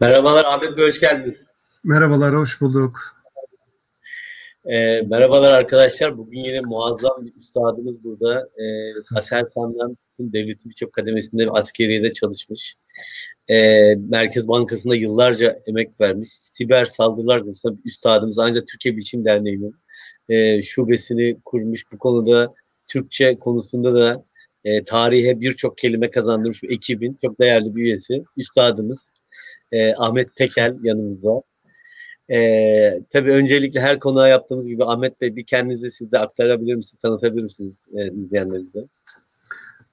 Merhabalar 0.00 0.44
Ahmet 0.44 0.76
Bey, 0.76 0.86
hoş 0.86 1.00
geldiniz. 1.00 1.50
Merhabalar, 1.84 2.36
hoş 2.36 2.60
bulduk. 2.60 3.00
Ee, 4.64 5.02
merhabalar 5.02 5.52
arkadaşlar. 5.52 6.18
Bugün 6.18 6.38
yine 6.38 6.60
muazzam 6.60 7.26
bir 7.26 7.36
üstadımız 7.36 8.04
burada. 8.04 8.48
Ee, 8.58 8.90
Aselsan'dan 9.16 9.94
tutun 9.94 10.32
devletin 10.32 10.70
birçok 10.70 10.92
kademesinde 10.92 11.46
ve 11.46 11.50
askeriyede 11.50 12.12
çalışmış. 12.12 12.74
Ee, 13.48 13.94
Merkez 13.94 14.48
Bankası'nda 14.48 14.96
yıllarca 14.96 15.62
emek 15.66 16.00
vermiş. 16.00 16.28
Siber 16.32 16.84
saldırılar 16.84 17.40
konusunda 17.40 17.78
bir 17.78 17.88
üstadımız. 17.88 18.38
Ancak 18.38 18.68
Türkiye 18.68 18.96
Bilişim 18.96 19.24
Derneği'nin 19.24 19.74
e, 20.28 20.62
şubesini 20.62 21.40
kurmuş. 21.44 21.84
Bu 21.92 21.98
konuda 21.98 22.54
Türkçe 22.88 23.38
konusunda 23.38 23.94
da 23.94 24.24
e, 24.64 24.84
tarihe 24.84 25.40
birçok 25.40 25.78
kelime 25.78 26.10
kazandırmış 26.10 26.62
bir 26.62 26.70
ekibin 26.70 27.18
çok 27.22 27.40
değerli 27.40 27.76
bir 27.76 27.82
üyesi. 27.82 28.24
Üstadımız 28.36 29.12
e, 29.72 29.94
Ahmet 29.94 30.36
Pekel 30.36 30.76
yanımızda. 30.82 31.42
E, 32.30 33.02
tabii 33.10 33.30
öncelikle 33.30 33.80
her 33.80 34.00
konuğa 34.00 34.28
yaptığımız 34.28 34.68
gibi 34.68 34.84
Ahmet 34.84 35.20
Bey 35.20 35.36
bir 35.36 35.44
kendinizi 35.44 35.90
siz 35.90 36.12
de 36.12 36.18
aktarabilir 36.18 36.74
misiniz, 36.74 37.00
tanıtabilir 37.02 37.42
misiniz 37.42 37.86
e, 37.94 38.12
izleyenlerimize? 38.12 38.80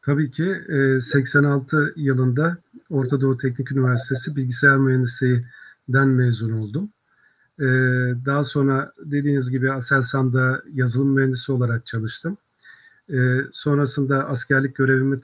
Tabii 0.02 0.32
ki 0.32 0.56
e, 0.70 1.00
86 1.00 1.94
yılında 1.96 2.58
Orta 2.90 3.22
Doğu 3.22 3.38
Teknik 3.38 3.72
Üniversitesi 3.72 4.36
Bilgisayar 4.36 4.78
Mühendisliği'den 4.78 6.08
mezun 6.08 6.52
oldum. 6.52 6.90
E, 7.60 7.66
daha 8.26 8.44
sonra 8.44 8.92
dediğiniz 9.06 9.52
gibi 9.52 9.72
Aselsan'da 9.72 10.64
yazılım 10.74 11.10
mühendisi 11.10 11.52
olarak 11.52 11.86
çalıştım. 11.86 12.38
E, 13.10 13.18
sonrasında 13.52 14.28
askerlik 14.28 14.76
görevimi 14.76 15.22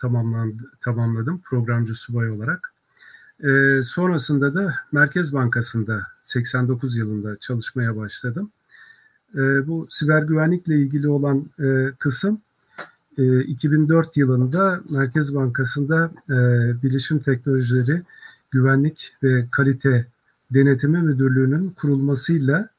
tamamladım 0.81 1.41
programcı 1.43 1.93
subay 1.93 2.29
olarak. 2.31 2.72
E, 3.43 3.81
sonrasında 3.83 4.53
da 4.55 4.75
Merkez 4.91 5.33
Bankası'nda 5.33 6.07
89 6.21 6.97
yılında 6.97 7.35
çalışmaya 7.35 7.97
başladım. 7.97 8.51
E, 9.35 9.67
bu 9.67 9.87
siber 9.89 10.21
güvenlikle 10.21 10.75
ilgili 10.75 11.07
olan 11.09 11.45
e, 11.59 11.91
kısım 11.99 12.41
e, 13.17 13.41
2004 13.41 14.17
yılında 14.17 14.81
Merkez 14.89 15.35
Bankası'nda 15.35 16.11
e, 16.29 16.33
Bilişim 16.83 17.19
Teknolojileri 17.19 18.01
Güvenlik 18.51 19.13
ve 19.23 19.45
Kalite 19.51 20.05
Denetimi 20.51 21.01
Müdürlüğü'nün 21.01 21.69
kurulmasıyla 21.69 22.69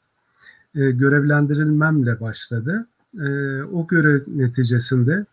e, 0.75 0.91
görevlendirilmemle 0.91 2.21
başladı. 2.21 2.87
E, 3.15 3.27
o 3.63 3.87
görev 3.87 4.21
neticesinde 4.27 5.27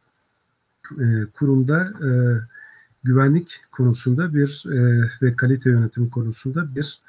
e, 1.00 1.26
kurumda 1.34 1.94
e, 2.08 2.10
güvenlik 3.04 3.60
konusunda 3.72 4.34
bir 4.34 4.64
e, 4.72 5.10
ve 5.22 5.36
kalite 5.36 5.70
yönetimi 5.70 6.10
konusunda 6.10 6.76
bir 6.76 7.00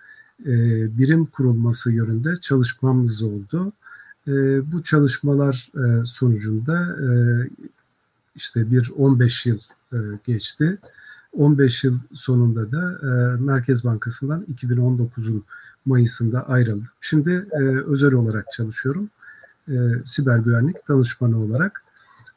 e, 0.47 0.53
birim 0.99 1.27
kurulması 1.27 1.93
yönünde 1.93 2.37
çalışmamız 2.41 3.23
oldu. 3.23 3.73
E, 4.29 4.33
bu 4.73 4.83
çalışmalar 4.83 5.71
e, 5.75 6.05
sonucunda 6.05 6.97
e, 7.01 7.09
işte 8.37 8.71
bir 8.71 8.91
15 8.97 9.47
yıl 9.47 9.59
e, 9.93 9.97
geçti. 10.27 10.79
15 11.33 11.85
yıl 11.85 11.99
sonunda 12.15 12.73
da 12.73 12.99
e, 13.03 13.43
Merkez 13.43 13.85
Bankası'ndan 13.85 14.47
2019'un 14.55 15.45
Mayıs'ında 15.87 16.49
ayrıldım. 16.49 16.89
Şimdi 17.01 17.47
e, 17.53 17.63
özel 17.63 18.13
olarak 18.13 18.53
çalışıyorum. 18.53 19.11
E, 19.69 19.75
siber 20.05 20.39
güvenlik 20.39 20.89
danışmanı 20.89 21.39
olarak. 21.39 21.83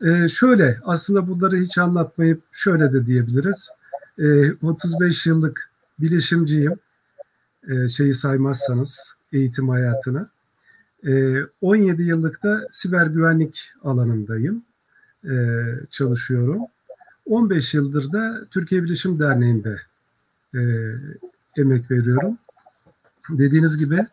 Ee, 0.01 0.27
şöyle 0.27 0.79
aslında 0.83 1.27
bunları 1.27 1.57
hiç 1.57 1.77
anlatmayıp 1.77 2.41
şöyle 2.51 2.93
de 2.93 3.05
diyebiliriz. 3.05 3.69
Ee, 4.19 4.53
35 4.53 5.25
yıllık 5.25 5.69
bilişimciyim. 5.99 6.79
Ee, 7.67 7.87
şeyi 7.87 8.13
saymazsanız 8.13 9.13
eğitim 9.33 9.69
hayatını. 9.69 10.27
Ee, 11.07 11.37
17 11.61 12.03
yıllık 12.03 12.43
da 12.43 12.67
siber 12.71 13.07
güvenlik 13.07 13.71
alanındayım. 13.83 14.63
Ee, 15.29 15.65
çalışıyorum. 15.91 16.61
15 17.25 17.73
yıldır 17.73 18.11
da 18.11 18.45
Türkiye 18.51 18.83
Bilişim 18.83 19.19
Derneği'nde 19.19 19.81
e, 20.55 20.61
emek 21.57 21.91
veriyorum. 21.91 22.37
Dediğiniz 23.29 23.77
gibi 23.77 24.07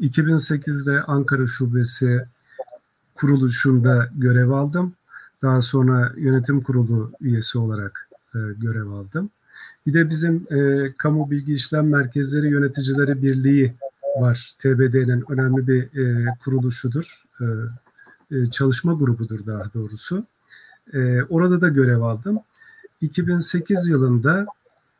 2008'de 0.00 1.02
Ankara 1.02 1.46
Şubesi 1.46 2.24
kuruluşunda 3.14 4.08
görev 4.16 4.50
aldım. 4.50 4.94
Daha 5.42 5.62
sonra 5.62 6.12
yönetim 6.16 6.60
kurulu 6.60 7.12
üyesi 7.20 7.58
olarak 7.58 8.08
e, 8.34 8.38
görev 8.60 8.86
aldım. 8.86 9.30
Bir 9.86 9.94
de 9.94 10.10
bizim 10.10 10.46
e, 10.50 10.92
Kamu 10.98 11.30
Bilgi 11.30 11.54
İşlem 11.54 11.88
Merkezleri 11.88 12.48
Yöneticileri 12.48 13.22
Birliği 13.22 13.74
var. 14.18 14.54
TBD'nin 14.58 15.24
önemli 15.28 15.66
bir 15.68 15.82
e, 16.00 16.26
kuruluşudur. 16.44 17.24
E, 17.40 17.44
e, 18.30 18.46
çalışma 18.50 18.92
grubudur 18.92 19.46
daha 19.46 19.64
doğrusu. 19.74 20.24
E, 20.92 21.22
orada 21.22 21.60
da 21.60 21.68
görev 21.68 22.00
aldım. 22.00 22.38
2008 23.00 23.88
yılında 23.88 24.46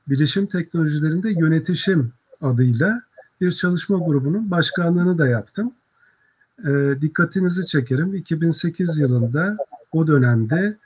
bilişim 0.09 0.47
teknolojilerinde 0.47 1.31
yönetişim 1.31 2.13
adıyla 2.43 3.03
bir 3.41 3.53
çalışma 3.53 3.99
grubunun 3.99 4.51
başkanlığını 4.51 5.19
da 5.19 5.27
yaptım. 5.29 5.73
e, 6.65 6.95
dikkatinizi 7.01 7.67
çekerim. 7.67 8.15
2008 8.15 8.99
yılında 8.99 9.57
o 9.97 10.07
dönemde 10.07 10.77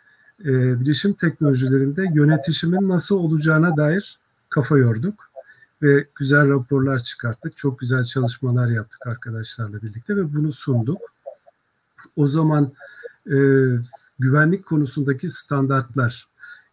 e, 0.45 0.81
bilişim 0.81 1.13
teknolojilerinde 1.13 2.05
yönetişimin 2.15 2.89
nasıl 2.89 3.17
olacağına 3.17 3.77
dair 3.77 4.19
kafa 4.49 4.79
yorduk 4.79 5.31
ve 5.83 6.07
güzel 6.19 6.49
raporlar 6.49 6.99
çıkarttık. 6.99 7.57
Çok 7.57 7.79
güzel 7.79 8.05
çalışmalar 8.05 8.69
yaptık 8.69 9.07
arkadaşlarla 9.07 9.83
birlikte 9.83 10.17
ve 10.17 10.35
bunu 10.35 10.53
sunduk. 10.53 11.01
O 12.17 12.27
zaman 12.27 12.73
e, 13.27 13.37
güvenlik 14.19 14.67
konusundaki 14.67 15.29
standartlar 15.29 16.29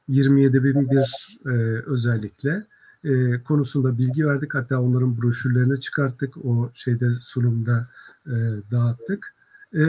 27001 0.08 1.40
e, 1.46 1.50
özellikle 1.86 2.66
e, 3.04 3.44
konusunda 3.44 3.98
bilgi 3.98 4.28
verdik. 4.28 4.56
Hatta 4.56 4.82
onların 4.82 5.22
broşürlerini 5.22 5.80
çıkarttık. 5.80 6.46
O 6.46 6.70
şeyde 6.74 7.12
sunumda 7.12 7.88
e, 8.26 8.36
dağıttık. 8.72 9.36
E, 9.74 9.82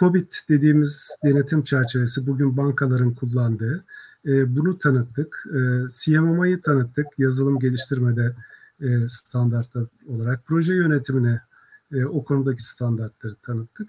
COVID 0.00 0.32
dediğimiz 0.48 1.10
denetim 1.24 1.64
çerçevesi 1.64 2.26
bugün 2.26 2.56
bankaların 2.56 3.14
kullandığı 3.14 3.84
e, 4.26 4.56
bunu 4.56 4.78
tanıttık. 4.78 5.44
E, 5.46 5.58
CMMI'yi 5.92 6.60
tanıttık 6.60 7.06
yazılım 7.18 7.58
geliştirmede 7.58 8.34
e, 8.80 9.08
standart 9.08 9.68
olarak. 10.08 10.46
Proje 10.46 10.74
yönetimine 10.74 11.40
e, 11.92 12.04
o 12.04 12.24
konudaki 12.24 12.62
standartları 12.62 13.34
tanıttık. 13.34 13.88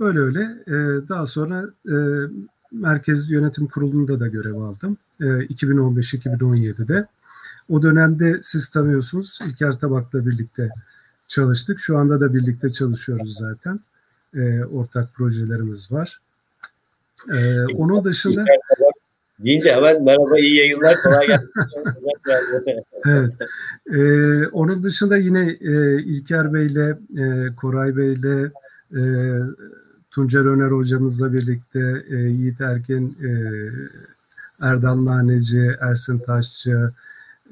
Öyle 0.00 0.18
öyle 0.18 0.42
e, 0.66 1.08
daha 1.08 1.26
sonra 1.26 1.70
e, 1.88 1.96
Merkez 2.72 3.30
Yönetim 3.30 3.66
Kurulu'nda 3.66 4.20
da 4.20 4.28
görev 4.28 4.54
aldım. 4.54 4.96
E, 5.20 5.24
2015-2017'de. 5.24 7.06
O 7.68 7.82
dönemde 7.82 8.40
siz 8.42 8.68
tanıyorsunuz 8.68 9.38
İlker 9.46 9.78
Tabak'la 9.78 10.26
birlikte 10.26 10.70
çalıştık. 11.28 11.80
Şu 11.80 11.98
anda 11.98 12.20
da 12.20 12.34
birlikte 12.34 12.72
çalışıyoruz 12.72 13.36
zaten. 13.38 13.80
E, 14.36 14.64
ortak 14.64 15.14
projelerimiz 15.14 15.92
var. 15.92 16.20
E, 17.32 17.64
onun 17.64 18.04
dışında... 18.04 18.44
Deyince 19.38 19.74
hemen 19.74 20.04
merhaba 20.04 20.38
iyi 20.38 20.56
yayınlar 20.56 20.96
kolay 21.02 21.26
gelsin. 21.26 21.50
evet. 23.06 23.32
Ee, 23.92 24.46
onun 24.46 24.82
dışında 24.82 25.16
yine 25.16 25.56
e, 25.60 26.02
İlker 26.02 26.54
Bey'le, 26.54 26.98
e, 27.18 27.54
Koray 27.56 27.96
Bey'le, 27.96 28.50
e, 28.96 29.02
Tuncer 30.10 30.40
Öner 30.40 30.70
hocamızla 30.70 31.32
birlikte 31.32 32.04
e, 32.10 32.16
Yiğit 32.16 32.60
Erkin, 32.60 33.18
e, 33.22 33.30
Erdal 34.66 35.04
Naneci, 35.04 35.70
Ersin 35.80 36.18
Taşçı, 36.18 36.90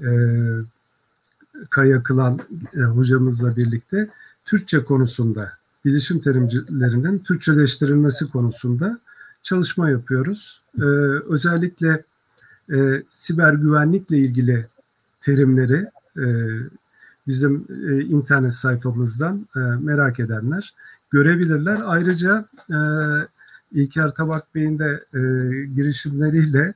e, 0.03 0.11
Kaya 1.71 2.03
Kılan 2.03 2.41
e, 2.77 2.81
hocamızla 2.81 3.57
birlikte 3.57 4.09
Türkçe 4.45 4.85
konusunda, 4.85 5.53
bilişim 5.85 6.21
terimlerinin 6.21 7.19
Türkçeleştirilmesi 7.19 8.29
konusunda 8.29 8.99
çalışma 9.43 9.91
yapıyoruz. 9.91 10.61
E, 10.79 10.85
özellikle 11.29 12.03
e, 12.73 13.03
siber 13.11 13.53
güvenlikle 13.53 14.19
ilgili 14.19 14.67
terimleri 15.21 15.87
e, 16.17 16.25
bizim 17.27 17.67
e, 17.89 18.01
internet 18.01 18.55
sayfamızdan 18.55 19.47
e, 19.57 19.59
merak 19.59 20.21
edenler 20.21 20.75
görebilirler. 21.11 21.81
Ayrıca 21.85 22.45
e, 22.71 22.79
İlker 23.73 24.09
Tabak 24.09 24.55
Bey'in 24.55 24.79
de 24.79 25.05
e, 25.15 25.21
girişimleriyle 25.67 26.75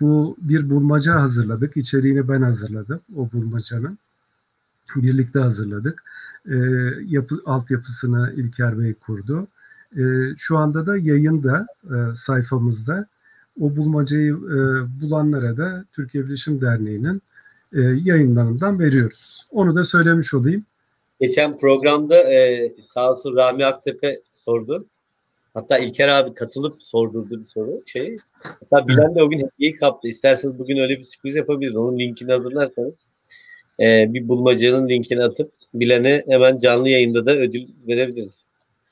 bu 0.00 0.36
bir 0.38 0.70
bulmaca 0.70 1.20
hazırladık. 1.20 1.76
İçeriğini 1.76 2.28
ben 2.28 2.42
hazırladım 2.42 3.00
o 3.16 3.32
bulmacanın. 3.32 3.98
Birlikte 4.96 5.38
hazırladık. 5.38 6.02
E, 6.46 6.54
yapı, 7.06 7.42
altyapısını 7.46 8.32
İlker 8.36 8.78
Bey 8.78 8.94
kurdu. 8.94 9.46
E, 9.96 10.02
şu 10.36 10.58
anda 10.58 10.86
da 10.86 10.96
yayında 10.96 11.66
e, 11.84 12.14
sayfamızda 12.14 13.06
o 13.60 13.76
bulmacayı 13.76 14.32
e, 14.32 14.56
bulanlara 15.00 15.56
da 15.56 15.84
Türkiye 15.92 16.26
Bilişim 16.26 16.60
Derneği'nin 16.60 17.22
e, 17.72 17.80
yayınlarından 17.80 18.78
veriyoruz. 18.78 19.46
Onu 19.50 19.76
da 19.76 19.84
söylemiş 19.84 20.34
olayım. 20.34 20.64
Geçen 21.20 21.58
programda 21.58 22.32
e, 22.32 22.72
sağ 22.94 23.10
olsun 23.10 23.36
Rami 23.36 23.66
Aktepe 23.66 24.20
sordu. 24.30 24.86
Hatta 25.54 25.78
İlker 25.78 26.08
abi 26.08 26.34
katılıp 26.34 26.82
sordurdu 26.82 27.40
bir 27.40 27.46
soru. 27.46 27.82
Şey. 27.86 28.16
Hatta 28.42 28.88
Bilen 28.88 29.14
de 29.14 29.22
o 29.22 29.30
gün 29.30 29.38
hediyeyi 29.38 29.76
kaptı. 29.76 30.08
İsterseniz 30.08 30.58
bugün 30.58 30.78
öyle 30.78 30.98
bir 30.98 31.04
sürpriz 31.04 31.36
yapabiliriz. 31.36 31.76
Onun 31.76 31.98
linkini 31.98 32.32
hazırlarsanız 32.32 32.94
e, 33.80 34.14
bir 34.14 34.28
bulmacanın 34.28 34.88
linkini 34.88 35.24
atıp 35.24 35.52
Bilen'e 35.74 36.24
hemen 36.28 36.58
canlı 36.58 36.88
yayında 36.88 37.26
da 37.26 37.36
ödül 37.36 37.68
verebiliriz. 37.88 38.46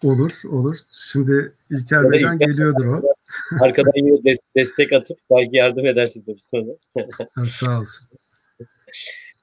Olur, 0.05 0.43
olur. 0.51 0.77
Şimdi 1.13 1.53
İlker 1.71 2.11
Bey'den 2.11 2.39
geliyordur 2.39 2.87
o. 2.87 3.03
Arkadan 3.61 3.93
yine 3.95 4.37
destek 4.57 4.93
atıp 4.93 5.19
belki 5.31 5.57
yardım 5.57 5.87
edersiniz 5.87 6.27
bu 6.27 6.51
konuda. 6.51 7.45
Sağ 7.47 7.81
olsun. 7.81 8.09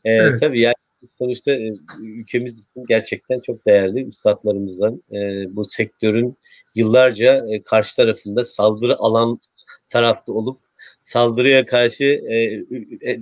Ee, 0.06 0.12
evet. 0.12 0.40
Tabii 0.40 0.62
yani 0.62 0.76
sonuçta 1.10 1.52
e, 1.52 1.74
ülkemiz 2.02 2.60
için 2.60 2.86
gerçekten 2.90 3.40
çok 3.40 3.68
değerli 3.68 4.08
üstadlarımızdan 4.08 5.04
e, 5.12 5.46
bu 5.56 5.64
sektörün 5.64 6.38
yıllarca 6.76 7.46
e, 7.50 7.64
karşı 7.64 7.96
tarafında 7.96 8.44
saldırı 8.44 8.96
alan 8.98 9.40
tarafta 9.90 10.34
olup 10.34 10.60
saldırıya 11.02 11.66
karşı 11.66 12.04
e, 12.04 12.56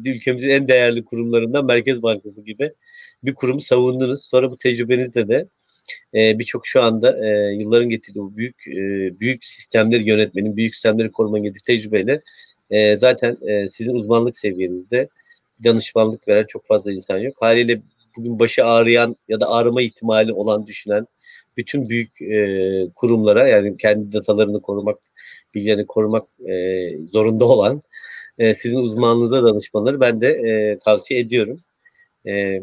ülkemizin 0.06 0.50
en 0.50 0.68
değerli 0.68 1.06
kurumlarından 1.06 1.66
Merkez 1.66 2.04
Bankası 2.04 2.42
gibi 2.42 2.74
bir 3.26 3.34
kurumu 3.36 3.60
savundunuz. 3.60 4.26
Sonra 4.26 4.52
bu 4.52 4.58
tecrübenizde 4.58 5.28
de 5.28 5.48
e, 6.14 6.40
birçok 6.40 6.68
şu 6.68 6.82
anda 6.84 7.28
e, 7.28 7.54
yılların 7.54 7.90
getirdiği 7.90 8.38
büyük 8.38 8.68
e, 8.68 9.20
büyük 9.20 9.46
sistemleri 9.46 10.10
yönetmenin, 10.10 10.58
büyük 10.58 10.76
sistemleri 10.76 11.12
korumanın 11.12 11.44
getirdiği 11.44 11.64
tecrübeyle 11.64 12.22
e, 12.70 12.98
zaten 12.98 13.38
e, 13.48 13.68
sizin 13.68 13.94
uzmanlık 13.94 14.38
seviyenizde 14.38 15.10
danışmanlık 15.64 16.28
veren 16.28 16.46
çok 16.48 16.66
fazla 16.66 16.92
insan 16.92 17.18
yok. 17.18 17.36
Haliyle 17.40 17.82
bugün 18.18 18.40
başı 18.40 18.66
ağrıyan 18.66 19.16
ya 19.28 19.40
da 19.40 19.50
ağrıma 19.50 19.82
ihtimali 19.82 20.34
olan 20.34 20.68
düşünen 20.68 21.08
bütün 21.58 21.90
büyük 21.90 22.22
e, 22.22 22.88
kurumlara 22.96 23.48
yani 23.48 23.78
kendi 23.78 24.14
datalarını 24.14 24.62
korumak, 24.62 25.00
bilgilerini 25.56 25.86
korumak 25.86 26.28
e, 26.50 26.92
zorunda 27.14 27.46
olan 27.46 27.82
e, 28.38 28.54
sizin 28.54 28.78
uzmanlığınıza 28.78 29.44
danışmanları 29.44 30.00
ben 30.00 30.22
de 30.22 30.28
e, 30.30 30.78
tavsiye 30.78 31.20
ediyorum. 31.20 31.60
E, 32.28 32.62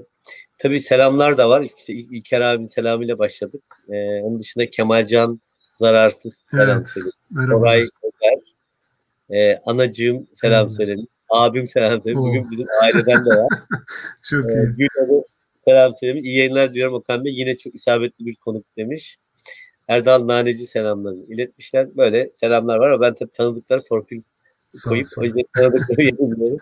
tabii 0.59 0.81
selamlar 0.81 1.39
da 1.39 1.49
var. 1.49 1.63
İşte 1.63 1.93
İl 1.93 2.13
İlker 2.13 2.41
abinin 2.41 2.67
selamıyla 2.67 3.19
başladık. 3.19 3.63
E, 3.89 4.21
onun 4.23 4.41
dışında 4.41 4.71
Kemalcan 4.71 5.41
Zararsız 5.75 6.43
selam 6.51 6.79
evet, 6.79 6.89
söyledim. 6.89 7.59
Koray 7.59 7.81
Özer, 7.81 8.39
e, 9.31 9.63
anacığım 9.67 10.27
selam 10.35 10.67
evet. 10.67 10.77
söyledim. 10.77 11.07
Abim 11.29 11.67
selam 11.67 12.03
söyledi. 12.03 12.19
Bugün 12.19 12.51
bizim 12.51 12.67
aileden 12.83 13.25
de 13.25 13.31
var. 13.31 13.49
çok 14.23 14.51
ee, 14.51 14.55
iyi. 14.55 14.75
Gül 14.77 14.89
selam 15.65 15.93
söylemiş. 16.01 16.23
İyi 16.25 16.39
yayınlar 16.39 16.73
diyorum 16.73 16.95
Okan 16.95 17.25
Bey. 17.25 17.33
Yine 17.35 17.57
çok 17.57 17.75
isabetli 17.75 18.27
bir 18.27 18.35
konuk 18.35 18.65
demiş. 18.77 19.19
Erdal 19.89 20.29
Naneci 20.29 20.67
selamlarını 20.67 21.35
iletmişler. 21.35 21.97
Böyle 21.97 22.31
selamlar 22.35 22.77
var 22.79 22.91
ama 22.91 23.01
ben 23.01 23.15
tabii 23.15 23.33
tanıdıkları 23.33 23.85
torpil 23.85 24.23
koyup 24.85 25.07
tanıdıkları 25.57 26.03
yedim 26.03 26.59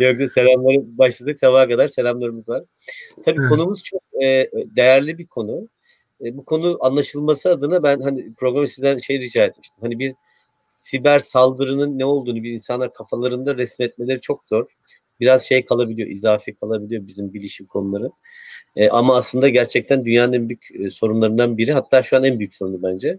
Yoksa 0.00 0.28
selamları 0.28 0.98
başladık 0.98 1.38
sabaha 1.38 1.68
kadar 1.68 1.88
selamlarımız 1.88 2.48
var. 2.48 2.64
Tabii 3.24 3.40
evet. 3.40 3.48
konumuz 3.48 3.82
çok 3.82 4.02
e, 4.22 4.50
değerli 4.76 5.18
bir 5.18 5.26
konu. 5.26 5.68
E, 6.24 6.36
bu 6.36 6.44
konu 6.44 6.78
anlaşılması 6.80 7.50
adına 7.50 7.82
ben 7.82 8.00
hani 8.00 8.34
programı 8.34 8.66
sizden 8.66 8.98
şey 8.98 9.20
rica 9.20 9.44
etmiştim. 9.44 9.82
Hani 9.82 9.98
bir 9.98 10.14
siber 10.58 11.18
saldırının 11.18 11.98
ne 11.98 12.04
olduğunu 12.04 12.42
bir 12.42 12.52
insanlar 12.52 12.94
kafalarında 12.94 13.56
resmetmeleri 13.56 14.20
çok 14.20 14.44
zor. 14.48 14.66
Biraz 15.20 15.42
şey 15.42 15.64
kalabiliyor, 15.64 16.08
izafi 16.08 16.54
kalabiliyor 16.54 17.06
bizim 17.06 17.34
bilişim 17.34 17.66
konuları. 17.66 18.10
E, 18.76 18.88
ama 18.88 19.16
aslında 19.16 19.48
gerçekten 19.48 20.04
dünyanın 20.04 20.32
en 20.32 20.48
büyük 20.48 20.68
e, 20.74 20.90
sorunlarından 20.90 21.58
biri. 21.58 21.72
Hatta 21.72 22.02
şu 22.02 22.16
an 22.16 22.24
en 22.24 22.38
büyük 22.38 22.54
sorunu 22.54 22.82
bence. 22.82 23.18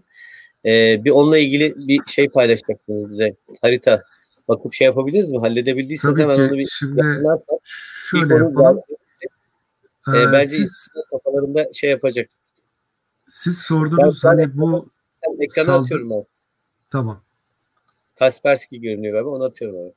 E, 0.64 1.04
bir 1.04 1.10
onunla 1.10 1.38
ilgili 1.38 1.74
bir 1.76 2.00
şey 2.06 2.28
paylaşacaksınız 2.28 3.10
bize. 3.10 3.36
Harita. 3.60 4.02
Bakıp 4.48 4.74
şey 4.74 4.84
yapabiliriz 4.84 5.30
mi? 5.30 5.38
Halledebildiyseniz 5.38 6.18
hemen 6.18 6.38
onu 6.38 6.58
bir 6.58 6.66
Şimdi 6.66 7.00
şöyle 7.64 8.34
yapalım. 8.34 8.82
E, 10.08 10.32
bence 10.32 10.46
siz, 10.46 10.88
kafalarında 11.10 11.72
şey 11.72 11.90
yapacak. 11.90 12.30
Siz 13.28 13.58
sordunuz 13.58 14.24
ben, 14.24 14.28
hani 14.28 14.58
bu 14.58 14.88
ekrana 15.40 15.66
saldı... 15.66 15.82
atıyorum 15.82 16.10
ben. 16.10 16.24
Tamam. 16.90 17.22
Kaspersky 18.18 18.80
görünüyor 18.80 19.14
galiba. 19.14 19.30
Onu 19.30 19.44
atıyorum 19.44 19.76
abi. 19.76 19.92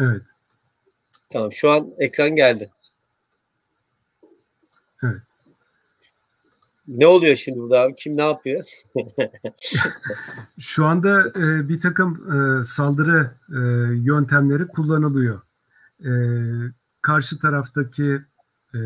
Evet. 0.00 0.22
Tamam. 1.30 1.52
Şu 1.52 1.70
an 1.70 1.94
ekran 1.98 2.36
geldi. 2.36 2.70
Evet. 5.02 5.22
Ne 6.88 7.06
oluyor 7.06 7.36
şimdi 7.36 7.58
burada 7.58 7.80
abi? 7.80 7.94
Kim 7.96 8.16
ne 8.16 8.22
yapıyor? 8.22 8.64
Şu 10.58 10.86
anda 10.86 11.28
e, 11.28 11.68
bir 11.68 11.80
takım 11.80 12.32
e, 12.32 12.62
saldırı 12.62 13.30
e, 13.50 13.58
yöntemleri 14.04 14.66
kullanılıyor. 14.66 15.40
E, 16.00 16.10
karşı 17.02 17.38
taraftaki 17.38 18.20
e, 18.74 18.80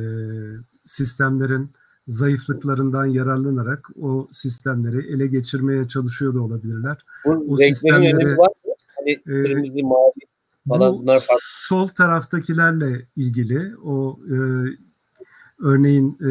sistemlerin 0.85 1.71
zayıflıklarından 2.09 3.07
yararlanarak 3.07 3.89
o 4.03 4.29
sistemleri 4.33 5.13
ele 5.15 5.27
geçirmeye 5.27 5.89
çalışıyor 5.89 6.35
da 6.35 6.41
olabilirler. 6.43 6.97
Bu 7.25 7.31
O 7.49 7.57
sistemleri- 7.57 8.39
var 8.39 8.49
mı? 8.49 8.73
Hani 8.99 9.11
Ee, 9.11 9.23
kırmızı, 9.43 9.83
mavi 9.85 10.13
falan 10.69 10.93
Bu 10.95 10.99
bunlar 11.03 11.15
farklı. 11.21 11.37
sol 11.43 11.89
taraftakilerle 11.89 13.07
ilgili 13.17 13.77
o 13.77 14.19
e, 14.31 14.37
örneğin 15.59 16.19
e, 16.21 16.31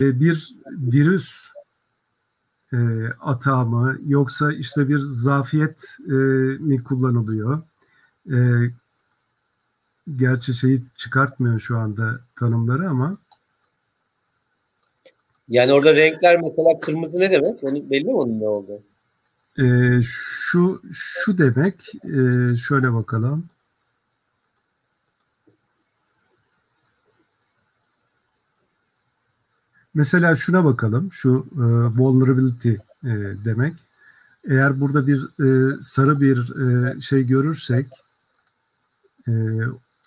Bir 0.00 0.54
virüs 0.70 1.50
e, 2.72 2.78
atağı 3.20 3.66
mı 3.66 3.98
yoksa 4.06 4.52
işte 4.52 4.88
bir 4.88 4.98
zafiyet 4.98 5.96
e, 6.06 6.12
mi 6.60 6.84
kullanılıyor? 6.84 7.62
E, 8.32 8.38
gerçi 10.16 10.54
şeyi 10.54 10.82
çıkartmıyor 10.96 11.58
şu 11.58 11.78
anda 11.78 12.20
tanımları 12.36 12.88
ama 12.88 13.16
Yani 15.48 15.72
orada 15.72 15.94
renkler 15.94 16.40
mesela 16.40 16.80
kırmızı 16.80 17.18
ne 17.18 17.30
demek? 17.30 17.64
Onu 17.64 17.90
belli 17.90 18.04
mi 18.04 18.14
onun 18.14 18.40
ne 18.40 18.48
oldu? 18.48 18.82
e, 19.58 19.64
şu 20.02 20.82
şu 20.92 21.38
demek 21.38 21.94
e, 22.04 22.56
şöyle 22.56 22.94
bakalım. 22.94 23.46
Mesela 29.94 30.34
şuna 30.34 30.64
bakalım. 30.64 31.12
Şu 31.12 31.46
e, 31.52 31.62
vulnerability 31.98 32.70
e, 32.72 32.78
demek. 33.44 33.74
Eğer 34.48 34.80
burada 34.80 35.06
bir 35.06 35.18
e, 35.44 35.76
sarı 35.80 36.20
bir 36.20 36.56
e, 36.60 37.00
şey 37.00 37.26
görürsek 37.26 37.86
e, 39.28 39.32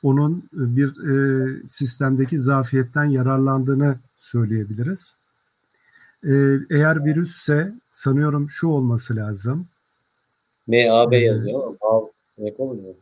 onun 0.04 0.44
bir 0.54 1.10
e, 1.10 1.68
sistemdeki 1.68 2.38
zafiyetten 2.38 3.06
yararlandığını 3.06 3.98
söyleyebiliriz. 4.18 5.16
E, 6.24 6.34
eğer 6.70 7.06
virüsse 7.06 7.74
sanıyorum 7.90 8.50
şu 8.50 8.68
olması 8.68 9.16
lazım. 9.16 9.68
MAB 10.68 11.12
Ee, 11.12 11.18
yazıyor 11.18 11.76
ama 11.82 12.08
demek 12.38 12.60
olmuyor. 12.60 12.94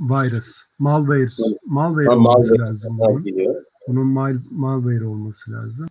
Virus. 0.00 0.62
Malware. 0.78 1.28
Malware 1.66 2.06
Ha, 2.06 2.12
olması 2.12 2.52
malware. 2.52 2.68
lazım. 2.68 2.96
Mal 2.96 3.08
bunun. 3.24 3.56
Bunun 3.88 4.06
mal, 4.06 4.36
malware 4.50 5.04
olması 5.06 5.52
lazım. 5.52 5.88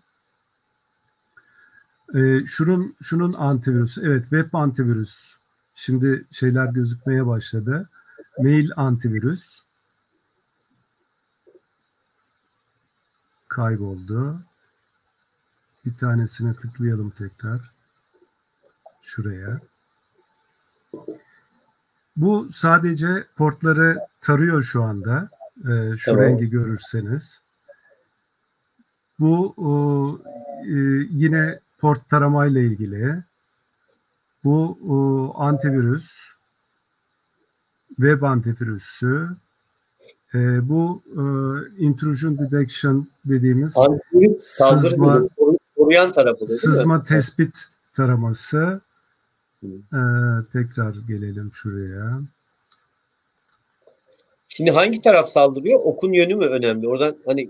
Ee, 2.15 2.45
şunun 2.45 2.95
şunun 3.01 3.33
antivirüs. 3.33 3.97
Evet, 3.97 4.23
web 4.23 4.53
antivirüs. 4.53 5.37
Şimdi 5.73 6.25
şeyler 6.31 6.65
gözükmeye 6.65 7.27
başladı. 7.27 7.89
Mail 8.39 8.69
antivirüs. 8.75 9.61
Kayboldu. 13.47 14.41
Bir 15.85 15.95
tanesine 15.95 16.53
tıklayalım 16.53 17.09
tekrar. 17.09 17.71
Şuraya. 19.01 19.59
Bu 22.17 22.47
sadece 22.49 23.27
portları 23.35 23.99
tarıyor 24.21 24.61
şu 24.61 24.83
anda. 24.83 25.29
Ee, 25.57 25.97
şu 25.97 26.11
Tamam. 26.11 26.21
rengi 26.21 26.49
görürseniz. 26.49 27.41
Bu 29.19 29.53
o, 29.57 30.21
e, 30.63 30.75
yine 31.09 31.59
port 31.77 32.09
taramayla 32.09 32.61
ilgili. 32.61 33.23
Bu 34.43 34.77
o, 34.89 35.33
antivirüs, 35.41 36.33
web 37.89 38.21
antivirüsü. 38.21 39.29
E, 40.33 40.69
bu 40.69 41.03
e, 41.07 41.21
intrusion 41.83 42.37
detection 42.37 43.07
dediğimiz 43.25 43.77
Antivirüs 43.77 44.43
Sızma- 44.43 45.29
koruyan 45.77 46.11
tarafı 46.11 46.39
değil 46.39 46.51
mi? 46.51 46.57
sızma 46.57 47.03
tespit 47.03 47.57
taraması. 47.93 48.81
E, 49.63 50.01
tekrar 50.53 50.95
gelelim 51.07 51.49
şuraya. 51.53 52.19
Şimdi 54.47 54.71
hangi 54.71 55.01
taraf 55.01 55.29
saldırıyor? 55.29 55.79
Okun 55.83 56.13
yönü 56.13 56.35
mü 56.35 56.45
önemli? 56.45 56.87
Oradan 56.87 57.17
hani 57.25 57.49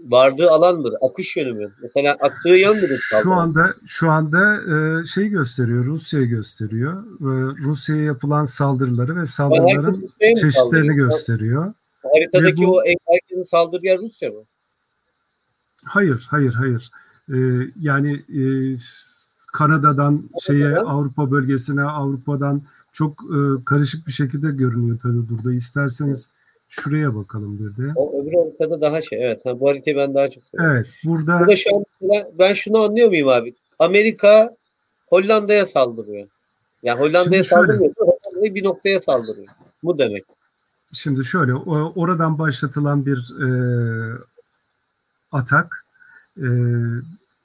vardığı 0.00 0.50
alan 0.50 0.76
mıdır? 0.80 0.94
Akış 1.00 1.36
yönü 1.36 1.52
mü? 1.52 1.72
Mesela 1.82 2.12
aktığı 2.20 2.48
yön 2.48 2.76
müdür 2.76 2.96
Şu 2.98 3.16
saldırı? 3.16 3.34
anda 3.34 3.74
şu 3.86 4.10
anda 4.10 4.56
e, 5.00 5.04
şey 5.04 5.28
gösteriyor, 5.28 5.84
Rusya'yı 5.84 6.26
gösteriyor. 6.26 7.04
E, 7.04 7.54
Rusya'ya 7.64 8.02
yapılan 8.02 8.44
saldırıları 8.44 9.16
ve 9.16 9.26
saldırıların 9.26 10.08
çeşitlerini 10.40 10.94
gösteriyor. 10.94 11.72
Haritadaki 12.02 12.62
Ve 12.62 12.66
bu- 12.66 12.76
o 12.76 12.82
herkesin 13.08 13.42
saldırdığı 13.42 13.86
yer 13.86 13.98
Rusya 13.98 14.30
mı? 14.30 14.44
Hayır, 15.84 16.26
hayır, 16.30 16.52
hayır. 16.54 16.90
E, 17.28 17.36
yani 17.80 18.12
e, 18.12 18.42
Kanada'dan 19.52 20.30
şeye? 20.42 20.76
Avrupa 20.76 21.30
bölgesine, 21.30 21.82
Avrupa'dan 21.82 22.62
çok 22.92 23.12
e, 23.22 23.64
karışık 23.64 24.06
bir 24.06 24.12
şekilde 24.12 24.50
görünüyor 24.50 24.98
tabii 25.02 25.28
burada. 25.28 25.52
İsterseniz 25.52 26.28
şuraya 26.68 27.14
bakalım 27.14 27.58
bir 27.58 27.82
de. 27.82 27.92
O 27.96 28.22
öbür 28.22 28.32
haritada 28.32 28.80
daha 28.80 29.02
şey. 29.02 29.24
Evet. 29.24 29.46
Ha, 29.46 29.60
bu 29.60 29.68
haritayı 29.70 29.96
ben 29.96 30.14
daha 30.14 30.30
çok 30.30 30.44
seviyorum. 30.46 30.76
Evet, 30.76 30.86
burada 31.04 31.40
Burada 31.40 31.56
şu 31.56 31.76
an 31.76 31.84
ben 32.38 32.52
şunu 32.54 32.78
anlıyor 32.78 33.08
muyum 33.08 33.28
abi? 33.28 33.54
Amerika 33.78 34.56
Hollanda'ya 35.06 35.66
saldırıyor. 35.66 36.28
Yani 36.82 37.00
Hollanda'ya 37.00 37.44
saldırmıyor. 37.44 37.92
Hollanda'ya 37.98 38.54
bir 38.54 38.64
noktaya 38.64 39.00
saldırıyor. 39.00 39.48
mu 39.82 39.98
demek? 39.98 40.24
Şimdi 40.92 41.24
şöyle 41.24 41.54
oradan 41.54 42.38
başlatılan 42.38 43.06
bir 43.06 43.34
e, 43.42 43.48
atak 45.32 45.84
e, 46.36 46.46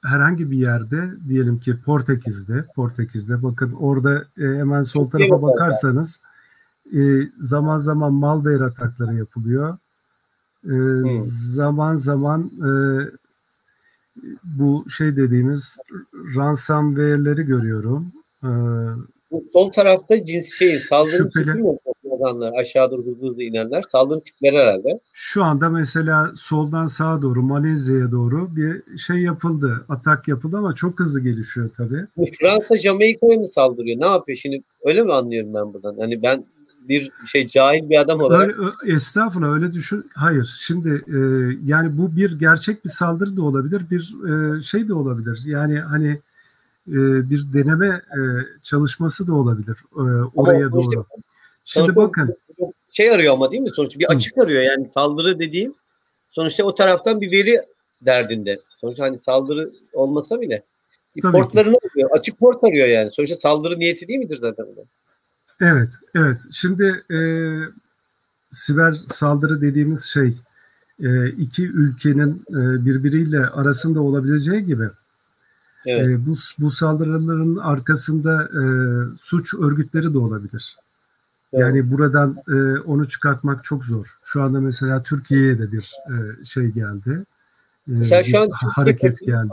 herhangi 0.03 0.51
bir 0.51 0.57
yerde 0.57 1.09
diyelim 1.27 1.59
ki 1.59 1.81
Portekiz'de 1.85 2.65
Portekiz'de 2.75 3.43
bakın 3.43 3.73
orada 3.73 4.25
e, 4.37 4.41
hemen 4.41 4.81
sol 4.81 5.09
tarafa 5.09 5.41
bakarsanız 5.41 6.21
e, 6.95 7.01
zaman 7.39 7.77
zaman 7.77 8.13
mal 8.13 8.45
değer 8.45 8.61
atakları 8.61 9.15
yapılıyor. 9.15 9.77
E, 10.65 10.69
hmm. 10.69 11.05
Zaman 11.29 11.95
zaman 11.95 12.51
e, 12.59 12.71
bu 14.43 14.85
şey 14.89 15.15
dediğimiz 15.15 15.77
ransomware'leri 16.35 17.43
görüyorum. 17.43 18.11
E, 18.43 18.49
bu 19.31 19.43
sol 19.53 19.71
tarafta 19.71 20.25
cins 20.25 20.53
şey 20.53 20.77
saldırı 20.77 21.11
şüpheli, 21.11 21.63
olanlar 22.03 22.53
aşağı 22.53 22.91
doğru 22.91 23.05
hızlı 23.05 23.29
hızlı 23.29 23.43
inenler 23.43 23.83
saldırı 23.91 24.21
tipleri 24.21 24.57
herhalde. 24.57 24.99
Şu 25.13 25.43
anda 25.43 25.69
mesela 25.69 26.31
soldan 26.35 26.85
sağa 26.85 27.21
doğru 27.21 27.41
Malezya'ya 27.41 28.11
doğru 28.11 28.55
bir 28.55 28.97
şey 28.97 29.17
yapıldı. 29.17 29.85
Atak 29.89 30.27
yapıldı 30.27 30.57
ama 30.57 30.73
çok 30.73 30.99
hızlı 30.99 31.19
gelişiyor 31.19 31.69
tabii. 31.77 32.05
Fransa 32.39 32.77
Jamaika'ya 32.77 33.37
mı 33.37 33.45
saldırıyor? 33.45 33.99
Ne 33.99 34.05
yapıyor? 34.05 34.37
Şimdi 34.37 34.63
öyle 34.85 35.03
mi 35.03 35.13
anlıyorum 35.13 35.53
ben 35.53 35.73
buradan? 35.73 35.95
Hani 35.99 36.23
ben 36.23 36.45
bir 36.89 37.11
şey 37.27 37.47
cahil 37.47 37.89
bir 37.89 37.99
adam 38.01 38.19
olarak. 38.19 38.59
Öyle, 38.59 38.95
estağfurullah 38.95 39.53
öyle 39.53 39.73
düşün. 39.73 40.09
Hayır. 40.15 40.55
Şimdi 40.59 40.89
e, 40.89 41.17
yani 41.65 41.97
bu 41.97 42.15
bir 42.15 42.39
gerçek 42.39 42.85
bir 42.85 42.89
saldırı 42.89 43.37
da 43.37 43.43
olabilir. 43.43 43.81
Bir 43.91 44.15
e, 44.29 44.61
şey 44.61 44.87
de 44.87 44.93
olabilir. 44.93 45.41
Yani 45.45 45.79
hani 45.79 46.09
e, 46.87 47.29
bir 47.29 47.53
deneme 47.53 47.87
e, 47.87 48.19
çalışması 48.63 49.27
da 49.27 49.35
olabilir 49.35 49.77
e, 49.95 50.01
oraya 50.35 50.65
ama 50.65 50.71
doğru. 50.71 50.81
Işte, 50.81 50.99
Şimdi 51.65 51.95
bakın. 51.95 52.35
Şey 52.91 53.11
arıyor 53.11 53.33
ama 53.33 53.51
değil 53.51 53.61
mi 53.61 53.69
sonuçta? 53.69 53.99
Bir 53.99 54.05
açık 54.05 54.37
arıyor 54.37 54.61
yani 54.61 54.89
saldırı 54.89 55.39
dediğim 55.39 55.73
sonuçta 56.31 56.63
o 56.63 56.75
taraftan 56.75 57.21
bir 57.21 57.31
veri 57.31 57.61
derdinde. 58.01 58.59
Sonuçta 58.77 59.03
hani 59.03 59.17
saldırı 59.17 59.71
olmasa 59.93 60.41
bile 60.41 60.63
bir 61.15 61.21
Tabii 61.21 61.31
portlarını 61.31 61.79
ki. 61.79 61.87
arıyor. 61.93 62.09
Açık 62.11 62.39
port 62.39 62.63
arıyor 62.63 62.87
yani. 62.87 63.11
Sonuçta 63.11 63.35
saldırı 63.35 63.79
niyeti 63.79 64.07
değil 64.07 64.19
midir 64.19 64.37
zaten? 64.37 64.65
Evet, 65.61 65.93
evet. 66.15 66.41
Şimdi 66.51 67.03
e, 67.11 67.19
siber 68.51 68.91
saldırı 68.91 69.61
dediğimiz 69.61 70.03
şey 70.05 70.37
e, 70.99 71.29
iki 71.29 71.67
ülkenin 71.67 72.45
e, 72.49 72.85
birbiriyle 72.85 73.47
arasında 73.47 74.01
olabileceği 74.01 74.65
gibi 74.65 74.89
evet. 75.85 76.07
e, 76.07 76.25
bu, 76.25 76.33
bu 76.59 76.71
saldırıların 76.71 77.57
arkasında 77.57 78.43
e, 78.43 78.63
suç 79.17 79.53
örgütleri 79.53 80.13
de 80.13 80.17
olabilir. 80.17 80.77
Yani 81.53 81.91
buradan 81.91 82.37
e, 82.47 82.79
onu 82.79 83.07
çıkartmak 83.07 83.63
çok 83.63 83.85
zor. 83.85 84.17
Şu 84.23 84.43
anda 84.43 84.59
mesela 84.59 85.03
Türkiye'ye 85.03 85.59
de 85.59 85.71
bir 85.71 85.93
e, 86.09 86.45
şey 86.45 86.67
geldi. 86.67 87.25
Mesela 87.87 88.23
şu 88.23 88.39
an 88.39 88.49
hareket 88.49 89.19
geldi. 89.19 89.49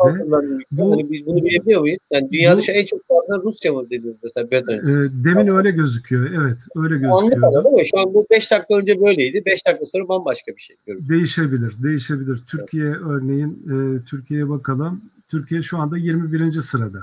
Bu, 0.71 0.93
hani 0.93 1.11
biz 1.11 1.27
bunu 1.27 1.45
bilebiliyor 1.45 1.81
muyuz? 1.81 1.99
Yani 2.11 2.33
dünyada 2.33 2.59
bu, 2.59 2.63
şu 2.63 2.73
en 2.73 2.85
çok 2.85 3.01
sallanan 3.09 3.43
Rusya 3.43 3.73
mı 3.73 3.91
dediniz 3.91 4.17
mesela 4.23 4.51
biraz 4.51 4.69
önce? 4.69 4.93
E, 4.93 5.25
demin 5.25 5.47
öyle 5.47 5.71
gözüküyor. 5.71 6.31
Evet, 6.31 6.59
öyle 6.77 6.95
gözüküyor. 6.95 7.43
Anlık 7.43 7.67
ama 7.67 7.85
şu 7.85 7.99
an 7.99 8.15
bu 8.15 8.27
5 8.31 8.51
dakika 8.51 8.75
önce 8.75 9.01
böyleydi. 9.01 9.43
5 9.47 9.67
dakika 9.67 9.87
sonra 9.87 10.09
bambaşka 10.09 10.53
bir 10.53 10.61
şey 10.61 10.77
görüyoruz. 10.87 11.09
Değişebilir, 11.09 11.75
değişebilir. 11.83 12.43
Türkiye 12.47 12.87
evet. 12.87 13.01
örneğin 13.07 13.51
e, 13.51 14.05
Türkiye'ye 14.05 14.49
bakalım. 14.49 15.03
Türkiye 15.29 15.63
şu 15.63 15.79
anda 15.79 15.97
21. 15.97 16.53
sırada. 16.61 17.01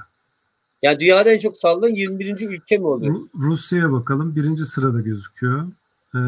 Yani 0.81 0.99
dünyada 0.99 1.31
en 1.31 1.39
çok 1.39 1.57
sallanan 1.57 1.95
21. 1.95 2.49
ülke 2.49 2.77
mi 2.77 2.85
oluyor? 2.85 3.15
Rusya'ya 3.35 3.91
bakalım. 3.91 4.35
Birinci 4.35 4.65
sırada 4.65 5.01
gözüküyor. 5.01 5.63
Ee, 6.15 6.19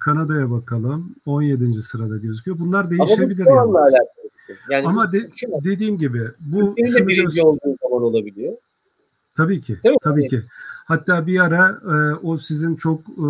Kanada'ya 0.00 0.50
bakalım. 0.50 1.14
17. 1.26 1.82
sırada 1.82 2.16
gözüküyor. 2.16 2.58
Bunlar 2.58 2.90
değişebilir 2.90 3.46
Ama 3.46 3.50
bu 3.50 3.78
yalnız. 3.78 3.94
Yani 4.70 4.86
Ama 4.86 5.12
de, 5.12 5.28
dediğim 5.64 5.98
gibi 5.98 6.28
bu 6.40 6.74
Türkiye'nin 6.74 7.08
birinci 7.08 7.34
göz... 7.36 7.44
olduğu 7.44 7.76
zaman 7.82 8.02
olabiliyor. 8.02 8.54
Tabii 9.34 9.60
ki. 9.60 9.78
Tabii 10.02 10.26
ki. 10.26 10.42
Hatta 10.84 11.26
bir 11.26 11.40
ara 11.40 11.80
e, 11.84 12.14
o 12.14 12.36
sizin 12.36 12.76
çok 12.76 13.00
e, 13.00 13.28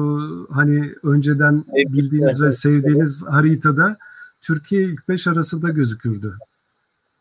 hani 0.50 0.94
önceden 1.02 1.64
evet, 1.74 1.92
bildiğiniz 1.92 2.40
evet, 2.40 2.46
ve 2.46 2.50
sevdiğiniz 2.50 3.22
evet. 3.22 3.34
haritada 3.34 3.96
Türkiye 4.40 4.82
ilk 4.82 5.08
beş 5.08 5.26
arasında 5.26 5.68
gözükürdü. 5.68 6.34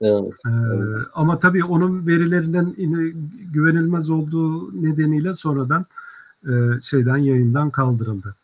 Evet. 0.02 0.34
Ee, 0.48 0.52
ama 1.14 1.40
tabii 1.40 1.64
onun 1.64 2.08
verilerinin 2.08 2.76
güvenilmez 3.54 4.10
olduğu 4.10 4.82
nedeniyle 4.84 5.34
sonradan 5.34 5.86
e, 6.46 6.52
şeyden 6.82 7.18
yayından 7.18 7.70
kaldırıldı. 7.70 8.36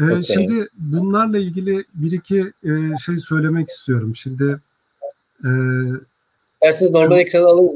Ee, 0.00 0.04
okay. 0.04 0.22
Şimdi 0.22 0.68
bunlarla 0.74 1.38
ilgili 1.38 1.84
bir 1.94 2.12
iki 2.12 2.52
e, 2.64 2.96
şey 2.96 3.16
söylemek 3.16 3.68
istiyorum. 3.68 4.16
Şimdi 4.16 4.60
e, 5.44 5.50
Eğer 6.60 6.92
normal 6.92 7.18
ekranı 7.18 7.46
alayım 7.46 7.72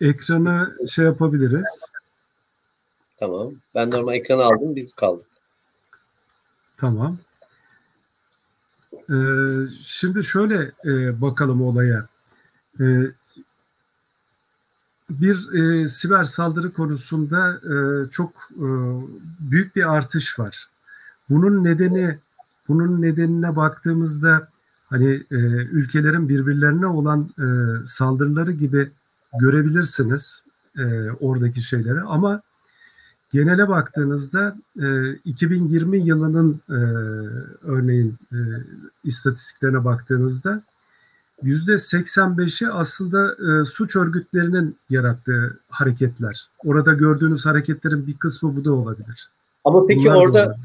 ben. 0.00 0.08
Ekranı 0.08 0.76
şey 0.88 1.04
yapabiliriz. 1.04 1.92
Tamam. 3.16 3.52
Ben 3.74 3.90
normal 3.90 4.14
ekranı 4.14 4.44
aldım. 4.44 4.76
Biz 4.76 4.92
kaldık. 4.92 5.26
Tamam. 6.76 7.18
Ee, 8.92 9.14
şimdi 9.82 10.24
şöyle 10.24 10.72
e, 10.84 11.20
bakalım 11.20 11.62
olaya. 11.62 12.06
E, 12.80 12.84
bir 15.10 15.52
e, 15.54 15.88
siber 15.88 16.24
saldırı 16.24 16.72
konusunda 16.72 17.60
e, 17.64 18.10
çok 18.10 18.30
e, 18.56 18.66
büyük 19.40 19.76
bir 19.76 19.96
artış 19.96 20.38
var. 20.38 20.68
Bunun 21.30 21.64
nedeni 21.64 22.18
bunun 22.68 23.02
nedenine 23.02 23.56
baktığımızda 23.56 24.48
hani 24.86 25.08
e, 25.30 25.36
ülkelerin 25.72 26.28
birbirlerine 26.28 26.86
olan 26.86 27.30
e, 27.38 27.46
saldırıları 27.86 28.52
gibi 28.52 28.90
görebilirsiniz 29.40 30.44
e, 30.78 31.10
oradaki 31.10 31.62
şeyleri 31.62 32.00
ama 32.00 32.42
genele 33.32 33.68
baktığınızda 33.68 34.56
e, 34.82 35.12
2020 35.12 35.98
yılının 35.98 36.60
e, 36.68 36.80
örneğin 37.62 38.18
e, 38.32 38.38
istatistiklerine 39.04 39.84
baktığınızda 39.84 40.62
yüzde 41.42 41.72
85'i 41.72 42.68
aslında 42.68 43.34
e, 43.34 43.64
suç 43.64 43.96
örgütlerinin 43.96 44.76
yarattığı 44.90 45.58
hareketler. 45.68 46.48
Orada 46.64 46.92
gördüğünüz 46.92 47.46
hareketlerin 47.46 48.06
bir 48.06 48.14
kısmı 48.14 48.56
bu 48.56 48.64
da 48.64 48.72
olabilir. 48.72 49.30
Ama 49.64 49.86
peki 49.86 50.04
Bunlar 50.04 50.16
orada 50.16 50.56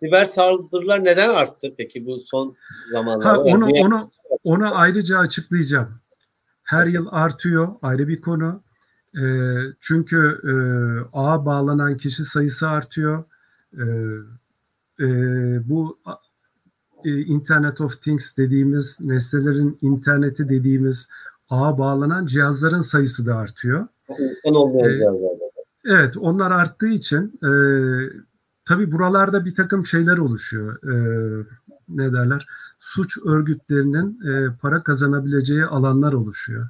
siber 0.00 0.24
saldırılar 0.24 1.04
neden 1.04 1.28
arttı 1.28 1.74
peki 1.76 2.06
bu 2.06 2.20
son 2.20 2.56
zamanlarda? 2.92 3.28
Ha, 3.28 3.40
onu, 3.40 3.76
yani, 3.76 3.86
onu, 3.86 4.10
onu 4.44 4.78
ayrıca 4.78 5.18
açıklayacağım. 5.18 5.88
Her 6.62 6.86
yıl 6.86 7.06
artıyor 7.10 7.68
ayrı 7.82 8.08
bir 8.08 8.20
konu. 8.20 8.62
E, 9.14 9.24
çünkü 9.80 10.40
e, 10.44 10.52
ağa 11.12 11.46
bağlanan 11.46 11.96
kişi 11.96 12.24
sayısı 12.24 12.68
artıyor. 12.68 13.24
E, 13.72 13.84
e, 15.00 15.08
bu 15.68 15.98
e, 17.04 17.20
Internet 17.20 17.80
of 17.80 18.02
Things 18.02 18.36
dediğimiz 18.36 19.00
nesnelerin 19.00 19.78
interneti 19.82 20.48
dediğimiz 20.48 21.08
ağa 21.50 21.78
bağlanan 21.78 22.26
cihazların 22.26 22.80
sayısı 22.80 23.26
da 23.26 23.36
artıyor. 23.36 23.86
Ee, 24.10 24.50
evet 25.84 26.16
onlar 26.16 26.50
arttığı 26.50 26.88
için 26.88 27.38
e, 27.42 27.50
tabii 28.68 28.92
buralarda 28.92 29.44
bir 29.44 29.54
takım 29.54 29.86
şeyler 29.86 30.18
oluşuyor. 30.18 30.78
E, 30.82 30.94
ne 31.88 32.12
derler? 32.12 32.46
Suç 32.78 33.18
örgütlerinin 33.24 34.20
e, 34.30 34.56
para 34.60 34.82
kazanabileceği 34.82 35.64
alanlar 35.64 36.12
oluşuyor. 36.12 36.68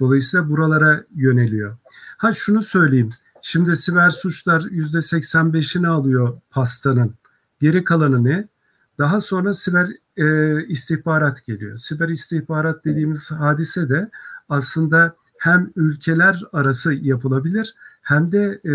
Dolayısıyla 0.00 0.48
buralara 0.48 1.04
yöneliyor. 1.14 1.76
Ha 2.16 2.32
şunu 2.32 2.62
söyleyeyim. 2.62 3.08
Şimdi 3.42 3.76
siber 3.76 4.10
suçlar 4.10 4.60
%85'ini 4.60 5.86
alıyor 5.86 6.38
pastanın. 6.50 7.14
Geri 7.60 7.84
kalanı 7.84 8.24
ne? 8.24 8.48
Daha 8.98 9.20
sonra 9.20 9.54
siber 9.54 9.88
e, 10.16 10.66
istihbarat 10.66 11.46
geliyor. 11.46 11.78
Siber 11.78 12.08
istihbarat 12.08 12.84
dediğimiz 12.84 13.30
hadise 13.30 13.88
de 13.88 14.10
aslında 14.48 15.16
hem 15.38 15.70
ülkeler 15.76 16.42
arası 16.52 16.94
yapılabilir 16.94 17.74
hem 18.02 18.32
de 18.32 18.60
e, 18.64 18.74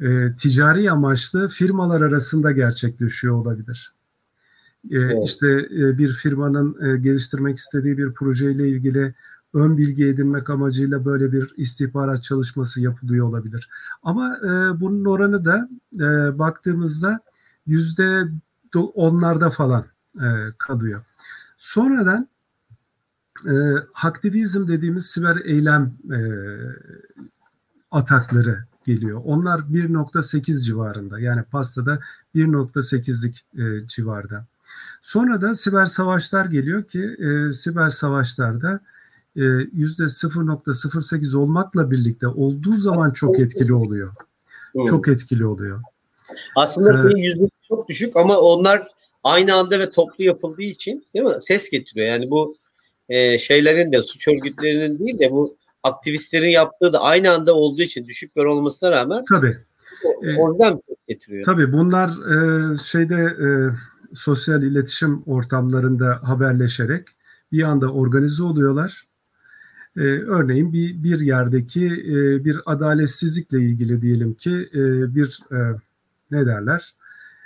e, 0.00 0.32
ticari 0.38 0.90
amaçlı 0.90 1.48
firmalar 1.48 2.00
arasında 2.00 2.52
gerçekleşiyor 2.52 3.34
olabilir. 3.34 3.92
E, 4.90 4.96
evet. 4.96 5.28
İşte 5.28 5.48
e, 5.48 5.98
bir 5.98 6.12
firmanın 6.12 6.76
e, 6.86 6.98
geliştirmek 6.98 7.56
istediği 7.56 7.98
bir 7.98 8.12
projeyle 8.12 8.68
ilgili 8.68 9.14
ön 9.54 9.78
bilgi 9.78 10.06
edinmek 10.06 10.50
amacıyla 10.50 11.04
böyle 11.04 11.32
bir 11.32 11.54
istihbarat 11.56 12.22
çalışması 12.22 12.80
yapılıyor 12.80 13.28
olabilir. 13.28 13.68
Ama 14.02 14.36
e, 14.38 14.80
bunun 14.80 15.04
oranı 15.04 15.44
da 15.44 15.68
e, 15.94 16.38
baktığımızda 16.38 17.20
yüzde 17.66 18.24
onlarda 18.94 19.50
falan 19.50 19.84
e, 20.16 20.26
kalıyor. 20.58 21.02
Sonradan 21.56 22.28
e, 23.46 23.52
haktivizm 23.92 24.68
dediğimiz 24.68 25.06
siber 25.06 25.36
eylem 25.36 25.92
e, 26.12 26.20
atakları 27.90 28.64
geliyor. 28.88 29.20
Onlar 29.24 29.58
1.8 29.58 30.64
civarında 30.64 31.20
yani 31.20 31.42
pastada 31.42 32.00
1.8'lik 32.34 33.44
e, 33.54 33.88
civarda. 33.88 34.44
Sonra 35.02 35.40
da 35.40 35.54
siber 35.54 35.86
savaşlar 35.86 36.44
geliyor 36.44 36.84
ki 36.84 37.16
e, 37.18 37.52
siber 37.52 37.90
savaşlarda 37.90 38.80
e, 39.36 39.40
%0.08 39.40 41.36
olmakla 41.36 41.90
birlikte 41.90 42.28
olduğu 42.28 42.76
zaman 42.76 43.10
çok 43.10 43.40
etkili 43.40 43.74
oluyor. 43.74 44.12
Hmm. 44.72 44.84
Çok 44.84 45.08
etkili 45.08 45.46
oluyor. 45.46 45.82
Aslında 46.56 47.10
ee, 47.10 47.20
yüzde 47.20 47.48
çok 47.68 47.88
düşük 47.88 48.16
ama 48.16 48.38
onlar 48.38 48.88
aynı 49.24 49.54
anda 49.54 49.78
ve 49.78 49.90
toplu 49.90 50.24
yapıldığı 50.24 50.62
için 50.62 51.06
değil 51.14 51.24
mi? 51.24 51.40
Ses 51.40 51.70
getiriyor. 51.70 52.06
Yani 52.06 52.30
bu 52.30 52.56
e, 53.08 53.38
şeylerin 53.38 53.92
de 53.92 54.02
suç 54.02 54.28
örgütlerinin 54.28 54.98
değil 54.98 55.18
de 55.18 55.30
bu 55.30 55.57
aktivistlerin 55.82 56.48
yaptığı 56.48 56.92
da 56.92 57.00
aynı 57.00 57.30
anda 57.30 57.54
olduğu 57.54 57.82
için 57.82 58.06
düşük 58.06 58.36
bir 58.36 58.44
olmasına 58.44 58.90
rağmen 58.90 59.24
tabii. 59.24 59.58
Oradan 60.38 60.82
ses 60.88 60.96
getiriyor. 61.08 61.44
Tabii 61.44 61.72
bunlar 61.72 62.08
e, 62.08 62.76
şeyde 62.78 63.14
e, 63.14 63.48
sosyal 64.14 64.62
iletişim 64.62 65.22
ortamlarında 65.26 66.20
haberleşerek 66.22 67.08
bir 67.52 67.62
anda 67.62 67.92
organize 67.92 68.42
oluyorlar. 68.42 69.08
Ee, 69.96 70.00
örneğin 70.00 70.72
bir 70.72 71.02
bir 71.02 71.20
yerdeki 71.20 71.86
e, 71.86 72.44
bir 72.44 72.60
adaletsizlikle 72.66 73.60
ilgili 73.60 74.02
diyelim 74.02 74.34
ki 74.34 74.68
e, 74.74 75.14
bir 75.14 75.40
e, 75.52 75.56
ne 76.30 76.46
derler 76.46 76.94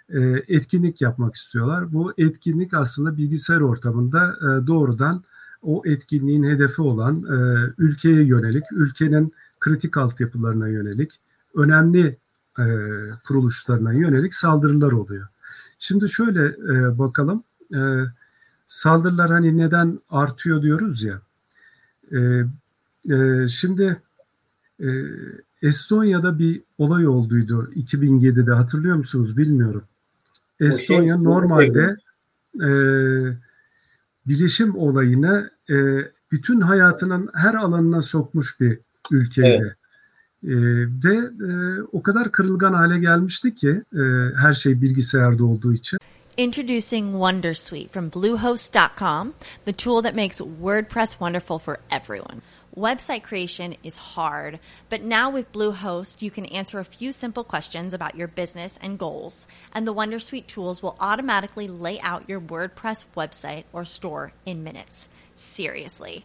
e, 0.08 0.20
etkinlik 0.48 1.00
yapmak 1.00 1.34
istiyorlar. 1.34 1.92
Bu 1.92 2.12
etkinlik 2.18 2.74
aslında 2.74 3.16
bilgisayar 3.16 3.60
ortamında 3.60 4.36
e, 4.40 4.66
doğrudan 4.66 5.24
o 5.62 5.82
etkinliğin 5.86 6.42
hedefi 6.42 6.82
olan 6.82 7.22
e, 7.22 7.70
ülkeye 7.78 8.22
yönelik, 8.22 8.64
ülkenin 8.72 9.32
kritik 9.60 9.96
altyapılarına 9.96 10.68
yönelik, 10.68 11.10
önemli 11.54 12.16
e, 12.58 12.64
kuruluşlarına 13.26 13.92
yönelik 13.92 14.34
saldırılar 14.34 14.92
oluyor. 14.92 15.26
Şimdi 15.78 16.08
şöyle 16.08 16.46
e, 16.46 16.98
bakalım, 16.98 17.42
e, 17.74 17.80
saldırılar 18.66 19.30
hani 19.30 19.56
neden 19.56 19.98
artıyor 20.10 20.62
diyoruz 20.62 21.02
ya. 21.02 21.20
E, 22.12 22.44
e, 23.14 23.48
şimdi 23.48 23.96
e, 24.80 24.88
Estonya'da 25.62 26.38
bir 26.38 26.60
olay 26.78 27.06
olduydu 27.06 27.70
2007'de 27.76 28.52
hatırlıyor 28.52 28.96
musunuz 28.96 29.36
bilmiyorum. 29.36 29.84
Estonya 30.60 31.14
şey, 31.14 31.24
normalde 31.24 31.96
e, 32.62 32.68
bilişim 34.26 34.76
olayını 34.76 35.50
e, 35.70 35.76
bütün 36.32 36.60
hayatının 36.60 37.30
her 37.34 37.54
alanına 37.54 38.02
sokmuş 38.02 38.60
bir 38.60 38.78
ülkeydi. 39.10 39.48
Evet. 39.48 39.76
E, 40.44 40.56
ve 41.04 41.16
e, 41.48 41.82
o 41.92 42.02
kadar 42.02 42.32
kırılgan 42.32 42.72
hale 42.72 42.98
gelmişti 42.98 43.54
ki 43.54 43.82
e, 43.92 44.02
her 44.36 44.54
şey 44.54 44.82
bilgisayarda 44.82 45.44
olduğu 45.44 45.72
için. 45.72 45.98
Introducing 46.36 47.12
Wondersuite 47.12 47.88
from 47.88 48.10
Bluehost.com, 48.10 49.34
the 49.64 49.72
tool 49.72 50.02
that 50.02 50.14
makes 50.14 50.38
WordPress 50.38 51.10
wonderful 51.10 51.58
for 51.58 51.76
everyone. 51.90 52.40
Website 52.76 53.22
creation 53.22 53.76
is 53.82 53.96
hard, 53.96 54.58
but 54.88 55.02
now 55.02 55.28
with 55.28 55.52
Bluehost, 55.52 56.22
you 56.22 56.30
can 56.30 56.46
answer 56.46 56.78
a 56.78 56.86
few 56.86 57.12
simple 57.12 57.44
questions 57.44 57.92
about 57.92 58.16
your 58.16 58.28
business 58.28 58.78
and 58.80 58.98
goals, 58.98 59.46
and 59.74 59.86
the 59.86 59.92
Wondersuite 59.92 60.46
tools 60.46 60.82
will 60.82 60.96
automatically 60.98 61.68
lay 61.68 62.00
out 62.00 62.30
your 62.30 62.40
WordPress 62.40 63.04
website 63.14 63.64
or 63.74 63.84
store 63.84 64.32
in 64.46 64.64
minutes. 64.64 65.10
Seriously. 65.34 66.24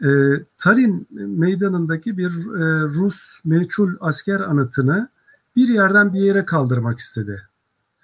E, 0.00 0.08
Tarin 0.58 1.06
meydanındaki 1.10 2.18
bir 2.18 2.30
e, 2.30 2.82
Rus 2.82 3.38
meçhul 3.44 3.94
asker 4.00 4.40
anıtını 4.40 5.08
bir 5.56 5.68
yerden 5.68 6.14
bir 6.14 6.20
yere 6.20 6.44
kaldırmak 6.44 6.98
istedi 6.98 7.42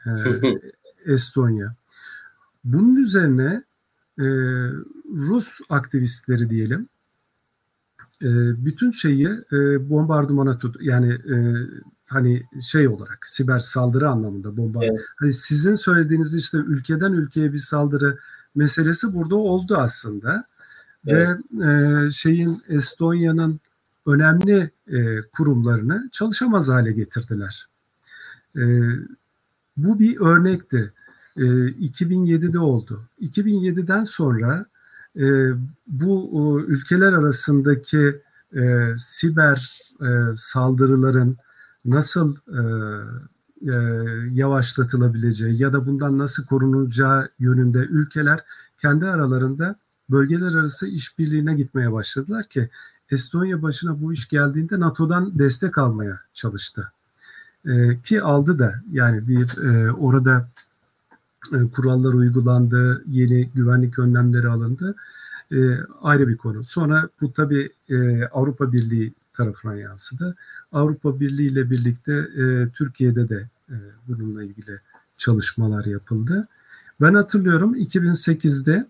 e, 0.06 0.10
Estonya. 1.12 1.74
Bunun 2.64 2.96
üzerine 2.96 3.62
e, 4.18 4.24
Rus 5.08 5.60
aktivistleri 5.68 6.50
diyelim 6.50 6.88
e, 8.22 8.28
bütün 8.64 8.90
şeyi 8.90 9.28
e, 9.52 9.90
bombardımana 9.90 10.58
tut 10.58 10.76
yani 10.80 11.12
e, 11.12 11.36
hani 12.08 12.42
şey 12.62 12.88
olarak 12.88 13.26
siber 13.26 13.58
saldırı 13.58 14.08
anlamında 14.08 14.56
bomba. 14.56 14.84
Evet. 14.84 15.00
Hani 15.16 15.32
sizin 15.32 15.74
söylediğiniz 15.74 16.34
işte 16.34 16.58
ülkeden 16.58 17.12
ülkeye 17.12 17.52
bir 17.52 17.58
saldırı 17.58 18.18
meselesi 18.54 19.14
burada 19.14 19.36
oldu 19.36 19.76
aslında. 19.76 20.44
Evet. 21.06 21.26
Ve 21.52 22.06
e, 22.06 22.10
şeyin 22.10 22.62
Estonya'nın 22.68 23.60
önemli 24.06 24.70
e, 24.88 25.20
kurumlarını 25.32 26.08
çalışamaz 26.12 26.68
hale 26.68 26.92
getirdiler. 26.92 27.68
E, 28.56 28.62
bu 29.76 29.98
bir 29.98 30.20
örnekti. 30.20 30.92
E, 31.36 31.40
2007'de 31.40 32.58
oldu. 32.58 33.02
2007'den 33.20 34.02
sonra 34.02 34.66
e, 35.16 35.50
bu 35.86 36.30
o, 36.32 36.60
ülkeler 36.60 37.12
arasındaki 37.12 38.20
e, 38.56 38.92
siber 38.96 39.80
e, 40.00 40.34
saldırıların 40.34 41.36
nasıl 41.84 42.36
e, 42.36 42.62
e, 43.62 43.74
yavaşlatılabileceği 44.32 45.62
ya 45.62 45.72
da 45.72 45.86
bundan 45.86 46.18
nasıl 46.18 46.46
korunacağı 46.46 47.28
yönünde 47.38 47.78
ülkeler 47.78 48.44
kendi 48.78 49.06
aralarında 49.06 49.76
bölgeler 50.10 50.54
arası 50.54 50.88
işbirliğine 50.88 51.54
gitmeye 51.54 51.92
başladılar 51.92 52.48
ki 52.48 52.68
Estonya 53.10 53.62
başına 53.62 54.02
bu 54.02 54.12
iş 54.12 54.28
geldiğinde 54.28 54.80
NATO'dan 54.80 55.38
destek 55.38 55.78
almaya 55.78 56.20
çalıştı. 56.34 56.92
E, 57.64 57.98
ki 57.98 58.22
aldı 58.22 58.58
da 58.58 58.74
yani 58.92 59.28
bir 59.28 59.58
e, 59.58 59.92
orada 59.92 60.48
e, 61.52 61.56
kurallar 61.72 62.12
uygulandı, 62.14 63.04
yeni 63.06 63.48
güvenlik 63.54 63.98
önlemleri 63.98 64.48
alındı. 64.48 64.94
E, 65.52 65.76
ayrı 66.02 66.28
bir 66.28 66.36
konu. 66.36 66.64
Sonra 66.64 67.08
bu 67.20 67.32
tabii 67.32 67.70
e, 67.88 68.24
Avrupa 68.24 68.72
Birliği 68.72 69.12
tarafına 69.32 69.74
yansıdı. 69.74 70.36
Avrupa 70.72 71.20
Birliği 71.20 71.50
ile 71.50 71.70
birlikte 71.70 72.12
e, 72.12 72.68
Türkiye'de 72.68 73.28
de 73.28 73.48
e, 73.70 73.76
bununla 74.08 74.42
ilgili 74.42 74.78
çalışmalar 75.18 75.84
yapıldı. 75.84 76.48
Ben 77.00 77.14
hatırlıyorum 77.14 77.76
2008'de 77.76 78.86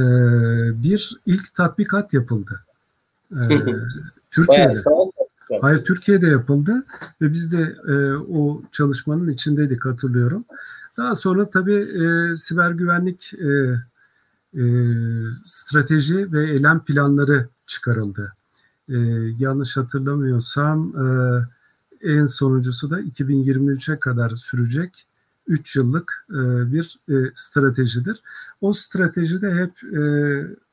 e, 0.00 0.82
bir 0.82 1.20
ilk 1.26 1.54
tatbikat 1.54 2.12
yapıldı. 2.12 2.60
E, 3.32 3.42
Türkiye'de. 4.30 4.74
Hayır 5.60 5.84
Türkiye'de 5.84 6.26
yapıldı 6.26 6.84
ve 7.20 7.32
biz 7.32 7.52
de 7.52 7.76
e, 7.88 8.14
o 8.14 8.62
çalışmanın 8.72 9.28
içindeydik 9.28 9.84
hatırlıyorum. 9.84 10.44
Daha 10.96 11.14
sonra 11.14 11.50
tabii 11.50 11.74
e, 11.74 12.36
siber 12.36 12.70
güvenlik 12.70 13.34
e, 13.34 13.74
e, 14.54 14.62
strateji 15.44 16.32
ve 16.32 16.50
eylem 16.50 16.80
planları 16.80 17.48
çıkarıldı. 17.66 18.32
E, 18.88 18.96
yanlış 19.38 19.76
hatırlamıyorsam 19.76 20.92
e, 20.96 21.06
en 22.02 22.26
sonuncusu 22.26 22.90
da 22.90 23.00
2023'e 23.00 23.98
kadar 23.98 24.36
sürecek 24.36 25.06
3 25.50 25.76
yıllık 25.76 26.26
e, 26.30 26.34
bir 26.72 26.98
e, 27.08 27.14
stratejidir. 27.34 28.20
O 28.60 28.72
stratejide 28.72 29.54
hep 29.54 29.94
e, 29.94 30.00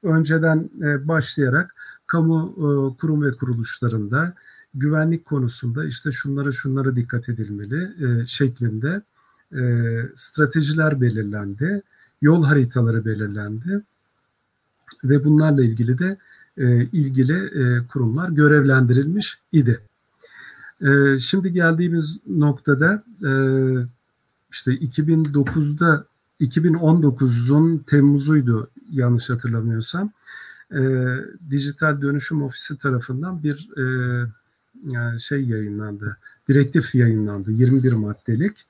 önceden 0.03 0.69
başlayarak 1.07 1.75
kamu 2.07 2.55
kurum 2.99 3.23
ve 3.23 3.31
kuruluşlarında 3.31 4.33
güvenlik 4.73 5.25
konusunda 5.25 5.85
işte 5.85 6.11
şunlara 6.11 6.51
şunlara 6.51 6.95
dikkat 6.95 7.29
edilmeli 7.29 7.91
şeklinde 8.27 9.01
stratejiler 10.15 11.01
belirlendi, 11.01 11.81
yol 12.21 12.43
haritaları 12.43 13.05
belirlendi 13.05 13.81
ve 15.03 15.23
bunlarla 15.23 15.63
ilgili 15.63 15.99
de 15.99 16.17
e, 16.57 16.83
ilgili 16.83 17.33
e, 17.33 17.87
kurumlar 17.87 18.29
görevlendirilmiş 18.29 19.37
idi. 19.51 19.79
E, 20.81 21.19
şimdi 21.19 21.51
geldiğimiz 21.51 22.17
noktada 22.27 23.03
e, 23.23 23.31
işte 24.51 24.71
2009'da 24.71 26.05
2019'un 26.41 27.77
Temmuz'uydu 27.77 28.69
yanlış 28.91 29.29
hatırlamıyorsam 29.29 30.11
e, 30.71 30.79
Dijital 31.49 32.01
Dönüşüm 32.01 32.43
Ofisi 32.43 32.77
tarafından 32.77 33.43
bir 33.43 33.69
e, 33.77 33.83
yani 34.83 35.21
şey 35.21 35.45
yayınlandı, 35.45 36.17
direktif 36.49 36.95
yayınlandı 36.95 37.51
21 37.51 37.93
maddelik. 37.93 38.65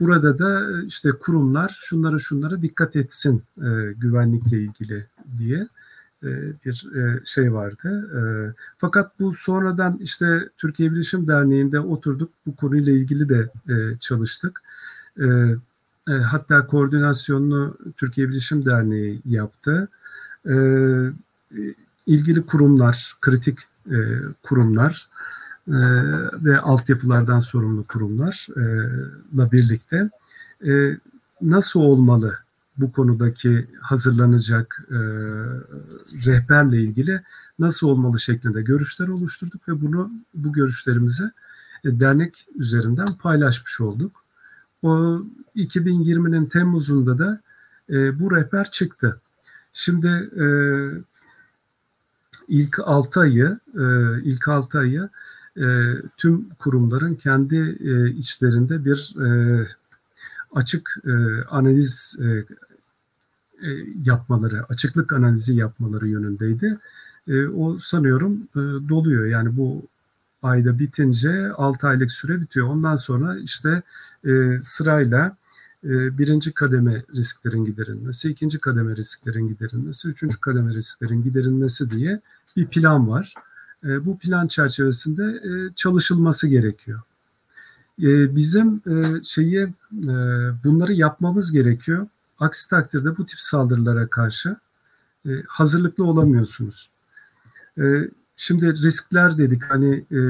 Burada 0.00 0.38
da 0.38 0.82
işte 0.86 1.10
kurumlar 1.10 1.76
şunlara 1.78 2.18
şunlara 2.18 2.62
dikkat 2.62 2.96
etsin 2.96 3.42
e, 3.58 3.92
güvenlikle 3.96 4.60
ilgili 4.60 5.06
diye 5.38 5.68
e, 6.22 6.28
bir 6.64 6.96
e, 6.96 7.20
şey 7.24 7.52
vardı. 7.52 8.10
E, 8.16 8.20
fakat 8.78 9.20
bu 9.20 9.32
sonradan 9.34 9.98
işte 10.02 10.48
Türkiye 10.56 10.92
Bilişim 10.92 11.26
Derneği'nde 11.28 11.80
oturduk 11.80 12.30
bu 12.46 12.56
konuyla 12.56 12.92
ilgili 12.92 13.28
de 13.28 13.48
e, 13.68 13.98
çalıştık. 14.00 14.62
E, 15.20 15.26
e, 16.08 16.12
hatta 16.12 16.66
koordinasyonunu 16.66 17.76
Türkiye 17.96 18.28
Bilişim 18.28 18.64
Derneği 18.64 19.20
yaptı. 19.24 19.88
E, 20.48 20.54
ilgili 22.06 22.46
kurumlar, 22.46 23.16
kritik 23.20 23.58
e, 23.90 23.98
kurumlar 24.42 25.08
e, 25.68 25.76
ve 26.44 26.60
altyapılardan 26.60 27.38
sorumlu 27.38 27.84
kurumlarla 27.84 29.52
birlikte 29.52 30.10
nasıl 31.42 31.80
olmalı 31.80 32.38
bu 32.78 32.92
konudaki 32.92 33.66
hazırlanacak 33.80 34.86
e, 34.90 34.98
rehberle 36.26 36.82
ilgili 36.82 37.22
nasıl 37.58 37.88
olmalı 37.88 38.20
şeklinde 38.20 38.62
görüşler 38.62 39.08
oluşturduk 39.08 39.68
ve 39.68 39.80
bunu 39.80 40.10
bu 40.34 40.52
görüşlerimizi 40.52 41.24
e, 41.84 42.00
dernek 42.00 42.46
üzerinden 42.56 43.14
paylaşmış 43.14 43.80
olduk. 43.80 44.25
O 44.82 45.22
2020'nin 45.56 46.46
Temmuz'unda 46.46 47.18
da 47.18 47.40
e, 47.90 48.20
bu 48.20 48.36
rehber 48.36 48.70
çıktı. 48.70 49.20
Şimdi 49.72 50.08
e, 50.40 50.46
ilk 52.48 52.78
6 52.78 53.20
ayı 53.20 53.58
e, 53.74 53.84
ilk 54.22 54.48
6 54.48 54.78
ayı 54.78 55.08
e, 55.56 55.66
tüm 56.16 56.48
kurumların 56.48 57.14
kendi 57.14 57.56
e, 57.80 58.10
içlerinde 58.10 58.84
bir 58.84 59.14
e, 59.26 59.68
açık 60.52 60.98
e, 61.06 61.44
analiz 61.50 62.16
e, 62.22 62.26
e, 63.66 63.86
yapmaları, 64.04 64.64
açıklık 64.68 65.12
analizi 65.12 65.54
yapmaları 65.54 66.08
yönündeydi. 66.08 66.78
E, 67.28 67.46
o 67.46 67.78
sanıyorum 67.78 68.48
e, 68.56 68.88
doluyor. 68.88 69.26
Yani 69.26 69.56
bu 69.56 69.82
ayda 70.42 70.78
bitince 70.78 71.52
6 71.52 71.86
aylık 71.86 72.12
süre 72.12 72.40
bitiyor. 72.40 72.68
Ondan 72.68 72.96
sonra 72.96 73.38
işte 73.38 73.82
e, 74.24 74.58
sırayla 74.60 75.36
e, 75.84 76.18
birinci 76.18 76.52
kademe 76.52 77.02
risklerin 77.14 77.64
giderilmesi, 77.64 78.30
ikinci 78.30 78.58
kademe 78.58 78.96
risklerin 78.96 79.48
giderilmesi, 79.48 80.08
üçüncü 80.08 80.40
kademe 80.40 80.74
risklerin 80.74 81.22
giderilmesi 81.22 81.90
diye 81.90 82.20
bir 82.56 82.66
plan 82.66 83.08
var. 83.08 83.34
E, 83.84 84.06
bu 84.06 84.18
plan 84.18 84.46
çerçevesinde 84.46 85.24
e, 85.24 85.74
çalışılması 85.74 86.46
gerekiyor. 86.46 87.00
E, 88.02 88.36
bizim 88.36 88.82
e, 88.86 89.24
şeyi 89.24 89.62
e, 89.92 90.14
bunları 90.64 90.92
yapmamız 90.92 91.52
gerekiyor. 91.52 92.06
Aksi 92.38 92.68
takdirde 92.70 93.16
bu 93.16 93.26
tip 93.26 93.40
saldırılara 93.40 94.06
karşı 94.06 94.56
e, 95.26 95.30
hazırlıklı 95.48 96.04
olamıyorsunuz. 96.04 96.90
E, 97.78 97.82
şimdi 98.36 98.82
riskler 98.82 99.38
dedik 99.38 99.62
hani 99.62 100.04
e, 100.10 100.20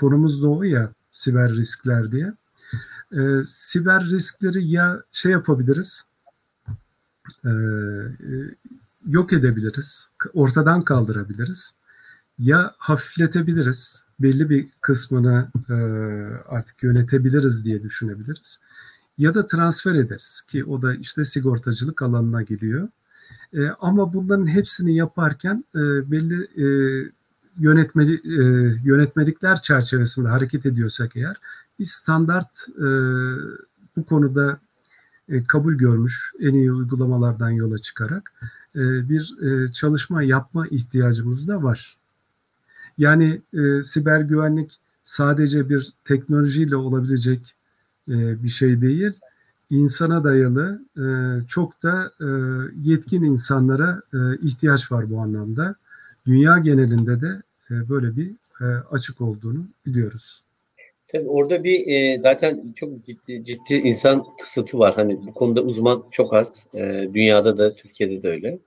konumuz 0.00 0.42
da 0.42 0.48
o 0.48 0.62
ya 0.62 0.92
siber 1.10 1.52
riskler 1.52 2.12
diye. 2.12 2.32
E, 3.12 3.42
siber 3.46 4.04
riskleri 4.04 4.68
ya 4.68 5.02
şey 5.12 5.32
yapabiliriz, 5.32 6.04
e, 7.44 7.48
e 7.48 7.52
yok 9.06 9.32
edebiliriz, 9.32 10.08
ortadan 10.34 10.82
kaldırabiliriz 10.82 11.74
ya 12.38 12.74
hafifletebiliriz, 12.78 14.02
belli 14.20 14.50
bir 14.50 14.68
kısmını 14.80 15.48
e, 15.68 15.74
artık 16.48 16.82
yönetebiliriz 16.82 17.64
diye 17.64 17.82
düşünebiliriz. 17.82 18.58
Ya 19.18 19.34
da 19.34 19.46
transfer 19.46 19.94
ederiz 19.94 20.42
ki 20.48 20.64
o 20.64 20.82
da 20.82 20.94
işte 20.94 21.24
sigortacılık 21.24 22.02
alanına 22.02 22.42
geliyor. 22.42 22.88
E, 23.52 23.68
ama 23.80 24.14
bunların 24.14 24.46
hepsini 24.46 24.96
yaparken 24.96 25.64
e, 25.74 25.78
belli 26.10 26.44
e, 26.44 26.66
yönetmeli, 27.58 28.14
e, 28.14 28.42
yönetmelikler 28.84 29.62
çerçevesinde 29.62 30.28
hareket 30.28 30.66
ediyorsak 30.66 31.16
eğer 31.16 31.36
bir 31.78 31.84
standart 31.84 32.68
e, 32.78 32.86
bu 33.96 34.04
konuda 34.04 34.58
e, 35.28 35.44
kabul 35.44 35.74
görmüş 35.74 36.32
en 36.40 36.54
iyi 36.54 36.72
uygulamalardan 36.72 37.50
yola 37.50 37.78
çıkarak 37.78 38.32
e, 38.76 39.08
bir 39.08 39.36
e, 39.42 39.72
çalışma 39.72 40.22
yapma 40.22 40.66
ihtiyacımız 40.66 41.48
da 41.48 41.62
var. 41.62 41.96
Yani 42.98 43.40
e, 43.54 43.82
siber 43.82 44.20
güvenlik 44.20 44.78
sadece 45.04 45.68
bir 45.68 45.92
teknolojiyle 46.04 46.76
olabilecek 46.76 47.54
e, 48.08 48.42
bir 48.42 48.48
şey 48.48 48.80
değil. 48.80 49.12
İnsana 49.70 50.24
dayalı 50.24 50.82
e, 50.96 51.06
çok 51.48 51.82
da 51.82 52.12
e, 52.20 52.28
yetkin 52.82 53.24
insanlara 53.24 54.02
e, 54.14 54.18
ihtiyaç 54.42 54.92
var 54.92 55.10
bu 55.10 55.20
anlamda. 55.20 55.74
Dünya 56.26 56.58
genelinde 56.58 57.20
de 57.20 57.42
böyle 57.70 58.16
bir 58.16 58.30
e, 58.60 58.64
açık 58.90 59.20
olduğunu 59.20 59.68
biliyoruz. 59.86 60.42
Tabii 61.08 61.28
orada 61.28 61.64
bir 61.64 61.86
e, 61.86 62.20
zaten 62.22 62.72
çok 62.76 63.06
ciddi, 63.06 63.44
ciddi 63.44 63.74
insan 63.74 64.24
kısıtı 64.40 64.78
var. 64.78 64.94
Hani 64.94 65.26
bu 65.26 65.34
konuda 65.34 65.62
uzman 65.62 66.04
çok 66.10 66.34
az. 66.34 66.66
E, 66.74 67.08
dünyada 67.14 67.58
da 67.58 67.74
Türkiye'de 67.74 68.22
de 68.22 68.28
öyle. 68.28 68.58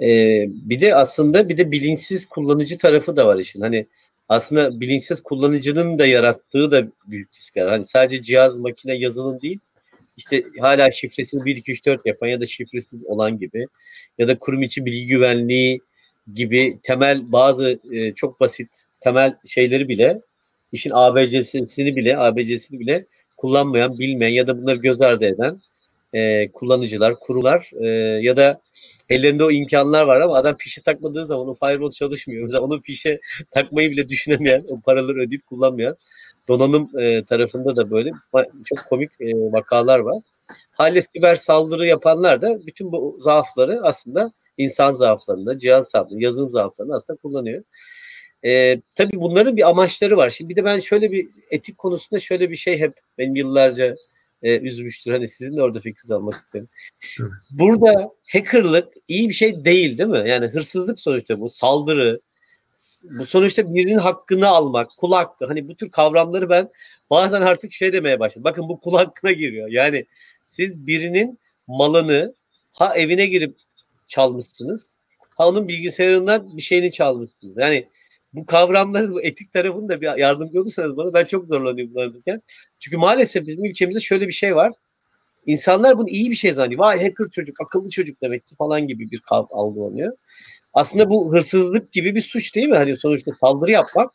E, 0.00 0.08
bir 0.48 0.80
de 0.80 0.94
aslında 0.94 1.48
bir 1.48 1.56
de 1.56 1.70
bilinçsiz 1.70 2.26
kullanıcı 2.26 2.78
tarafı 2.78 3.16
da 3.16 3.26
var 3.26 3.38
işin. 3.38 3.60
Hani 3.60 3.86
aslında 4.28 4.80
bilinçsiz 4.80 5.22
kullanıcının 5.22 5.98
da 5.98 6.06
yarattığı 6.06 6.70
da 6.70 6.88
büyük 7.06 7.34
riskler. 7.34 7.66
Hani 7.66 7.84
sadece 7.84 8.22
cihaz, 8.22 8.56
makine, 8.56 8.94
yazılım 8.94 9.40
değil. 9.40 9.58
İşte 10.16 10.44
hala 10.60 10.90
şifresini 10.90 11.44
1, 11.44 11.56
2, 11.56 11.72
3, 11.72 11.86
4 11.86 12.06
yapan 12.06 12.26
ya 12.26 12.40
da 12.40 12.46
şifresiz 12.46 13.04
olan 13.04 13.38
gibi 13.38 13.66
ya 14.18 14.28
da 14.28 14.38
kurum 14.38 14.62
içi 14.62 14.86
bilgi 14.86 15.06
güvenliği 15.06 15.80
gibi 16.34 16.78
temel 16.82 17.32
bazı 17.32 17.80
e, 17.92 18.12
çok 18.14 18.40
basit 18.40 18.68
temel 19.00 19.36
şeyleri 19.46 19.88
bile 19.88 20.20
işin 20.72 20.90
ABC'sini 20.94 21.96
bile 21.96 22.18
ABC'sini 22.18 22.80
bile 22.80 23.06
kullanmayan, 23.36 23.98
bilmeyen 23.98 24.32
ya 24.32 24.46
da 24.46 24.62
bunları 24.62 24.76
göz 24.76 25.00
ardı 25.00 25.24
eden 25.24 25.60
e, 26.14 26.48
kullanıcılar, 26.52 27.20
kurular 27.20 27.70
e, 27.80 27.88
ya 28.22 28.36
da 28.36 28.60
ellerinde 29.08 29.44
o 29.44 29.50
imkanlar 29.50 30.06
var 30.06 30.20
ama 30.20 30.34
adam 30.34 30.56
fişe 30.58 30.82
takmadığı 30.82 31.26
zaman 31.26 31.48
o 31.48 31.54
firewall 31.54 31.90
çalışmıyor. 31.90 32.42
Mesela 32.42 32.60
onun 32.60 32.80
fişe 32.80 33.20
takmayı 33.50 33.90
bile 33.90 34.08
düşünemeyen, 34.08 34.64
o 34.68 34.80
paraları 34.80 35.18
ödeyip 35.18 35.46
kullanmayan 35.46 35.96
donanım 36.48 36.98
e, 36.98 37.24
tarafında 37.24 37.76
da 37.76 37.90
böyle 37.90 38.10
çok 38.64 38.78
komik 38.88 39.10
e, 39.20 39.34
vakalar 39.34 39.98
var. 39.98 40.22
Hale 40.70 41.02
siber 41.02 41.36
saldırı 41.36 41.86
yapanlar 41.86 42.40
da 42.40 42.66
bütün 42.66 42.92
bu 42.92 43.16
zaafları 43.20 43.80
aslında 43.82 44.32
insan 44.58 44.92
zaaflarında, 44.92 45.58
cihaz 45.58 45.90
zaaflarında, 45.90 46.24
yazılım 46.24 46.50
zaaflarında 46.50 46.94
aslında 46.94 47.18
kullanıyor. 47.18 47.64
E, 48.44 48.80
tabii 48.96 49.20
bunların 49.20 49.56
bir 49.56 49.68
amaçları 49.68 50.16
var. 50.16 50.30
Şimdi 50.30 50.50
bir 50.50 50.56
de 50.56 50.64
ben 50.64 50.80
şöyle 50.80 51.10
bir 51.12 51.28
etik 51.50 51.78
konusunda 51.78 52.20
şöyle 52.20 52.50
bir 52.50 52.56
şey 52.56 52.78
hep 52.78 52.94
benim 53.18 53.36
yıllarca 53.36 53.96
e, 54.42 54.58
üzmüştür. 54.58 55.12
Hani 55.12 55.28
sizin 55.28 55.56
de 55.56 55.62
orada 55.62 55.80
fikrinizi 55.80 56.14
almak 56.14 56.34
isterim. 56.34 56.68
Burada 57.50 58.10
hackerlık 58.32 58.92
iyi 59.08 59.28
bir 59.28 59.34
şey 59.34 59.64
değil 59.64 59.98
değil 59.98 60.08
mi? 60.08 60.24
Yani 60.30 60.46
hırsızlık 60.46 61.00
sonuçta 61.00 61.40
bu 61.40 61.48
saldırı. 61.48 62.20
Bu 63.18 63.26
sonuçta 63.26 63.74
birinin 63.74 63.98
hakkını 63.98 64.48
almak, 64.48 64.90
kul 64.98 65.12
hakkı. 65.12 65.46
Hani 65.46 65.68
bu 65.68 65.76
tür 65.76 65.90
kavramları 65.90 66.50
ben 66.50 66.68
bazen 67.10 67.42
artık 67.42 67.72
şey 67.72 67.92
demeye 67.92 68.20
başladım. 68.20 68.44
Bakın 68.44 68.68
bu 68.68 68.80
kul 68.80 68.94
hakkına 68.94 69.32
giriyor. 69.32 69.68
Yani 69.68 70.06
siz 70.44 70.86
birinin 70.86 71.38
malını 71.66 72.34
ha 72.72 72.96
evine 72.96 73.26
girip 73.26 73.56
çalmışsınız 74.08 74.96
ha 75.36 75.48
onun 75.48 75.68
bilgisayarından 75.68 76.56
bir 76.56 76.62
şeyini 76.62 76.92
çalmışsınız. 76.92 77.56
Yani 77.58 77.88
bu 78.32 78.46
kavramların 78.46 79.14
bu 79.14 79.22
etik 79.22 79.52
tarafını 79.52 79.88
da 79.88 80.00
bir 80.00 80.18
yardımcı 80.18 80.60
olursanız 80.60 80.96
bana 80.96 81.14
ben 81.14 81.24
çok 81.24 81.46
zorlanıyorum 81.46 81.94
bunlardan. 81.94 82.42
Çünkü 82.78 82.96
maalesef 82.96 83.46
bizim 83.46 83.64
ülkemizde 83.64 84.00
şöyle 84.00 84.26
bir 84.26 84.32
şey 84.32 84.56
var. 84.56 84.72
İnsanlar 85.46 85.98
bunu 85.98 86.08
iyi 86.08 86.30
bir 86.30 86.36
şey 86.36 86.52
zannediyor. 86.52 86.80
Vay 86.80 87.02
hacker 87.02 87.30
çocuk, 87.32 87.60
akıllı 87.60 87.90
çocuk 87.90 88.22
demek 88.22 88.46
ki 88.46 88.56
falan 88.56 88.88
gibi 88.88 89.10
bir 89.10 89.22
algılanıyor. 89.30 90.16
Aslında 90.74 91.10
bu 91.10 91.32
hırsızlık 91.32 91.92
gibi 91.92 92.14
bir 92.14 92.20
suç 92.20 92.54
değil 92.54 92.68
mi? 92.68 92.76
Hani 92.76 92.96
sonuçta 92.96 93.32
saldırı 93.34 93.70
yapmak. 93.70 94.10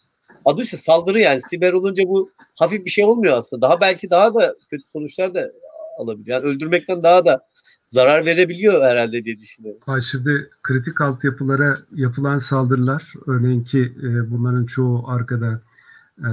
Adı 0.46 0.62
işte 0.64 0.78
saldırı 0.78 1.22
yani. 1.22 1.42
Siber 1.50 1.74
olunca 1.74 2.04
bu 2.08 2.32
hafif 2.60 2.86
bir 2.86 2.90
şey 2.90 3.06
olmuyor 3.06 3.38
aslında. 3.38 3.62
Daha 3.62 3.82
belki 3.82 4.10
daha 4.10 4.34
da 4.34 4.56
kötü 4.70 4.84
sonuçlar 4.88 5.34
da 5.34 5.52
alabiliyor. 5.98 6.44
Yani 6.44 6.54
öldürmekten 6.54 7.04
daha 7.04 7.26
da 7.26 7.51
zarar 7.92 8.26
verebiliyor 8.26 8.84
herhalde 8.84 9.26
diye 9.26 9.38
düşünüyorum. 9.38 9.82
Ha, 9.86 10.02
şimdi 10.02 10.50
kritik 10.64 11.02
altyapılara 11.02 11.78
yapılan 11.96 12.38
saldırılar, 12.38 13.14
örneğin 13.28 13.64
ki 13.64 13.94
e, 14.04 14.32
bunların 14.32 14.66
çoğu 14.66 15.08
arkada 15.08 15.62
e, 16.20 16.32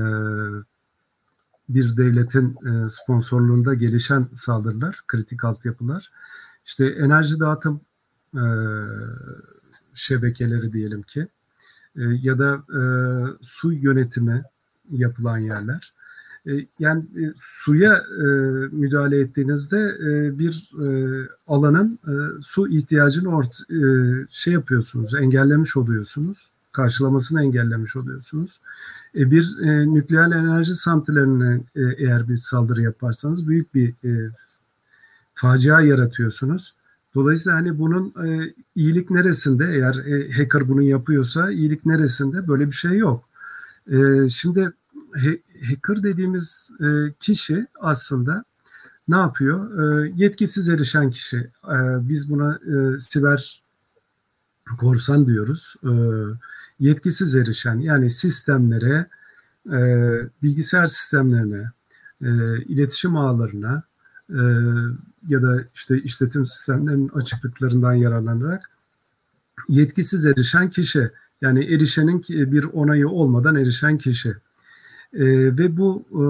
bir 1.69 1.97
devletin 1.97 2.57
e, 2.67 2.89
sponsorluğunda 2.89 3.75
gelişen 3.75 4.29
saldırılar, 4.37 5.01
kritik 5.07 5.45
altyapılar. 5.45 6.11
İşte 6.67 6.87
enerji 6.87 7.41
dağıtım 7.41 7.81
e, 8.35 8.45
şebekeleri 9.95 10.73
diyelim 10.73 11.03
ki 11.03 11.27
e, 11.97 12.03
ya 12.23 12.39
da 12.39 12.55
e, 12.55 12.81
su 13.43 13.73
yönetimi 13.73 14.43
yapılan 14.91 15.39
yerler. 15.39 15.93
E, 16.49 16.67
yani 16.79 17.03
e, 17.03 17.23
suya 17.39 17.95
e, 17.97 18.25
müdahale 18.73 19.21
ettiğinizde 19.21 19.97
bir 20.39 20.71
alanın 21.47 21.99
su 22.43 22.69
ihtiyacını 22.69 23.37
ort 23.37 23.59
şey 24.31 24.53
yapıyorsunuz, 24.53 25.15
engellemiş 25.15 25.77
oluyorsunuz. 25.77 26.49
Karşılamasını 26.73 27.43
engellemiş 27.43 27.97
oluyorsunuz. 27.97 28.61
bir 29.15 29.57
nükleer 29.95 30.27
enerji 30.27 30.75
santrallerine 30.75 31.61
eğer 31.75 32.29
bir 32.29 32.37
saldırı 32.37 32.83
yaparsanız 32.83 33.49
büyük 33.49 33.75
bir 33.75 33.95
facia 35.35 35.81
yaratıyorsunuz. 35.81 36.75
Dolayısıyla 37.15 37.59
hani 37.59 37.79
bunun 37.79 38.15
iyilik 38.75 39.11
neresinde 39.11 39.65
eğer 39.65 39.95
hacker 40.37 40.69
bunu 40.69 40.83
yapıyorsa 40.83 41.51
iyilik 41.51 41.87
neresinde 41.87 42.49
böyle 42.49 42.67
bir 42.67 42.73
şey 42.73 42.99
yok. 42.99 43.25
şimdi 44.29 44.73
hacker 45.69 46.03
dediğimiz 46.03 46.71
e, 46.81 47.13
kişi 47.21 47.67
aslında 47.81 48.45
ne 49.09 49.17
yapıyor? 49.17 49.81
E, 49.81 50.13
yetkisiz 50.17 50.69
erişen 50.69 51.11
kişi. 51.11 51.37
E, 51.65 51.77
biz 52.09 52.31
buna 52.31 52.59
siber 53.01 53.63
korsan 54.81 55.27
diyoruz. 55.27 55.75
Yetkisiz 56.81 57.35
erişen 57.35 57.77
yani 57.77 58.11
sistemlere, 58.11 59.07
bilgisayar 60.43 60.87
sistemlerine, 60.87 61.71
iletişim 62.67 63.17
ağlarına 63.17 63.83
ya 65.29 65.43
da 65.43 65.65
işte 65.75 66.03
işletim 66.03 66.47
sistemlerinin 66.47 67.09
açıklıklarından 67.09 67.93
yararlanarak 67.93 68.71
yetkisiz 69.69 70.27
erişen 70.27 70.71
kişi 70.71 71.11
yani 71.41 71.65
erişenin 71.65 72.25
bir 72.29 72.65
onayı 72.65 73.09
olmadan 73.09 73.57
erişen 73.57 73.99
kişi. 73.99 74.35
E, 75.15 75.25
ve 75.59 75.77
bu 75.77 76.05
e, 76.11 76.23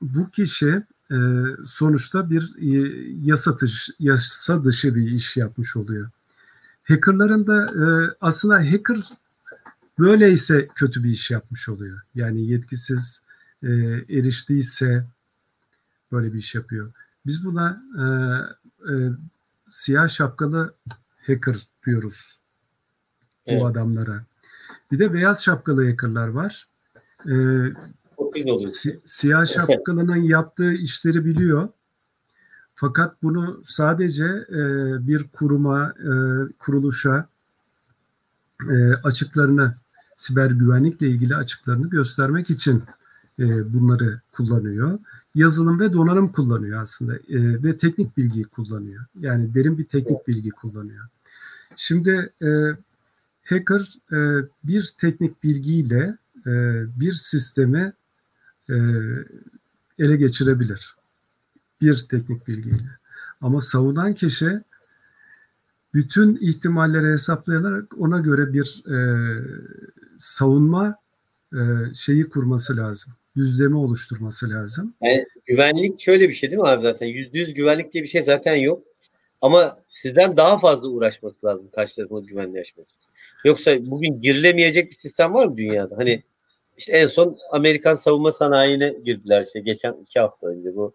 bu 0.00 0.30
kişi 0.30 0.82
e, 1.10 1.16
sonuçta 1.64 2.30
bir 2.30 2.54
e, 2.58 2.92
yasa, 3.24 3.58
dışı, 3.58 3.92
yasa 3.98 4.64
dışı 4.64 4.94
bir 4.94 5.10
iş 5.10 5.36
yapmış 5.36 5.76
oluyor. 5.76 6.10
Hackerların 6.84 7.46
da 7.46 7.64
e, 7.64 8.16
aslında 8.20 8.72
hacker 8.72 9.12
böyleyse 9.98 10.68
kötü 10.74 11.04
bir 11.04 11.10
iş 11.10 11.30
yapmış 11.30 11.68
oluyor. 11.68 12.00
Yani 12.14 12.46
yetkisiz 12.46 13.22
e, 13.62 13.68
eriştiyse 14.08 15.06
böyle 16.12 16.32
bir 16.32 16.38
iş 16.38 16.54
yapıyor. 16.54 16.92
Biz 17.26 17.44
buna 17.44 17.82
e, 17.98 18.04
e, 18.92 19.10
siyah 19.68 20.08
şapkalı 20.08 20.74
hacker 21.26 21.56
diyoruz 21.86 22.36
evet. 23.46 23.60
bu 23.60 23.66
adamlara. 23.66 24.24
Bir 24.92 24.98
de 24.98 25.14
beyaz 25.14 25.44
şapkalı 25.44 25.90
hackerlar 25.90 26.28
var 26.28 26.66
e, 27.28 28.66
si, 28.66 29.00
siyah 29.04 29.46
şapkalının 29.46 30.16
yaptığı 30.16 30.72
işleri 30.72 31.24
biliyor. 31.24 31.68
Fakat 32.74 33.22
bunu 33.22 33.60
sadece 33.64 34.24
e, 34.48 34.62
bir 35.08 35.24
kuruma, 35.28 35.94
e, 35.98 36.12
kuruluşa 36.58 37.28
e, 38.70 38.92
açıklarını, 38.92 39.74
siber 40.16 40.50
güvenlikle 40.50 41.08
ilgili 41.08 41.36
açıklarını 41.36 41.90
göstermek 41.90 42.50
için 42.50 42.82
e, 43.38 43.74
bunları 43.74 44.20
kullanıyor. 44.32 44.98
Yazılım 45.34 45.80
ve 45.80 45.92
donanım 45.92 46.32
kullanıyor 46.32 46.82
aslında 46.82 47.16
e, 47.16 47.62
ve 47.62 47.76
teknik 47.76 48.16
bilgiyi 48.16 48.44
kullanıyor. 48.44 49.04
Yani 49.20 49.54
derin 49.54 49.78
bir 49.78 49.84
teknik 49.84 50.28
bilgi 50.28 50.50
kullanıyor. 50.50 51.04
Şimdi 51.76 52.32
e, 52.42 52.48
hacker 53.44 53.98
e, 54.12 54.48
bir 54.64 54.94
teknik 54.98 55.44
bilgiyle 55.44 56.16
e, 56.46 56.50
bir 57.00 57.12
sistemi 57.12 57.92
e, 58.70 58.74
ele 59.98 60.16
geçirebilir. 60.16 60.94
Bir 61.80 62.06
teknik 62.10 62.48
bilgiyle. 62.48 62.90
Ama 63.40 63.60
savunan 63.60 64.14
kişi 64.14 64.60
bütün 65.94 66.38
ihtimalleri 66.40 67.12
hesaplayarak 67.12 67.98
ona 67.98 68.18
göre 68.18 68.52
bir 68.52 68.84
e, 68.90 68.98
savunma 70.18 70.96
e, 71.52 71.58
şeyi 71.94 72.28
kurması 72.28 72.76
lazım. 72.76 73.12
Düzlemi 73.36 73.76
oluşturması 73.76 74.50
lazım. 74.50 74.94
Yani 75.02 75.26
güvenlik 75.46 76.00
şöyle 76.00 76.28
bir 76.28 76.34
şey 76.34 76.50
değil 76.50 76.60
mi 76.60 76.68
abi 76.68 76.82
zaten? 76.82 77.06
Yüzde 77.06 77.38
yüz 77.38 77.54
güvenlik 77.54 77.92
diye 77.92 78.04
bir 78.04 78.08
şey 78.08 78.22
zaten 78.22 78.54
yok. 78.54 78.82
Ama 79.40 79.78
sizden 79.88 80.36
daha 80.36 80.58
fazla 80.58 80.88
uğraşması 80.88 81.46
lazım 81.46 81.68
karşı 81.74 81.96
tarafın 81.96 82.26
güvenliği 82.26 82.60
aşması. 82.60 82.90
Yoksa 83.44 83.76
bugün 83.80 84.20
girilemeyecek 84.20 84.90
bir 84.90 84.96
sistem 84.96 85.34
var 85.34 85.46
mı 85.46 85.56
dünyada? 85.56 85.96
Hani 85.96 86.22
işte 86.76 86.92
en 86.92 87.06
son 87.06 87.38
Amerikan 87.50 87.94
savunma 87.94 88.32
sanayine 88.32 88.96
girdiler 89.04 89.42
işte 89.42 89.60
geçen 89.60 89.92
iki 90.02 90.20
hafta 90.20 90.46
önce 90.46 90.76
bu 90.76 90.94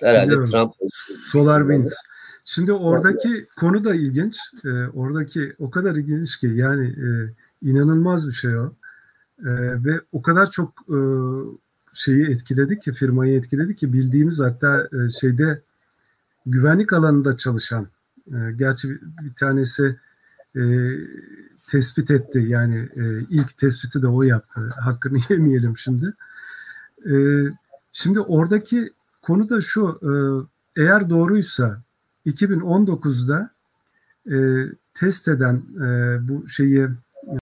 herhalde 0.00 0.26
Biliyorum. 0.26 0.50
Trump. 0.50 0.74
Solar 1.32 1.60
Winds. 1.60 1.96
Şimdi 2.44 2.72
oradaki 2.72 3.46
konu 3.60 3.84
da 3.84 3.94
ilginç. 3.94 4.36
E, 4.64 4.68
oradaki 4.68 5.52
o 5.58 5.70
kadar 5.70 5.94
ilginç 5.94 6.36
ki 6.36 6.46
yani 6.46 6.86
e, 6.86 7.08
inanılmaz 7.62 8.28
bir 8.28 8.32
şey 8.32 8.58
o. 8.58 8.72
E, 9.38 9.50
ve 9.84 10.00
o 10.12 10.22
kadar 10.22 10.50
çok 10.50 10.72
e, 10.88 10.98
şeyi 11.94 12.30
etkiledi 12.30 12.78
ki 12.78 12.92
firmayı 12.92 13.38
etkiledi 13.38 13.76
ki 13.76 13.92
bildiğimiz 13.92 14.40
hatta 14.40 14.88
e, 14.92 15.10
şeyde 15.20 15.60
güvenlik 16.46 16.92
alanında 16.92 17.36
çalışan 17.36 17.88
e, 18.26 18.36
gerçi 18.56 18.90
bir, 18.90 19.00
bir 19.00 19.34
tanesi 19.34 19.96
e, 20.56 20.62
tespit 21.68 22.10
etti. 22.10 22.44
Yani 22.48 22.88
e, 22.96 23.20
ilk 23.30 23.58
tespiti 23.58 24.02
de 24.02 24.08
o 24.08 24.22
yaptı. 24.22 24.60
Hakkını 24.80 25.18
yemeyelim 25.28 25.78
şimdi. 25.78 26.14
E, 27.10 27.14
şimdi 27.92 28.20
oradaki 28.20 28.92
konu 29.22 29.48
da 29.48 29.60
şu. 29.60 30.00
E, 30.02 30.10
eğer 30.82 31.10
doğruysa 31.10 31.82
2019'da 32.26 33.50
e, 34.30 34.36
test 34.94 35.28
eden 35.28 35.62
e, 35.80 36.18
bu 36.28 36.48
şeyi 36.48 36.88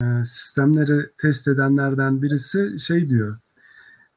e, 0.01 0.26
sistemleri 0.26 1.09
test 1.17 1.47
edenlerden 1.47 2.21
birisi 2.21 2.80
şey 2.80 3.09
diyor. 3.09 3.38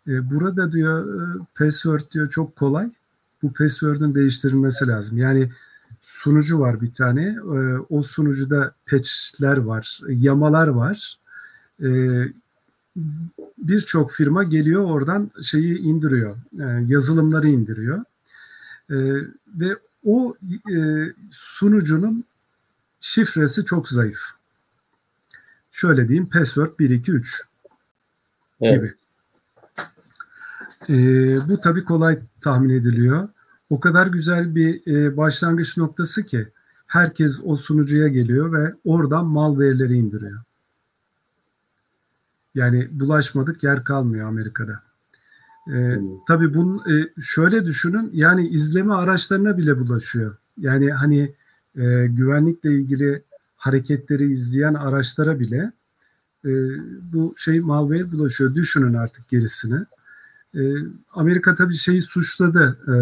E, 0.08 0.30
burada 0.30 0.72
diyor 0.72 1.20
e, 1.20 1.38
password 1.58 2.00
diyor 2.12 2.30
çok 2.30 2.56
kolay. 2.56 2.90
Bu 3.42 3.52
password'ün 3.52 4.14
değiştirilmesi 4.14 4.86
lazım. 4.86 5.18
Yani 5.18 5.50
sunucu 6.00 6.60
var 6.60 6.80
bir 6.80 6.92
tane. 6.94 7.22
Ee, 7.22 7.78
o 7.90 8.02
sunucuda 8.02 8.72
patchler 8.90 9.56
var, 9.56 10.00
yamalar 10.08 10.68
var. 10.68 11.18
Ee, 11.82 12.24
birçok 13.58 14.12
firma 14.12 14.44
geliyor 14.44 14.84
oradan 14.84 15.30
şeyi 15.42 15.78
indiriyor, 15.78 16.36
e, 16.60 16.84
yazılımları 16.86 17.48
indiriyor. 17.48 18.04
Ee, 18.90 18.94
ve 19.48 19.76
o 20.04 20.36
e, 20.50 20.78
sunucunun 21.30 22.24
şifresi 23.00 23.64
çok 23.64 23.88
zayıf. 23.88 24.20
şöyle 25.72 26.08
diyeyim 26.08 26.28
password 26.28 26.78
1 26.78 26.90
2 26.90 27.12
3 27.12 27.42
Evet. 28.60 28.74
gibi. 28.74 28.94
Ee, 30.88 31.48
bu 31.48 31.60
tabii 31.60 31.84
kolay 31.84 32.18
tahmin 32.40 32.70
ediliyor. 32.70 33.28
O 33.70 33.80
kadar 33.80 34.06
güzel 34.06 34.54
bir 34.54 34.86
e, 34.86 35.16
başlangıç 35.16 35.76
noktası 35.76 36.26
ki 36.26 36.48
herkes 36.86 37.40
o 37.44 37.56
sunucuya 37.56 38.08
geliyor 38.08 38.52
ve 38.52 38.74
oradan 38.84 39.26
malware'leri 39.26 39.94
indiriyor. 39.94 40.40
Yani 42.54 42.88
bulaşmadık 42.92 43.62
yer 43.62 43.84
kalmıyor 43.84 44.28
Amerika'da. 44.28 44.80
Ee, 45.72 45.98
tabii 46.28 46.54
bunun 46.54 46.78
e, 46.78 47.08
şöyle 47.22 47.66
düşünün 47.66 48.10
yani 48.12 48.48
izleme 48.48 48.94
araçlarına 48.94 49.58
bile 49.58 49.78
bulaşıyor. 49.78 50.36
Yani 50.58 50.92
hani 50.92 51.34
e, 51.76 52.06
güvenlikle 52.06 52.74
ilgili 52.74 53.22
hareketleri 53.56 54.32
izleyen 54.32 54.74
araçlara 54.74 55.40
bile 55.40 55.72
e, 56.44 56.50
bu 57.12 57.34
şey 57.36 57.60
malware 57.60 58.12
bulaşıyor. 58.12 58.54
Düşünün 58.54 58.94
artık 58.94 59.28
gerisini. 59.28 59.84
E, 60.54 60.60
Amerika 61.12 61.54
tabii 61.54 61.74
şeyi 61.74 62.02
suçladı. 62.02 62.78
E, 62.88 62.94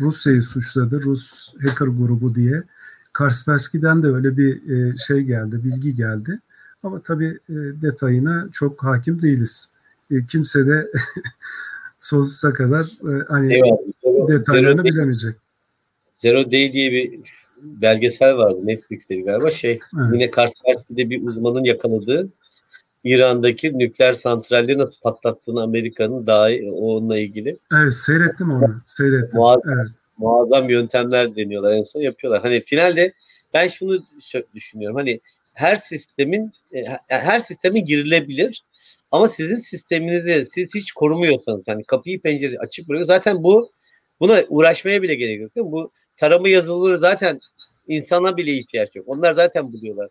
Rusya'yı 0.00 0.42
suçladı. 0.42 1.02
Rus 1.02 1.54
hacker 1.62 1.86
grubu 1.86 2.34
diye. 2.34 2.62
Kaspersky'den 3.12 4.02
de 4.02 4.06
öyle 4.06 4.36
bir 4.36 4.70
e, 4.70 4.96
şey 4.96 5.20
geldi, 5.20 5.64
bilgi 5.64 5.96
geldi. 5.96 6.40
Ama 6.82 7.00
tabii 7.00 7.38
e, 7.48 7.54
detayına 7.82 8.48
çok 8.52 8.84
hakim 8.84 9.22
değiliz. 9.22 9.68
E, 10.10 10.14
kimse 10.26 10.66
de 10.66 10.88
sonsuza 11.98 12.52
kadar 12.52 12.84
e, 12.84 13.24
hani 13.28 13.54
Eyvallah. 13.54 13.78
Zero, 14.02 14.28
detaylarını 14.28 14.82
Zero 14.82 14.84
bilemeyecek. 14.84 15.34
Zero 16.12 16.44
Day 16.52 16.72
diye 16.72 16.92
bir 16.92 17.20
belgesel 17.62 18.36
vardı 18.36 18.58
Netflix'te 18.64 19.20
galiba 19.20 19.50
şey 19.50 19.70
Evet. 19.70 20.12
yine 20.12 20.30
Kaspersky'de 20.30 21.10
bir 21.10 21.26
uzmanın 21.26 21.64
yakaladığı 21.64 22.28
İran'daki 23.08 23.78
nükleer 23.78 24.14
santralleri 24.14 24.78
nasıl 24.78 25.00
patlattığını 25.00 25.62
Amerika'nın 25.62 26.26
daha 26.26 26.48
onunla 26.72 27.18
ilgili 27.18 27.52
Evet 27.72 27.94
seyrettim 27.94 28.50
onu. 28.50 28.82
Seyrettim. 28.86 29.40
Muazzam. 29.40 29.78
Evet. 29.78 29.88
muazzam 30.18 30.68
yöntemler 30.68 31.36
deniyorlar 31.36 31.72
en 31.72 31.82
son 31.82 32.00
yapıyorlar. 32.00 32.42
Hani 32.42 32.60
finalde 32.60 33.12
ben 33.54 33.68
şunu 33.68 34.04
düşünüyorum. 34.54 34.96
Hani 34.96 35.20
her 35.54 35.76
sistemin 35.76 36.52
e, 36.74 36.84
her 37.08 37.40
sistemin 37.40 37.84
girilebilir 37.84 38.64
ama 39.10 39.28
sizin 39.28 39.56
sisteminizi 39.56 40.46
siz 40.50 40.74
hiç 40.74 40.92
korumuyorsanız 40.92 41.68
hani 41.68 41.84
kapıyı 41.84 42.20
pencereyi 42.20 42.58
açık 42.58 42.88
bırakıyor. 42.88 43.06
Zaten 43.06 43.42
bu 43.42 43.70
buna 44.20 44.44
uğraşmaya 44.48 45.02
bile 45.02 45.14
gerek 45.14 45.40
yok 45.40 45.56
değil 45.56 45.66
mi? 45.66 45.72
Bu 45.72 45.90
tarama 46.16 46.48
yazılıları 46.48 46.98
zaten 46.98 47.40
insana 47.88 48.36
bile 48.36 48.52
ihtiyaç 48.52 48.96
yok. 48.96 49.08
Onlar 49.08 49.32
zaten 49.32 49.72
buluyorlar. 49.72 50.08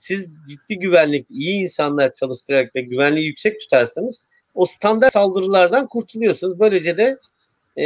Siz 0.00 0.28
ciddi 0.48 0.78
güvenlik, 0.78 1.26
iyi 1.30 1.62
insanlar 1.62 2.14
çalıştırarak 2.14 2.76
ve 2.76 2.80
güvenliği 2.80 3.26
yüksek 3.26 3.60
tutarsanız 3.60 4.18
o 4.54 4.66
standart 4.66 5.12
saldırılardan 5.12 5.86
kurtuluyorsunuz. 5.86 6.60
Böylece 6.60 6.96
de 6.96 7.18
e, 7.76 7.84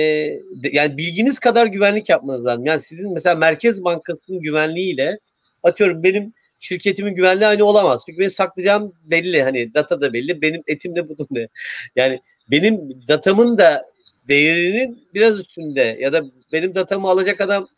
yani 0.73 0.97
bilginiz 0.97 1.39
kadar 1.39 1.67
güvenlik 1.67 2.09
yapmanız 2.09 2.47
lazım. 2.47 2.67
Yani 2.67 2.81
sizin 2.81 3.13
mesela 3.13 3.35
Merkez 3.35 3.85
Bankası'nın 3.85 4.41
güvenliğiyle 4.41 5.19
atıyorum 5.63 6.03
benim 6.03 6.33
şirketimin 6.61 7.15
güvenliği 7.15 7.47
aynı 7.47 7.65
olamaz. 7.65 8.03
Çünkü 8.07 8.19
benim 8.19 8.31
saklayacağım 8.31 8.93
belli. 9.05 9.43
Hani 9.43 9.75
data 9.75 10.01
da 10.01 10.13
belli. 10.13 10.43
Benim 10.43 10.63
etim 10.67 10.97
de 10.97 11.09
budum 11.09 11.27
ne. 11.31 11.49
Yani 11.97 12.21
benim 12.51 13.03
datamın 13.09 13.59
da 13.59 13.85
değerinin 14.29 15.07
biraz 15.15 15.39
üstünde 15.39 15.97
ya 16.01 16.13
da 16.13 16.25
benim 16.53 16.75
datamı 16.75 17.09
alacak 17.09 17.41
adam 17.41 17.69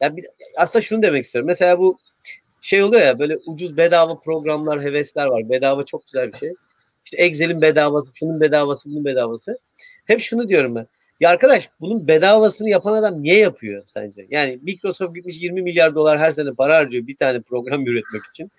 ya 0.00 0.16
bir, 0.16 0.26
aslında 0.56 0.82
şunu 0.82 1.02
demek 1.02 1.24
istiyorum. 1.24 1.46
Mesela 1.46 1.78
bu 1.78 1.98
şey 2.60 2.82
oluyor 2.82 3.02
ya 3.02 3.18
böyle 3.18 3.38
ucuz 3.46 3.76
bedava 3.76 4.20
programlar, 4.20 4.82
hevesler 4.82 5.26
var. 5.26 5.48
Bedava 5.48 5.84
çok 5.84 6.06
güzel 6.06 6.32
bir 6.32 6.38
şey. 6.38 6.52
İşte 7.04 7.16
Excel'in 7.16 7.62
bedavası, 7.62 8.06
şunun 8.14 8.40
bedavası, 8.40 8.90
bunun 8.90 9.04
bedavası. 9.04 9.58
Hep 10.04 10.20
şunu 10.20 10.48
diyorum 10.48 10.74
ben. 10.74 10.86
Ya 11.20 11.30
arkadaş 11.30 11.70
bunun 11.80 12.08
bedavasını 12.08 12.70
yapan 12.70 12.92
adam 12.92 13.22
niye 13.22 13.38
yapıyor 13.38 13.82
sence? 13.86 14.26
Yani 14.30 14.58
Microsoft 14.62 15.14
gitmiş 15.14 15.42
20 15.42 15.62
milyar 15.62 15.94
dolar 15.94 16.18
her 16.18 16.32
sene 16.32 16.52
para 16.52 16.76
harcıyor 16.76 17.06
bir 17.06 17.16
tane 17.16 17.40
program 17.40 17.86
üretmek 17.86 18.22
için. 18.30 18.50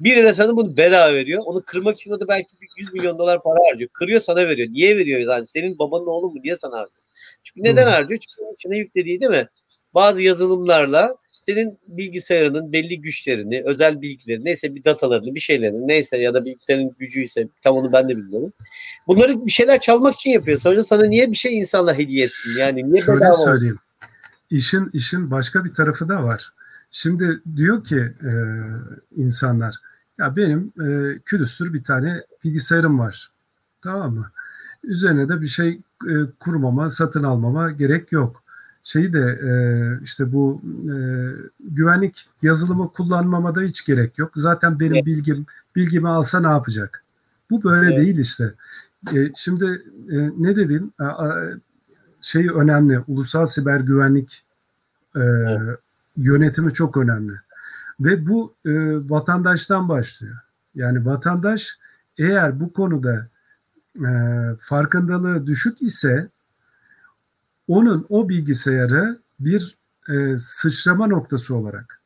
Biri 0.00 0.24
de 0.24 0.34
sana 0.34 0.56
bunu 0.56 0.76
bedava 0.76 1.14
veriyor. 1.14 1.42
Onu 1.46 1.62
kırmak 1.62 1.96
için 1.96 2.12
o 2.12 2.20
da 2.20 2.28
belki 2.28 2.48
bir 2.62 2.68
100 2.76 2.92
milyon 2.92 3.18
dolar 3.18 3.42
para 3.42 3.58
harcıyor. 3.70 3.90
Kırıyor 3.90 4.20
sana 4.20 4.48
veriyor. 4.48 4.68
Niye 4.68 4.96
veriyor? 4.96 5.20
Yani 5.20 5.46
senin 5.46 5.78
babanın 5.78 6.06
oğlu 6.06 6.30
mu? 6.30 6.40
Niye 6.44 6.56
sana 6.56 6.76
harcıyor? 6.76 7.02
Çünkü 7.42 7.62
neden 7.62 7.86
Hı. 7.86 7.90
harcıyor? 7.90 8.20
Çünkü 8.20 8.42
onun 8.42 8.54
içine 8.54 8.78
yüklediği 8.78 9.20
değil 9.20 9.30
mi? 9.30 9.48
Bazı 9.94 10.22
yazılımlarla 10.22 11.16
senin 11.46 11.78
bilgisayarının 11.86 12.72
belli 12.72 13.00
güçlerini, 13.00 13.62
özel 13.64 14.02
bilgilerini, 14.02 14.44
neyse 14.44 14.74
bir 14.74 14.84
datalarını, 14.84 15.34
bir 15.34 15.40
şeylerini, 15.40 15.88
neyse 15.88 16.16
ya 16.16 16.34
da 16.34 16.44
bilgisayarın 16.44 16.90
gücüyse 16.98 17.48
tam 17.62 17.76
onu 17.76 17.92
ben 17.92 18.08
de 18.08 18.16
bilmiyorum. 18.16 18.52
Bunları 19.06 19.46
bir 19.46 19.50
şeyler 19.50 19.80
çalmak 19.80 20.14
için 20.14 20.30
yapıyor. 20.30 20.58
Sonra 20.58 20.84
sana 20.84 21.06
niye 21.06 21.30
bir 21.30 21.36
şey 21.36 21.58
insanlar 21.58 21.98
hediye 21.98 22.24
etsin? 22.24 22.60
Yani 22.60 22.92
niye 22.92 23.02
Şöyle 23.02 23.32
söyleyeyim. 23.32 23.78
İşin 24.50 24.90
işin 24.92 25.30
başka 25.30 25.64
bir 25.64 25.74
tarafı 25.74 26.08
da 26.08 26.24
var. 26.24 26.52
Şimdi 26.90 27.40
diyor 27.56 27.84
ki 27.84 27.98
e, 27.98 28.32
insanlar 29.16 29.74
ya 30.18 30.36
benim 30.36 30.72
e, 30.80 31.18
külüstür 31.18 31.72
bir 31.74 31.84
tane 31.84 32.22
bilgisayarım 32.44 32.98
var. 32.98 33.30
Tamam 33.82 34.14
mı? 34.14 34.30
Üzerine 34.84 35.28
de 35.28 35.40
bir 35.40 35.46
şey 35.46 35.68
e, 36.08 36.14
kurmama, 36.40 36.90
satın 36.90 37.22
almama 37.22 37.70
gerek 37.70 38.12
yok. 38.12 38.43
Şeyi 38.84 39.12
de 39.12 39.20
e, 39.20 39.50
işte 40.04 40.32
bu 40.32 40.62
e, 40.64 40.94
güvenlik 41.60 42.26
yazılımı 42.42 42.92
kullanmama 42.92 43.54
da 43.54 43.60
hiç 43.60 43.84
gerek 43.84 44.18
yok. 44.18 44.32
Zaten 44.36 44.80
benim 44.80 44.94
Evet. 44.94 45.06
bilgim 45.06 45.46
bilgimi 45.76 46.08
alsa 46.08 46.40
ne 46.40 46.46
yapacak? 46.46 47.02
Bu 47.50 47.62
böyle 47.64 47.86
Evet. 47.86 47.98
değil 47.98 48.18
işte. 48.18 48.52
E, 49.14 49.30
şimdi 49.36 49.82
e, 50.10 50.30
ne 50.38 50.56
dedin? 50.56 50.92
A- 50.98 51.04
a- 51.04 51.50
şey 52.20 52.48
önemli. 52.54 52.98
Ulusal 53.08 53.46
siber 53.46 53.80
güvenlik 53.80 54.42
e, 55.16 55.22
yönetimi 56.16 56.72
çok 56.72 56.96
önemli. 56.96 57.32
Ve 58.00 58.26
bu 58.26 58.54
e, 58.66 58.70
vatandaştan 59.10 59.88
başlıyor. 59.88 60.36
Yani 60.74 61.06
vatandaş 61.06 61.78
eğer 62.18 62.60
bu 62.60 62.72
konuda 62.72 63.26
e, 63.96 64.10
farkındalığı 64.60 65.46
düşük 65.46 65.82
ise 65.82 66.28
onun 67.68 68.06
o 68.08 68.28
bilgisayarı 68.28 69.18
bir 69.40 69.76
e, 70.08 70.38
sıçrama 70.38 71.06
noktası 71.06 71.54
olarak 71.54 72.00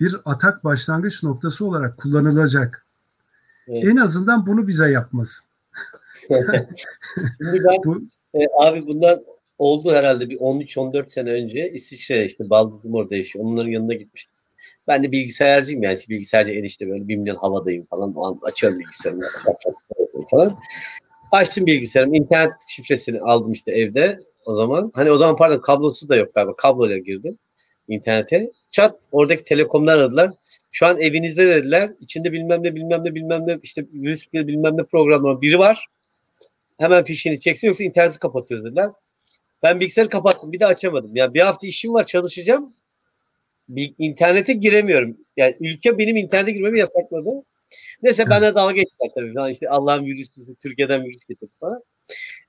bir 0.00 0.16
atak 0.24 0.64
başlangıç 0.64 1.22
noktası 1.22 1.64
olarak 1.64 1.98
kullanılacak. 1.98 2.86
Evet. 3.68 3.84
En 3.84 3.96
azından 3.96 4.46
bunu 4.46 4.68
bize 4.68 4.90
yapmasın. 4.90 5.46
Şimdi 7.38 7.64
ben 7.64 7.76
Bu 7.84 8.02
e, 8.34 8.38
abi 8.60 8.86
bundan 8.86 9.24
oldu 9.58 9.92
herhalde 9.92 10.30
bir 10.30 10.36
13-14 10.38 11.08
sene 11.08 11.32
önce 11.32 11.72
İsviçre 11.72 12.24
işte 12.24 12.50
baldızım 12.50 12.94
orada 12.94 13.16
yaşıyor. 13.16 13.44
Onların 13.44 13.70
yanına 13.70 13.94
gitmiştim. 13.94 14.34
Ben 14.88 15.02
de 15.02 15.12
bilgisayarcıyım 15.12 15.82
yani 15.82 15.98
bilgisayarcı 16.08 16.52
enişte 16.52 16.88
böyle 16.88 17.08
bir 17.08 17.16
milyon 17.16 17.36
havadayım 17.36 17.86
falan. 17.86 18.14
O 18.14 18.26
an 18.26 18.38
açıyorum 18.42 18.78
bilgisayarımı 18.78 19.24
falan. 20.30 20.58
Açtım 21.32 21.66
bilgisayarımı. 21.66 22.16
internet 22.16 22.52
şifresini 22.66 23.20
aldım 23.20 23.52
işte 23.52 23.72
evde 23.72 24.20
o 24.48 24.54
zaman. 24.54 24.92
Hani 24.94 25.10
o 25.10 25.16
zaman 25.16 25.36
pardon 25.36 25.58
kablosuz 25.58 26.08
da 26.08 26.16
yok 26.16 26.34
galiba. 26.34 26.56
Kabloyla 26.56 26.98
girdim 26.98 27.38
internete. 27.88 28.50
Çat 28.70 29.00
oradaki 29.12 29.44
telekomlar 29.44 29.98
aradılar. 29.98 30.30
Şu 30.70 30.86
an 30.86 31.00
evinizde 31.00 31.46
dediler. 31.46 31.92
İçinde 32.00 32.32
bilmem 32.32 32.62
ne 32.62 32.74
bilmem 32.74 33.04
ne 33.04 33.14
bilmem 33.14 33.46
ne 33.46 33.58
işte 33.62 33.86
virüs 33.92 34.32
bilmem 34.32 34.76
ne 34.76 34.84
programları 34.84 35.40
biri 35.40 35.58
var. 35.58 35.86
Hemen 36.78 37.04
fişini 37.04 37.40
çeksin 37.40 37.68
yoksa 37.68 37.84
interneti 37.84 38.18
kapatıyoruz 38.18 38.66
dediler. 38.66 38.90
Ben 39.62 39.80
bilgisayarı 39.80 40.10
kapattım. 40.10 40.52
Bir 40.52 40.60
de 40.60 40.66
açamadım. 40.66 41.16
Ya 41.16 41.34
bir 41.34 41.40
hafta 41.40 41.66
işim 41.66 41.94
var 41.94 42.06
çalışacağım. 42.06 42.74
Bir 43.68 43.94
internete 43.98 44.52
giremiyorum. 44.52 45.16
Yani 45.36 45.56
ülke 45.60 45.98
benim 45.98 46.16
internete 46.16 46.52
girmemi 46.52 46.78
yasakladı. 46.78 47.30
Neyse 48.02 48.22
Evet. 48.22 48.30
benden 48.30 48.54
dalga 48.54 48.72
geçtiler 48.72 49.10
tabii. 49.14 49.34
Falan 49.34 49.50
işte 49.50 49.68
Allah'ın 49.68 50.04
virüsü 50.04 50.54
Türkiye'den 50.62 51.04
virüs 51.04 51.24
getirdi 51.24 51.52
falan. 51.60 51.82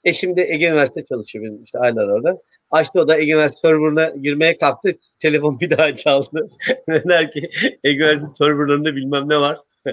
E 0.04 0.14
şimdi 0.14 0.42
Ege 0.42 0.68
Üniversitesi 0.68 1.08
çalışıyor 1.08 1.46
benim 1.46 1.64
işte 1.64 1.80
aylar 1.80 2.08
orada. 2.08 2.42
Açtı 2.72 3.02
o 3.02 3.08
da 3.08 3.18
Ege 3.18 3.32
Üniversitesi 3.32 3.62
serverına 3.62 4.10
girmeye 4.10 4.58
kalktı. 4.58 4.92
Telefon 5.20 5.60
bir 5.60 5.78
daha 5.78 5.96
çaldı. 5.96 6.50
Dediler 6.90 7.32
ki 7.32 7.50
Ege 7.84 8.04
Üniversitesi 8.04 8.36
serverlarında 8.36 8.96
bilmem 8.96 9.30
ne 9.30 9.38
var. 9.38 9.58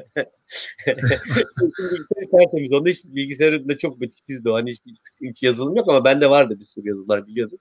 bilgisayarı 0.86 2.30
tertemiz. 2.30 2.72
Onda 2.72 2.88
hiç 2.88 3.04
bilgisayarında 3.04 3.78
çok 3.78 4.00
titizdi 4.00 4.50
o. 4.50 4.54
Hani 4.54 4.70
hiç, 4.70 4.80
hiç 5.22 5.42
yazılım 5.42 5.76
yok 5.76 5.88
ama 5.88 6.04
bende 6.04 6.30
vardı 6.30 6.57
bir 6.61 6.64
sürü 6.64 6.88
yazılar 6.88 7.26
biliyordum. 7.26 7.59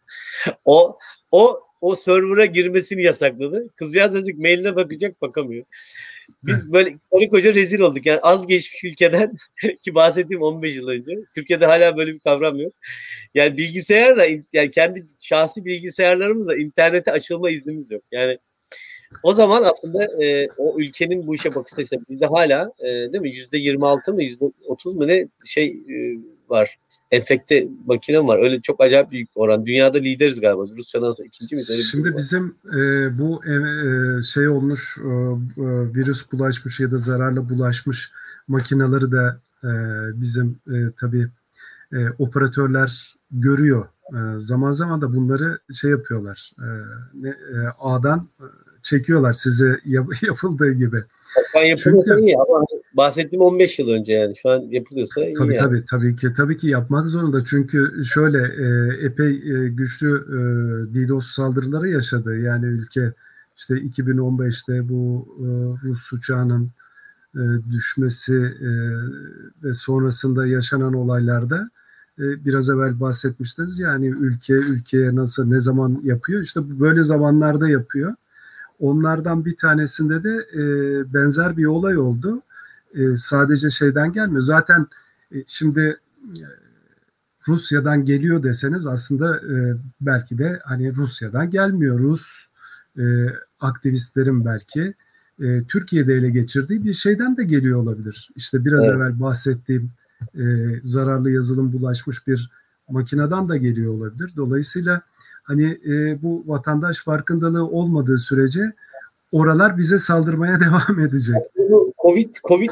O 0.65 0.97
o 1.31 1.59
o 1.85 1.95
server'a 1.95 2.45
girmesini 2.45 3.03
yasakladı. 3.03 3.69
Kızcağız 3.75 4.13
yazık 4.13 4.39
mailine 4.39 4.75
bakacak 4.75 5.21
bakamıyor. 5.21 5.65
Biz 6.43 6.73
böyle 6.73 6.95
karı 7.11 7.29
koca 7.29 7.53
rezil 7.53 7.79
olduk. 7.79 8.05
Yani 8.05 8.19
az 8.19 8.47
geçmiş 8.47 8.83
ülkeden 8.83 9.37
ki 9.83 9.95
bahsettiğim 9.95 10.41
15 10.41 10.75
yıl 10.75 10.87
önce. 10.87 11.11
Türkiye'de 11.35 11.65
hala 11.65 11.97
böyle 11.97 12.13
bir 12.13 12.19
kavram 12.19 12.59
yok. 12.59 12.73
Yani 13.35 13.57
bilgisayarla 13.57 14.25
yani 14.53 14.71
kendi 14.71 15.05
şahsi 15.19 15.65
bilgisayarlarımızla 15.65 16.55
internete 16.55 17.11
açılma 17.11 17.49
iznimiz 17.49 17.91
yok. 17.91 18.03
Yani 18.11 18.37
O 19.23 19.33
zaman 19.33 19.63
aslında 19.63 20.23
e, 20.23 20.47
o 20.57 20.79
ülkenin 20.79 21.27
bu 21.27 21.35
işe 21.35 21.55
bakış 21.55 21.73
açısı 21.73 21.95
bizde 22.09 22.25
hala 22.25 22.71
e, 22.79 22.85
değil 22.85 23.21
mi 23.21 23.29
yüzde 23.29 23.57
26 23.57 24.13
mı 24.13 24.23
yüzde 24.23 24.45
30 24.67 24.95
mu 24.95 25.07
ne 25.07 25.27
şey 25.45 25.67
e, 25.67 25.95
var 26.49 26.77
enfekte 27.11 27.67
makine 27.85 28.27
var. 28.27 28.39
Öyle 28.39 28.61
çok 28.61 28.81
acayip 28.81 29.11
büyük 29.11 29.29
oran. 29.35 29.65
Dünyada 29.65 29.97
lideriz 29.97 30.41
galiba. 30.41 30.63
Rusya'dan 30.77 31.11
sonra 31.11 31.27
ikinci 31.27 31.55
miyiz? 31.55 31.69
Öyle 31.69 31.81
Şimdi 31.81 32.17
bizim 32.17 32.55
e, 32.65 32.79
bu 33.19 33.41
e, 33.45 33.53
e, 33.53 34.23
şey 34.23 34.47
olmuş 34.47 34.97
e, 34.97 35.07
e, 35.07 35.93
virüs 35.95 36.31
bulaşmış 36.31 36.79
ya 36.79 36.91
da 36.91 36.97
zararla 36.97 37.49
bulaşmış 37.49 38.11
makineleri 38.47 39.11
de 39.11 39.35
e, 39.63 39.71
bizim 40.21 40.59
e, 40.67 40.75
tabii 40.99 41.27
e, 41.93 41.97
operatörler 42.19 43.15
görüyor. 43.31 43.85
E, 44.09 44.17
zaman 44.37 44.71
zaman 44.71 45.01
da 45.01 45.15
bunları 45.15 45.59
şey 45.73 45.91
yapıyorlar. 45.91 46.51
E, 46.59 46.67
ne, 47.13 47.29
e, 47.29 47.57
ağdan 47.79 48.27
e, 48.39 48.45
çekiyorlar 48.83 49.33
size 49.33 49.79
yap, 49.85 50.07
yapıldığı 50.21 50.71
gibi. 50.71 51.03
Şu 51.51 51.59
an 51.59 51.63
yapılıyorsa 51.63 52.11
Çünkü, 52.11 52.23
iyi 52.23 52.35
ama 52.37 52.65
bahsettiğim 52.97 53.41
15 53.41 53.79
yıl 53.79 53.89
önce 53.89 54.13
yani. 54.13 54.35
Şu 54.35 54.49
an 54.49 54.61
yapılıyorsa 54.69 55.25
iyi 55.25 55.33
tabii, 55.33 55.55
yani. 55.55 55.65
Tabii 55.65 55.85
tabii 55.85 56.15
ki 56.15 56.33
tabii 56.37 56.57
ki 56.57 56.67
yapmak 56.67 57.07
zorunda. 57.07 57.45
Çünkü 57.45 58.05
şöyle 58.05 58.37
e, 58.37 58.97
epey 59.05 59.31
e, 59.31 59.69
güçlü 59.69 60.09
e, 60.09 60.37
DDoS 60.95 61.25
saldırıları 61.25 61.89
yaşadı. 61.89 62.37
Yani 62.37 62.65
ülke 62.65 63.13
işte 63.57 63.75
2015'te 63.75 64.89
bu 64.89 65.27
e, 65.39 65.45
Rus 65.87 66.13
uçağının 66.13 66.69
e, 67.35 67.41
düşmesi 67.71 68.35
e, 68.61 68.69
ve 69.63 69.73
sonrasında 69.73 70.47
yaşanan 70.47 70.93
olaylarda 70.93 71.69
e, 72.19 72.45
biraz 72.45 72.69
evvel 72.69 72.99
bahsetmiştiniz. 72.99 73.79
Yani 73.79 74.07
ülke 74.07 74.53
ülkeye 74.53 75.15
nasıl 75.15 75.47
ne 75.47 75.59
zaman 75.59 76.01
yapıyor? 76.03 76.41
İşte 76.41 76.79
böyle 76.79 77.03
zamanlarda 77.03 77.69
yapıyor. 77.69 78.13
Onlardan 78.79 79.45
bir 79.45 79.57
tanesinde 79.57 80.23
de 80.23 80.47
e, 80.53 80.63
benzer 81.13 81.57
bir 81.57 81.65
olay 81.65 81.97
oldu. 81.97 82.41
E, 82.95 83.17
sadece 83.17 83.69
şeyden 83.69 84.13
gelmiyor. 84.13 84.41
Zaten 84.41 84.87
e, 85.31 85.35
şimdi 85.47 85.99
e, 86.23 86.45
Rusya'dan 87.47 88.05
geliyor 88.05 88.43
deseniz 88.43 88.87
aslında 88.87 89.37
e, 89.37 89.75
belki 90.01 90.37
de 90.37 90.59
hani 90.63 90.95
Rusya'dan 90.95 91.49
gelmiyor. 91.49 91.99
Rus 91.99 92.45
e, 92.97 93.03
aktivistlerin 93.59 94.45
belki 94.45 94.93
e, 95.41 95.63
Türkiye'de 95.63 96.13
ele 96.13 96.29
geçirdiği 96.29 96.85
bir 96.85 96.93
şeyden 96.93 97.37
de 97.37 97.43
geliyor 97.43 97.79
olabilir. 97.79 98.29
İşte 98.35 98.65
biraz 98.65 98.83
evet. 98.83 98.95
evvel 98.95 99.21
bahsettiğim 99.21 99.91
e, 100.35 100.43
zararlı 100.83 101.31
yazılım 101.31 101.73
bulaşmış 101.73 102.27
bir 102.27 102.51
makineden 102.89 103.49
de 103.49 103.57
geliyor 103.57 103.93
olabilir. 103.93 104.31
Dolayısıyla 104.37 105.01
hani 105.43 105.79
e, 105.87 106.21
bu 106.21 106.43
vatandaş 106.47 107.03
farkındalığı 107.03 107.67
olmadığı 107.67 108.17
sürece 108.17 108.73
oralar 109.31 109.77
bize 109.77 109.99
saldırmaya 109.99 110.59
devam 110.59 110.99
edecek. 110.99 111.35
Covid 112.47 112.69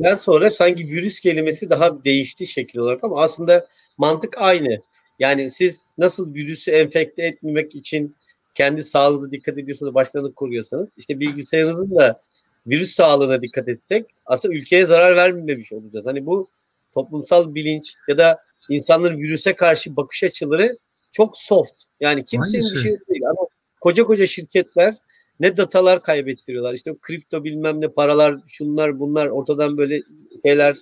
Covid'den 0.00 0.14
sonra 0.14 0.50
sanki 0.50 0.84
virüs 0.84 1.20
kelimesi 1.20 1.70
daha 1.70 2.04
değişti 2.04 2.46
şekil 2.46 2.78
olarak 2.78 3.04
ama 3.04 3.22
aslında 3.22 3.66
mantık 3.98 4.38
aynı. 4.38 4.82
Yani 5.18 5.50
siz 5.50 5.84
nasıl 5.98 6.34
virüsü 6.34 6.70
enfekte 6.70 7.22
etmemek 7.22 7.74
için 7.74 8.16
kendi 8.54 8.82
sağlığınıza 8.82 9.30
dikkat 9.30 9.58
ediyorsanız, 9.58 9.94
başkanlık 9.94 10.36
koruyorsanız 10.36 10.88
işte 10.96 11.20
bilgisayarınızın 11.20 11.96
da 11.96 12.22
virüs 12.66 12.94
sağlığına 12.94 13.42
dikkat 13.42 13.68
etsek 13.68 14.06
aslında 14.26 14.54
ülkeye 14.54 14.86
zarar 14.86 15.16
vermemiş 15.16 15.72
olacağız. 15.72 16.06
Hani 16.06 16.26
bu 16.26 16.48
toplumsal 16.92 17.54
bilinç 17.54 17.94
ya 18.08 18.18
da 18.18 18.38
insanların 18.68 19.18
virüse 19.18 19.54
karşı 19.54 19.96
bakış 19.96 20.24
açıları 20.24 20.78
çok 21.12 21.36
soft. 21.36 21.82
Yani 22.00 22.24
kimsenin 22.24 22.64
bir 22.74 22.80
şey 22.80 22.92
değil 23.08 23.28
ama 23.30 23.46
koca 23.80 24.04
koca 24.04 24.26
şirketler 24.26 24.94
ne 25.40 25.56
datalar 25.56 26.02
kaybettiriyorlar. 26.02 26.74
İşte 26.74 26.94
kripto 27.02 27.44
bilmem 27.44 27.80
ne 27.80 27.88
paralar, 27.88 28.36
şunlar 28.46 28.98
bunlar 28.98 29.26
ortadan 29.26 29.76
böyle 29.76 30.00
şeyler 30.46 30.76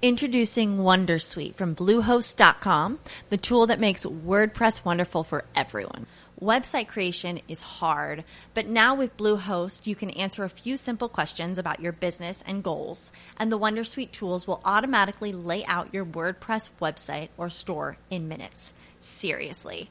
Introducing 0.00 0.78
Wondersuite 0.78 1.56
from 1.56 1.74
Bluehost.com, 1.74 3.00
the 3.30 3.36
tool 3.36 3.66
that 3.66 3.80
makes 3.80 4.06
WordPress 4.06 4.84
wonderful 4.84 5.24
for 5.24 5.44
everyone. 5.56 6.06
Website 6.40 6.86
creation 6.86 7.40
is 7.48 7.60
hard, 7.60 8.22
but 8.54 8.68
now 8.68 8.94
with 8.94 9.16
Bluehost, 9.16 9.88
you 9.88 9.96
can 9.96 10.10
answer 10.10 10.44
a 10.44 10.48
few 10.48 10.76
simple 10.76 11.08
questions 11.08 11.58
about 11.58 11.80
your 11.80 11.90
business 11.90 12.44
and 12.46 12.62
goals, 12.62 13.10
and 13.38 13.50
the 13.50 13.58
Wondersuite 13.58 14.12
tools 14.12 14.46
will 14.46 14.60
automatically 14.64 15.32
lay 15.32 15.64
out 15.66 15.92
your 15.92 16.04
WordPress 16.04 16.68
website 16.80 17.30
or 17.36 17.50
store 17.50 17.96
in 18.08 18.28
minutes. 18.28 18.72
Seriously. 19.00 19.90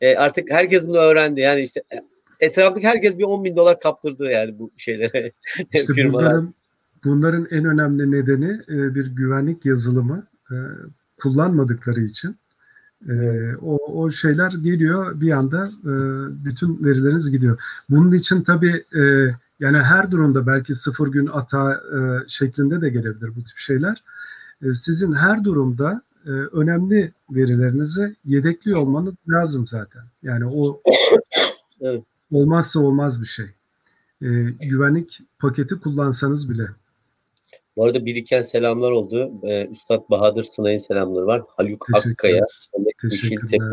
E, 0.00 0.16
artık 0.16 0.50
herkes 0.50 0.86
bunu 0.86 0.96
öğrendi. 0.96 1.40
Yani 1.40 1.60
işte 1.60 1.82
e, 1.92 1.96
etraftaki 2.40 2.86
herkes 2.86 3.18
bir 3.18 3.24
10 3.24 3.44
bin 3.44 3.56
dolar 3.56 3.80
kaptırdı 3.80 4.24
yani 4.30 4.58
bu 4.58 4.70
şeylere. 4.76 5.32
İşte 5.72 5.92
bunların, 6.12 6.54
bunların 7.04 7.46
en 7.50 7.64
önemli 7.64 8.10
nedeni 8.10 8.60
e, 8.68 8.94
bir 8.94 9.06
güvenlik 9.06 9.66
yazılımı 9.66 10.26
e, 10.50 10.56
kullanmadıkları 11.20 12.00
için. 12.00 12.36
E, 13.08 13.14
o, 13.62 14.02
o 14.02 14.10
şeyler 14.10 14.50
geliyor 14.50 15.20
bir 15.20 15.32
anda 15.32 15.64
e, 15.64 15.92
bütün 16.44 16.84
verileriniz 16.84 17.30
gidiyor. 17.30 17.60
Bunun 17.90 18.12
için 18.12 18.42
tabii 18.42 18.84
e, 18.98 19.02
yani 19.60 19.78
her 19.78 20.10
durumda 20.10 20.46
belki 20.46 20.74
sıfır 20.74 21.08
gün 21.08 21.26
ata 21.26 21.72
e, 21.72 21.98
şeklinde 22.28 22.80
de 22.80 22.88
gelebilir 22.88 23.36
bu 23.36 23.44
tip 23.44 23.56
şeyler. 23.56 24.02
E, 24.62 24.72
sizin 24.72 25.12
her 25.12 25.44
durumda 25.44 26.02
e, 26.26 26.30
önemli 26.30 27.12
verilerinizi 27.30 28.16
yedekli 28.24 28.76
olmanız 28.76 29.14
lazım 29.28 29.66
zaten. 29.66 30.02
Yani 30.22 30.46
o 30.46 30.80
evet. 31.80 32.02
olmazsa 32.32 32.80
olmaz 32.80 33.20
bir 33.22 33.26
şey. 33.26 33.46
E, 34.22 34.28
güvenlik 34.60 35.20
paketi 35.38 35.80
kullansanız 35.80 36.50
bile. 36.50 36.66
Bu 37.76 37.84
arada 37.84 38.06
biriken 38.06 38.42
selamlar 38.42 38.90
oldu. 38.90 39.32
Ee, 39.42 39.66
Üstad 39.66 40.10
Bahadır 40.10 40.44
Sınay'ın 40.44 40.78
selamları 40.78 41.26
var. 41.26 41.42
Haluk 41.56 41.86
Akkaya, 41.92 42.46
Ahmet 42.78 42.94
Yeşil 43.04 43.40
Tepe, 43.40 43.64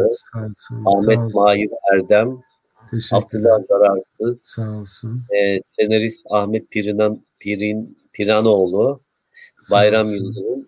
Ahmet 0.86 1.36
Mahir 1.36 1.70
Erdem. 1.93 2.43
Abdullah 3.12 3.60
Zararsız, 3.70 4.41
Sağ 4.43 4.72
olsun. 4.72 5.24
e, 5.36 5.60
senarist 5.80 6.22
Ahmet 6.30 6.72
Pirinan, 6.72 7.22
Pirin, 7.39 7.97
Piranoğlu, 8.14 9.01
Sağ 9.62 9.76
Bayram. 9.76 10.08
Yıldırım, 10.08 10.68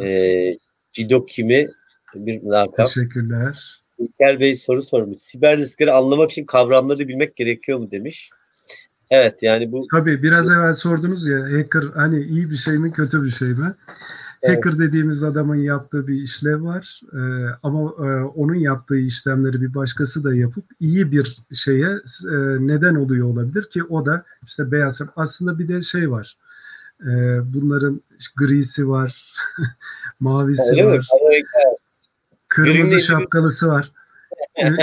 e, 0.00 0.58
Cido 0.92 1.26
Kimi 1.26 1.68
bir 2.14 2.42
lakap. 2.42 2.86
Teşekkürler. 2.86 3.80
İlker 3.98 4.40
Bey 4.40 4.54
soru 4.54 4.82
sormuş. 4.82 5.18
Siber 5.18 5.58
riskleri 5.58 5.92
anlamak 5.92 6.30
için 6.30 6.44
kavramları 6.44 7.08
bilmek 7.08 7.36
gerekiyor 7.36 7.78
mu 7.78 7.90
demiş. 7.90 8.30
Evet 9.10 9.42
yani 9.42 9.72
bu 9.72 9.86
Tabii 9.90 10.22
biraz 10.22 10.50
evvel 10.50 10.74
sordunuz 10.74 11.26
ya 11.26 11.42
hacker 11.42 11.82
hani 11.94 12.22
iyi 12.22 12.50
bir 12.50 12.56
şey 12.56 12.78
mi 12.78 12.92
kötü 12.92 13.24
bir 13.24 13.30
şey 13.30 13.48
mi? 13.48 13.74
Evet. 14.42 14.56
Hacker 14.56 14.78
dediğimiz 14.78 15.24
adamın 15.24 15.56
yaptığı 15.56 16.06
bir 16.06 16.14
işlev 16.14 16.64
var 16.64 17.00
Ee, 17.12 17.18
ama 17.62 17.80
e, 17.80 18.24
onun 18.24 18.54
yaptığı 18.54 18.96
işlemleri 18.96 19.60
bir 19.60 19.74
başkası 19.74 20.24
da 20.24 20.34
yapıp 20.34 20.64
iyi 20.80 21.12
bir 21.12 21.38
şeye 21.54 21.88
e, 21.88 22.36
neden 22.60 22.94
oluyor 22.94 23.28
olabilir 23.28 23.62
ki 23.70 23.84
o 23.84 24.06
da 24.06 24.24
işte 24.42 24.72
beyaz 24.72 25.00
aslında 25.16 25.58
bir 25.58 25.68
de 25.68 25.82
şey 25.82 26.10
var 26.10 26.36
Ee, 27.06 27.40
bunların 27.54 28.00
grisi 28.36 28.88
var 28.88 29.34
mavisi 30.20 30.72
öyle 30.72 30.86
var 30.86 31.08
kırmızı 32.48 32.96
neydi? 32.96 33.04
şapkalısı 33.04 33.68
var. 33.68 33.92
Ee, 34.62 34.70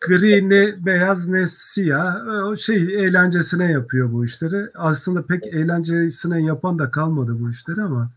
Gri 0.00 0.50
ne 0.50 0.86
beyaz 0.86 1.28
ne 1.28 1.46
siyah 1.46 2.26
o 2.44 2.56
şey 2.56 2.76
eğlencesine 2.76 3.72
yapıyor 3.72 4.12
bu 4.12 4.24
işleri. 4.24 4.70
Aslında 4.74 5.26
pek 5.26 5.46
eğlencesine 5.46 6.42
yapan 6.42 6.78
da 6.78 6.90
kalmadı 6.90 7.36
bu 7.40 7.50
işleri 7.50 7.82
ama 7.82 8.10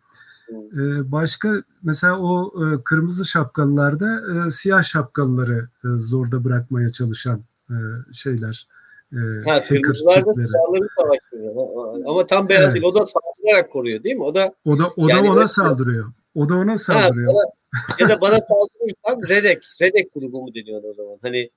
e, 0.52 1.12
başka 1.12 1.64
mesela 1.84 2.20
o 2.20 2.54
e, 2.66 2.84
kırmızı 2.84 3.26
şapkalılarda 3.26 4.22
e, 4.48 4.52
siyah 4.52 4.84
şapkalıları 4.84 5.68
e, 5.84 5.88
zorda 5.98 6.44
bırakmaya 6.44 6.90
çalışan 6.90 7.42
e, 7.70 7.76
şeyler. 8.14 8.68
E, 9.14 9.50
Ha, 9.50 9.56
hacker 9.56 9.82
kırmızılar 9.82 10.16
da 10.26 10.32
tipleri. 10.32 10.48
siyahları 10.48 10.88
savaştırıyor. 10.98 12.06
Ama 12.06 12.28
tam 12.28 12.50
beyaz 12.50 12.64
Evet. 12.64 12.74
değil. 12.74 12.86
O 12.86 12.94
da 12.94 13.06
saldırarak 13.06 13.72
koruyor 13.72 14.04
değil 14.04 14.16
mi? 14.16 14.24
O 14.24 14.36
da 14.36 14.54
O 14.66 14.80
da 14.80 14.88
o 14.98 15.08
Yani 15.10 15.28
da 15.28 15.32
ona 15.32 15.44
o- 15.44 15.48
saldırıyor. 15.48 16.06
O 16.36 16.50
da 16.50 16.54
ona 16.56 16.72
ha, 16.72 16.78
saldırıyor. 16.78 17.34
bana- 17.34 17.52
ya 18.00 18.10
da 18.10 18.22
bana 18.22 18.40
saldırırsan 18.50 19.30
Redek. 19.30 19.64
Redek 19.82 20.14
grubu 20.14 20.42
mu 20.42 20.54
deniyor 20.56 20.84
o 20.84 20.94
zaman? 20.94 21.18
Hani 21.22 21.50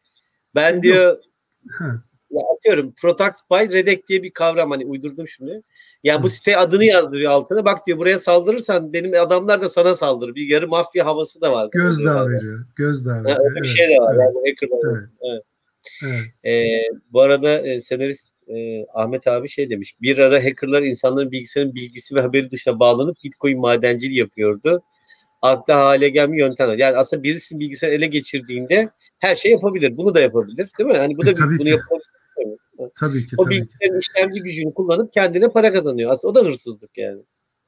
ben 0.54 0.82
diyor 0.82 1.18
Ha, 1.78 1.84
ya 2.30 2.42
atıyorum 2.56 2.92
Protect 3.02 3.34
by 3.50 3.72
Redek 3.76 4.08
diye 4.08 4.22
bir 4.22 4.30
kavram 4.30 4.70
hani 4.70 4.86
uydurdum 4.86 5.28
şimdi. 5.28 5.62
Ya 6.04 6.22
bu 6.22 6.28
site 6.28 6.56
adını 6.56 6.84
yazdırıyor 6.84 7.32
altına. 7.32 7.64
Bak 7.64 7.86
diyor 7.86 7.98
buraya 7.98 8.18
saldırırsan 8.20 8.92
benim 8.92 9.20
adamlar 9.22 9.60
da 9.60 9.68
sana 9.68 9.94
saldırır. 9.94 10.34
Bir 10.34 10.48
yarı 10.48 10.68
mafya 10.68 11.06
havası 11.06 11.40
da 11.40 11.52
var. 11.52 11.68
gözdağı 11.72 12.28
veriyor. 12.28 12.64
Gözdağı 12.76 13.14
Ha, 13.16 13.24
veriyor. 13.24 13.38
öyle 13.40 13.54
bir 13.54 13.58
Evet, 13.60 13.68
şey 13.76 13.88
de 13.88 14.00
var. 14.00 14.14
evet, 14.14 14.24
Yani 14.34 14.54
Evet. 14.84 15.00
Evet. 15.22 15.42
Evet. 16.04 16.22
Ee, 16.44 16.82
bu 17.12 17.20
arada 17.20 17.66
e, 17.66 17.80
senarist 17.80 18.28
e, 18.48 18.86
Ahmet 18.94 19.26
abi 19.26 19.48
şey 19.48 19.70
demiş. 19.70 19.94
Bir 20.02 20.18
ara 20.18 20.44
hackerlar 20.44 20.82
insanların 20.82 21.30
bilgisayarın 21.30 21.74
bilgisi 21.74 22.14
ve 22.14 22.20
haberi 22.20 22.50
dışına 22.50 22.80
bağlanıp 22.80 23.16
Bitcoin 23.24 23.58
madenciliği 23.58 24.18
yapıyordu. 24.18 24.82
Akla 25.42 25.76
hale 25.76 26.08
gelmiyor 26.08 26.48
yöntem. 26.48 26.78
Yani 26.78 26.96
aslında 26.96 27.22
birisinin 27.22 27.60
bilgisayarı 27.60 27.94
ele 27.96 28.06
geçirdiğinde 28.06 28.90
her 29.18 29.34
şey 29.34 29.52
yapabilir. 29.52 29.96
Bunu 29.96 30.14
da 30.14 30.20
yapabilir. 30.20 30.70
Değil 30.78 30.90
mi? 30.90 30.96
Hani 30.96 31.16
bu 31.16 31.26
da 31.26 31.30
E, 31.30 31.34
bir, 31.34 31.42
bunu 31.42 31.58
ki. 31.58 31.68
yapabilir. 31.68 32.06
Tabii 32.94 33.26
ki 33.26 33.36
O 33.38 33.44
tabii 33.44 33.54
ki. 33.54 33.60
bilgisayarın 33.62 34.00
işlemci 34.00 34.42
gücünü 34.42 34.74
kullanıp 34.74 35.12
kendine 35.12 35.48
para 35.48 35.72
kazanıyor. 35.72 36.10
Aslında 36.10 36.40
o 36.40 36.44
da 36.44 36.48
hırsızlık 36.48 36.98
yani. 36.98 37.22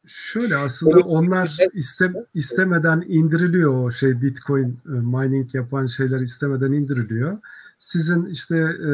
Şöyle 0.07 0.57
aslında 0.57 0.93
Tabii. 0.93 1.03
onlar 1.03 1.57
iste, 1.75 2.13
istemeden 2.35 3.05
indiriliyor 3.09 3.85
o 3.85 3.91
şey 3.91 4.23
Bitcoin 4.23 4.69
e, 4.87 4.91
mining 4.91 5.55
yapan 5.55 5.87
şeyler 5.87 6.21
istemeden 6.21 6.73
indiriliyor. 6.73 7.39
Sizin 7.79 8.27
işte 8.27 8.57
e, 8.57 8.91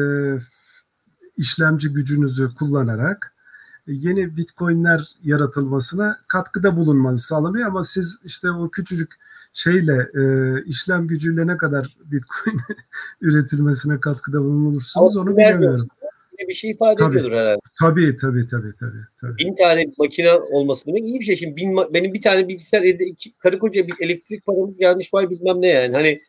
işlemci 1.37 1.89
gücünüzü 1.89 2.49
kullanarak 2.55 3.35
yeni 3.87 4.37
Bitcoin'ler 4.37 5.07
yaratılmasına 5.23 6.19
katkıda 6.27 6.77
bulunmanız 6.77 7.23
sağlanıyor 7.23 7.67
ama 7.67 7.83
siz 7.83 8.19
işte 8.23 8.51
o 8.51 8.69
küçücük 8.69 9.13
şeyle 9.53 9.93
e, 9.93 10.23
işlem 10.65 11.07
gücüyle 11.07 11.47
ne 11.47 11.57
kadar 11.57 11.97
Bitcoin 12.05 12.59
üretilmesine 13.21 13.99
katkıda 13.99 14.39
bulunursunuz 14.39 15.17
Ama 15.17 15.23
onu 15.23 15.35
nerede? 15.35 15.49
bilemiyorum. 15.57 15.87
Bir 16.47 16.53
şey 16.53 16.71
ifade 16.71 16.95
Tabii. 16.95 17.17
ediyordur 17.17 17.37
herhalde. 17.37 17.59
Tabii 17.79 18.17
tabii 18.17 18.47
tabii 18.47 18.75
tabii. 18.79 18.97
tabii. 19.21 19.37
bin 19.37 19.55
tane 19.55 19.85
makine 19.97 20.31
olması 20.31 20.85
demek 20.87 21.03
iyi 21.03 21.19
bir 21.19 21.25
şey. 21.25 21.35
Şimdi 21.35 21.55
bin, 21.55 21.77
benim 21.93 22.13
bir 22.13 22.21
tane 22.21 22.47
bilgisayar 22.47 22.81
evde 22.81 23.05
iki, 23.05 23.37
karı 23.37 23.59
koca 23.59 23.87
bir 23.87 23.93
elektrik 23.99 24.45
paramız 24.45 24.77
gelmiş 24.77 25.13
var 25.13 25.29
bilmem 25.29 25.61
ne 25.61 25.67
yani. 25.67 25.95
Hani 25.95 26.21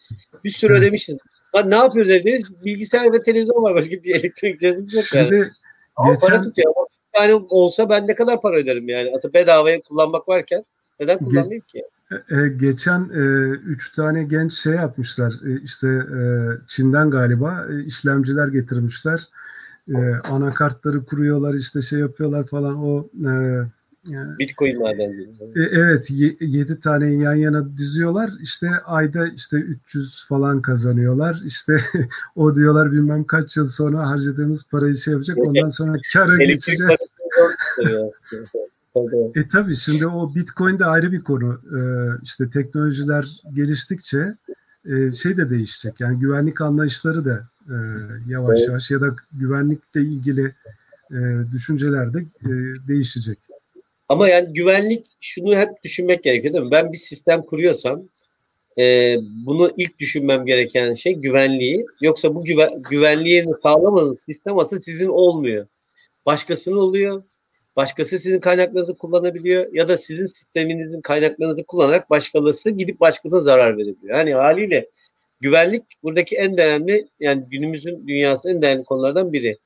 bir 0.45 0.51
sürü 0.51 0.73
Evet. 0.73 0.83
ödemişiz. 0.83 1.19
Ne 1.65 1.75
yapıyoruz 1.75 2.11
evde? 2.11 2.39
Bilgisayar 2.65 3.13
ve 3.13 3.23
televizyon 3.23 3.63
var. 3.63 3.75
Başka 3.75 3.91
bir 3.91 4.15
elektrik 4.15 4.61
cihazımız 4.61 4.95
yok 4.95 5.05
yani. 5.15 5.29
Şimdi 5.29 5.53
Ama 5.97 6.15
para 6.19 6.43
tutuyor. 6.43 6.75
Tane 7.13 7.35
olsa 7.35 7.91
ben 7.91 8.09
ne 8.09 8.15
kadar 8.15 8.41
para 8.41 8.57
öderim 8.57 8.89
yani. 8.89 9.13
Aslında 9.17 9.35
bedavaya 9.35 9.83
kullanmak 9.83 10.29
varken 10.29 10.65
neden 11.01 11.19
kullanmayayım 11.19 11.65
ki? 11.73 11.83
E, 12.11 12.49
geçen 12.49 13.01
e, 13.01 13.49
üç 13.51 13.93
tane 13.93 14.25
genç 14.25 14.53
şey 14.53 14.73
yapmışlar. 14.73 15.33
E, 15.47 15.61
işte 15.63 15.89
e, 15.89 16.21
Çin'den 16.67 17.11
galiba 17.11 17.67
e, 17.71 17.85
işlemciler 17.85 18.49
getirmişler. 18.49 19.29
E, 19.89 19.99
anakartları 20.31 21.05
kuruyorlar 21.05 21.55
işte 21.55 21.83
şey 21.83 21.99
yapıyorlar 21.99 22.47
falan. 22.47 22.85
O 22.85 23.09
e, 23.29 23.33
yani, 24.09 24.39
Bitcoin 24.39 24.79
madenciliği. 24.81 25.37
e, 25.57 25.61
evet 25.63 26.11
ye- 26.11 26.37
yedi 26.41 26.81
tane 26.81 27.15
yan 27.15 27.35
yana 27.35 27.77
diziyorlar. 27.79 28.31
İşte 28.43 28.71
ayda 28.85 29.29
işte 29.29 29.57
300 29.57 30.27
falan 30.29 30.63
kazanıyorlar. 30.63 31.43
İşte 31.45 31.77
o 32.37 32.57
diyorlar 32.57 32.93
bilmem 32.93 33.25
kaç 33.25 33.57
yıl 33.57 33.65
sonra 33.65 34.09
harcadığımız 34.09 34.69
parayı 34.71 34.97
şey 34.97 35.13
yapacak. 35.13 35.39
Ondan 35.39 35.69
sonra 35.69 35.93
Elektrik 35.95 36.49
geçeceğiz. 36.49 37.01
E 39.35 39.49
tabii 39.49 39.77
şimdi 39.77 40.07
o 40.07 40.35
Bitcoin 40.35 40.79
de 40.79 40.85
ayrı 40.85 41.13
bir 41.13 41.21
konu. 41.21 41.61
Ee, 41.77 42.11
işte 42.23 42.51
teknolojiler 42.51 43.41
geliştikçe 43.55 44.35
e, 44.85 45.13
şey 45.13 45.37
de 45.37 45.51
değişecek. 45.51 46.01
Yani 46.01 46.19
güvenlik 46.19 46.61
anlayışları 46.61 47.25
da 47.25 47.49
e, 47.69 47.75
yavaş 48.29 48.59
Evet. 48.59 48.69
yavaş 48.69 48.91
ya 48.91 49.01
da 49.01 49.17
güvenlikle 49.33 50.01
ilgili 50.01 50.55
e, 51.11 51.17
düşünceler 51.53 52.15
de 52.15 52.19
e, 52.21 52.51
değişecek. 52.89 53.39
Ama 54.09 54.29
yani 54.29 54.53
güvenlik 54.53 55.07
şunu 55.21 55.57
hep 55.57 55.69
düşünmek 55.85 56.25
gerekiyor 56.25 56.55
değil 56.55 56.65
mi? 56.65 56.71
Ben 56.71 56.93
bir 56.93 56.99
sistem 56.99 57.43
kuruyorsam 57.43 58.09
e, 58.79 59.17
bunu 59.21 59.73
ilk 59.77 59.99
düşünmem 59.99 60.47
gereken 60.47 60.95
şey 60.95 61.15
güvenliği. 61.15 61.87
Yoksa 62.01 62.35
bu 62.35 62.45
güven, 62.45 62.83
güvenliğini 62.91 63.53
sağlamanın 63.63 64.15
sistem 64.15 64.59
aslında 64.59 64.83
sizin 64.83 65.09
olmuyor. 65.09 65.67
Başkasının 66.27 66.77
oluyor. 66.77 67.23
Başkası 67.77 68.19
sizin 68.19 68.41
kaynaklarınızı 68.41 68.95
kullanabiliyor 68.95 69.67
ya 69.73 69.89
da 69.89 69.99
sizin 69.99 70.27
sisteminizin 70.27 71.01
kaynaklarınızı 71.01 71.65
kullanarak 71.65 72.11
başkalısı 72.11 72.71
gidip 72.71 73.01
başkasına 73.01 73.41
zarar 73.41 73.77
verebiliyor. 73.77 74.19
Yani 74.19 74.35
haliyle 74.35 74.91
güvenlik 75.41 75.83
buradaki 76.03 76.37
en 76.37 76.53
önemli 76.53 77.09
yani 77.21 77.45
günümüzün 77.51 78.07
dünyasının 78.09 78.55
en 78.55 78.63
değerli 78.63 78.85
konulardan 78.85 79.33
biri. 79.33 79.59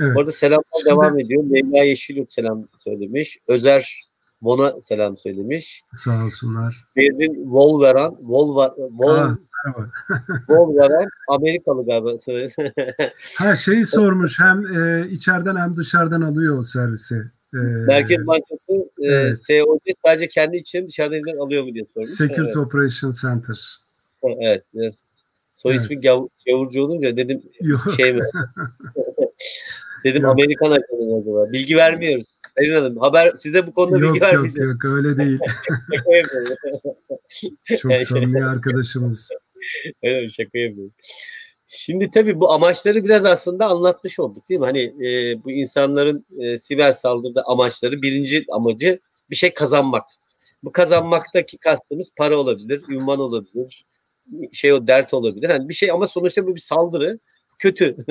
Evet. 0.00 0.16
Orada 0.16 0.32
selamlar 0.32 0.62
Şimdi- 0.78 0.90
devam 0.90 1.18
ediyor. 1.18 1.44
Leyla 1.44 1.84
Yeşilyurt 1.84 2.32
selam 2.32 2.64
söylemiş. 2.78 3.38
Özer 3.48 4.08
Bon'a 4.42 4.80
selam 4.80 5.16
söylemiş. 5.18 5.82
Sağ 5.94 6.24
olsunlar. 6.24 6.84
Berin 6.96 7.34
Wolveran, 7.34 8.16
Wolver, 8.18 8.70
merhaba. 8.90 9.90
Wolveran 10.46 11.04
Amerikalı 11.28 11.86
galiba. 11.86 12.10
Ha 13.38 13.54
şeyi 13.54 13.84
sormuş 13.84 14.40
hem 14.40 14.66
e, 14.76 15.08
içeriden 15.10 15.56
hem 15.56 15.76
dışarıdan 15.76 16.20
alıyor 16.20 16.58
o 16.58 16.62
servisi. 16.62 17.14
E, 17.54 17.56
Merkez 17.58 18.26
Bankası 18.26 18.88
e, 18.98 19.06
Evet. 19.06 19.38
SOC 19.46 19.80
sadece 20.06 20.28
kendi 20.28 20.56
içini 20.56 20.86
dışarıdan 20.88 21.36
alıyor 21.44 21.64
mu 21.64 21.74
diye 21.74 21.84
sormuş. 21.94 22.08
Security 22.10 22.42
Evet, 22.44 22.56
Operation 22.56 23.10
Center. 23.10 23.78
evet, 24.40 24.64
biraz 24.74 25.02
soy 25.56 25.72
Evet. 25.72 25.84
ismi 25.84 26.00
gav, 26.00 26.26
gavurcu 26.46 26.82
olunca 26.82 27.16
dedim 27.16 27.42
Yok. 27.60 27.80
şey 27.96 28.12
mi? 28.14 28.22
dedim 30.04 30.22
Yok. 30.22 30.32
Amerikan 30.32 30.66
ajanı 30.66 31.20
acaba? 31.20 31.52
Bilgi 31.52 31.76
vermiyoruz. 31.76 32.40
Erin 32.56 32.74
Hanım 32.74 32.96
haber 32.96 33.32
size 33.36 33.66
bu 33.66 33.74
konuda 33.74 33.98
Yok 33.98 34.14
bilgi 34.14 34.24
yok 34.24 34.32
vermeyeceğim. 34.32 34.70
yok 34.70 34.84
öyle 34.84 35.18
değil. 35.18 35.38
Çok 37.78 38.00
samimi 38.00 38.44
arkadaşımız. 38.44 39.28
Evet 40.02 40.22
bir 40.22 40.30
şaka 40.30 40.58
yapıyorum. 40.58 40.92
Şimdi 41.66 42.10
tabii 42.10 42.40
bu 42.40 42.52
amaçları 42.52 43.04
biraz 43.04 43.24
aslında 43.24 43.66
anlatmış 43.66 44.18
olduk 44.18 44.48
değil 44.48 44.60
mi? 44.60 44.66
Hani 44.66 44.80
e, 44.80 45.44
bu 45.44 45.50
insanların 45.50 46.26
e, 46.38 46.58
siber 46.58 46.92
saldırıda 46.92 47.42
amaçları 47.46 48.02
birinci 48.02 48.44
amacı 48.52 49.00
bir 49.30 49.36
şey 49.36 49.54
kazanmak. 49.54 50.04
Bu 50.62 50.72
kazanmaktaki 50.72 51.58
kastımız 51.58 52.12
para 52.16 52.36
olabilir, 52.36 52.82
ünvan 52.88 53.20
olabilir, 53.20 53.86
şey 54.52 54.72
o 54.72 54.86
dert 54.86 55.14
olabilir. 55.14 55.50
Hani 55.50 55.68
bir 55.68 55.74
şey 55.74 55.90
ama 55.90 56.06
sonuçta 56.06 56.46
bu 56.46 56.54
bir 56.54 56.60
saldırı. 56.60 57.18
Kötü. 57.58 57.96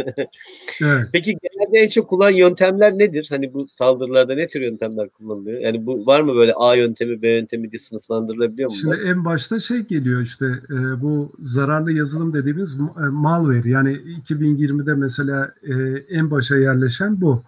evet. 0.82 1.08
Peki 1.14 1.38
genelde 1.42 1.80
en 1.80 1.90
çok 1.90 2.10
kullanılan 2.10 2.36
yöntemler 2.36 3.00
nedir? 3.00 3.28
Hani 3.30 3.54
bu 3.54 3.68
saldırılarda 3.68 4.36
ne 4.36 4.48
tür 4.48 4.62
yöntemler 4.62 5.10
kullanılıyor? 5.10 5.62
Yani 5.62 5.86
bu 5.86 6.06
var 6.06 6.22
mı 6.22 6.36
böyle 6.36 6.54
A 6.54 6.76
yöntemi, 6.76 7.22
B 7.22 7.30
yöntemi 7.30 7.72
diye 7.72 7.80
sınıflandırılabiliyor 7.80 8.70
mu? 8.70 8.76
Şimdi 8.76 8.98
en 9.06 9.26
başta 9.26 9.60
şey 9.60 9.80
geliyor 9.80 10.22
işte 10.22 10.46
e, 10.46 11.02
bu 11.02 11.32
zararlı 11.40 11.92
yazılım 11.92 12.34
dediğimiz 12.34 12.78
e, 12.80 13.06
malware. 13.10 13.70
Yani 13.70 13.92
2020'de 14.28 14.94
mesela 14.94 15.54
e, 15.64 15.74
en 16.10 16.32
başa 16.32 16.58
yerleşen 16.58 17.22
bu. 17.22 17.44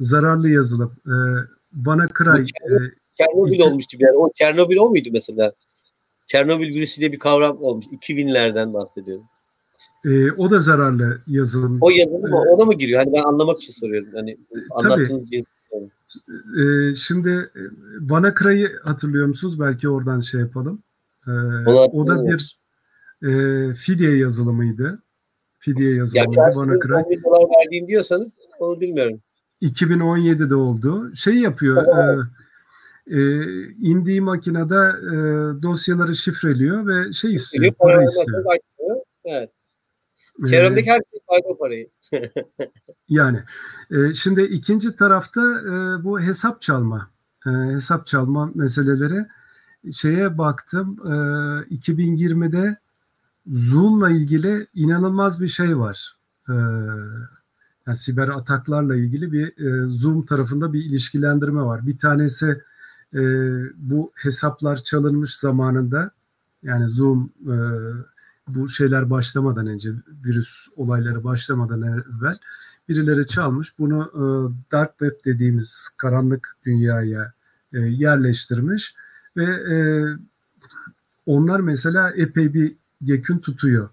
Zararlı 0.00 0.50
yazılım. 0.50 0.92
E, 1.06 1.14
WannaCry. 1.74 2.44
Çernobil 3.18 3.52
iki... 3.52 3.64
olmuştu 3.64 3.98
bir 3.98 4.04
yer. 4.04 4.12
O 4.14 4.30
Çernobil 4.34 4.76
o 4.76 4.88
muydu 4.88 5.08
mesela? 5.12 5.52
Çernobil 6.26 6.74
virüsü 6.74 7.00
diye 7.00 7.12
bir 7.12 7.18
kavram 7.18 7.62
olmuş. 7.62 7.86
2000'lerden 7.86 8.74
bahsediyorum. 8.74 9.24
E, 10.04 10.32
o 10.32 10.50
da 10.50 10.58
zararlı 10.58 11.22
yazılım. 11.26 11.78
O 11.80 11.90
yazılım 11.90 12.30
mı? 12.30 12.40
Ona 12.40 12.64
mı 12.64 12.74
giriyor? 12.74 13.00
Hani 13.00 13.12
ben 13.12 13.22
anlamak 13.22 13.62
için 13.62 13.72
soruyorum. 13.72 14.08
Hani 14.14 14.38
anlattığınız 14.70 15.30
bir 15.30 15.44
e, 16.60 16.94
şimdi 16.94 17.50
WannaCry'ı 18.00 18.80
hatırlıyor 18.84 19.26
musunuz? 19.26 19.60
Belki 19.60 19.88
oradan 19.88 20.20
şey 20.20 20.40
yapalım. 20.40 20.82
E, 21.26 21.30
o 21.70 22.06
da 22.06 22.24
bir 22.24 22.58
e, 23.22 23.74
fidye 23.74 24.16
yazılımıydı. 24.16 25.02
Fidye 25.58 25.94
yazılımıydı 25.94 26.40
ya. 26.40 26.52
10 26.54 26.66
dolar 27.24 27.44
verdiğin 27.58 27.86
diyorsanız 27.86 28.32
onu 28.58 28.80
bilmiyorum. 28.80 29.20
2017'de 29.62 30.54
oldu. 30.54 31.14
Şey 31.14 31.34
yapıyor. 31.34 31.86
E, 31.86 32.20
e, 33.06 33.20
indiği 33.82 34.20
makinede 34.20 34.74
e, 34.74 35.16
dosyaları 35.62 36.14
şifreliyor 36.14 36.86
ve 36.86 37.12
şey 37.12 37.34
istiyor, 37.34 37.72
para 37.78 38.04
istiyor. 38.04 38.44
Evet. 39.24 39.50
Çevremdeki 40.46 40.90
herkes 40.90 41.20
saydı 41.28 41.58
parayı. 41.58 41.88
yani 43.08 43.42
e, 43.90 44.14
şimdi 44.14 44.42
ikinci 44.42 44.96
tarafta 44.96 45.40
e, 45.60 46.04
bu 46.04 46.20
hesap 46.20 46.60
çalma, 46.60 47.08
e, 47.46 47.50
hesap 47.50 48.06
çalma 48.06 48.50
meseleleri 48.54 49.26
şeye 49.92 50.38
baktım. 50.38 50.98
E, 51.04 51.08
2020'de 51.74 52.76
Zoom'la 53.46 54.10
ilgili 54.10 54.66
inanılmaz 54.74 55.40
bir 55.40 55.48
şey 55.48 55.78
var. 55.78 56.16
E, 56.48 56.54
yani 57.86 57.96
siber 57.96 58.28
ataklarla 58.28 58.96
ilgili 58.96 59.32
bir 59.32 59.66
e, 59.66 59.86
Zoom 59.86 60.26
tarafında 60.26 60.72
bir 60.72 60.84
ilişkilendirme 60.84 61.62
var. 61.62 61.86
Bir 61.86 61.98
tanesi 61.98 62.62
e, 63.14 63.20
bu 63.76 64.12
hesaplar 64.14 64.76
çalınmış 64.82 65.36
zamanında 65.36 66.10
yani 66.62 66.88
Zoom 66.88 67.30
e, 67.46 67.54
bu 68.48 68.68
şeyler 68.68 69.10
başlamadan 69.10 69.66
önce 69.66 69.90
virüs 70.24 70.68
olayları 70.76 71.24
başlamadan 71.24 71.82
evvel 71.82 72.38
birileri 72.88 73.26
çalmış 73.26 73.78
bunu 73.78 74.10
e, 74.14 74.22
dark 74.72 74.90
web 74.90 75.24
dediğimiz 75.24 75.88
karanlık 75.96 76.56
dünyaya 76.66 77.32
e, 77.72 77.78
yerleştirmiş 77.78 78.94
ve 79.36 79.44
e, 79.44 79.76
onlar 81.26 81.60
mesela 81.60 82.12
epey 82.16 82.54
bir 82.54 82.72
yekün 83.00 83.38
tutuyor. 83.38 83.88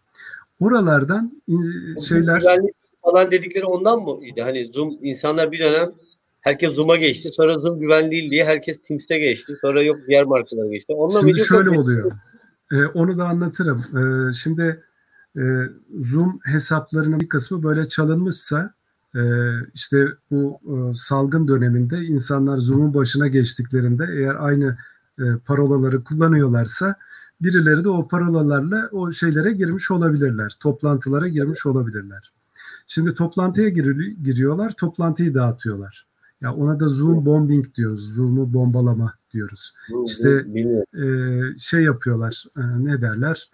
Oralardan 0.60 1.42
e, 1.48 1.56
şeyler 2.02 2.40
güvenlik 2.40 2.76
falan 3.02 3.32
dedikleri 3.32 3.66
ondan 3.66 4.02
mı? 4.02 4.20
Hani 4.40 4.72
Zoom 4.74 4.98
insanlar 5.02 5.52
bir 5.52 5.60
dönem 5.60 5.92
herkes 6.42 6.74
Zoom'a 6.74 6.96
geçti. 6.96 7.30
Sonra 7.30 7.60
Zoom 7.60 7.80
güven 7.80 8.12
değil 8.12 8.32
diye 8.32 8.46
herkes 8.46 8.82
Teams'e 8.82 9.20
geçti. 9.20 9.54
Sonra 9.62 9.84
yok 9.84 10.00
diğer 10.08 10.24
markalara 10.24 10.68
geçti. 10.68 10.94
Onunla 10.94 11.20
Şimdi 11.20 11.40
şöyle 11.40 11.70
oluyor. 11.70 12.12
E, 12.72 12.86
onu 12.86 13.18
da 13.18 13.28
anlatırım. 13.28 13.80
E, 13.98 14.34
şimdi 14.34 14.84
e, 15.38 15.42
Zoom 16.00 16.40
hesaplarının 16.44 17.20
bir 17.20 17.30
kısmı 17.30 17.64
böyle 17.64 17.88
çalınmışsa 17.88 18.74
e, 19.16 19.22
işte 19.74 20.08
bu 20.32 20.60
e, 20.66 20.96
salgın 20.96 21.48
döneminde 21.48 21.98
insanlar 21.98 22.58
Zoom'un 22.58 22.94
başına 22.94 23.28
geçtiklerinde 23.28 24.08
eğer 24.14 24.36
aynı 24.36 24.78
e, 25.20 25.24
parolaları 25.46 26.04
kullanıyorlarsa 26.04 26.96
birileri 27.42 27.84
de 27.84 27.90
o 27.90 28.08
parolalarla 28.08 28.90
o 28.92 29.12
şeylere 29.12 29.52
girmiş 29.52 29.92
olabilirler. 29.92 30.56
Toplantılara 30.60 31.28
girmiş 31.28 31.66
olabilirler. 31.66 32.32
Şimdi 32.88 33.14
toplantıya 33.14 33.70
gir- 33.70 34.16
giriyorlar, 34.24 34.72
toplantıyı 34.72 35.34
dağıtıyorlar. 35.34 36.06
Ya 36.46 36.54
ona 36.54 36.80
da 36.80 36.90
Zoom 36.90 37.26
bombing 37.26 37.66
diyoruz. 37.76 38.14
Zoom'u 38.16 38.54
bombalama 38.54 39.14
diyoruz. 39.34 39.74
İşte 40.06 40.30
e, 40.94 41.06
şey 41.60 41.84
yapıyorlar. 41.84 42.44
E, 42.58 42.62
ne 42.86 43.02
derler? 43.02 43.50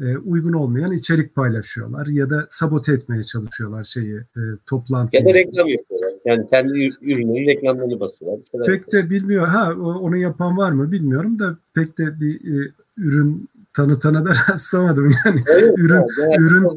E, 0.00 0.16
uygun 0.16 0.52
olmayan 0.52 0.92
içerik 0.92 1.34
paylaşıyorlar 1.34 2.06
ya 2.06 2.30
da 2.30 2.46
sabote 2.50 2.92
etmeye 2.92 3.22
çalışıyorlar 3.22 3.84
şeyi 3.84 4.16
e, 4.16 4.42
toplantıyı. 4.66 5.22
Ya 5.22 5.28
da 5.28 5.34
reklam 5.34 5.68
yapıyorlar. 5.68 6.12
Yani 6.24 6.46
kendi 6.50 6.72
ürünlerin 7.02 7.46
reklamlarını 7.46 8.00
basıyorlar. 8.00 8.40
Pek 8.66 8.92
de 8.92 9.10
bilmiyor. 9.10 9.46
Ha 9.46 9.72
onu 9.78 10.16
yapan 10.16 10.56
var 10.56 10.72
mı 10.72 10.92
bilmiyorum 10.92 11.38
da 11.38 11.56
pek 11.74 11.98
de 11.98 12.20
bir 12.20 12.34
e, 12.34 12.72
ürün 12.96 13.48
tanıtana 13.76 14.24
da 14.24 14.30
rastlamadım 14.50 15.14
yani. 15.24 15.42
Evet, 15.46 15.74
ürün 15.78 16.02
yani, 16.20 16.36
ürün 16.38 16.68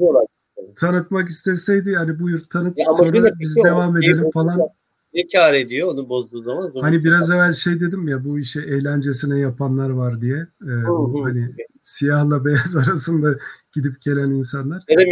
tanıtmak 0.76 1.28
isteseydi 1.28 1.89
yani 1.89 2.20
buyur 2.20 2.39
tanıt 2.49 2.78
ya 2.78 2.86
sonra 2.86 3.39
biz 3.39 3.55
devam 3.55 3.97
edelim 3.97 4.32
falan 4.34 4.70
ne 5.18 5.28
kar 5.28 5.53
ediyor 5.53 5.88
onu 5.88 6.09
bozduğu 6.09 6.41
zaman? 6.41 6.72
Hani 6.82 7.03
biraz 7.03 7.32
evvel 7.32 7.53
şey 7.53 7.80
dedim 7.80 8.07
ya 8.07 8.26
bu 8.26 8.39
işi 8.39 8.59
eğlencesine 8.59 9.39
yapanlar 9.39 9.89
var 9.89 10.22
diye. 10.22 10.47
E, 10.61 10.88
bu, 10.88 11.26
hani 11.26 11.49
siyahla 11.82 12.45
beyaz 12.45 12.76
arasında 12.76 13.38
gidip 13.74 14.01
gelen 14.01 14.32
insanlar. 14.32 14.84
Ya 14.89 14.99
da 14.99 15.03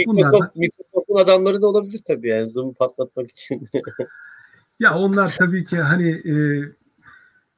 mikrofon, 0.55 1.15
adamları 1.17 1.61
da 1.61 1.67
olabilir 1.67 2.01
tabii 2.07 2.29
yani 2.29 2.49
Zoom'u 2.49 2.73
patlatmak 2.73 3.31
için. 3.31 3.67
ya 4.79 4.97
onlar 4.97 5.35
tabii 5.39 5.65
ki 5.65 5.77
hani 5.77 6.09
e, 6.09 6.33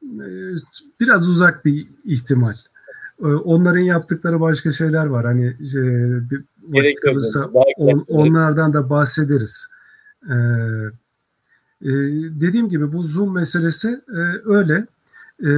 e, 0.04 0.28
biraz 1.00 1.30
uzak 1.30 1.66
bir 1.66 1.88
ihtimal. 2.06 2.56
E, 3.22 3.26
onların 3.26 3.80
yaptıkları 3.80 4.42
başka 4.42 4.72
şeyler 4.72 5.06
var. 5.06 5.26
Hani 5.26 5.48
e, 5.48 5.82
bir 6.30 6.44
vakit 6.64 7.00
kalırsa 7.00 7.46
on, 7.78 8.06
onlardan 8.08 8.74
da 8.74 8.90
bahsederiz. 8.90 9.68
Evet 10.30 10.94
e, 11.82 11.90
dediğim 12.42 12.70
gibi 12.70 12.94
bu 12.94 13.04
Zoom 13.04 13.34
meselesi 13.34 14.02
e, 14.10 14.20
öyle. 14.46 14.88
E, 15.46 15.52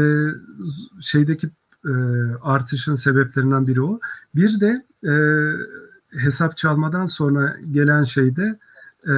şeydeki 1.02 1.50
e, 1.86 1.92
artışın 2.42 2.96
sebeplerinden 2.96 3.68
biri 3.68 3.82
o. 3.82 4.00
Bir 4.36 4.60
de 4.60 4.84
e, 5.04 5.14
hesap 6.20 6.58
çalmadan 6.58 7.06
sonra 7.06 7.58
gelen 7.72 8.04
şeyde 8.04 8.60
e, 9.08 9.14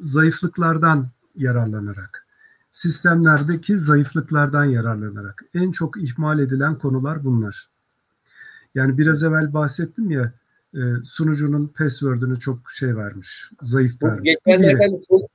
zayıflıklardan 0.00 1.06
yararlanarak, 1.36 2.26
sistemlerdeki 2.72 3.78
zayıflıklardan 3.78 4.64
yararlanarak 4.64 5.44
en 5.54 5.72
çok 5.72 6.02
ihmal 6.02 6.38
edilen 6.38 6.74
konular 6.78 7.24
bunlar. 7.24 7.68
Yani 8.74 8.98
biraz 8.98 9.22
evvel 9.22 9.54
bahsettim 9.54 10.10
ya 10.10 10.32
e, 10.74 10.80
sunucunun 11.04 11.66
password'ünü 11.66 12.38
çok 12.38 12.58
şey 12.70 12.96
vermiş, 12.96 13.50
zayıf 13.62 14.02
vermiş. 14.02 14.34
Geçenlerden 14.34 14.90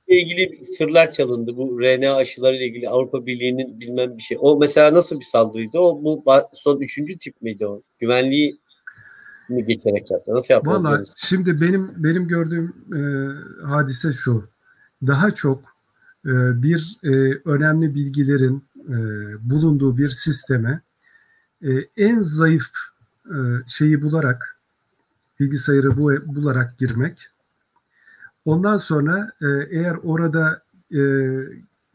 ile 0.08 0.20
ilgili 0.20 0.64
sırlar 0.64 1.10
çalındı. 1.10 1.56
Bu 1.56 1.80
RNA 1.80 2.14
aşıları 2.14 2.56
ile 2.56 2.66
ilgili 2.66 2.88
Avrupa 2.88 3.26
Birliği'nin 3.26 3.80
bilmem 3.80 4.16
bir 4.16 4.22
şey. 4.22 4.38
O 4.40 4.58
mesela 4.58 4.94
nasıl 4.94 5.20
bir 5.20 5.24
saldırıydı? 5.24 5.78
O 5.78 6.04
bu 6.04 6.24
son 6.52 6.80
üçüncü 6.80 7.18
tip 7.18 7.42
miydi 7.42 7.66
o? 7.66 7.82
Güvenliği 7.98 8.58
mi 9.48 9.66
geçerek 9.66 10.10
yaptı? 10.10 10.34
Nasıl 10.34 10.54
yaptı? 10.54 10.70
Valla 10.70 11.04
şimdi 11.16 11.60
benim 11.60 11.90
benim 11.96 12.28
gördüğüm 12.28 12.74
e, 12.94 13.00
hadise 13.66 14.12
şu. 14.12 14.44
Daha 15.06 15.30
çok 15.30 15.62
e, 16.26 16.62
bir 16.62 16.96
e, 17.04 17.08
önemli 17.44 17.94
bilgilerin 17.94 18.64
e, 18.88 18.96
bulunduğu 19.50 19.98
bir 19.98 20.08
sisteme 20.08 20.80
e, 21.62 21.70
en 21.96 22.20
zayıf 22.20 22.68
e, 23.26 23.36
şeyi 23.66 24.02
bularak 24.02 24.57
bilgisayarı 25.40 25.96
bu, 25.96 26.12
bularak 26.26 26.78
girmek. 26.78 27.18
Ondan 28.44 28.76
sonra 28.76 29.32
e, 29.40 29.46
eğer 29.70 29.96
orada 30.02 30.62
e, 30.94 31.00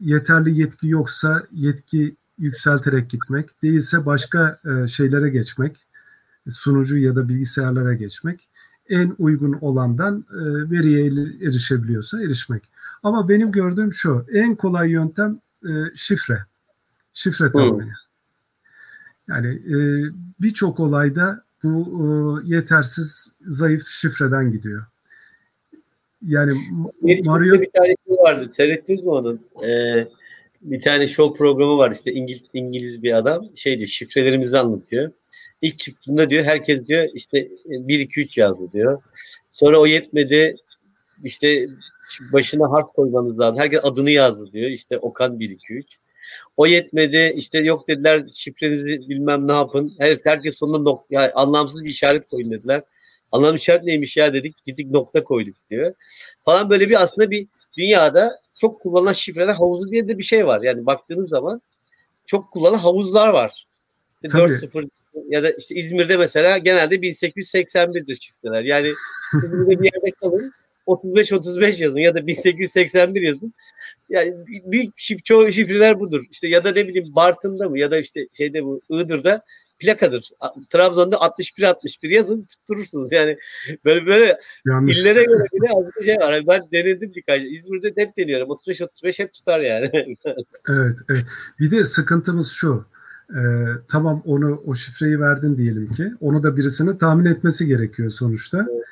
yeterli 0.00 0.60
yetki 0.60 0.88
yoksa 0.88 1.46
yetki 1.52 2.14
yükselterek 2.38 3.10
gitmek, 3.10 3.62
değilse 3.62 4.06
başka 4.06 4.58
e, 4.64 4.88
şeylere 4.88 5.28
geçmek, 5.28 5.76
sunucu 6.50 6.98
ya 6.98 7.16
da 7.16 7.28
bilgisayarlara 7.28 7.94
geçmek, 7.94 8.48
en 8.88 9.14
uygun 9.18 9.52
olandan 9.52 10.24
e, 10.30 10.70
veriye 10.70 11.06
erişebiliyorsa 11.48 12.22
erişmek. 12.22 12.62
Ama 13.02 13.28
benim 13.28 13.52
gördüğüm 13.52 13.92
şu, 13.92 14.26
en 14.32 14.54
kolay 14.54 14.90
yöntem 14.90 15.38
e, 15.64 15.70
şifre, 15.94 16.44
şifre 17.12 17.52
tahmini. 17.52 17.92
Yani 19.28 19.48
e, 19.48 19.76
birçok 20.40 20.80
olayda 20.80 21.42
bu 21.64 22.42
e, 22.44 22.54
yetersiz 22.54 23.32
zayıf 23.46 23.88
şifreden 23.88 24.50
gidiyor. 24.50 24.86
Yani 26.26 26.52
Mario 27.24 27.60
bir 27.60 27.70
tane 27.70 27.94
şey 28.06 28.16
vardı. 28.16 28.48
Seyrettiniz 28.52 29.04
mi 29.04 29.10
onun? 29.10 29.46
Ee, 29.66 30.08
bir 30.62 30.80
tane 30.80 31.06
show 31.06 31.38
programı 31.38 31.78
var 31.78 31.90
işte 31.90 32.12
İngiliz, 32.12 32.42
İngiliz 32.54 33.02
bir 33.02 33.12
adam 33.12 33.48
şey 33.54 33.78
diyor 33.78 33.88
şifrelerimizi 33.88 34.58
anlatıyor. 34.58 35.12
İlk 35.62 35.78
çıktığında 35.78 36.30
diyor 36.30 36.44
herkes 36.44 36.86
diyor 36.86 37.08
işte 37.14 37.48
1 37.66 38.00
2 38.00 38.20
3 38.20 38.38
yazdı 38.38 38.72
diyor. 38.72 39.02
Sonra 39.50 39.80
o 39.80 39.86
yetmedi 39.86 40.56
işte 41.24 41.66
başına 42.32 42.70
harf 42.70 42.86
koymanız 42.86 43.38
lazım. 43.38 43.58
Herkes 43.58 43.80
adını 43.82 44.10
yazdı 44.10 44.52
diyor. 44.52 44.70
İşte 44.70 44.98
Okan 44.98 45.40
1 45.40 45.50
2 45.50 45.74
3. 45.74 45.98
O 46.56 46.66
yetmedi. 46.66 47.32
İşte 47.36 47.58
yok 47.58 47.88
dediler 47.88 48.22
şifrenizi 48.34 49.08
bilmem 49.08 49.48
ne 49.48 49.52
yapın. 49.52 49.92
Her, 49.98 50.16
herkes 50.24 50.58
sonunda 50.58 50.78
nok 50.78 51.06
ya, 51.10 51.32
anlamsız 51.34 51.84
bir 51.84 51.90
işaret 51.90 52.28
koyun 52.28 52.50
dediler. 52.50 52.82
Anlamlı 53.32 53.56
işaret 53.56 53.84
neymiş 53.84 54.16
ya 54.16 54.32
dedik. 54.32 54.64
Gittik 54.64 54.90
nokta 54.90 55.24
koyduk 55.24 55.56
diyor. 55.70 55.94
Falan 56.44 56.70
böyle 56.70 56.88
bir 56.88 57.02
aslında 57.02 57.30
bir 57.30 57.46
dünyada 57.76 58.40
çok 58.60 58.80
kullanılan 58.80 59.12
şifreler 59.12 59.54
havuzu 59.54 59.90
diye 59.90 60.08
de 60.08 60.18
bir 60.18 60.22
şey 60.22 60.46
var. 60.46 60.62
Yani 60.62 60.86
baktığınız 60.86 61.28
zaman 61.28 61.62
çok 62.26 62.50
kullanılan 62.50 62.78
havuzlar 62.78 63.28
var. 63.28 63.66
İşte 64.22 64.38
4-0 64.38 64.88
ya 65.28 65.42
da 65.42 65.50
işte 65.50 65.74
İzmir'de 65.74 66.16
mesela 66.16 66.58
genelde 66.58 66.94
1881'dir 66.94 68.14
şifreler. 68.14 68.62
Yani 68.62 68.92
bir 69.42 69.84
yerde 69.84 70.10
kalın 70.20 70.52
35-35 70.86 71.82
yazın 71.82 72.00
ya 72.00 72.14
da 72.14 72.26
1881 72.26 73.22
yazın. 73.22 73.54
Yani 74.08 74.34
büyük 74.46 74.92
şif, 74.96 75.24
çoğu 75.24 75.52
şifreler 75.52 76.00
budur. 76.00 76.24
İşte 76.30 76.48
ya 76.48 76.64
da 76.64 76.72
ne 76.72 76.88
bileyim 76.88 77.14
Bartın'da 77.14 77.68
mı 77.68 77.78
ya 77.78 77.90
da 77.90 77.98
işte 77.98 78.26
şeyde 78.32 78.64
bu 78.64 78.80
Iğdır'da 78.90 79.44
plakadır. 79.78 80.30
Trabzon'da 80.70 81.16
61-61 81.16 82.14
yazın 82.14 82.44
tutturursunuz. 82.44 83.12
Yani 83.12 83.36
böyle 83.84 84.06
böyle 84.06 84.38
Yanlış. 84.66 84.98
illere 84.98 85.24
göre 85.24 85.44
bile 85.52 85.70
az 85.76 85.84
bir 86.00 86.04
şey 86.04 86.16
var. 86.16 86.42
Ben 86.46 86.62
denedim 86.72 87.12
birkaç. 87.14 87.42
İzmir'de 87.42 87.92
hep 87.96 88.16
deniyorum. 88.16 88.48
35-35 88.48 89.18
hep 89.18 89.32
tutar 89.32 89.60
yani. 89.60 89.90
evet, 90.68 90.96
evet. 91.08 91.24
Bir 91.60 91.70
de 91.70 91.84
sıkıntımız 91.84 92.50
şu. 92.50 92.84
Ee, 93.30 93.36
tamam 93.88 94.22
onu 94.26 94.62
o 94.66 94.74
şifreyi 94.74 95.20
verdin 95.20 95.56
diyelim 95.56 95.92
ki. 95.92 96.12
Onu 96.20 96.42
da 96.42 96.56
birisinin 96.56 96.96
tahmin 96.96 97.24
etmesi 97.24 97.66
gerekiyor 97.66 98.10
sonuçta. 98.10 98.66
Evet. 98.72 98.84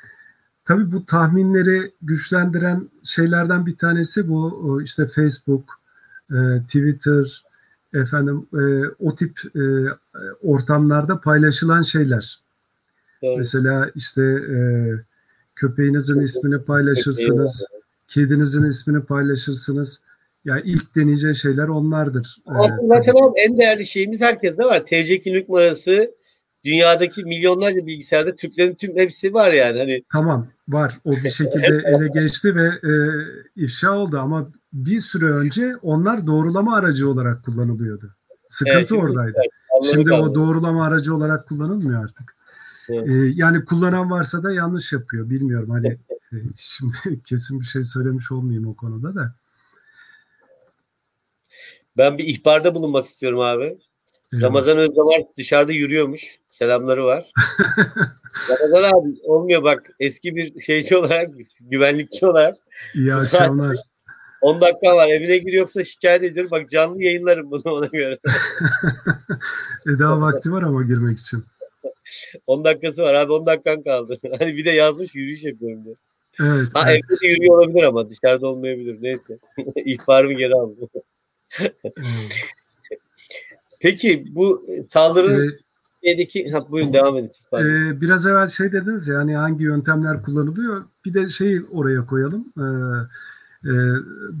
Tabii 0.65 0.91
bu 0.91 1.05
tahminleri 1.05 1.91
güçlendiren 2.01 2.89
şeylerden 3.03 3.65
bir 3.65 3.77
tanesi 3.77 4.29
bu 4.29 4.81
işte 4.83 5.05
Facebook, 5.05 5.63
e, 6.31 6.37
Twitter, 6.67 7.43
efendim 7.93 8.47
e, 8.53 8.63
o 8.99 9.15
tip 9.15 9.39
e, 9.55 9.63
ortamlarda 10.43 11.21
paylaşılan 11.21 11.81
şeyler. 11.81 12.39
Evet. 13.23 13.37
Mesela 13.37 13.91
işte 13.95 14.39
köpeğinizin 15.55 16.19
ismini 16.19 16.59
paylaşırsınız, 16.59 17.67
kedinizin 18.07 18.63
ismini 18.63 19.03
paylaşırsınız. 19.03 19.99
Yani 20.45 20.61
ilk 20.65 20.95
deneyeceği 20.95 21.35
şeyler 21.35 21.67
onlardır. 21.67 22.37
Aslında 22.45 22.95
zaten 22.95 23.13
en 23.35 23.57
değerli 23.57 23.85
şeyimiz 23.85 24.21
herkeste 24.21 24.63
var. 24.63 24.85
TC 24.85 25.19
kimlik 25.19 25.49
numarası, 25.49 26.11
dünyadaki 26.65 27.23
milyonlarca 27.23 27.87
bilgisayarda 27.87 28.35
Türklerin 28.35 28.75
tüm 28.75 28.97
hepsi 28.97 29.33
var 29.33 29.51
yani. 29.51 29.79
Hani 29.79 30.03
Tamam 30.11 30.47
var. 30.67 30.99
O 31.05 31.11
bir 31.11 31.29
şekilde 31.29 31.65
ele 31.85 32.07
geçti 32.07 32.55
ve 32.55 32.67
e, 32.67 32.93
ifşa 33.55 33.91
oldu 33.91 34.19
ama 34.19 34.49
bir 34.73 34.99
süre 34.99 35.25
önce 35.25 35.75
onlar 35.81 36.27
doğrulama 36.27 36.75
aracı 36.75 37.09
olarak 37.09 37.43
kullanılıyordu. 37.45 38.15
Sıkıntı 38.49 38.77
evet, 38.77 38.87
şimdi, 38.87 39.01
oradaydı. 39.01 39.37
Evet, 39.37 39.93
şimdi 39.93 40.13
o 40.13 40.35
doğrulama 40.35 40.85
aracı 40.85 41.15
olarak 41.15 41.47
kullanılmıyor 41.47 42.03
artık. 42.03 42.35
Evet. 42.89 43.07
Ee, 43.07 43.33
yani 43.35 43.65
kullanan 43.65 44.11
varsa 44.11 44.43
da 44.43 44.53
yanlış 44.53 44.93
yapıyor. 44.93 45.29
Bilmiyorum 45.29 45.69
hani 45.69 45.87
e, 46.33 46.37
şimdi 46.57 46.95
kesin 47.25 47.59
bir 47.59 47.65
şey 47.65 47.83
söylemiş 47.83 48.31
olmayayım 48.31 48.67
o 48.67 48.75
konuda 48.75 49.15
da. 49.15 49.35
Ben 51.97 52.17
bir 52.17 52.23
ihbarda 52.23 52.75
bulunmak 52.75 53.05
istiyorum 53.05 53.39
abi. 53.39 53.77
Ramazan 54.41 54.77
Özdamar 54.77 55.21
dışarıda 55.37 55.71
yürüyormuş. 55.71 56.39
Selamları 56.49 57.05
var. 57.05 57.31
Ramazan 58.49 58.89
abi 58.89 59.09
olmuyor 59.23 59.63
bak 59.63 59.91
eski 59.99 60.35
bir 60.35 60.59
şeyci 60.59 60.97
olarak 60.97 61.31
güvenlikçi 61.61 62.25
olarak. 62.25 62.55
İyi 62.95 63.13
akşamlar. 63.13 63.77
10 64.41 64.61
dakika 64.61 64.95
var 64.95 65.07
evine 65.07 65.37
gir 65.37 65.53
yoksa 65.53 65.83
şikayet 65.83 66.23
ediyorum. 66.23 66.51
Bak 66.51 66.69
canlı 66.69 67.03
yayınlarım 67.03 67.51
bunu 67.51 67.73
ona 67.73 67.85
göre. 67.85 68.19
e 69.87 69.99
daha 69.99 70.21
vakti 70.21 70.51
var 70.51 70.63
ama 70.63 70.83
girmek 70.83 71.19
için. 71.19 71.43
10 72.47 72.65
dakikası 72.65 73.01
var 73.01 73.13
abi 73.13 73.31
10 73.31 73.45
dakikan 73.45 73.83
kaldı. 73.83 74.17
Hani 74.39 74.57
bir 74.57 74.65
de 74.65 74.71
yazmış 74.71 75.15
yürüyüş 75.15 75.43
yapıyorum 75.43 75.85
diye. 75.85 75.95
Evet. 76.39 76.67
Ha 76.73 76.91
evet. 76.91 77.03
evde 77.09 77.21
de 77.21 77.27
yürüyor 77.27 77.57
olabilir 77.57 77.83
ama 77.83 78.09
dışarıda 78.09 78.47
olmayabilir. 78.47 78.97
Neyse. 79.01 79.37
İhbarımı 79.85 80.33
geri 80.33 80.53
aldım. 80.53 80.89
Peki 83.83 84.25
bu 84.35 84.65
saldırı 84.89 85.45
ee, 85.45 85.59
şeydeki 86.07 86.51
ha, 86.51 86.71
buyurun 86.71 86.93
devam 86.93 87.17
edin 87.17 87.27
siz. 87.27 87.45
E, 87.53 88.01
biraz 88.01 88.27
evvel 88.27 88.47
şey 88.47 88.71
dediniz 88.71 89.07
ya 89.07 89.17
hani 89.17 89.35
hangi 89.35 89.63
yöntemler 89.63 90.21
kullanılıyor. 90.21 90.83
Bir 91.05 91.13
de 91.13 91.29
şey 91.29 91.61
oraya 91.71 92.05
koyalım. 92.05 92.45
E, 92.57 92.65
e, 93.69 93.73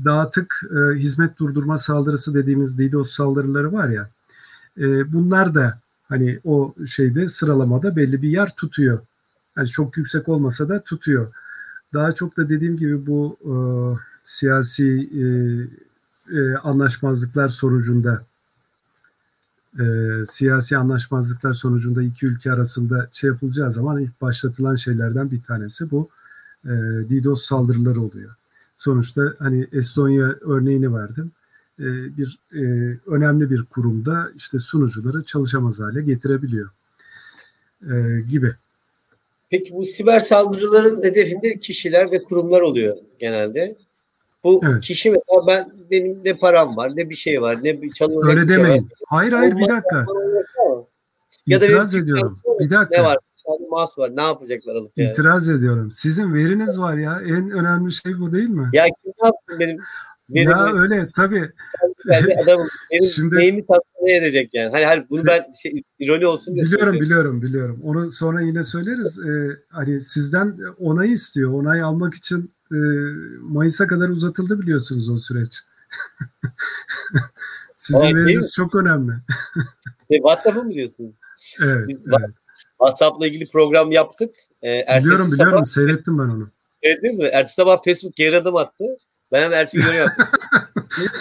dağıtık 0.05 0.61
e, 0.71 0.95
hizmet 0.95 1.39
durdurma 1.39 1.77
saldırısı 1.77 2.33
dediğimiz 2.33 2.79
DDoS 2.79 3.11
saldırıları 3.11 3.73
var 3.73 3.89
ya. 3.89 4.09
E, 4.77 5.13
bunlar 5.13 5.55
da 5.55 5.79
hani 6.09 6.39
o 6.45 6.73
şeyde 6.87 7.27
sıralamada 7.27 7.95
belli 7.95 8.21
bir 8.21 8.29
yer 8.29 8.55
tutuyor. 8.55 8.99
Yani 9.57 9.67
çok 9.67 9.97
yüksek 9.97 10.29
olmasa 10.29 10.69
da 10.69 10.83
tutuyor. 10.83 11.33
Daha 11.93 12.11
çok 12.11 12.37
da 12.37 12.49
dediğim 12.49 12.77
gibi 12.77 13.07
bu 13.07 13.37
e, 13.41 13.53
siyasi 14.23 15.09
e, 15.13 15.23
e, 16.37 16.55
anlaşmazlıklar 16.55 17.47
sonucunda 17.47 18.23
e, 19.79 19.85
siyasi 20.25 20.77
anlaşmazlıklar 20.77 21.53
sonucunda 21.53 22.03
iki 22.03 22.25
ülke 22.25 22.51
arasında 22.51 23.09
şey 23.11 23.29
yapılacağı 23.29 23.71
zaman 23.71 24.01
ilk 24.01 24.21
başlatılan 24.21 24.75
şeylerden 24.75 25.31
bir 25.31 25.41
tanesi 25.41 25.91
bu 25.91 26.09
e, 26.65 26.69
DDoS 27.09 27.45
saldırıları 27.45 28.01
oluyor. 28.01 28.35
Sonuçta 28.77 29.33
hani 29.39 29.67
Estonya 29.71 30.35
örneğini 30.41 30.95
verdim. 30.95 31.31
E, 31.79 31.85
bir 32.17 32.39
e, 32.53 32.63
önemli 33.07 33.51
bir 33.51 33.63
kurumda 33.63 34.31
işte 34.35 34.59
sunucuları 34.59 35.23
çalışamaz 35.23 35.79
hale 35.79 36.01
getirebiliyor 36.01 36.69
e, 37.81 38.21
gibi. 38.29 38.53
Peki 39.49 39.73
bu 39.73 39.85
siber 39.85 40.19
saldırıların 40.19 41.03
hedefinde 41.03 41.59
kişiler 41.59 42.11
ve 42.11 42.23
kurumlar 42.23 42.61
oluyor 42.61 42.97
genelde. 43.19 43.75
Bu 44.43 44.61
evet. 44.65 44.83
kişi 44.83 45.11
mesela 45.11 45.47
ben 45.47 45.71
benim 45.91 46.19
ne 46.25 46.37
param 46.37 46.77
var 46.77 46.91
ne 46.95 47.09
bir 47.09 47.15
şey 47.15 47.41
var 47.41 47.59
ne 47.63 47.81
bir 47.81 47.91
çalınacak 47.91 48.37
Öyle 48.37 48.47
şey 48.47 48.57
demeyin. 48.57 48.83
Var. 48.83 48.91
Hayır 49.07 49.31
hayır 49.31 49.57
bir 49.57 49.69
dakika. 49.69 50.05
Ya 51.47 51.57
İtiraz 51.57 51.95
ediyorum. 51.95 52.39
Bir 52.59 52.69
dakika. 52.69 53.01
Ne 53.01 53.03
var? 53.03 53.17
Bir 53.47 53.69
mas 53.69 53.97
var. 53.97 54.15
Ne 54.15 54.21
yapacaklar 54.21 54.75
alıp 54.75 54.91
yani? 54.95 55.09
İtiraz 55.09 55.49
ediyorum. 55.49 55.91
Sizin 55.91 56.33
veriniz 56.33 56.79
var 56.79 56.97
ya. 56.97 57.21
En 57.25 57.51
önemli 57.51 57.91
şey 57.91 58.19
bu 58.19 58.33
değil 58.33 58.49
mi? 58.49 58.69
Ya 58.73 58.85
kim 58.85 59.13
yapsın 59.23 59.59
benim 59.59 59.77
benim 60.29 60.49
ya 60.51 60.65
benim, 60.65 60.77
öyle 60.77 61.07
tabii. 61.15 61.49
Yani 62.05 62.25
benim 62.91 63.05
Şimdi, 63.05 63.35
neyimi 63.35 63.65
tatmin 63.65 64.13
edecek 64.13 64.53
yani. 64.53 64.71
Hani, 64.71 64.85
hani 64.85 65.05
bunu 65.09 65.25
ben 65.25 65.45
şey, 65.61 65.81
ironi 65.99 66.27
olsun 66.27 66.55
diye 66.55 66.65
Biliyorum 66.65 66.95
biliyorum 66.95 67.41
biliyorum. 67.41 67.79
Onu 67.83 68.11
sonra 68.11 68.41
yine 68.41 68.63
söyleriz. 68.63 69.19
Ee, 69.19 69.57
hani 69.69 70.01
sizden 70.01 70.57
onay 70.79 71.11
istiyor. 71.11 71.53
Onay 71.53 71.81
almak 71.81 72.13
için 72.13 72.51
e, 72.73 72.79
Mayıs'a 73.41 73.87
kadar 73.87 74.09
uzatıldı 74.09 74.61
biliyorsunuz 74.61 75.09
o 75.09 75.17
süreç. 75.17 75.53
Sizin 77.77 78.05
evet, 78.05 78.15
veriniz 78.15 78.53
çok 78.55 78.75
önemli. 78.75 79.13
e, 80.09 80.15
WhatsApp'ı 80.15 80.63
mı 80.63 80.71
diyorsunuz? 80.71 81.15
Evet, 81.61 81.87
Biz 81.87 82.01
evet. 82.07 82.29
WhatsApp'la 82.77 83.27
ilgili 83.27 83.47
program 83.47 83.91
yaptık. 83.91 84.35
Ee, 84.63 84.85
biliyorum 84.99 85.27
sabah, 85.27 85.33
biliyorum 85.33 85.65
seyrettim 85.65 86.19
ben 86.19 86.23
onu. 86.23 86.49
Seyrettiniz 86.83 87.19
mi? 87.19 87.25
Ertesi 87.25 87.55
sabah 87.55 87.83
Facebook 87.85 88.15
geri 88.15 88.37
adım 88.37 88.55
attı. 88.55 88.85
Ben 89.31 89.43
hemen 89.43 89.57
ertesi 89.57 89.77
gün 89.77 89.93
yaptım. 89.93 90.27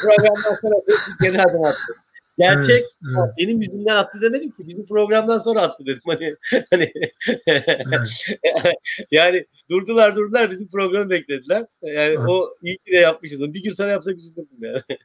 programdan 0.03 0.53
sonra 0.61 0.75
Facebook 0.89 1.21
geri 1.21 1.43
adım 1.43 1.65
attı. 1.65 1.93
Gerçek 2.39 2.85
evet, 3.05 3.17
evet. 3.19 3.35
benim 3.39 3.61
yüzümden 3.61 3.97
attı 3.97 4.21
demedim 4.21 4.51
ki 4.51 4.69
bizim 4.69 4.87
programdan 4.87 5.39
sonra 5.39 5.61
attı 5.63 5.87
dedim 5.87 6.03
hani 6.07 6.37
hani 6.71 6.93
evet. 7.47 8.27
yani 9.11 9.47
durdular 9.71 10.17
durdular 10.17 10.51
bizim 10.51 10.69
programı 10.69 11.11
beklediler. 11.11 11.67
Yani 11.83 11.99
evet. 11.99 12.19
o 12.19 12.57
iyi 12.63 12.79
ki 12.79 12.93
de 12.93 12.97
yapmışız. 12.97 13.41
Bir 13.41 13.63
gün 13.63 13.71
sonra 13.71 13.91
yapsak 13.91 14.17
üzüldüm 14.17 14.47
yani. 14.61 14.81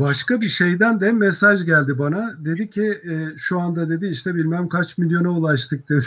Başka 0.00 0.40
bir 0.40 0.48
şeyden 0.48 1.00
de 1.00 1.12
mesaj 1.12 1.66
geldi 1.66 1.98
bana. 1.98 2.34
Dedi 2.44 2.70
ki 2.70 3.00
e, 3.10 3.36
şu 3.36 3.60
anda 3.60 3.88
dedi 3.88 4.06
işte 4.06 4.34
bilmem 4.34 4.68
kaç 4.68 4.98
milyona 4.98 5.30
ulaştık 5.30 5.88
dedi. 5.88 6.04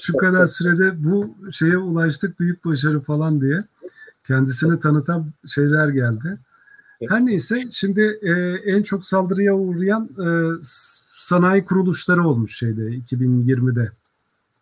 şu 0.00 0.16
kadar 0.16 0.46
sürede 0.46 1.04
bu 1.04 1.36
şeye 1.52 1.76
ulaştık 1.76 2.40
büyük 2.40 2.64
başarı 2.64 3.00
falan 3.00 3.40
diye. 3.40 3.58
Kendisini 4.26 4.80
tanıtan 4.80 5.32
şeyler 5.46 5.88
geldi. 5.88 6.38
Her 7.08 7.26
neyse 7.26 7.64
şimdi 7.70 8.18
e, 8.22 8.30
en 8.70 8.82
çok 8.82 9.04
saldırıya 9.04 9.54
uğrayan 9.54 10.08
e, 10.18 10.26
sanayi 11.12 11.64
kuruluşları 11.64 12.28
olmuş 12.28 12.58
şeyde 12.58 12.82
2020'de. 12.82 13.90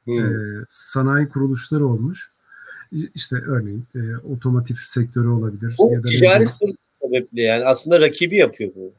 Hmm. 0.04 0.18
E, 0.18 0.64
sanayi 0.68 1.28
kuruluşları 1.28 1.86
olmuş. 1.86 2.30
İşte 3.14 3.36
örneğin 3.36 3.84
e, 3.94 4.16
otomotiv 4.16 4.74
sektörü 4.74 5.28
olabilir. 5.28 5.74
Bu 5.78 5.92
ya 5.92 6.02
da 6.02 6.08
ticari 6.08 6.46
sebeple 7.02 7.42
yani 7.42 7.64
aslında 7.64 8.00
rakibi 8.00 8.36
yapıyor 8.36 8.70
bu. 8.76 8.92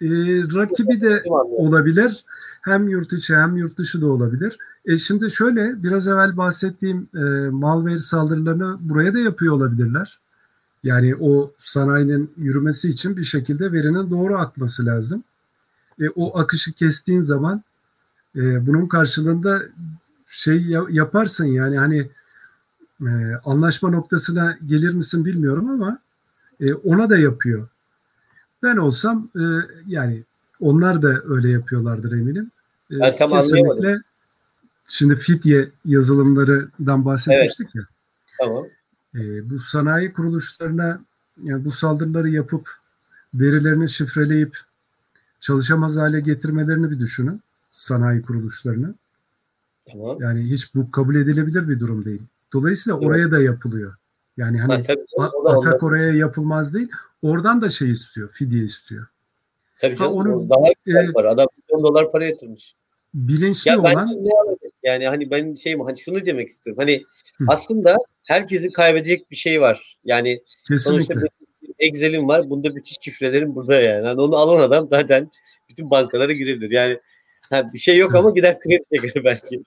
E, 0.00 0.08
rakibi 0.54 1.00
de 1.00 1.22
olabilir. 1.30 2.24
Hem 2.62 2.88
yurt 2.88 3.12
içi 3.12 3.36
hem 3.36 3.56
yurt 3.56 3.78
dışı 3.78 4.00
da 4.00 4.06
olabilir. 4.06 4.58
E 4.86 4.98
şimdi 4.98 5.30
şöyle 5.30 5.82
biraz 5.82 6.08
evvel 6.08 6.36
bahsettiğim 6.36 7.08
e, 7.14 7.20
malware 7.50 7.98
saldırılarını 7.98 8.78
buraya 8.80 9.14
da 9.14 9.18
yapıyor 9.18 9.54
olabilirler. 9.54 10.18
Yani 10.84 11.16
o 11.20 11.52
sanayinin 11.58 12.30
yürümesi 12.36 12.88
için 12.88 13.16
bir 13.16 13.24
şekilde 13.24 13.72
verinin 13.72 14.10
doğru 14.10 14.38
akması 14.38 14.86
lazım. 14.86 15.24
E, 16.00 16.08
o 16.08 16.38
akışı 16.38 16.72
kestiğin 16.72 17.20
zaman 17.20 17.62
e, 18.36 18.66
bunun 18.66 18.86
karşılığında 18.86 19.62
şey 20.26 20.66
yaparsın 20.90 21.44
yani 21.44 21.78
hani 21.78 22.08
e, 23.02 23.10
anlaşma 23.44 23.90
noktasına 23.90 24.58
gelir 24.66 24.92
misin 24.92 25.24
bilmiyorum 25.24 25.70
ama 25.70 25.98
e, 26.60 26.74
ona 26.74 27.10
da 27.10 27.18
yapıyor. 27.18 27.68
Ben 28.62 28.76
olsam 28.76 29.28
e, 29.36 29.42
yani 29.86 30.22
onlar 30.60 31.02
da 31.02 31.22
öyle 31.24 31.50
yapıyorlardır 31.50 32.12
eminim. 32.12 32.50
E, 32.90 33.00
ben 33.00 33.16
tam 33.16 33.30
kesinlikle 33.30 33.98
şimdi 34.88 35.16
fidye 35.16 35.68
yazılımlarından 35.84 37.04
bahsetmiştik 37.04 37.66
evet. 37.66 37.74
ya. 37.74 37.82
Tamam. 38.38 38.66
E, 39.14 39.50
bu 39.50 39.58
sanayi 39.58 40.12
kuruluşlarına 40.12 41.00
yani 41.42 41.64
bu 41.64 41.70
saldırıları 41.70 42.28
yapıp 42.28 42.70
verilerini 43.34 43.88
şifreleyip 43.88 44.58
çalışamaz 45.40 45.96
hale 45.96 46.20
getirmelerini 46.20 46.90
bir 46.90 46.98
düşünün 46.98 47.40
sanayi 47.70 48.22
kuruluşlarını. 48.22 48.94
Tamam. 49.92 50.22
Yani 50.22 50.42
hiç 50.42 50.74
bu 50.74 50.90
kabul 50.90 51.14
edilebilir 51.14 51.68
bir 51.68 51.80
durum 51.80 52.04
değil. 52.04 52.22
Dolayısıyla 52.52 52.98
evet. 52.98 53.08
oraya 53.08 53.30
da 53.30 53.40
yapılıyor. 53.42 53.94
Yani 54.36 54.60
hani 54.60 54.74
ha, 54.74 54.82
tabii, 54.82 55.04
atak 55.46 55.82
oraya 55.82 56.12
yapılmaz 56.12 56.74
değil. 56.74 56.88
Oradan 57.22 57.60
da 57.60 57.68
şey 57.68 57.90
istiyor, 57.90 58.28
fidye 58.28 58.64
istiyor. 58.64 59.06
Tabii 59.78 59.96
canım. 59.96 60.12
Ha, 60.12 60.18
onu, 60.18 60.50
daha 60.50 61.00
e, 61.00 61.14
var. 61.14 61.24
Adam 61.24 61.46
milyon 61.56 61.84
dolar 61.84 62.12
para 62.12 62.24
yatırmış. 62.24 62.74
Bilinçli 63.14 63.70
ya 63.70 63.80
olan. 63.80 64.10
yani 64.82 65.08
hani 65.08 65.30
ben 65.30 65.54
şey 65.54 65.78
hani 65.78 65.98
şunu 65.98 66.26
demek 66.26 66.48
istiyorum. 66.48 66.80
Hani 66.80 67.04
Hı. 67.38 67.44
aslında 67.48 67.96
herkesin 68.30 68.70
kaybedecek 68.70 69.30
bir 69.30 69.36
şey 69.36 69.60
var. 69.60 69.98
Yani 70.04 70.42
Kesinlikle. 70.68 71.14
sonuçta 71.14 71.28
Excel'im 71.78 72.28
var. 72.28 72.50
Bunda 72.50 72.76
bütün 72.76 72.96
şifrelerim 73.00 73.54
burada 73.54 73.80
yani. 73.80 74.06
yani. 74.06 74.20
Onu 74.20 74.36
alan 74.36 74.62
adam 74.62 74.88
zaten 74.88 75.30
bütün 75.68 75.90
bankalara 75.90 76.32
girebilir. 76.32 76.70
Yani 76.70 77.00
ha, 77.50 77.72
bir 77.72 77.78
şey 77.78 77.96
yok 77.96 78.14
ama 78.14 78.30
gider 78.30 78.60
kredi 78.60 78.82
çeker 78.94 79.24
belki. 79.24 79.62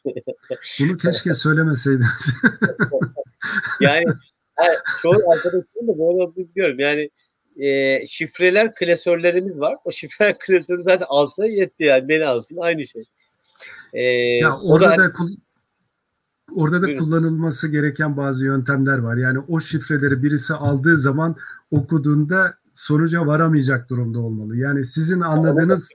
Bunu 0.80 0.98
keşke 0.98 1.34
söylemeseydiniz. 1.34 2.36
yani 3.82 4.06
ha, 4.56 4.66
çoğu 5.02 5.32
arkadaşım 5.32 5.88
da 5.88 5.88
böyle 5.88 6.24
olduğunu 6.24 6.48
biliyorum. 6.50 6.80
Yani 6.80 7.10
e, 7.60 8.06
şifreler 8.06 8.76
klasörlerimiz 8.76 9.60
var. 9.60 9.76
O 9.86 9.92
şifreler 9.92 10.40
klasörü 10.40 10.84
zaten 10.84 11.06
alsa 11.10 11.46
yetti 11.46 11.84
yani. 11.84 12.10
Beni 12.10 12.26
alsın 12.26 12.58
aynı 12.58 12.88
şey. 12.88 13.04
E, 13.94 14.04
ya 14.38 14.58
orada 14.58 14.92
da, 14.92 14.98
da 14.98 15.14
orada 16.56 16.82
da 16.82 16.96
kullanılması 16.96 17.68
gereken 17.68 18.18
bazı 18.18 18.46
yöntemler 18.46 18.98
var. 18.98 19.16
Yani 19.16 19.40
o 19.48 19.60
şifreleri 19.60 20.24
birisi 20.24 20.54
aldığı 20.54 20.98
zaman 20.98 21.36
okuduğunda 21.72 22.54
sonuca 22.76 23.26
varamayacak 23.26 23.90
durumda 23.90 24.20
olmalı. 24.20 24.58
Yani 24.58 24.84
sizin 24.84 25.22
anladığınız 25.22 25.92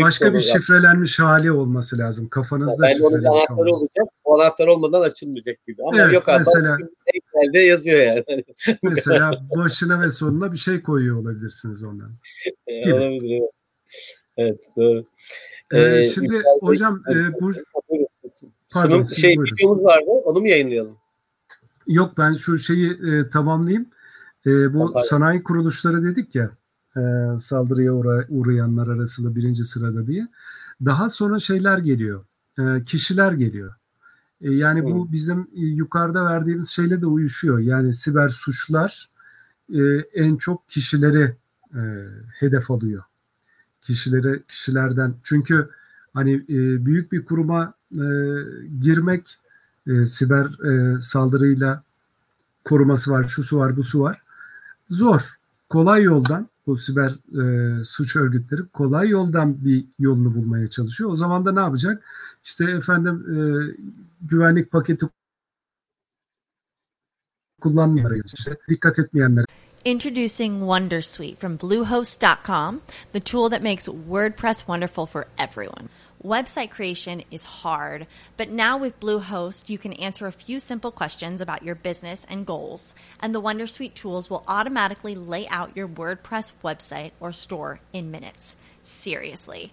başka 0.00 0.34
bir 0.34 0.40
şifrelenmiş 0.40 1.18
hali 1.18 1.52
olması 1.52 1.98
lazım. 1.98 2.28
Kafanızda 2.28 2.86
yani 2.86 2.94
şifrelenmiş 2.94 3.26
anahtarı 3.26 3.58
olması. 3.58 3.74
olacak. 3.74 4.14
O 4.24 4.40
anahtar 4.40 4.66
olmadan 4.66 5.00
açılmayacak 5.00 5.66
gibi. 5.66 5.82
Ama 5.82 6.02
evet, 6.02 6.14
yok. 6.14 6.24
Mesela, 6.38 6.78
Excel'de 7.14 7.58
yazıyor 7.58 8.00
yani. 8.00 8.44
mesela 8.82 9.32
başına 9.56 10.00
ve 10.00 10.10
sonuna 10.10 10.52
bir 10.52 10.58
şey 10.58 10.82
koyuyor 10.82 11.16
olabilirsiniz 11.16 11.84
ondan. 11.84 12.10
Gibi. 12.84 12.94
Olabilir 12.94 13.40
evet. 13.40 13.50
Evet 14.36 14.60
doğru. 14.76 15.04
Ee, 15.72 15.80
ee, 15.80 16.02
şimdi 16.02 16.42
hocam 16.60 17.02
e, 17.10 17.40
bu 17.40 17.52
pardon, 18.72 19.02
Sunum, 19.02 19.06
şey 19.06 19.32
videomuz 19.32 19.84
vardı. 19.84 20.04
Onu 20.24 20.40
mu 20.40 20.48
yayınlayalım? 20.48 20.96
Yok 21.86 22.18
ben 22.18 22.32
şu 22.32 22.58
şeyi 22.58 22.90
e, 22.90 23.30
tamamlayayım. 23.30 23.86
E, 24.46 24.74
bu 24.74 24.92
Pardon. 24.92 25.08
sanayi 25.08 25.42
kuruluşları 25.42 26.02
dedik 26.02 26.34
ya 26.34 26.50
e, 26.96 27.00
saldırıya 27.38 27.92
uğra 27.92 28.26
uğrayanlar 28.28 28.88
arasında 28.88 29.34
birinci 29.36 29.64
sırada 29.64 30.06
diye. 30.06 30.28
Daha 30.84 31.08
sonra 31.08 31.38
şeyler 31.38 31.78
geliyor. 31.78 32.24
E, 32.58 32.84
kişiler 32.84 33.32
geliyor. 33.32 33.74
E, 34.40 34.50
yani 34.50 34.84
bu 34.84 35.12
bizim 35.12 35.40
e, 35.40 35.60
yukarıda 35.60 36.24
verdiğimiz 36.24 36.68
şeyle 36.68 37.00
de 37.00 37.06
uyuşuyor. 37.06 37.58
Yani 37.58 37.92
siber 37.92 38.28
suçlar 38.28 39.10
e, 39.74 39.80
en 40.14 40.36
çok 40.36 40.68
kişileri 40.68 41.34
e, 41.74 41.80
hedef 42.34 42.70
alıyor. 42.70 43.02
Kişileri 43.82 44.42
kişilerden 44.42 45.14
çünkü 45.22 45.70
hani 46.14 46.34
e, 46.34 46.86
büyük 46.86 47.12
bir 47.12 47.24
kuruma 47.24 47.74
e, 47.92 48.04
girmek 48.80 49.36
e, 49.86 50.06
siber 50.06 50.46
e, 50.46 51.00
saldırıyla 51.00 51.82
koruması 52.64 53.10
var, 53.10 53.22
şusu 53.22 53.58
var, 53.58 53.76
busu 53.76 54.00
var. 54.00 54.22
Zor. 54.88 55.20
Kolay 55.68 56.02
yoldan 56.02 56.48
bu 56.66 56.76
siber 56.76 57.10
e, 57.10 57.84
suç 57.84 58.16
örgütleri 58.16 58.62
kolay 58.72 59.08
yoldan 59.08 59.64
bir 59.64 59.84
yolunu 59.98 60.34
bulmaya 60.34 60.68
çalışıyor. 60.68 61.10
O 61.10 61.16
zaman 61.16 61.44
da 61.44 61.52
ne 61.52 61.60
yapacak? 61.60 62.04
İşte 62.44 62.70
efendim 62.70 63.24
e, 63.28 63.36
güvenlik 64.22 64.70
paketi 64.70 65.06
kullanmayanlara, 67.60 68.14
işte 68.34 68.56
dikkat 68.68 68.98
etmeyenlere. 68.98 69.46
Introducing 69.84 70.60
Wondersuite 70.60 71.36
from 71.36 71.56
Bluehost.com, 71.56 72.80
the 73.12 73.20
tool 73.20 73.50
that 73.50 73.62
makes 73.62 73.88
WordPress 73.88 74.58
wonderful 74.58 75.06
for 75.06 75.24
everyone. 75.38 75.88
Website 76.24 76.70
creation 76.70 77.24
is 77.32 77.42
hard, 77.42 78.06
but 78.36 78.48
now 78.48 78.78
with 78.78 79.00
Bluehost, 79.00 79.68
you 79.68 79.76
can 79.76 79.92
answer 79.94 80.28
a 80.28 80.32
few 80.32 80.60
simple 80.60 80.92
questions 80.92 81.40
about 81.40 81.64
your 81.64 81.74
business 81.74 82.24
and 82.28 82.46
goals, 82.46 82.94
and 83.18 83.34
the 83.34 83.42
Wondersuite 83.42 83.94
tools 83.94 84.30
will 84.30 84.44
automatically 84.46 85.16
lay 85.16 85.48
out 85.48 85.76
your 85.76 85.88
WordPress 85.88 86.52
website 86.62 87.10
or 87.18 87.32
store 87.32 87.80
in 87.92 88.12
minutes. 88.12 88.54
Seriously. 88.84 89.72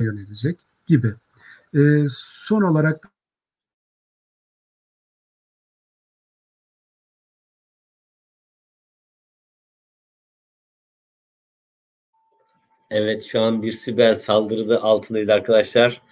Yönelecek 0.00 0.58
gibi. 0.86 1.14
E, 1.74 1.80
son 2.08 2.62
olarak 2.62 3.12
Evet 12.90 13.22
şu 13.22 13.40
an 13.40 13.62
bir 13.62 13.72
siber 13.72 14.14
saldırıda 14.14 14.82
altındayız 14.82 15.28
arkadaşlar. 15.28 16.02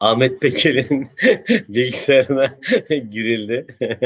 Ahmet 0.00 0.40
Peker'in 0.40 1.08
bilgisayarına 1.68 2.58
girildi. 3.10 3.66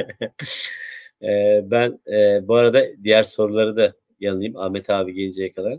Ee, 1.23 1.61
ben 1.65 2.01
e, 2.13 2.49
bu 2.49 2.55
arada 2.57 2.87
diğer 3.05 3.23
soruları 3.23 3.77
da 3.77 3.95
yanayım 4.21 4.57
Ahmet 4.57 4.91
abi 4.91 5.15
geleceğe 5.15 5.53
kadar. 5.53 5.79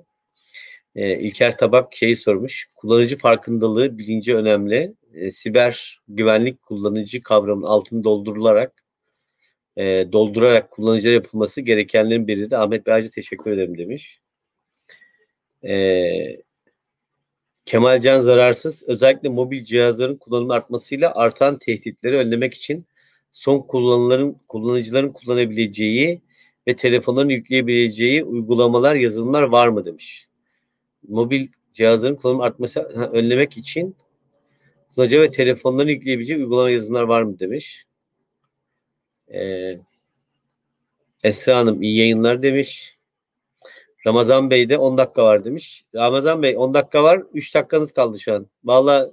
E, 0.96 1.20
İlker 1.20 1.58
Tabak 1.58 1.96
şeyi 1.96 2.16
sormuş. 2.16 2.70
Kullanıcı 2.76 3.18
farkındalığı 3.18 3.98
bilinci 3.98 4.36
önemli. 4.36 4.94
E, 5.14 5.32
siber 5.32 6.02
güvenlik 6.08 6.62
kullanıcı 6.62 7.24
kavramının 7.24 7.68
altını 7.68 8.04
doldurularak 8.04 8.82
e, 9.78 10.08
doldurarak 10.12 10.72
kullanıcılara 10.72 11.14
yapılması 11.16 11.62
gerekenlerin 11.62 12.28
biri 12.28 12.52
de 12.52 12.58
Ahmet 12.58 12.86
Bey 12.86 13.10
teşekkür 13.10 13.52
ederim 13.52 13.78
demiş. 13.78 14.20
E, 15.64 16.42
Kemal 17.66 18.02
Can 18.02 18.20
Zararsız 18.20 18.84
özellikle 18.88 19.30
mobil 19.30 19.64
cihazların 19.64 20.16
kullanımı 20.16 20.54
artmasıyla 20.54 21.16
artan 21.16 21.60
tehditleri 21.60 22.18
önlemek 22.18 22.54
için 22.54 22.86
son 23.32 23.60
kullanıcıların, 23.60 24.38
kullanıcıların 24.48 25.10
kullanabileceği 25.10 26.22
ve 26.68 26.76
telefonların 26.76 27.30
yükleyebileceği 27.30 28.24
uygulamalar, 28.24 28.96
yazılımlar 28.96 29.42
var 29.42 29.68
mı 29.68 29.86
demiş. 29.86 30.28
Mobil 31.08 31.48
cihazların 31.74 32.16
kullanımı 32.16 32.44
artması 32.44 32.80
önlemek 33.14 33.58
için 33.58 33.96
kullanıcı 34.96 35.22
ve 35.22 35.32
telefonların 35.32 35.90
yükleyebileceği 35.90 36.40
uygulama 36.40 36.70
yazılımlar 36.70 37.04
var 37.04 37.22
mı 37.22 37.40
demiş. 37.40 37.86
Ee, 39.34 39.78
Esra 41.24 41.58
Hanım 41.58 41.82
iyi 41.82 41.98
yayınlar 41.98 42.44
demiş. 42.44 42.98
Ramazan 44.08 44.50
Bey 44.50 44.70
de 44.70 44.78
10 44.78 44.98
dakika 44.98 45.26
var 45.26 45.46
demiş. 45.46 45.86
Ramazan 45.96 46.44
Bey 46.44 46.58
10 46.58 46.74
dakika 46.74 47.04
var. 47.04 47.24
3 47.34 47.56
dakikanız 47.56 47.92
kaldı 47.92 48.20
şu 48.20 48.34
an. 48.34 48.48
Valla 48.64 49.12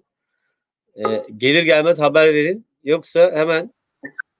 e, 0.96 1.02
gelir 1.36 1.62
gelmez 1.62 2.00
haber 2.00 2.34
verin. 2.34 2.66
Yoksa 2.84 3.32
hemen 3.34 3.74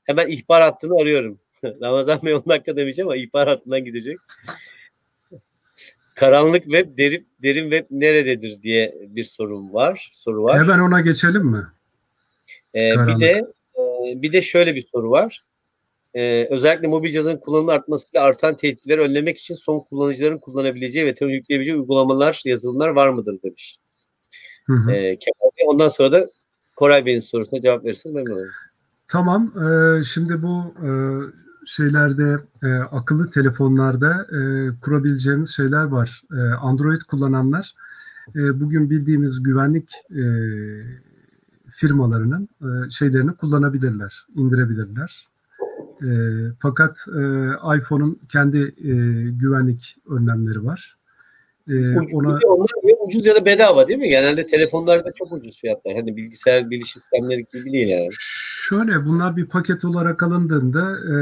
hemen 0.04 0.28
ihbar 0.28 0.62
hattını 0.62 1.00
arıyorum. 1.00 1.40
Ramazan 1.64 2.22
Bey 2.22 2.34
10 2.34 2.42
dakika 2.48 2.76
demiş 2.76 2.98
ama 2.98 3.16
ihbar 3.16 3.48
hattından 3.48 3.84
gidecek. 3.84 4.18
Karanlık 6.20 6.62
web, 6.62 6.98
derin, 6.98 7.26
derin 7.42 7.70
web 7.70 7.86
nerededir 7.90 8.62
diye 8.62 8.94
bir 9.08 9.24
sorum 9.24 9.74
var. 9.74 10.10
Soru 10.12 10.42
var. 10.42 10.58
Hemen 10.60 10.78
ona 10.78 11.00
geçelim 11.00 11.46
mi? 11.46 11.66
Ee, 12.74 13.06
bir 13.06 13.20
de 13.20 13.46
e, 13.76 13.82
bir 14.22 14.32
de 14.32 14.42
şöyle 14.42 14.74
bir 14.74 14.86
soru 14.92 15.10
var 15.10 15.42
e, 16.14 16.48
özellikle 16.50 16.88
mobil 16.88 17.10
cihazın 17.10 17.36
kullanımı 17.36 17.72
artmasıyla 17.72 18.24
artan 18.24 18.56
tehditleri 18.56 19.00
önlemek 19.00 19.38
için 19.38 19.54
son 19.54 19.80
kullanıcıların 19.80 20.38
kullanabileceği 20.38 21.06
ve 21.06 21.14
telefon 21.14 21.34
yükleyebileceği 21.34 21.76
uygulamalar, 21.76 22.42
yazılımlar 22.44 22.88
var 22.88 23.08
mıdır 23.08 23.42
demiş. 23.42 23.78
Hı 24.66 24.72
hı. 24.72 24.92
E, 24.92 25.18
Kemal 25.18 25.50
Bey, 25.58 25.66
ondan 25.66 25.88
sonra 25.88 26.12
da 26.12 26.30
Koray 26.76 27.06
Bey'in 27.06 27.20
sorusuna 27.20 27.60
cevap 27.60 27.84
verirseniz 27.84 28.14
memnun 28.14 28.32
olurum. 28.32 28.50
Tamam. 29.08 29.52
E, 29.56 30.04
şimdi 30.04 30.42
bu 30.42 30.74
e, 30.86 30.88
şeylerde 31.68 32.38
e, 32.62 32.72
akıllı 32.72 33.30
telefonlarda 33.30 34.22
e, 34.22 34.40
kurabileceğimiz 34.80 35.50
şeyler 35.50 35.84
var. 35.84 36.22
E, 36.32 36.36
Android 36.36 37.00
kullananlar 37.00 37.74
e, 38.34 38.60
bugün 38.60 38.90
bildiğimiz 38.90 39.42
güvenlik 39.42 39.90
e, 40.10 40.24
firmalarının 41.70 42.48
e, 42.62 42.90
şeylerini 42.90 43.32
kullanabilirler, 43.32 44.26
indirebilirler. 44.34 45.28
E, 46.02 46.08
fakat 46.58 47.04
e, 47.08 47.22
iPhone'un 47.76 48.18
kendi 48.28 48.58
e, 48.58 48.92
güvenlik 49.30 49.96
önlemleri 50.10 50.64
var. 50.64 50.97
E, 51.68 51.98
ona 52.12 52.28
onlar 52.46 52.70
ya 52.84 52.96
ucuz 53.06 53.26
ya 53.26 53.34
da 53.34 53.44
bedava 53.44 53.88
değil 53.88 53.98
mi? 53.98 54.08
Genelde 54.08 54.46
telefonlarda 54.46 55.12
çok 55.12 55.32
ucuz 55.32 55.60
fiyatlar. 55.60 55.94
Hani 55.94 56.16
bilgisayar 56.16 56.70
bilişim 56.70 57.02
sistemleri 57.02 57.46
gibi 57.52 57.72
değil 57.72 57.88
yani. 57.88 58.08
Şöyle 58.68 59.04
bunlar 59.04 59.36
bir 59.36 59.46
paket 59.46 59.84
olarak 59.84 60.22
alındığında 60.22 60.98
e, 61.14 61.16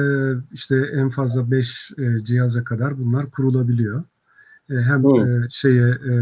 işte 0.52 0.76
en 0.94 1.10
fazla 1.10 1.50
5 1.50 1.90
e, 1.98 2.24
cihaza 2.24 2.64
kadar 2.64 2.98
bunlar 2.98 3.30
kurulabiliyor. 3.30 4.04
E, 4.70 4.74
hem 4.74 5.06
e, 5.06 5.48
şeye 5.50 5.88
e, 5.88 6.12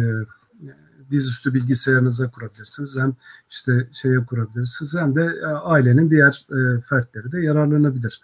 dizüstü 1.11 1.55
bilgisayarınıza 1.55 2.31
kurabilirsiniz. 2.31 2.97
Hem 2.99 3.15
işte 3.51 3.89
şeye 3.93 4.19
kurabilirsiniz 4.19 4.95
hem 4.95 5.15
de 5.15 5.33
e, 5.43 5.47
ailenin 5.47 6.11
diğer 6.11 6.47
e, 6.51 6.81
fertleri 6.81 7.33
de 7.33 7.41
yararlanabilir. 7.41 8.21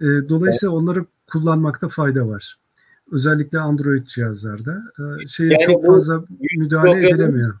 E, 0.00 0.04
dolayısıyla 0.04 0.74
onları 0.74 1.04
kullanmakta 1.26 1.88
fayda 1.88 2.28
var. 2.28 2.58
Özellikle 3.12 3.58
Android 3.58 4.06
cihazlarda. 4.06 4.82
E, 4.98 5.28
şeye 5.28 5.52
yani 5.52 5.64
çok 5.66 5.86
fazla 5.86 6.24
müdahale 6.56 7.08
edilemiyor. 7.08 7.54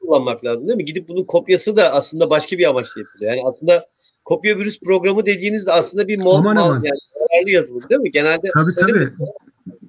Kullanmak 0.00 0.44
lazım 0.44 0.68
değil 0.68 0.76
mi? 0.76 0.84
Gidip 0.84 1.08
bunun 1.08 1.24
kopyası 1.24 1.76
da 1.76 1.92
aslında 1.92 2.30
başka 2.30 2.58
bir 2.58 2.68
amaçla 2.68 3.00
yapılıyor. 3.00 3.32
Yani 3.32 3.42
aslında 3.44 3.86
kopya 4.24 4.58
virüs 4.58 4.80
programı 4.80 5.26
dediğinizde 5.26 5.72
aslında 5.72 6.08
bir 6.08 6.18
mol, 6.18 6.34
aman, 6.34 6.54
mal, 6.54 6.70
aman. 6.70 6.74
yani 6.74 6.98
yararlı 7.30 7.50
yazılım 7.50 7.88
değil 7.90 8.00
mi? 8.00 8.10
Genelde 8.10 8.48
tabii 8.54 8.74
tabii. 8.74 9.12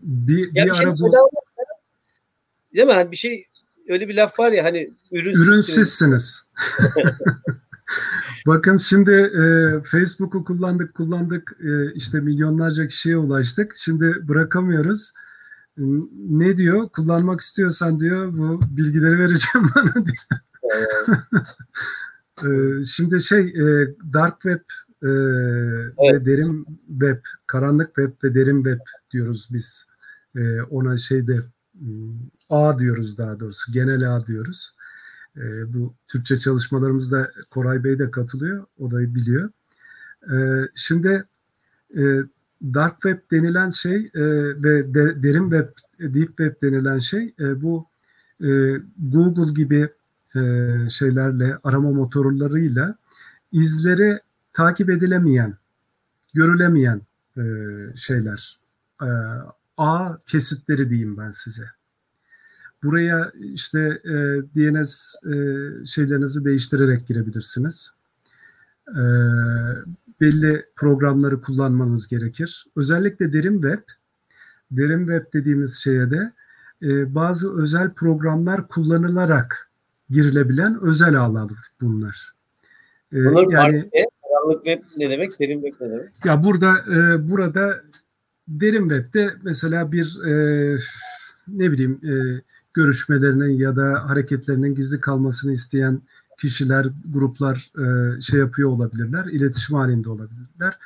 Bir, 0.04 0.56
bir, 0.56 0.66
bir 0.66 0.74
şey 0.74 0.86
ara 0.86 1.00
bu 1.00 1.12
değil 2.76 2.88
mi? 2.88 2.94
Hani 2.94 3.12
bir 3.12 3.18
şey 3.18 3.46
öyle 3.90 4.08
bir 4.08 4.16
laf 4.16 4.40
var 4.40 4.52
ya 4.52 4.64
hani 4.64 4.90
ürünsüzsünüz. 5.12 5.48
ürünsüzsünüz. 5.48 6.42
Bakın 8.48 8.78
şimdi 8.78 9.12
e, 9.12 9.82
Facebook'u 9.84 10.44
kullandık 10.44 10.94
kullandık 10.94 11.58
e, 11.60 11.94
işte 11.94 12.20
milyonlarca 12.20 12.88
kişiye 12.88 13.18
ulaştık. 13.18 13.74
Şimdi 13.76 14.28
bırakamıyoruz. 14.28 15.14
Ne 16.30 16.58
diyor? 16.58 16.90
Kullanmak 16.90 17.42
istiyorsan 17.42 18.00
diyor 18.00 18.38
bu 18.38 18.62
bilgileri 18.78 19.20
vereceğim 19.20 19.70
bana 19.76 19.94
diyor. 20.06 20.42
e, 22.82 22.84
şimdi 22.84 23.22
şey 23.22 23.42
e, 23.42 23.96
dark 24.14 24.42
web 24.42 24.60
e, 25.04 25.10
evet. 25.10 26.14
ve 26.14 26.26
derin 26.26 26.66
web, 26.88 27.20
karanlık 27.48 27.88
web 27.88 28.12
ve 28.24 28.36
derin 28.36 28.64
web 28.64 28.80
diyoruz 29.12 29.50
biz. 29.54 29.86
E, 30.36 30.62
ona 30.62 30.98
şeyde 30.98 31.40
A 32.50 32.80
diyoruz 32.80 33.18
daha 33.18 33.40
doğrusu 33.40 33.72
genel 33.72 34.16
A 34.16 34.26
diyoruz. 34.26 34.76
E, 35.38 35.74
bu 35.74 35.94
Türkçe 36.08 36.38
çalışmalarımızda 36.38 37.32
Koray 37.50 37.84
Bey 37.84 38.00
de 38.00 38.12
katılıyor. 38.12 38.66
O 38.80 38.92
da 38.92 39.16
biliyor. 39.16 39.50
E, 40.32 40.36
şimdi 40.76 41.24
e, 41.98 42.02
dark 42.64 42.94
web 42.94 43.20
denilen 43.32 43.70
şey 43.70 43.96
e, 43.96 44.24
ve 44.64 44.94
de, 44.94 45.24
derin 45.24 45.50
web, 45.50 45.68
deep 46.00 46.28
web 46.28 46.62
denilen 46.62 47.00
şey 47.00 47.34
e, 47.40 47.62
bu 47.62 47.86
e, 48.42 48.50
Google 48.98 49.54
gibi 49.54 49.90
e, 50.36 50.42
şeylerle 50.90 51.58
arama 51.64 51.92
motorlarıyla 51.92 52.96
izleri 53.52 54.20
takip 54.54 54.90
edilemeyen, 54.90 55.54
görülemeyen 56.34 57.02
e, 57.38 57.44
şeyler. 57.96 58.60
E, 59.02 59.08
A 59.78 60.18
kesitleri 60.26 60.90
diyeyim 60.90 61.18
ben 61.18 61.32
size. 61.32 61.66
Buraya 62.86 63.32
işte 63.40 63.80
e, 64.04 64.14
DNS 64.56 65.16
e, 65.26 65.36
şeylerinizi 65.86 66.46
değiştirerek 66.46 67.08
girebilirsiniz. 67.08 67.92
E, 68.88 69.02
belli 70.22 70.66
programları 70.76 71.42
kullanmanız 71.42 72.08
gerekir. 72.08 72.66
Özellikle 72.76 73.34
derin 73.34 73.62
web, 73.62 73.82
derin 74.72 75.00
web 75.00 75.34
dediğimiz 75.34 75.76
şeye 75.76 76.12
de 76.12 76.32
e, 76.82 77.16
bazı 77.16 77.62
özel 77.62 77.94
programlar 77.94 78.68
kullanılarak 78.68 79.70
girilebilen 80.10 80.82
özel 80.82 81.20
ağlar 81.20 81.52
bunlar. 81.82 82.34
E, 83.14 83.26
Bunun 83.26 83.50
yani, 83.50 83.90
ne? 83.94 84.06
Karanlık 84.22 84.66
web 84.66 84.84
ne 84.98 85.10
demek? 85.10 85.40
Derin 85.40 85.62
web 85.62 85.86
ne 85.86 85.90
demek? 85.90 86.10
Ya 86.26 86.44
burada 86.44 86.78
e, 86.80 87.30
burada 87.30 87.82
derin 88.48 88.90
webde 88.90 89.34
mesela 89.44 89.92
bir 89.92 90.20
e, 90.26 90.78
ne 91.48 91.72
bileyim 91.72 92.00
e, 92.04 92.42
görüşmelerinin 92.76 93.58
ya 93.58 93.76
da 93.76 94.10
hareketlerinin 94.10 94.76
gizli 94.76 95.00
kalmasını 95.00 95.54
isteyen 95.54 96.02
kişiler, 96.38 96.88
gruplar 97.14 97.72
e, 97.78 98.22
şey 98.22 98.40
yapıyor 98.40 98.70
olabilirler, 98.70 99.26
iletişim 99.26 99.76
halinde 99.76 100.10
olabilirler. 100.10 100.78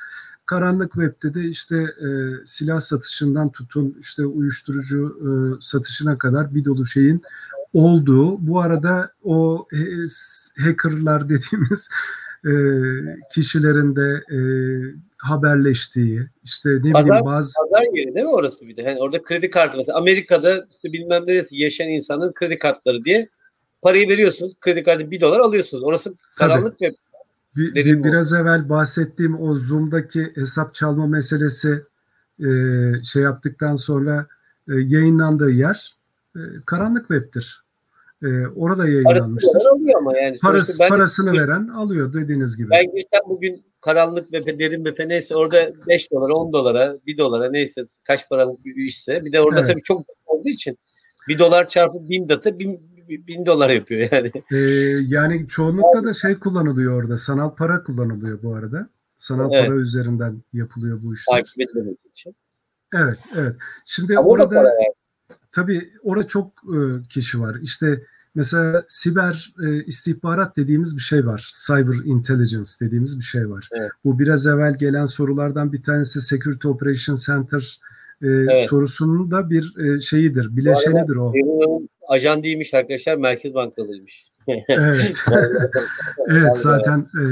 Karanlık 0.46 0.92
webde 0.92 1.34
de 1.34 1.48
işte 1.48 1.76
e, 1.76 2.08
silah 2.44 2.80
satışından 2.80 3.50
tutun 3.50 3.96
işte 4.00 4.26
uyuşturucu 4.26 5.18
e, 5.20 5.30
satışına 5.60 6.18
kadar 6.18 6.54
bir 6.54 6.64
dolu 6.64 6.86
şeyin 6.86 7.22
olduğu. 7.72 8.46
Bu 8.48 8.60
arada 8.60 9.12
o 9.22 9.66
e, 9.72 9.78
hackerlar 10.62 11.28
dediğimiz 11.28 11.88
e, 12.46 12.52
kişilerin 13.34 13.96
de 13.96 14.22
e, 14.34 14.38
haberleştiği 15.16 16.26
işte 16.44 16.70
ne 16.82 16.92
pazar, 16.92 17.06
bileyim 17.06 17.24
bazı 17.24 17.54
pazar 17.54 17.82
yeri 17.82 18.14
değil 18.14 18.26
mi 18.26 18.32
orası 18.32 18.68
bir 18.68 18.76
de? 18.76 18.82
Yani 18.82 18.98
orada 18.98 19.22
kredi 19.22 19.50
kartı 19.50 19.76
mesela 19.76 19.98
Amerika'da 19.98 20.66
işte 20.70 20.92
bilmem 20.92 21.26
neresi 21.26 21.56
yaşayan 21.56 21.88
insanın 21.88 22.32
kredi 22.32 22.58
kartları 22.58 23.04
diye 23.04 23.28
parayı 23.82 24.08
veriyorsunuz. 24.08 24.52
Kredi 24.60 24.82
kartı 24.82 25.10
1 25.10 25.20
dolar 25.20 25.40
alıyorsunuz. 25.40 25.84
Orası 25.84 26.14
karanlık 26.36 26.82
ve 26.82 26.92
Bir, 27.56 27.74
bir- 27.74 28.04
biraz 28.04 28.32
evvel 28.32 28.68
bahsettiğim 28.68 29.40
o 29.40 29.54
Zoom'daki 29.54 30.32
hesap 30.34 30.74
çalma 30.74 31.06
meselesi 31.06 31.82
e, 32.40 32.48
şey 33.04 33.22
yaptıktan 33.22 33.76
sonra 33.76 34.26
e, 34.68 34.72
yayınlandığı 34.74 35.50
yer 35.50 35.94
e, 36.36 36.40
karanlık 36.66 37.08
web'tir. 37.08 37.62
E, 38.22 38.46
orada 38.56 38.88
yayınlanmıştır. 38.88 39.54
dolar 39.54 39.70
alıyor 39.70 39.98
ama 39.98 40.18
yani. 40.18 40.38
Parası, 40.38 40.80
ben, 40.80 40.88
parasını 40.88 41.32
veren 41.32 41.68
alıyor 41.68 42.12
dediğiniz 42.12 42.56
gibi. 42.56 42.70
ben 42.70 42.84
girsem 42.84 43.20
bugün 43.28 43.64
karanlık 43.80 44.32
ve 44.32 44.58
derin 44.58 44.84
ve 44.84 45.08
neyse 45.08 45.36
orada 45.36 45.72
5 45.88 46.10
dolara 46.12 46.32
10 46.32 46.52
dolara 46.52 46.98
1 47.06 47.18
dolara 47.18 47.50
neyse 47.50 47.82
kaç 48.04 48.28
paralık 48.28 48.64
bir 48.64 48.76
işse 48.76 49.24
bir 49.24 49.32
de 49.32 49.40
orada 49.40 49.60
Evet. 49.60 49.70
tabii 49.70 49.82
çok 49.82 50.06
olduğu 50.26 50.48
için 50.48 50.78
1 51.28 51.38
dolar 51.38 51.68
çarpı 51.68 52.08
1000 52.08 52.28
data 52.28 52.58
1000 52.58 52.90
1000 53.08 53.46
dolar 53.46 53.70
yapıyor 53.70 54.08
yani. 54.12 54.32
E, 54.52 54.56
yani 55.08 55.48
çoğunlukla 55.48 56.04
da 56.04 56.12
şey 56.12 56.38
kullanılıyor 56.38 57.02
orada. 57.02 57.18
Sanal 57.18 57.54
para 57.54 57.82
kullanılıyor 57.82 58.42
bu 58.42 58.54
arada. 58.54 58.88
Sanal 59.16 59.50
Evet. 59.52 59.66
para 59.66 59.76
üzerinden 59.76 60.42
yapılıyor 60.52 60.98
bu 61.02 61.14
işler. 61.14 61.36
Takip 61.36 61.60
edilemek 61.60 61.98
için. 62.10 62.36
Evet, 62.94 63.18
evet. 63.36 63.56
Şimdi 63.84 64.18
Ama 64.18 64.28
orada 64.28 64.48
para 64.48 64.68
yani. 64.68 64.94
Tabii 65.52 65.90
orada 66.02 66.26
çok 66.26 66.46
e, 66.46 66.78
kişi 67.08 67.40
var. 67.40 67.56
İşte 67.62 68.00
mesela 68.34 68.84
siber 68.88 69.52
e, 69.66 69.84
istihbarat 69.84 70.56
dediğimiz 70.56 70.96
bir 70.96 71.02
şey 71.02 71.26
var. 71.26 71.52
Cyber 71.66 72.04
intelligence 72.04 72.70
dediğimiz 72.80 73.18
bir 73.18 73.24
şey 73.24 73.50
var. 73.50 73.68
Evet. 73.72 73.90
Bu 74.04 74.18
biraz 74.18 74.46
evvel 74.46 74.78
gelen 74.78 75.06
sorulardan 75.06 75.72
bir 75.72 75.82
tanesi 75.82 76.20
Security 76.20 76.68
Operation 76.68 77.16
Center 77.16 77.80
e, 78.22 78.26
Evet. 78.26 78.68
sorusunun 78.68 79.30
da 79.30 79.50
bir 79.50 79.74
e, 79.78 80.00
şeyidir, 80.00 80.56
bileşenidir 80.56 81.16
o. 81.16 81.32
Ajan 82.08 82.42
değilmiş 82.42 82.74
arkadaşlar 82.74 83.16
Merkez 83.16 83.54
Bankalıymış. 83.54 84.30
Evet. 84.68 85.16
Evet 86.28 86.56
zaten 86.56 87.08
e, 87.14 87.22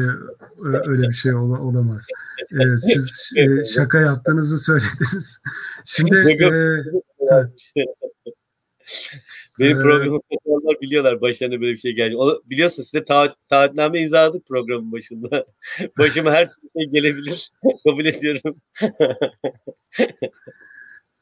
öyle 0.88 1.02
bir 1.08 1.12
şey 1.12 1.34
ola- 1.34 1.60
olamaz. 1.60 2.06
E, 2.52 2.76
siz 2.76 3.32
e, 3.36 3.64
şaka 3.64 4.00
yaptığınızı 4.00 4.58
söylediniz. 4.58 5.42
Şimdi 5.84 6.16
e, 6.16 6.48
Benim 9.58 9.78
Ee, 9.78 9.80
programı 9.80 10.20
katılanlar 10.32 10.80
biliyorlar 10.80 11.20
başlarına 11.20 11.60
böyle 11.60 11.72
bir 11.72 11.78
şey 11.78 11.92
gelecek. 11.92 12.18
Onu, 12.18 12.42
biliyorsun 12.46 12.82
size 12.82 13.04
taahhüt, 13.04 13.34
taahhütname 13.48 14.00
imzaladık 14.00 14.46
programın 14.46 14.92
başında. 14.92 15.46
Başıma 15.98 16.32
her 16.32 16.48
türlü 16.50 16.70
şey 16.76 16.90
gelebilir. 16.92 17.52
Kabul 17.86 18.04
ediyorum. 18.04 18.56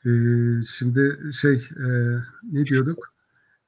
e, 0.06 0.10
şimdi 0.76 1.16
şey 1.40 1.54
e, 1.54 1.88
ne 2.42 2.66
diyorduk? 2.66 3.14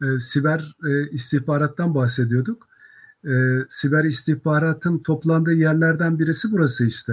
E, 0.03 0.19
siber 0.19 0.77
e, 0.89 1.11
istihbarattan 1.11 1.95
bahsediyorduk. 1.95 2.69
E, 3.25 3.33
siber 3.69 4.05
istihbaratın 4.05 4.99
toplandığı 4.99 5.55
yerlerden 5.55 6.19
birisi 6.19 6.49
burası 6.53 6.87
işte. 6.87 7.13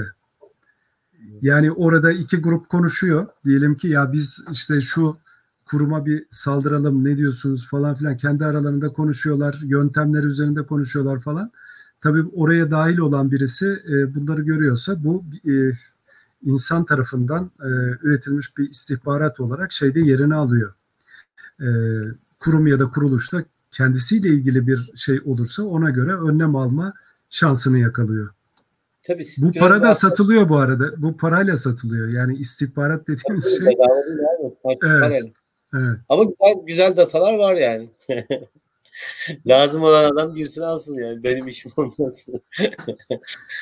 Yani 1.41 1.71
orada 1.71 2.11
iki 2.11 2.37
grup 2.37 2.69
konuşuyor. 2.69 3.27
Diyelim 3.45 3.75
ki 3.75 3.87
ya 3.87 4.13
biz 4.13 4.43
işte 4.51 4.81
şu 4.81 5.17
kuruma 5.65 6.05
bir 6.05 6.25
saldıralım 6.31 7.03
ne 7.03 7.17
diyorsunuz 7.17 7.67
falan 7.69 7.95
filan 7.95 8.17
kendi 8.17 8.45
aralarında 8.45 8.89
konuşuyorlar. 8.89 9.59
Yöntemler 9.63 10.23
üzerinde 10.23 10.63
konuşuyorlar 10.63 11.19
falan. 11.19 11.51
Tabii 12.01 12.23
oraya 12.33 12.71
dahil 12.71 12.97
olan 12.97 13.31
birisi 13.31 13.83
e, 13.89 14.15
bunları 14.15 14.41
görüyorsa 14.41 15.03
bu 15.03 15.23
e, 15.49 15.71
insan 16.43 16.85
tarafından 16.85 17.51
e, 17.59 17.67
üretilmiş 18.01 18.57
bir 18.57 18.69
istihbarat 18.69 19.39
olarak 19.39 19.71
şeyde 19.71 19.99
yerini 19.99 20.35
alıyor. 20.35 20.73
Kurum 22.39 22.67
ya 22.67 22.79
da 22.79 22.89
kuruluşta 22.89 23.43
kendisiyle 23.71 24.29
ilgili 24.29 24.67
bir 24.67 24.91
şey 24.95 25.21
olursa 25.25 25.63
ona 25.63 25.89
göre 25.89 26.13
önlem 26.13 26.55
alma 26.55 26.93
şansını 27.29 27.79
yakalıyor. 27.79 28.29
Tabii 29.07 29.25
siz 29.25 29.43
Bu 29.43 29.59
para 29.59 29.81
da 29.81 29.93
satılıyor 29.93 30.49
bu 30.49 30.57
arada. 30.57 31.01
Bu 31.01 31.17
parayla 31.17 31.55
satılıyor. 31.55 32.07
Yani 32.09 32.37
istihbarat 32.37 33.07
dediğimiz 33.07 33.57
şey. 33.57 33.65
Bedava 33.65 34.05
değil 34.05 34.19
abi. 34.19 34.55
Evet. 34.65 35.01
parayla. 35.01 35.29
Evet. 35.73 35.99
Ama 36.09 36.23
güzel, 36.23 36.53
güzel 36.67 36.97
datalar 36.97 37.33
var 37.33 37.55
yani. 37.55 37.89
Lazım 39.47 39.83
olan 39.83 40.03
adam 40.03 40.35
girsin 40.35 40.61
alsın 40.61 40.95
yani. 40.95 41.23
Benim 41.23 41.47
işim 41.47 41.71
olmasın. 41.77 42.41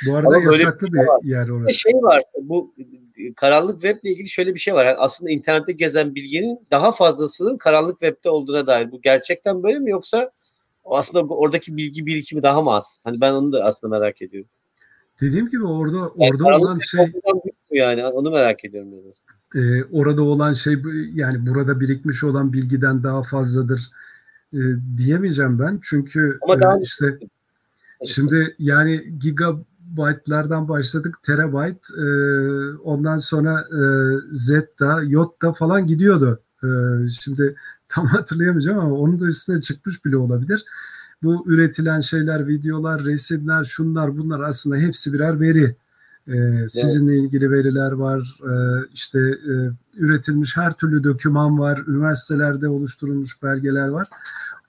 Bu 0.07 0.15
arada 0.15 0.27
Ama 0.27 0.39
yasaklı 0.43 0.87
bir 0.87 0.97
şey 0.97 1.07
var. 1.07 1.21
bir 1.23 1.29
yer 1.29 1.47
Bir 1.47 1.51
orası. 1.51 1.73
şey 1.79 1.93
var. 1.93 2.23
Bu 2.41 2.75
karanlık 3.35 3.81
web 3.81 3.97
ile 4.03 4.11
ilgili 4.11 4.29
şöyle 4.29 4.53
bir 4.53 4.59
şey 4.59 4.73
var. 4.73 4.85
Yani 4.85 4.97
aslında 4.97 5.31
internette 5.31 5.71
gezen 5.71 6.15
bilginin 6.15 6.59
daha 6.71 6.91
fazlasının 6.91 7.57
karanlık 7.57 7.99
webde 7.99 8.29
olduğuna 8.29 8.67
dair. 8.67 8.91
Bu 8.91 9.01
gerçekten 9.01 9.63
böyle 9.63 9.79
mi 9.79 9.91
yoksa 9.91 10.31
aslında 10.85 11.33
oradaki 11.33 11.77
bilgi 11.77 12.05
birikimi 12.05 12.43
daha 12.43 12.61
mı 12.61 12.71
az? 12.71 13.01
Hani 13.03 13.21
ben 13.21 13.33
onu 13.33 13.51
da 13.53 13.63
aslında 13.63 13.99
merak 13.99 14.21
ediyorum. 14.21 14.49
Dediğim 15.22 15.48
gibi 15.49 15.64
orada 15.64 15.98
Yani 15.98 16.11
orada 16.18 16.44
karanlık 16.44 16.65
olan 16.65 16.80
şey 16.80 17.11
yani? 17.72 18.06
Onu 18.06 18.31
merak 18.31 18.65
ediyorum 18.65 18.90
biraz. 18.91 19.23
e, 19.64 19.84
orada 19.84 20.23
olan 20.23 20.53
şey 20.53 20.77
yani 21.14 21.48
burada 21.48 21.80
birikmiş 21.80 22.23
olan 22.23 22.53
bilgiden 22.53 23.03
daha 23.03 23.23
fazladır 23.23 23.90
e, 24.53 24.60
diyemeyeceğim 24.98 25.60
ben. 25.60 25.80
Çünkü 25.84 26.38
Ama 26.41 26.56
e, 26.56 26.60
daha- 26.60 26.80
işte 26.80 27.19
Şimdi 28.07 28.56
yani 28.60 29.03
gigabyte'lardan 29.19 30.69
başladık 30.69 31.19
terabyte 31.23 31.80
e, 31.98 32.06
ondan 32.77 33.18
sonra 33.18 33.61
e, 33.61 33.81
zetta, 34.31 35.02
yotta 35.03 35.53
falan 35.53 35.88
gidiyordu. 35.88 36.40
E, 36.64 36.68
şimdi 37.22 37.56
tam 37.90 38.06
hatırlayamayacağım 38.07 38.80
ama 38.80 38.95
onun 38.95 39.19
da 39.19 39.26
üstüne 39.26 39.61
çıkmış 39.61 40.06
bile 40.06 40.18
olabilir. 40.18 40.65
Bu 41.23 41.43
üretilen 41.47 41.99
şeyler, 41.99 42.47
videolar, 42.47 43.03
resimler, 43.05 43.63
şunlar 43.63 44.17
bunlar 44.17 44.39
aslında 44.39 44.75
hepsi 44.75 45.13
birer 45.13 45.39
veri. 45.39 45.75
E, 46.27 46.69
sizinle 46.69 47.17
ilgili 47.17 47.51
veriler 47.51 47.91
var, 47.91 48.37
e, 48.43 48.53
işte 48.93 49.19
e, 49.19 49.53
üretilmiş 49.97 50.57
her 50.57 50.71
türlü 50.71 51.03
doküman 51.03 51.59
var, 51.59 51.83
üniversitelerde 51.87 52.67
oluşturulmuş 52.67 53.43
belgeler 53.43 53.87
var. 53.87 54.07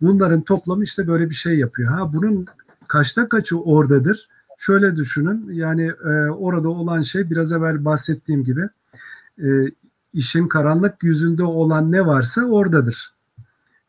Bunların 0.01 0.41
toplamı 0.41 0.85
işte 0.85 1.09
böyle 1.09 1.31
bir 1.31 1.35
şey 1.35 1.59
yapıyor. 1.59 1.93
Ha 1.93 2.13
bunun 2.13 2.47
kaçta 2.89 3.29
kaçı 3.29 3.61
oradadır? 3.61 4.29
Şöyle 4.59 4.97
düşünün 4.97 5.53
yani 5.53 5.93
e, 6.05 6.31
orada 6.31 6.69
olan 6.69 7.01
şey 7.01 7.31
biraz 7.31 7.53
evvel 7.53 7.85
bahsettiğim 7.85 8.45
gibi 8.45 8.69
e, 9.43 9.47
işin 10.15 10.49
karanlık 10.49 11.03
yüzünde 11.03 11.43
olan 11.43 11.93
ne 11.93 12.07
varsa 12.07 12.45
oradadır. 12.45 13.13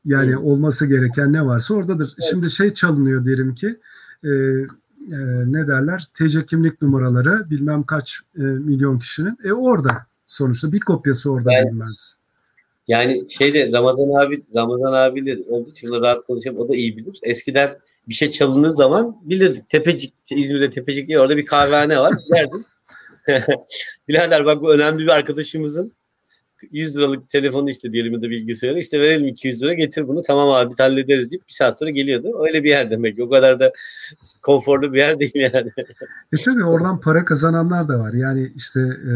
Yani 0.05 0.29
Evet. 0.29 0.39
olması 0.43 0.85
gereken 0.85 1.33
ne 1.33 1.45
varsa 1.45 1.73
oradadır. 1.73 2.13
Şimdi 2.29 2.49
şey 2.49 2.73
çalınıyor 2.73 3.25
diyelim 3.25 3.55
ki 3.55 3.77
e, 4.23 4.29
e, 4.29 5.17
ne 5.45 5.67
derler 5.67 6.03
TC 6.13 6.45
kimlik 6.45 6.81
numaraları 6.81 7.49
bilmem 7.49 7.83
kaç 7.83 8.19
e, 8.37 8.41
milyon 8.41 8.99
kişinin 8.99 9.37
e 9.43 9.53
orada 9.53 9.97
sonuçta 10.27 10.71
bir 10.71 10.79
kopyası 10.79 11.31
orada 11.31 11.53
Evet. 11.53 11.71
bilmez. 11.71 12.15
Yani 12.87 13.25
şeyde 13.29 13.71
Ramazan 13.71 14.25
abi 14.25 14.43
Ramazan 14.55 14.93
abiyle 14.93 15.33
için 15.67 15.87
onunla 15.87 16.01
rahat 16.01 16.25
konuşalım. 16.27 16.57
O 16.57 16.69
da 16.69 16.75
iyi 16.75 16.97
bilir. 16.97 17.19
Eskiden 17.23 17.77
bir 18.07 18.13
şey 18.13 18.31
çalındığı 18.31 18.73
zaman 18.73 19.17
bilirdik. 19.23 19.69
Tepecik, 19.69 20.13
İzmir'de 20.31 20.69
Tepecik 20.69 21.07
diye 21.07 21.19
orada 21.19 21.37
bir 21.37 21.45
kahvehane 21.45 21.99
var. 21.99 22.13
Giderdim. 22.27 22.65
Birader 24.07 24.45
bak 24.45 24.61
bu 24.61 24.73
önemli 24.73 25.03
bir 25.03 25.07
arkadaşımızın 25.07 25.91
100 26.71 26.97
liralık 26.97 27.29
telefonu 27.29 27.69
işte 27.69 27.91
diyelim 27.91 28.13
ya 28.13 28.21
da 28.21 28.29
bilgisayarı 28.29 28.79
işte 28.79 28.99
verelim 28.99 29.27
200 29.27 29.63
lira 29.63 29.73
getir 29.73 30.07
bunu 30.07 30.21
tamam 30.21 30.49
abi 30.49 30.69
biz 30.69 30.79
hallederiz 30.79 31.31
deyip 31.31 31.47
bir 31.47 31.53
saat 31.53 31.79
sonra 31.79 31.89
geliyordu. 31.89 32.45
Öyle 32.47 32.63
bir 32.63 32.69
yer 32.69 32.91
demek. 32.91 33.19
O 33.19 33.29
kadar 33.29 33.59
da 33.59 33.71
konforlu 34.41 34.93
bir 34.93 34.97
yer 34.97 35.19
değil 35.19 35.35
yani. 35.35 35.71
E 36.33 36.37
tabii 36.37 36.63
oradan 36.63 36.99
para 36.99 37.25
kazananlar 37.25 37.87
da 37.87 37.99
var. 37.99 38.13
Yani 38.13 38.51
işte 38.55 38.79
e, 38.81 39.13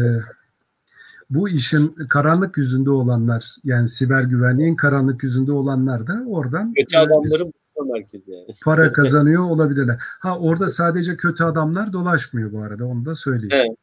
bu 1.30 1.48
işin 1.48 1.88
karanlık 1.88 2.56
yüzünde 2.56 2.90
olanlar 2.90 3.56
yani 3.64 3.88
siber 3.88 4.22
güvenliğin 4.22 4.76
karanlık 4.76 5.22
yüzünde 5.22 5.52
olanlar 5.52 6.06
da 6.06 6.22
oradan 6.26 6.72
Kötü 6.74 6.96
e, 6.96 6.98
adamların 6.98 7.52
merkezi 7.86 8.30
yani. 8.30 8.46
para 8.64 8.92
kazanıyor 8.92 9.42
olabilirler. 9.42 9.96
Ha 10.00 10.38
orada 10.38 10.68
sadece 10.68 11.16
kötü 11.16 11.44
adamlar 11.44 11.92
dolaşmıyor 11.92 12.52
bu 12.52 12.62
arada 12.62 12.86
onu 12.86 13.04
da 13.04 13.14
söyleyeyim. 13.14 13.50
Evet. 13.52 13.78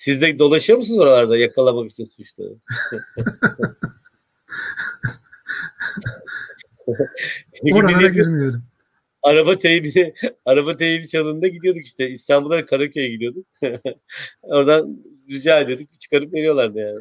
Siz 0.00 0.20
de 0.20 0.38
dolaşıyor 0.38 0.78
musunuz 0.78 0.98
oralarda 0.98 1.36
yakalamak 1.36 1.90
için 1.90 2.04
suçları? 2.04 2.56
Oralara 7.72 8.08
girmiyorum. 8.08 8.62
araba 9.22 9.58
teybi 9.58 10.14
araba 10.44 10.76
teybi 10.76 11.08
çalında 11.08 11.48
gidiyorduk 11.48 11.84
işte 11.84 12.10
İstanbul'a 12.10 12.66
Karaköy'e 12.66 13.08
gidiyorduk. 13.08 13.46
Oradan 14.42 14.98
rica 15.28 15.60
ediyorduk 15.60 16.00
çıkarıp 16.00 16.34
veriyorlardı 16.34 16.78
yani. 16.78 17.00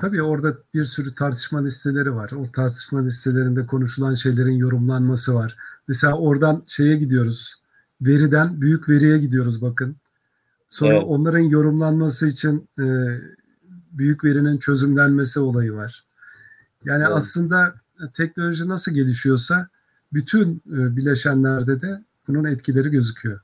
Tabii 0.00 0.22
orada 0.22 0.58
bir 0.74 0.84
sürü 0.84 1.14
tartışma 1.14 1.64
listeleri 1.64 2.14
var. 2.14 2.30
O 2.30 2.52
tartışma 2.52 3.02
listelerinde 3.02 3.66
konuşulan 3.66 4.14
şeylerin 4.14 4.56
yorumlanması 4.56 5.34
var. 5.34 5.56
Mesela 5.88 6.18
oradan 6.18 6.64
şeye 6.66 6.96
gidiyoruz. 6.96 7.54
Veriden 8.00 8.60
büyük 8.60 8.88
veriye 8.88 9.18
gidiyoruz 9.18 9.62
bakın. 9.62 9.96
Sonra 10.70 10.94
Evet. 10.96 11.04
onların 11.06 11.40
yorumlanması 11.40 12.28
için 12.28 12.68
e, 12.78 12.84
büyük 13.92 14.24
verinin 14.24 14.58
çözümlenmesi 14.58 15.40
olayı 15.40 15.72
var. 15.72 16.04
Yani 16.84 17.02
Evet. 17.02 17.12
aslında 17.16 17.74
teknoloji 18.14 18.68
nasıl 18.68 18.94
gelişiyorsa 18.94 19.68
bütün 20.12 20.62
e, 20.66 20.96
bileşenlerde 20.96 21.80
de 21.80 22.00
bunun 22.28 22.44
etkileri 22.44 22.88
gözüküyor. 22.88 23.40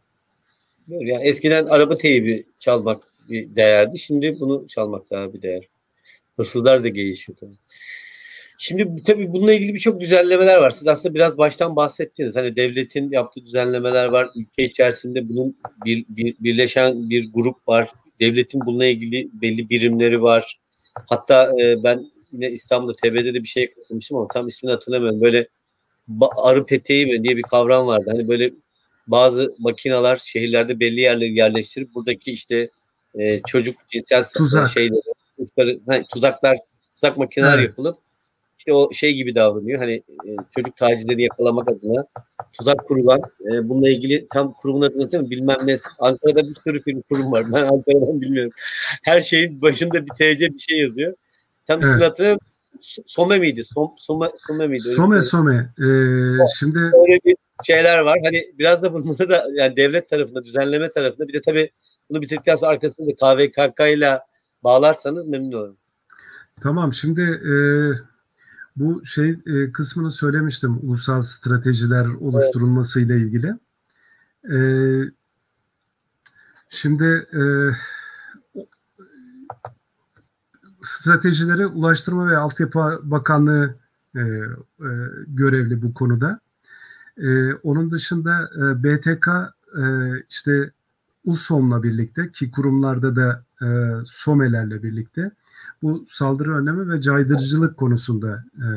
Yani 0.89 1.25
eskiden 1.25 1.67
araba 1.67 1.97
teybi 1.97 2.47
çalmak 2.59 3.03
bir 3.31 3.55
değerdi. 3.55 3.99
Şimdi 3.99 4.41
bunu 4.41 4.69
çalmak 4.69 5.11
daha 5.11 5.35
bir 5.35 5.43
değer. 5.43 5.69
Hırsızlar 6.37 6.85
da 6.85 6.89
gelişiyor 6.89 7.39
tabii. 7.41 7.57
Şimdi 8.59 9.03
tabii 9.03 9.33
bununla 9.33 9.53
ilgili 9.53 9.75
birçok 9.75 10.01
düzenlemeler 10.01 10.57
var. 10.59 10.71
Siz 10.71 10.89
aslında 10.89 11.15
biraz 11.15 11.39
baştan 11.39 11.77
bahsettiniz. 11.77 12.37
Hani 12.37 12.57
devletin 12.57 13.11
yaptığı 13.11 13.47
düzenlemeler 13.47 14.07
var. 14.07 14.31
Ülke 14.37 14.65
içerisinde 14.65 15.29
bunun 15.29 15.57
bir, 15.85 16.05
bir 16.09 16.35
birleşen 16.41 17.11
bir 17.11 17.33
grup 17.33 17.69
var. 17.69 17.91
Devletin 18.21 18.61
bununla 18.67 18.87
ilgili 18.87 19.29
belli 19.33 19.71
birimleri 19.71 20.23
var. 20.23 20.59
Hatta 20.95 21.53
e, 21.61 21.83
ben 21.83 22.11
yine 22.33 22.51
İstanbul'da 22.51 22.93
TB'de 22.93 23.35
de 23.35 23.43
bir 23.43 23.49
şey 23.49 23.75
katılmıştım 23.75 24.17
ama 24.17 24.29
tam 24.29 24.49
ismini 24.49 24.73
hatırlamıyorum. 24.73 25.21
Böyle 25.21 25.49
arı 26.37 26.67
peteği 26.67 27.07
mi 27.07 27.25
diye 27.25 27.37
bir 27.37 27.43
kavram 27.43 27.87
vardı. 27.87 28.05
Hani 28.11 28.29
böyle 28.29 28.51
bazı 29.07 29.55
makinalar 29.59 30.17
şehirlerde 30.17 30.81
belli 30.81 31.01
yerleri 31.01 31.35
yerleştirip 31.35 31.95
buradaki 31.95 32.33
işte 32.33 32.69
e, 33.19 33.41
çocuk 33.47 33.77
cinsel 33.89 34.25
Tuzak. 34.37 34.71
şeyleri, 34.71 35.01
tuzaklar, 35.37 36.05
tuzaklar, 36.13 36.59
tuzak 36.95 37.19
makineler 37.19 37.59
evet. 37.59 37.69
yapılıp 37.69 38.04
işte 38.65 38.75
o 38.75 38.93
şey 38.93 39.15
gibi 39.15 39.35
davranıyor. 39.35 39.79
Hani 39.79 39.93
e, 40.27 40.37
çocuk 40.55 40.77
tacizleri 40.77 41.23
yakalamak 41.23 41.69
adına 41.69 42.05
tuzak 42.53 42.87
kurulan 42.87 43.21
e, 43.53 43.69
bununla 43.69 43.89
ilgili 43.89 44.27
tam 44.33 44.53
kurumun 44.53 44.83
adını 44.83 45.13
değil 45.13 45.23
mi? 45.23 45.31
Bilmem 45.31 45.59
ne. 45.65 45.77
Ankara'da 45.99 46.49
bir 46.49 46.55
sürü 46.65 46.83
film 46.83 47.03
kurum 47.03 47.33
var. 47.33 47.53
Ben 47.53 47.63
Ankara'dan 47.63 48.21
bilmiyorum. 48.21 48.53
Her 49.05 49.23
şeyin 49.23 49.63
başında 49.63 50.07
bir 50.07 50.11
TC 50.11 50.53
bir 50.53 50.59
şey 50.59 50.79
yazıyor. 50.79 51.15
Tam 51.67 51.79
evet. 51.79 51.87
ismini 51.87 52.05
hatırlamıyorum. 52.05 52.47
Some 53.07 53.39
miydi? 53.39 53.65
Som, 53.65 53.93
Some, 53.97 54.31
Some 54.47 54.67
miydi? 54.67 54.83
Some 54.83 55.23
Some. 55.23 55.55
Ee, 55.55 56.47
şimdi 56.59 56.79
öyle 56.79 57.19
bir 57.25 57.37
şeyler 57.65 57.99
var. 57.99 58.19
Hani 58.25 58.53
biraz 58.59 58.83
da 58.83 58.93
bunları 58.93 59.29
da 59.29 59.47
yani 59.55 59.77
devlet 59.77 60.09
tarafında, 60.09 60.45
düzenleme 60.45 60.91
tarafında 60.91 61.29
bir 61.29 61.33
de 61.33 61.41
tabii 61.41 61.71
bunu 62.11 62.23
bitirdikten 62.23 62.57
sonra 62.57 62.71
arkasında 62.71 63.13
KVKK 63.13 63.81
ile 63.81 64.19
bağlarsanız 64.65 65.27
memnun 65.27 65.53
olurum. 65.53 65.77
Tamam 66.63 66.93
şimdi 66.93 67.21
e, 67.23 67.55
bu 68.77 69.05
şey 69.05 69.39
e, 69.47 69.73
kısmını 69.73 70.11
söylemiştim 70.11 70.79
ulusal 70.83 71.23
stratejiler 71.23 72.07
oluşturulması 72.07 73.01
ile 73.01 73.17
ilgili. 73.17 73.55
E, 74.53 74.59
şimdi 76.69 77.05
e, 77.33 77.43
stratejileri 80.83 81.67
Ulaştırma 81.67 82.31
ve 82.31 82.37
Altyapı 82.37 83.01
Bakanlığı 83.03 83.75
e, 84.17 84.21
e, 84.21 84.91
görevli 85.27 85.83
bu 85.83 85.95
konuda. 85.95 86.41
E, 87.19 87.53
onun 87.55 87.91
dışında 87.91 88.51
e, 88.57 88.85
BTK 88.85 89.29
e, 89.79 89.85
işte 90.31 90.71
USOM'la 91.25 91.83
birlikte 91.83 92.31
ki 92.33 92.51
kurumlarda 92.51 93.17
da 93.17 93.45
e, 93.63 93.67
SOME'lerle 94.07 94.83
birlikte 94.83 95.31
bu 95.85 96.05
saldırı 96.09 96.57
önleme 96.57 96.95
ve 96.95 97.01
caydırıcılık 97.01 97.77
konusunda 97.77 98.45
e, 98.57 98.69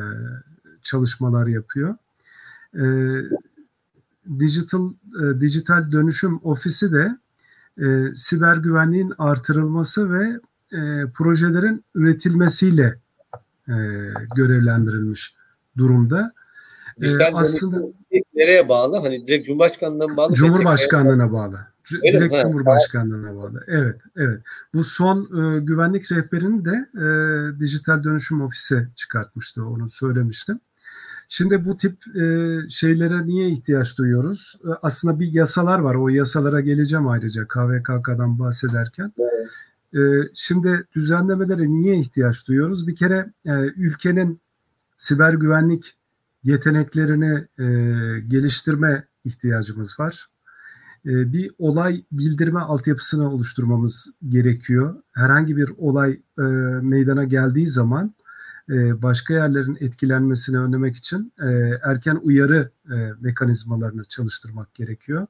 çalışmalar 0.84 1.48
yapıyor. 1.48 1.96
E, 2.74 2.86
Digital 4.40 4.92
e, 5.24 5.42
Dijital 5.42 5.92
Dönüşüm 5.92 6.40
Ofisi 6.44 6.92
de 6.94 7.18
e, 7.82 8.16
siber 8.16 8.58
güvenliğin 8.58 9.14
artırılması 9.18 10.14
ve 10.14 10.40
e, 10.72 10.80
projelerin 11.14 11.84
üretilmesiyle 11.96 12.96
e, 13.68 13.76
görevlendirilmiş 14.36 15.34
durumda. 15.78 16.34
Dijital 17.02 17.34
ee, 17.34 17.36
aslında 17.36 17.82
nereye 18.36 18.70
bağlı? 18.70 18.98
Hani 18.98 19.28
direkt 19.28 19.48
Cumhurbaşkanlığına 19.48 20.18
bağlı. 20.18 20.34
Cumhurbaşkanlığına 20.34 21.32
bağlı. 21.32 21.68
Öyle 21.94 22.18
direkt 22.18 22.34
mi? 22.34 22.42
Cumhurbaşkanlığına 22.42 23.36
bağlı. 23.36 23.64
Evet, 23.68 24.02
evet. 24.16 24.42
Bu 24.74 24.84
son 24.84 25.22
e, 25.24 25.60
güvenlik 25.60 26.12
rehberini 26.12 26.66
de 26.66 26.88
e, 26.96 27.60
Dijital 27.60 28.04
Dönüşüm 28.04 28.42
Ofisi 28.42 28.88
çıkartmıştı. 28.96 29.66
Onu 29.66 29.90
söylemiştim. 29.90 30.60
Şimdi 31.30 31.66
bu 31.66 31.78
tip 31.78 32.16
e, 32.16 32.58
şeylere 32.70 33.26
niye 33.26 33.50
ihtiyaç 33.50 33.98
duyuyoruz? 33.98 34.56
E, 34.64 34.70
aslında 34.82 35.20
bir 35.20 35.34
yasalar 35.34 35.80
var. 35.80 35.96
O 35.96 36.10
yasalara 36.10 36.62
geleceğim 36.62 37.08
ayrıca 37.08 37.48
KVKK'dan 37.48 38.40
bahsederken. 38.40 39.12
Evet. 39.20 39.48
E, 39.94 40.30
şimdi 40.36 40.86
düzenlemelere 40.96 41.68
niye 41.68 42.00
ihtiyaç 42.00 42.48
duyuyoruz? 42.48 42.88
Bir 42.88 42.96
kere 42.96 43.26
e, 43.46 43.52
ülkenin 43.54 44.40
siber 44.96 45.34
güvenlik 45.34 45.96
yeteneklerini 46.44 47.48
e, 47.60 47.66
geliştirme 48.20 49.04
ihtiyacımız 49.26 50.00
var. 50.00 50.28
E, 51.06 51.34
bir 51.34 51.52
olay 51.58 52.04
bildirme 52.12 52.60
altyapısını 52.60 53.32
oluşturmamız 53.32 54.10
gerekiyor. 54.30 54.96
Herhangi 55.14 55.58
bir 55.58 55.70
olay 55.78 56.12
e, 56.40 56.42
meydana 56.82 57.24
geldiği 57.24 57.68
zaman 57.68 58.14
e, 58.70 59.02
başka 59.02 59.34
yerlerin 59.34 59.78
etkilenmesini 59.80 60.60
önlemek 60.60 60.96
için 60.96 61.34
e, 61.42 61.80
erken 61.84 62.20
uyarı 62.24 62.70
mekanizmalarını 63.22 64.04
çalıştırmak 64.04 64.74
gerekiyor. 64.74 65.28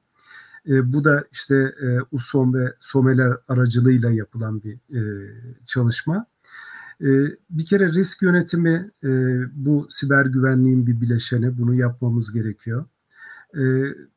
Bu 0.66 1.04
da 1.04 1.24
işte 1.32 1.74
USOM 2.12 2.54
ve 2.54 2.74
SOME'ler 2.80 3.32
aracılığıyla 3.48 4.10
yapılan 4.10 4.62
bir 4.62 4.78
çalışma. 5.66 6.26
Bir 7.50 7.64
kere 7.66 7.92
risk 7.92 8.22
yönetimi 8.22 8.90
bu 9.52 9.86
siber 9.90 10.26
güvenliğin 10.26 10.86
bir 10.86 11.00
bileşeni. 11.00 11.58
Bunu 11.58 11.74
yapmamız 11.74 12.32
gerekiyor. 12.32 12.84
E, 13.54 13.60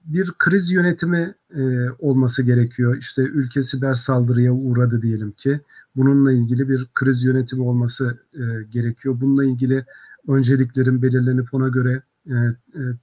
bir 0.06 0.32
kriz 0.32 0.72
yönetimi 0.72 1.36
e, 1.56 1.90
olması 2.00 2.44
gerekiyor. 2.44 2.98
İşte 2.98 3.22
ülke 3.22 3.62
siber 3.62 3.94
saldırıya 3.94 4.54
uğradı 4.54 5.02
diyelim 5.02 5.32
ki. 5.32 5.60
Bununla 5.96 6.32
ilgili 6.32 6.70
bir 6.70 6.88
kriz 6.94 7.24
yönetimi 7.24 7.64
olması 7.64 8.18
e, 8.34 8.64
gerekiyor. 8.72 9.18
Bununla 9.22 9.46
ilgili 9.46 9.86
önceliklerin 10.28 11.02
belirlenip 11.02 11.54
ona 11.54 11.68
göre 11.68 12.02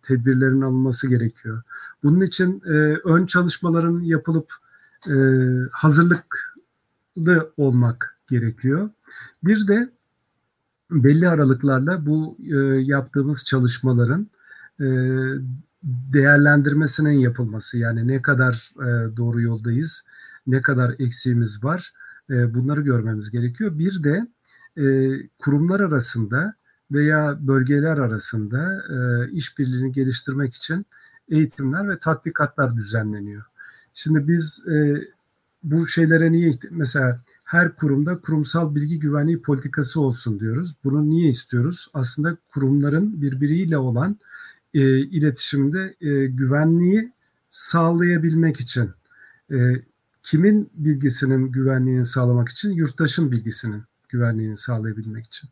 tedbirlerin 0.03 0.61
alınması 0.61 1.09
gerekiyor. 1.09 1.63
Bunun 2.03 2.21
için 2.21 2.63
ön 3.05 3.27
çalışmaların 3.27 4.01
yapılıp 4.01 4.53
hazırlıklı 5.71 7.53
olmak 7.57 8.19
gerekiyor. 8.31 8.91
Bir 9.45 9.69
de 9.69 9.89
belli 10.91 11.29
aralıklarla 11.29 12.07
bu 12.07 12.37
yaptığımız 12.81 13.45
çalışmaların 13.45 14.27
değerlendirmesinin 15.83 17.19
yapılması 17.19 17.79
yani 17.79 18.09
ne 18.09 18.23
kadar 18.23 18.71
e, 18.77 19.17
doğru 19.17 19.41
yoldayız, 19.41 20.05
ne 20.47 20.63
kadar 20.63 20.95
eksiğimiz 20.99 21.65
var 21.65 21.93
e, 22.31 22.55
bunları 22.55 22.81
görmemiz 22.81 23.31
gerekiyor. 23.31 23.79
Bir 23.79 24.05
de 24.05 24.27
e, 24.77 24.87
kurumlar 25.39 25.81
arasında 25.81 26.55
veya 26.93 27.39
bölgeler 27.41 27.99
arasında 27.99 28.83
e, 28.91 29.31
işbirliğini 29.31 29.93
geliştirmek 29.93 30.55
için 30.55 30.87
eğitimler 31.29 31.89
ve 31.89 31.99
tatbikatlar 31.99 32.77
düzenleniyor. 32.77 33.43
Şimdi 33.95 34.29
biz 34.29 34.69
e, 34.69 35.05
bu 35.63 35.87
şeylere 35.87 36.33
niye 36.33 36.53
mesela 36.71 37.21
her 37.45 37.75
kurumda 37.75 38.19
kurumsal 38.19 38.75
bilgi 38.75 38.99
güvenliği 38.99 39.43
politikası 39.43 40.01
olsun 40.01 40.41
diyoruz. 40.41 40.75
Bunu 40.85 41.11
niye 41.11 41.29
istiyoruz? 41.29 41.89
Aslında 41.95 42.37
kurumların 42.53 43.23
birbiriyle 43.23 43.79
olan 43.79 44.17
e, 44.79 44.99
iletişimde 44.99 45.95
e, 46.01 46.27
güvenliği 46.27 47.13
sağlayabilmek 47.51 48.61
için. 48.61 48.91
E, 49.53 49.57
kimin 50.23 50.71
bilgisinin 50.75 51.53
güvenliğini 51.53 52.07
sağlamak 52.07 52.49
için? 52.49 52.71
Yurttaşın 52.71 53.33
bilgisinin 53.33 53.83
güvenliğini 54.09 54.57
sağlayabilmek 54.57 55.27
için. 55.27 55.49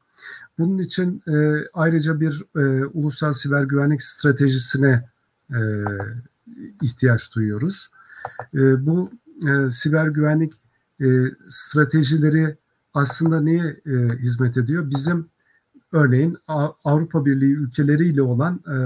Bunun 0.59 0.79
için 0.79 1.23
e, 1.29 1.65
ayrıca 1.75 2.21
bir 2.21 2.43
e, 2.57 2.85
ulusal 2.85 3.33
siber 3.33 3.63
güvenlik 3.63 4.03
stratejisine 4.03 5.05
e, 5.51 5.61
ihtiyaç 6.83 7.35
duyuyoruz. 7.35 7.91
E, 8.55 8.87
bu 8.87 9.11
e, 9.49 9.71
siber 9.71 10.07
güvenlik 10.07 10.53
e, 11.01 11.07
stratejileri 11.49 12.57
aslında 12.95 13.41
neye 13.41 13.77
e, 13.87 13.93
hizmet 14.19 14.57
ediyor? 14.57 14.91
Bizim 14.91 15.27
örneğin 15.93 16.37
Avrupa 16.85 17.27
Birliği 17.27 17.53
ülkeleriyle 17.53 18.23
olan 18.23 18.61
e, 18.67 18.79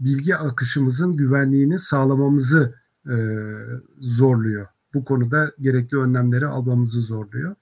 bilgi 0.00 0.36
akışımızın 0.36 1.16
güvenliğini 1.16 1.78
sağlamamızı 1.78 2.74
e, 3.06 3.16
zorluyor. 4.00 4.66
Bu 4.94 5.04
konuda 5.04 5.52
gerekli 5.60 5.98
önlemleri 5.98 6.46
almamızı 6.46 7.00
zorluyor. 7.00 7.54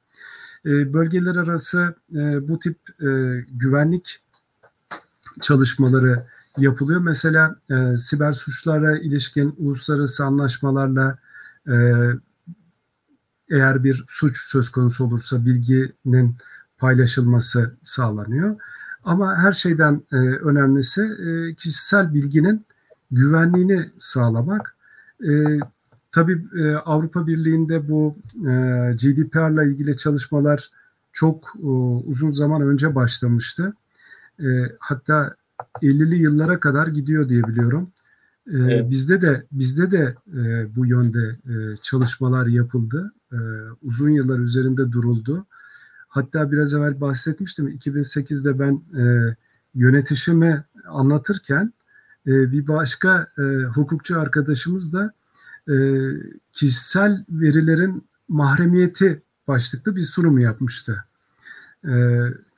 E, 0.67 0.93
bölgeler 0.93 1.37
arası 1.37 1.95
e, 2.15 2.49
bu 2.49 2.59
tip 2.59 2.77
e, 3.03 3.41
güvenlik 3.53 4.21
çalışmaları 5.41 6.25
yapılıyor. 6.57 7.01
Mesela 7.01 7.57
e, 7.71 7.97
siber 7.97 8.33
suçlara 8.33 8.99
ilişkin 8.99 9.55
uluslararası 9.59 10.25
anlaşmalarla 10.25 11.19
e, 11.69 11.75
eğer 13.51 13.85
bir 13.85 14.05
suç 14.07 14.39
söz 14.39 14.69
konusu 14.69 15.05
olursa 15.05 15.47
bilginin 15.47 16.37
paylaşılması 16.81 17.75
sağlanıyor. 17.83 18.57
Ama 19.05 19.37
her 19.37 19.53
şeyden 19.53 20.03
e, 20.13 20.17
önemlisi 20.17 21.03
e, 21.03 21.55
kişisel 21.55 22.15
bilginin 22.15 22.65
güvenliğini 23.11 23.91
sağlamak. 23.99 24.77
E, 25.25 25.59
tabii 26.13 26.45
e, 26.59 26.75
Avrupa 26.75 27.27
Birliği'nde 27.27 27.89
bu 27.89 28.17
e, 28.37 28.53
GDPR'la 28.95 29.65
ilgili 29.65 29.97
çalışmalar 29.97 30.71
çok 31.13 31.53
e, 31.63 31.67
uzun 32.07 32.31
zaman 32.31 32.63
önce 32.63 32.95
başlamıştı. 32.95 33.75
E, 34.41 34.47
hatta 34.79 35.35
50'li 35.83 36.17
yıllara 36.17 36.61
kadar 36.61 36.87
gidiyor 36.87 37.29
diye 37.29 37.43
biliyorum. 37.45 37.89
E, 38.47 38.57
evet. 38.57 38.91
Bizde 38.91 39.21
de 39.21 39.45
bizde 39.53 39.91
de 39.91 40.15
e, 40.37 40.67
bu 40.77 40.87
yönde 40.87 41.37
e, 41.47 41.77
çalışmalar 41.83 42.47
yapıldı. 42.47 43.13
E, 43.33 43.39
uzun 43.83 44.11
yıllar 44.11 44.39
üzerinde 44.39 44.93
duruldu. 44.93 45.47
Hatta 46.11 46.53
biraz 46.53 46.75
evvel 46.75 47.01
bahsetmiştim. 47.01 47.69
2008'de 47.69 48.59
ben 48.59 48.83
e, 49.03 49.35
yönetişimi 49.75 50.65
anlatırken 50.89 51.73
e, 52.27 52.53
bir 52.53 52.69
başka 52.69 53.27
e, 53.39 53.43
hukukçu 53.65 54.21
arkadaşımız 54.21 54.93
da 54.93 55.13
e, 55.69 55.75
kişisel 56.53 57.25
verilerin 57.29 58.05
mahremiyeti 58.29 59.23
başlıklı 59.49 59.97
bir 59.97 60.03
sunum 60.03 60.39
yapmıştı. 60.39 61.05
E, 61.85 61.93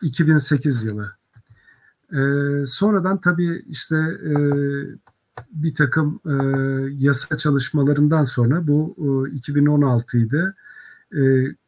2008 0.02 0.84
yılı. 0.84 1.12
E, 2.12 2.20
sonradan 2.66 3.20
tabii 3.20 3.64
işte 3.68 3.96
e, 3.96 4.34
bir 5.52 5.74
takım 5.74 6.20
e, 6.26 6.34
yasa 6.98 7.38
çalışmalarından 7.38 8.24
sonra 8.24 8.66
bu 8.66 8.96
e, 9.32 9.34
2016 9.36 10.18
idi. 10.18 10.54
E, 11.16 11.20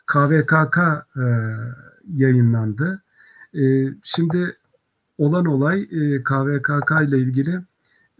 KVKK 0.07 0.79
e, 1.17 1.25
yayınlandı. 2.15 3.03
E, 3.55 3.89
şimdi 4.03 4.57
olan 5.19 5.47
olay 5.47 5.83
e, 5.83 6.23
KVKK 6.23 6.91
ile 7.09 7.19
ilgili 7.19 7.61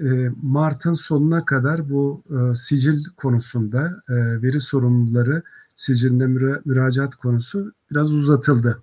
e, 0.01 0.31
Mart'ın 0.43 0.93
sonuna 0.93 1.45
kadar 1.45 1.91
bu 1.91 2.23
e, 2.31 2.55
sicil 2.55 3.05
konusunda 3.17 4.03
e, 4.09 4.43
veri 4.43 4.61
sorumluları 4.61 5.43
sicilinde 5.77 6.27
müra 6.27 6.61
müracaat 6.65 7.15
konusu 7.15 7.73
biraz 7.91 8.13
uzatıldı. 8.13 8.83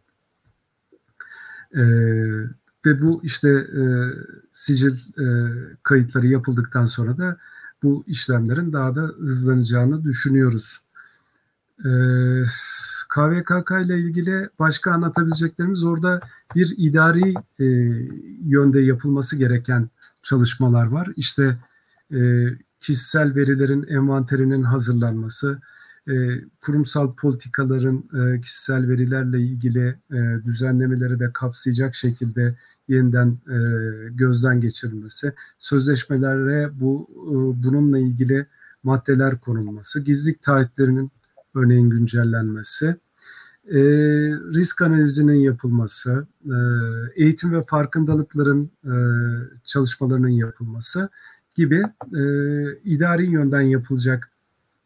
E, 1.75 1.83
ve 2.85 3.01
bu 3.01 3.21
işte 3.23 3.49
e, 3.49 3.83
sicil 4.51 4.95
e, 5.19 5.25
kayıtları 5.83 6.27
yapıldıktan 6.27 6.85
sonra 6.85 7.17
da 7.17 7.37
bu 7.83 8.03
işlemlerin 8.07 8.73
daha 8.73 8.95
da 8.95 9.01
hızlanacağını 9.01 10.03
düşünüyoruz. 10.03 10.80
KVKK 13.09 13.71
ile 13.85 13.99
ilgili 13.99 14.49
başka 14.59 14.91
anlatabileceklerimiz 14.91 15.83
orada 15.83 16.19
bir 16.55 16.73
idari 16.77 17.33
e, 17.59 17.65
yönde 18.45 18.81
yapılması 18.81 19.35
gereken 19.35 19.89
çalışmalar 20.23 20.85
var. 20.85 21.07
İşte 21.15 21.57
e, 22.13 22.47
kişisel 22.79 23.35
verilerin 23.35 23.87
envanterinin 23.87 24.63
hazırlanması, 24.63 25.59
e, 26.07 26.13
kurumsal 26.65 27.15
politikaların 27.15 28.03
e, 28.13 28.41
kişisel 28.41 28.89
verilerle 28.89 29.41
ilgili 29.41 29.95
e, 30.11 30.45
düzenlemeleri 30.45 31.19
de 31.19 31.29
kapsayacak 31.33 31.95
şekilde 31.95 32.55
yeniden 32.87 33.27
e, 33.27 33.57
gözden 34.09 34.61
geçirilmesi, 34.61 35.33
sözleşmelere 35.59 36.69
bu 36.79 37.07
e, 37.09 37.63
bununla 37.63 37.99
ilgili 37.99 38.45
maddeler 38.83 39.39
konulması, 39.39 39.99
gizlilik 39.99 40.43
taahhütlerinin 40.43 41.11
örneğin 41.55 41.89
güncellenmesi, 41.89 42.95
e, 43.67 43.79
risk 44.53 44.81
analizinin 44.81 45.39
yapılması, 45.39 46.25
e, 46.45 46.55
eğitim 47.15 47.53
ve 47.53 47.63
farkındalıkların 47.63 48.71
e, 48.83 48.93
çalışmalarının 49.65 50.29
yapılması 50.29 51.09
gibi 51.55 51.83
e, 52.13 52.23
idari 52.83 53.31
yönden 53.31 53.61
yapılacak 53.61 54.31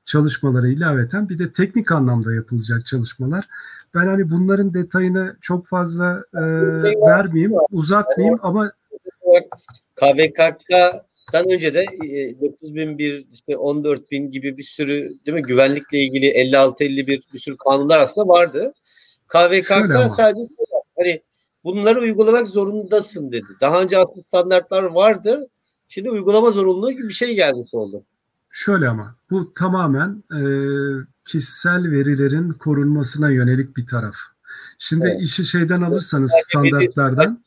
çalışmalara 0.06 0.68
ilaveten 0.68 1.30
bir 1.30 1.40
de 1.40 1.52
teknik 1.52 1.92
anlamda 1.92 2.34
yapılacak 2.34 2.86
çalışmalar. 2.86 3.48
Ben 3.96 4.08
hani 4.08 4.32
bunların 4.32 4.74
detayını 4.74 5.36
çok 5.42 5.68
fazla 5.68 6.24
e, 6.34 6.42
vermeyeyim, 7.08 7.54
uzatmayayım 7.72 8.40
ama 8.42 8.72
KVKK'dan 11.26 11.52
önce 11.52 11.74
de 11.74 11.86
9001 12.42 13.28
işte 13.34 13.58
14000 13.58 14.32
gibi 14.32 14.58
bir 14.58 14.64
sürü 14.64 15.18
değil 15.26 15.36
mi 15.36 15.42
güvenlikle 15.42 16.00
ilgili 16.00 16.26
56 16.26 16.84
51 16.84 17.24
bir 17.34 17.40
sürü 17.40 17.58
kanunlar 17.58 18.00
aslında 18.00 18.28
vardı. 18.28 18.74
KVKK 19.28 20.14
sadece 20.16 20.48
hani 20.98 21.22
bunları 21.64 22.00
uygulamak 22.00 22.48
zorundasın 22.48 23.32
dedi. 23.32 23.48
Daha 23.62 23.82
önce 23.82 23.98
aslında 23.98 24.22
standartlar 24.22 24.84
vardı. 24.84 25.48
Şimdi 25.88 26.10
uygulama 26.10 26.52
zorunluluğu 26.52 26.92
gibi 26.92 27.08
bir 27.08 27.14
şey 27.14 27.36
gelmiş 27.36 27.74
oldu. 27.74 28.04
Şöyle 28.52 28.90
ama 28.90 29.16
bu 29.32 29.54
tamamen 29.54 30.24
e, 30.32 30.42
kişisel 31.28 31.92
verilerin 31.92 32.52
korunmasına 32.52 33.30
yönelik 33.30 33.78
bir 33.78 33.88
taraf. 33.88 34.16
Şimdi 34.80 35.06
evet. 35.08 35.22
işi 35.22 35.46
şeyden 35.46 35.82
alırsanız 35.82 36.32
standartlardan 36.50 37.45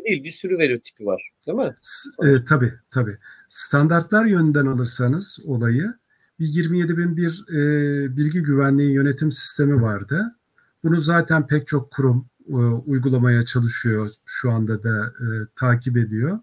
veri 0.00 0.10
değil 0.10 0.24
bir 0.24 0.30
sürü 0.30 0.58
veri 0.58 0.80
tipi 0.80 1.06
var 1.06 1.30
değil 1.46 1.58
mi? 1.58 1.74
E, 2.22 2.44
tabii 2.44 2.72
tabii. 2.90 3.16
Standartlar 3.48 4.24
yönünden 4.24 4.66
alırsanız 4.66 5.38
olayı 5.46 5.94
bir 6.40 6.46
27001 6.46 7.44
e, 7.48 8.16
bilgi 8.16 8.42
güvenliği 8.42 8.92
yönetim 8.92 9.32
sistemi 9.32 9.82
vardı. 9.82 10.36
Bunu 10.84 11.00
zaten 11.00 11.46
pek 11.46 11.66
çok 11.66 11.90
kurum 11.90 12.26
e, 12.48 12.52
uygulamaya 12.86 13.44
çalışıyor. 13.44 14.10
Şu 14.26 14.50
anda 14.50 14.82
da 14.82 15.06
e, 15.06 15.26
takip 15.56 15.96
ediyor. 15.96 16.38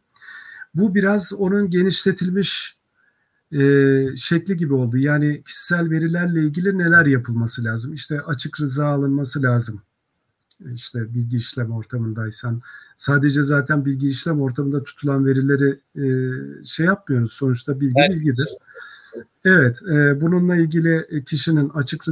Bu 0.75 0.95
biraz 0.95 1.33
onun 1.33 1.69
genişletilmiş 1.69 2.77
e, 3.51 3.59
şekli 4.17 4.57
gibi 4.57 4.73
oldu. 4.73 4.97
Yani 4.97 5.43
kişisel 5.43 5.89
verilerle 5.89 6.43
ilgili 6.43 6.77
neler 6.77 7.05
yapılması 7.05 7.63
lazım? 7.63 7.93
İşte 7.93 8.21
açık 8.21 8.61
rıza 8.61 8.87
alınması 8.87 9.43
lazım. 9.43 9.81
İşte 10.73 11.13
bilgi 11.13 11.37
işlem 11.37 11.71
ortamındaysan 11.71 12.61
sadece 12.95 13.43
zaten 13.43 13.85
bilgi 13.85 14.09
işlem 14.09 14.41
ortamında 14.41 14.83
tutulan 14.83 15.25
verileri 15.25 15.79
e, 15.95 16.05
şey 16.65 16.85
yapmıyoruz. 16.85 17.33
Sonuçta 17.33 17.79
bilgi 17.79 18.01
evet. 18.01 18.11
bilgidir. 18.11 18.47
Evet, 19.45 19.81
e, 19.81 20.21
bununla 20.21 20.55
ilgili 20.55 21.23
kişinin 21.25 21.69
açık 21.69 22.05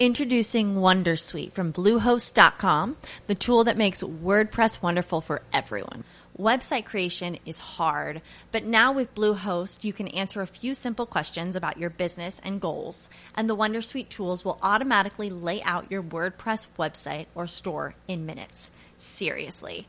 Introducing 0.00 0.74
Wondersuite 0.74 1.50
from 1.50 1.72
Bluehost.com, 1.72 2.96
the 3.26 3.34
tool 3.34 3.64
that 3.64 3.76
makes 3.76 4.02
WordPress 4.02 4.82
wonderful 4.82 5.20
for 5.20 5.40
everyone. 5.52 6.04
Website 6.38 6.84
creation 6.84 7.36
is 7.44 7.58
hard, 7.58 8.22
but 8.52 8.64
now 8.64 8.92
with 8.92 9.12
Bluehost, 9.16 9.82
you 9.82 9.92
can 9.92 10.06
answer 10.06 10.40
a 10.40 10.46
few 10.46 10.72
simple 10.72 11.04
questions 11.04 11.56
about 11.56 11.78
your 11.78 11.90
business 11.90 12.40
and 12.44 12.60
goals, 12.60 13.08
and 13.34 13.50
the 13.50 13.56
Wondersuite 13.56 14.08
tools 14.08 14.44
will 14.44 14.60
automatically 14.62 15.30
lay 15.30 15.60
out 15.62 15.90
your 15.90 16.00
WordPress 16.00 16.68
website 16.78 17.26
or 17.34 17.48
store 17.48 17.96
in 18.06 18.24
minutes. 18.24 18.70
Seriously. 18.98 19.88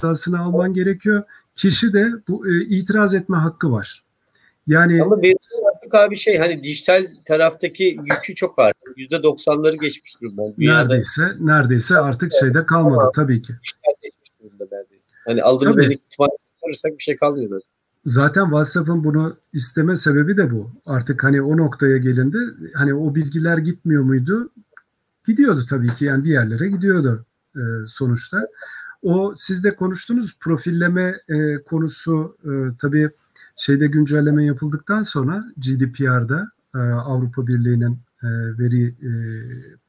Hatasını 0.00 0.40
alman 0.40 0.74
gerekiyor. 0.74 1.22
Kişi 1.56 1.92
de 1.92 2.12
bu 2.28 2.48
e, 2.48 2.64
itiraz 2.64 3.14
etme 3.14 3.36
hakkı 3.36 3.72
var. 3.72 4.02
Yani 4.66 5.02
Ama 5.02 5.22
benim 5.22 5.36
artık 5.74 5.94
abi 5.94 6.18
şey 6.18 6.38
hani 6.38 6.62
dijital 6.62 7.06
taraftaki 7.24 7.84
yükü 8.04 8.34
çok 8.34 8.58
var. 8.58 8.72
%90'ları 8.96 9.80
geçmiş 9.80 10.20
durumda. 10.22 10.42
Dünyada 10.58 10.84
neredeyse 10.84 11.32
neredeyse 11.40 11.98
artık 11.98 12.32
şeyde 12.40 12.66
kalmadı 12.66 13.10
tabii 13.14 13.42
ki. 13.42 13.52
dijital 13.64 13.92
geçmiş 14.02 14.28
durumda 14.40 14.64
neredeyse. 14.72 15.16
Hani 15.24 15.42
aldığımız 15.42 15.76
ihtimal 15.76 16.28
çıkarırsak 16.54 16.92
bir 16.98 17.02
şey 17.02 17.16
kalmıyor 17.16 17.48
zaten. 17.48 17.70
Zaten 18.04 18.44
WhatsApp'ın 18.44 19.04
bunu 19.04 19.36
isteme 19.52 19.96
sebebi 19.96 20.36
de 20.36 20.50
bu. 20.50 20.70
Artık 20.86 21.24
hani 21.24 21.42
o 21.42 21.56
noktaya 21.56 21.96
gelindi. 21.96 22.38
Hani 22.74 22.94
o 22.94 23.14
bilgiler 23.14 23.58
gitmiyor 23.58 24.02
muydu? 24.02 24.50
Gidiyordu 25.26 25.66
tabii 25.70 25.94
ki 25.94 26.04
yani 26.04 26.24
bir 26.24 26.30
yerlere 26.30 26.68
gidiyordu 26.68 27.24
e, 27.56 27.60
sonuçta. 27.86 28.48
O 29.02 29.34
siz 29.36 29.64
de 29.64 29.76
konuştunuz 29.76 30.36
profilleme 30.40 31.14
e, 31.28 31.62
konusu 31.62 32.36
e, 32.44 32.50
tabii 32.80 33.10
şeyde 33.56 33.86
güncelleme 33.86 34.44
yapıldıktan 34.44 35.02
sonra 35.02 35.44
GDPR'da 35.56 36.50
e, 36.74 36.78
Avrupa 36.78 37.46
Birliği'nin 37.46 37.98
e, 38.22 38.28
veri 38.58 38.86
e, 38.88 39.10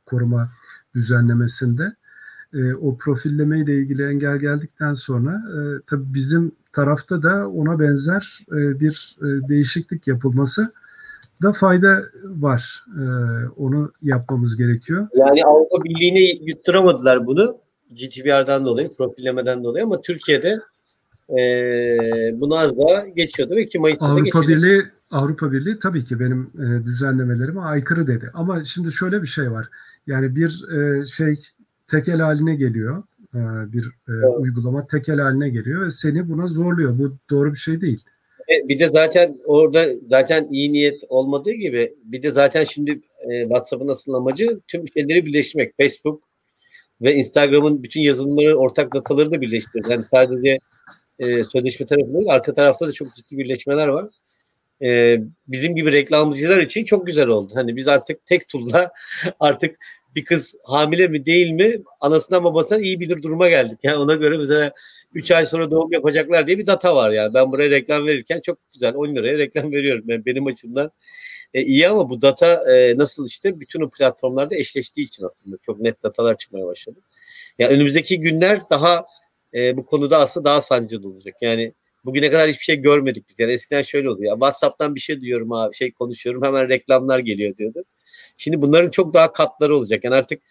koruma 0.05 0.49
düzenlemesinde 0.95 1.93
e, 2.53 2.73
o 2.73 2.97
profilleme 2.97 3.59
ile 3.59 3.77
ilgili 3.77 4.03
engel 4.03 4.37
geldikten 4.37 4.93
sonra 4.93 5.31
e, 5.31 5.59
tabii 5.87 6.13
bizim 6.13 6.51
tarafta 6.73 7.23
da 7.23 7.49
ona 7.49 7.79
benzer 7.79 8.45
e, 8.51 8.79
bir 8.79 9.17
e, 9.21 9.49
değişiklik 9.49 10.07
yapılması 10.07 10.71
da 11.41 11.51
fayda 11.51 12.03
var. 12.23 12.85
E, 12.97 13.03
onu 13.57 13.91
yapmamız 14.01 14.57
gerekiyor. 14.57 15.07
Yani 15.13 15.45
Avrupa 15.45 15.83
Birliği'ne 15.83 16.49
yutturamadılar 16.51 17.25
bunu. 17.25 17.57
GDPR'dan 17.91 18.65
dolayı, 18.65 18.93
profillemeden 18.93 19.63
dolayı 19.63 19.85
ama 19.85 20.01
Türkiye'de 20.01 20.59
eee 21.29 22.31
bunu 22.33 22.57
az 22.57 22.77
daha 22.77 23.07
geçiyordu 23.07 23.55
ve 23.55 23.61
2 23.63 23.79
Mayıs'ta 23.79 24.05
Avrupa 24.05 24.23
geçecek. 24.23 24.47
Birliği 24.49 24.83
Avrupa 25.11 25.51
Birliği 25.51 25.79
tabii 25.79 26.05
ki 26.05 26.19
benim 26.19 26.51
e, 26.55 26.85
düzenlemelerime 26.85 27.61
aykırı 27.61 28.07
dedi. 28.07 28.31
Ama 28.33 28.65
şimdi 28.65 28.91
şöyle 28.91 29.21
bir 29.21 29.27
şey 29.27 29.51
var. 29.51 29.67
Yani 30.07 30.35
bir 30.35 30.63
e, 30.77 31.05
şey 31.07 31.35
tekel 31.87 32.19
haline 32.19 32.55
geliyor. 32.55 33.03
E, 33.35 33.39
bir 33.73 33.85
e, 34.09 34.27
uygulama 34.27 34.87
tekel 34.87 35.19
haline 35.19 35.49
geliyor 35.49 35.85
ve 35.85 35.89
seni 35.89 36.29
buna 36.29 36.47
zorluyor. 36.47 36.99
Bu 36.99 37.11
doğru 37.29 37.51
bir 37.51 37.57
şey 37.57 37.81
değil. 37.81 37.99
E, 38.49 38.69
Bir 38.69 38.79
de 38.79 38.87
zaten 38.87 39.37
orada 39.45 39.85
zaten 40.07 40.47
iyi 40.51 40.73
niyet 40.73 41.01
olmadığı 41.09 41.51
gibi 41.51 41.95
bir 42.03 42.23
de 42.23 42.31
zaten 42.31 42.63
şimdi 42.63 43.01
e, 43.29 43.41
WhatsApp'ın 43.41 43.87
asıl 43.87 44.13
amacı 44.13 44.59
tüm 44.67 44.87
şeyleri 44.87 45.25
birleştirmek. 45.25 45.73
Facebook 45.79 46.26
ve 47.01 47.15
Instagram'ın 47.15 47.83
bütün 47.83 48.01
yazılımları, 48.01 48.55
ortak 48.55 48.93
dataları 48.93 49.31
da 49.31 49.41
birleştirdi. 49.41 49.91
Yani 49.91 50.03
sadece 50.03 50.59
e, 51.19 51.43
sözleşme 51.43 51.85
tarafı 51.85 52.13
değil, 52.13 52.29
arka 52.29 52.53
tarafta 52.53 52.87
da 52.87 52.91
çok 52.91 53.15
ciddi 53.15 53.37
birleşmeler 53.37 53.87
var. 53.87 54.05
E, 54.81 55.19
bizim 55.47 55.75
gibi 55.75 55.91
reklamcılar 55.91 56.57
için 56.57 56.85
çok 56.85 57.07
güzel 57.07 57.27
oldu. 57.27 57.51
Hani 57.55 57.75
biz 57.75 57.87
artık 57.87 58.25
tek 58.25 58.49
tool'la 58.49 58.91
artık 59.39 59.75
bir 60.15 60.25
kız 60.25 60.55
hamile 60.63 61.07
mi 61.07 61.25
değil 61.25 61.51
mi 61.51 61.81
anasından 62.01 62.43
babasından 62.43 62.81
iyi 62.83 62.99
bilir 62.99 63.23
duruma 63.23 63.49
geldik. 63.49 63.79
Yani 63.83 63.97
ona 63.97 64.15
göre 64.15 64.37
mesela 64.37 64.71
3 65.13 65.31
ay 65.31 65.45
sonra 65.45 65.71
doğum 65.71 65.91
yapacaklar 65.91 66.47
diye 66.47 66.57
bir 66.57 66.65
data 66.65 66.95
var 66.95 67.11
yani. 67.11 67.33
Ben 67.33 67.51
buraya 67.51 67.69
reklam 67.69 68.07
verirken 68.07 68.41
çok 68.41 68.57
güzel 68.73 68.95
10 68.95 69.15
liraya 69.15 69.37
reklam 69.37 69.71
veriyorum. 69.71 70.03
Yani 70.07 70.25
benim 70.25 70.45
açımdan 70.45 70.91
e, 71.53 71.61
iyi 71.61 71.89
ama 71.89 72.09
bu 72.09 72.21
data 72.21 72.73
e, 72.73 72.97
nasıl 72.97 73.27
işte 73.27 73.59
bütün 73.59 73.81
o 73.81 73.89
platformlarda 73.89 74.55
eşleştiği 74.55 75.03
için 75.07 75.25
aslında 75.25 75.57
çok 75.61 75.79
net 75.79 76.03
datalar 76.03 76.37
çıkmaya 76.37 76.65
başladı. 76.65 76.99
Yani 77.59 77.73
önümüzdeki 77.73 78.19
günler 78.19 78.61
daha 78.69 79.05
e, 79.53 79.77
bu 79.77 79.85
konuda 79.85 80.19
aslında 80.19 80.49
daha 80.49 80.61
sancılı 80.61 81.07
olacak. 81.07 81.35
Yani 81.41 81.73
bugüne 82.05 82.29
kadar 82.29 82.49
hiçbir 82.49 82.63
şey 82.63 82.75
görmedik 82.75 83.29
biz. 83.29 83.39
Yani 83.39 83.53
eskiden 83.53 83.81
şöyle 83.81 84.09
oluyor. 84.09 84.31
Ya, 84.31 84.33
WhatsApp'tan 84.33 84.95
bir 84.95 84.99
şey 84.99 85.21
diyorum 85.21 85.51
abi, 85.51 85.75
şey 85.75 85.91
konuşuyorum 85.91 86.43
hemen 86.43 86.69
reklamlar 86.69 87.19
geliyor 87.19 87.57
diyordu. 87.57 87.83
Şimdi 88.37 88.61
bunların 88.61 88.89
çok 88.89 89.13
daha 89.13 89.33
katları 89.33 89.75
olacak. 89.75 90.03
Yani 90.03 90.15
artık 90.15 90.41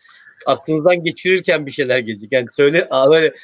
aklınızdan 0.46 1.04
geçirirken 1.04 1.66
bir 1.66 1.70
şeyler 1.70 1.98
gelecek. 1.98 2.32
Yani 2.32 2.46
söyle 2.50 2.88
böyle 3.10 3.34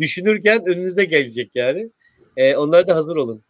düşünürken 0.00 0.66
önünüze 0.66 1.04
gelecek 1.04 1.50
yani. 1.54 1.90
E, 2.36 2.56
onlara 2.56 2.86
da 2.86 2.96
hazır 2.96 3.16
olun. 3.16 3.42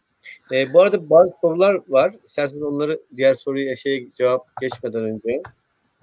E, 0.51 0.73
bu 0.73 0.81
arada 0.81 1.09
bazı 1.09 1.31
sorular 1.41 1.79
var. 1.87 2.15
İsterseniz 2.25 2.63
onları 2.63 2.99
diğer 3.17 3.33
soruya 3.33 3.75
şey 3.75 4.09
cevap 4.17 4.61
geçmeden 4.61 5.03
önce 5.03 5.41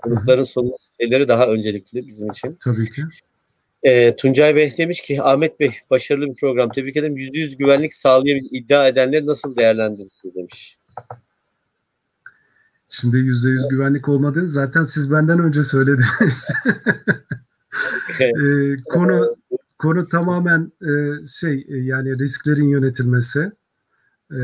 konukların 0.03 0.44
soru 0.44 0.77
şeyleri 1.01 1.28
daha 1.28 1.47
öncelikli 1.47 2.07
bizim 2.07 2.31
için. 2.31 2.59
Tabii 2.65 2.90
ki. 2.90 3.03
E, 3.82 4.16
Tuncay 4.16 4.57
Bey 4.57 4.73
demiş 4.78 5.01
ki 5.01 5.23
Ahmet 5.23 5.61
Bey 5.61 5.73
başarılı 5.90 6.27
bir 6.27 6.35
program. 6.35 6.69
Tebrik 6.69 6.97
ederim. 6.97 7.16
Yüzde 7.16 7.39
yüz 7.39 7.57
güvenlik 7.57 7.94
sağlayabilir 7.94 8.49
iddia 8.51 8.89
edenleri 8.89 9.27
nasıl 9.27 9.57
değerlendirirsiniz 9.57 10.35
demiş. 10.35 10.78
Şimdi 12.89 13.16
yüzde 13.16 13.49
yüz 13.49 13.69
güvenlik 13.69 14.09
olmadığını 14.09 14.49
zaten 14.49 14.82
siz 14.82 15.12
benden 15.12 15.39
önce 15.39 15.65
söylediniz. 15.65 16.51
e, 18.20 18.27
konu 18.82 19.36
konu 19.78 20.09
tamamen 20.09 20.73
e, 20.82 21.27
şey 21.27 21.66
e, 21.69 21.77
yani 21.77 22.19
risklerin 22.19 22.69
yönetilmesi. 22.69 23.53
E, 24.31 24.40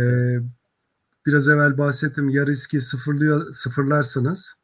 biraz 1.26 1.48
evvel 1.48 1.78
bahsettim 1.78 2.28
ya 2.28 2.46
riski 2.46 2.80
sıfırlıyor 2.80 3.52
sıfırlarsınız. 3.52 4.54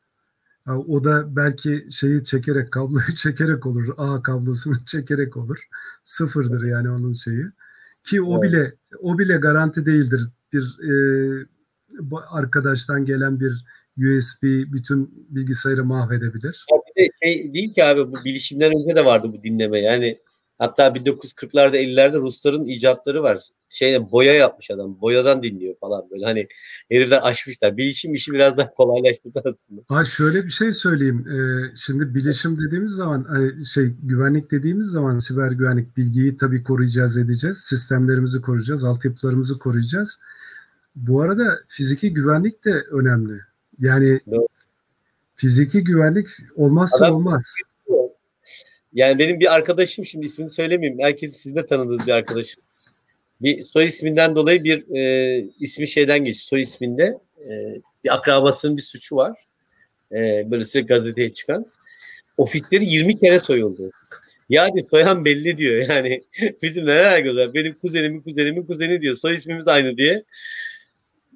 Ha, 0.65 0.79
O 0.79 1.05
da 1.05 1.37
belki 1.37 1.87
şeyi 1.91 2.25
çekerek 2.25 2.73
kabloyu 2.73 3.15
çekerek 3.17 3.67
olur. 3.67 3.95
A 3.97 4.23
kablosunu 4.23 4.75
çekerek 4.87 5.37
olur. 5.37 5.69
Sıfırdır 6.05 6.63
yani 6.65 6.91
onun 6.91 7.13
şeyi. 7.13 7.45
Ki 8.05 8.23
o 8.23 8.43
bile 8.43 8.75
o 9.01 9.19
bile 9.19 9.37
garanti 9.37 9.87
değildir. 9.87 10.29
Bir 10.53 10.79
e, 10.91 11.47
arkadaştan 12.31 13.05
gelen 13.05 13.41
bir 13.41 13.65
USB 13.99 14.43
bütün 14.73 15.27
bilgisayarı 15.29 15.85
mahvedebilir. 15.85 16.67
Ya 16.73 16.79
bir 16.97 17.03
de 17.03 17.09
şey 17.23 17.55
değil 17.55 17.75
ki 17.75 17.85
abi 17.85 18.13
bu 18.13 18.25
bilişimden 18.25 18.73
önce 18.77 18.97
de 18.97 19.05
vardı 19.05 19.33
bu 19.33 19.43
dinleme. 19.43 19.81
Yani 19.81 20.19
hatta 20.59 20.87
1940'larda 20.89 21.77
50'lerde 21.77 22.19
Rusların 22.19 22.65
icatları 22.67 23.23
var. 23.23 23.45
Şey 23.69 24.11
boya 24.11 24.35
yapmış 24.35 24.71
adam. 24.71 25.01
Boyadan 25.01 25.43
dinliyor 25.43 25.75
falan 25.81 26.11
böyle. 26.11 26.25
Hani 26.25 26.49
herifler 26.91 27.21
aşmışlar. 27.23 27.77
Bilişim 27.77 28.15
işi 28.15 28.33
biraz 28.33 28.57
daha 28.57 28.71
kolaylaştırdı 28.75 29.39
aslında. 29.45 29.83
Ha 29.89 30.05
şöyle 30.05 30.45
bir 30.45 30.51
şey 30.51 30.73
söyleyeyim. 30.73 31.27
Ee, 31.29 31.73
şimdi 31.77 32.15
bilişim 32.15 32.61
dediğimiz 32.61 32.93
zaman 32.93 33.25
hani 33.29 33.67
şey 33.67 33.85
güvenlik 34.03 34.51
dediğimiz 34.51 34.89
zaman 34.89 35.19
siber 35.19 35.51
güvenlik 35.51 35.97
bilgiyi 35.97 36.37
tabii 36.37 36.63
koruyacağız 36.63 37.17
edeceğiz. 37.17 37.59
Sistemlerimizi 37.59 38.41
koruyacağız, 38.41 38.85
altyapılarımızı 38.85 39.59
koruyacağız. 39.59 40.21
Bu 40.97 41.23
arada 41.23 41.59
fiziki 41.69 42.15
güvenlik 42.15 42.65
de 42.65 42.71
önemli. 42.71 43.41
Yani 43.81 44.21
Doğru. 44.31 44.47
fiziki 45.37 45.85
güvenlik 45.85 46.29
olmazsa 46.57 47.05
Adam- 47.05 47.15
olmaz. 47.15 47.55
Yani 48.95 49.19
benim 49.19 49.41
bir 49.41 49.55
arkadaşım 49.55 50.05
şimdi 50.05 50.27
ismini 50.27 50.51
söylemeyeyim. 50.51 51.01
Herkes 51.01 51.37
siz 51.37 51.57
de 51.57 51.67
tanıdığınız 51.67 52.07
bir 52.07 52.13
arkadaşım. 52.13 52.63
Bir 53.41 53.63
soy 53.63 53.87
isminden 53.87 54.37
dolayı 54.37 54.65
bir 54.65 54.97
e, 54.97 55.47
ismi 55.61 55.89
şeyden 55.89 56.19
geçiyor. 56.19 56.45
Soy 56.45 56.61
isminde 56.61 57.19
e, 57.51 57.81
bir 58.05 58.15
akrabasının 58.15 58.77
bir 58.77 58.83
suçu 58.83 59.17
var. 59.17 59.39
E, 60.13 60.51
böyle 60.51 60.65
sürekli 60.65 60.87
gazeteye 60.87 61.31
çıkan. 61.31 61.67
Ofisleri 62.37 62.85
20 62.85 63.19
kere 63.19 63.39
soyuldu. 63.39 63.91
Yani 64.49 64.85
soyan 64.85 65.25
belli 65.25 65.59
diyor. 65.59 65.89
Yani 65.89 66.25
bizim 66.63 66.87
neler 66.87 67.19
gözler. 67.19 67.55
Benim 67.55 67.75
kuzenimin 67.75 68.21
kuzenimin 68.21 68.67
kuzeni 68.67 69.01
diyor. 69.01 69.15
Soy 69.15 69.35
ismimiz 69.35 69.69
aynı 69.69 69.97
diye. 69.97 70.25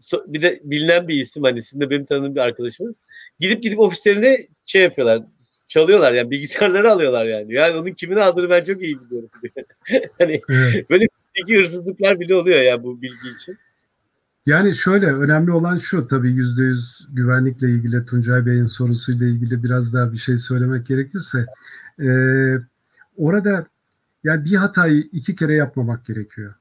So- 0.00 0.32
bir 0.32 0.42
de 0.42 0.60
bilinen 0.64 1.08
bir 1.08 1.14
isim 1.14 1.42
hani 1.42 1.62
sizin 1.62 1.80
de 1.80 1.90
benim 1.90 2.04
tanıdığım 2.04 2.34
bir 2.34 2.40
arkadaşımız. 2.40 2.96
Gidip 3.40 3.62
gidip 3.62 3.78
ofislerine 3.78 4.38
şey 4.66 4.82
yapıyorlar. 4.82 5.22
Çalıyorlar 5.68 6.12
yani 6.12 6.30
bilgisayarları 6.30 6.92
alıyorlar 6.92 7.24
yani. 7.24 7.54
Yani 7.54 7.76
onun 7.76 7.90
kimin 7.90 8.16
aldığını 8.16 8.50
ben 8.50 8.64
çok 8.64 8.82
iyi 8.82 9.00
biliyorum. 9.00 9.30
hani 10.18 10.40
böyle 10.90 11.06
bilgi 11.36 11.56
hırsızlıklar 11.56 12.20
bile 12.20 12.34
oluyor 12.34 12.60
ya 12.60 12.82
bu 12.82 13.02
bilgi 13.02 13.28
için. 13.36 13.58
Yani 14.46 14.74
şöyle 14.74 15.06
önemli 15.06 15.52
olan 15.52 15.76
şu 15.76 16.06
tabii 16.06 16.32
yüzde 16.32 16.62
yüz 16.62 17.06
güvenlikle 17.12 17.70
ilgili 17.70 18.06
Tuncay 18.06 18.46
Bey'in 18.46 18.64
sorusuyla 18.64 19.26
ilgili 19.26 19.62
biraz 19.62 19.94
daha 19.94 20.12
bir 20.12 20.16
şey 20.18 20.38
söylemek 20.38 20.86
gerekirse 20.86 21.46
e, 22.00 22.08
orada 23.16 23.66
Yani 24.24 24.44
bir 24.44 24.56
hatayı 24.56 25.08
iki 25.12 25.36
kere 25.36 25.54
yapmamak 25.54 26.06
gerekiyor. 26.06 26.54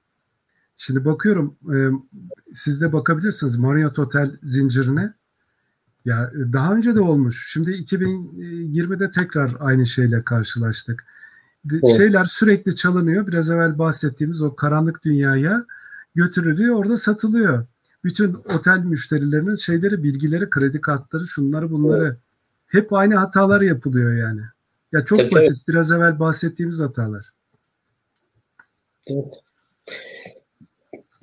Şimdi 0.78 1.06
bakıyorum 1.06 1.56
e, 1.74 1.78
siz 2.54 2.82
de 2.82 2.94
bakabilirsiniz 2.94 3.58
Marriott 3.58 3.98
Hotel 3.98 4.32
zincirine. 4.44 5.14
Ya 6.08 6.32
e, 6.36 6.54
daha 6.54 6.76
önce 6.76 6.96
de 6.96 7.02
olmuş. 7.02 7.52
Şimdi 7.54 7.72
2020'de 7.72 9.12
tekrar 9.12 9.56
aynı 9.60 9.86
şeyle 9.86 10.24
karşılaştık. 10.24 11.06
Evet. 11.72 11.98
Şeyler 11.98 12.24
sürekli 12.24 12.76
çalınıyor. 12.76 13.28
Biraz 13.28 13.50
evvel 13.50 13.80
bahsettiğimiz 13.80 14.42
o 14.42 14.56
karanlık 14.56 15.04
dünyaya 15.06 15.66
götürülüyor. 16.16 16.76
Orada 16.76 16.98
satılıyor. 16.98 17.66
Bütün 18.04 18.34
otel 18.34 18.80
müşterilerinin 18.80 19.56
şeyleri, 19.56 20.04
bilgileri, 20.04 20.50
kredi 20.50 20.82
kartları, 20.82 21.28
şunları 21.28 21.72
bunları 21.72 22.04
evet. 22.04 22.18
hep 22.68 22.94
aynı 22.94 23.16
hatalar 23.16 23.62
yapılıyor 23.62 24.14
yani. 24.14 24.42
Ya 24.92 25.06
çok 25.06 25.20
tabii, 25.20 25.32
basit. 25.32 25.50
Tabii. 25.50 25.68
Biraz 25.68 25.92
evvel 25.92 26.20
bahsettiğimiz 26.20 26.80
hatalar. 26.80 27.30
Evet. 29.08 29.34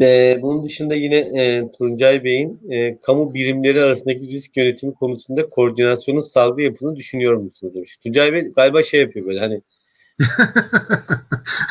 Ee, 0.01 0.39
bunun 0.43 0.65
dışında 0.65 0.95
yine 0.95 1.17
e, 1.17 1.73
Tuncay 1.73 2.25
Bey'in 2.25 2.61
e, 2.71 2.99
kamu 3.01 3.35
birimleri 3.35 3.83
arasındaki 3.83 4.21
risk 4.21 4.57
yönetimi 4.57 4.95
konusunda 4.95 5.49
koordinasyonun 5.49 6.21
sağlıklı 6.21 6.63
yapını 6.63 6.97
düşünüyor 6.97 7.35
musunuz 7.35 7.75
demiş. 7.75 7.97
Tuncay 7.97 8.33
Bey 8.33 8.53
galiba 8.57 8.83
şey 8.83 9.01
yapıyor 9.01 9.27
böyle 9.27 9.41
hani 9.41 9.63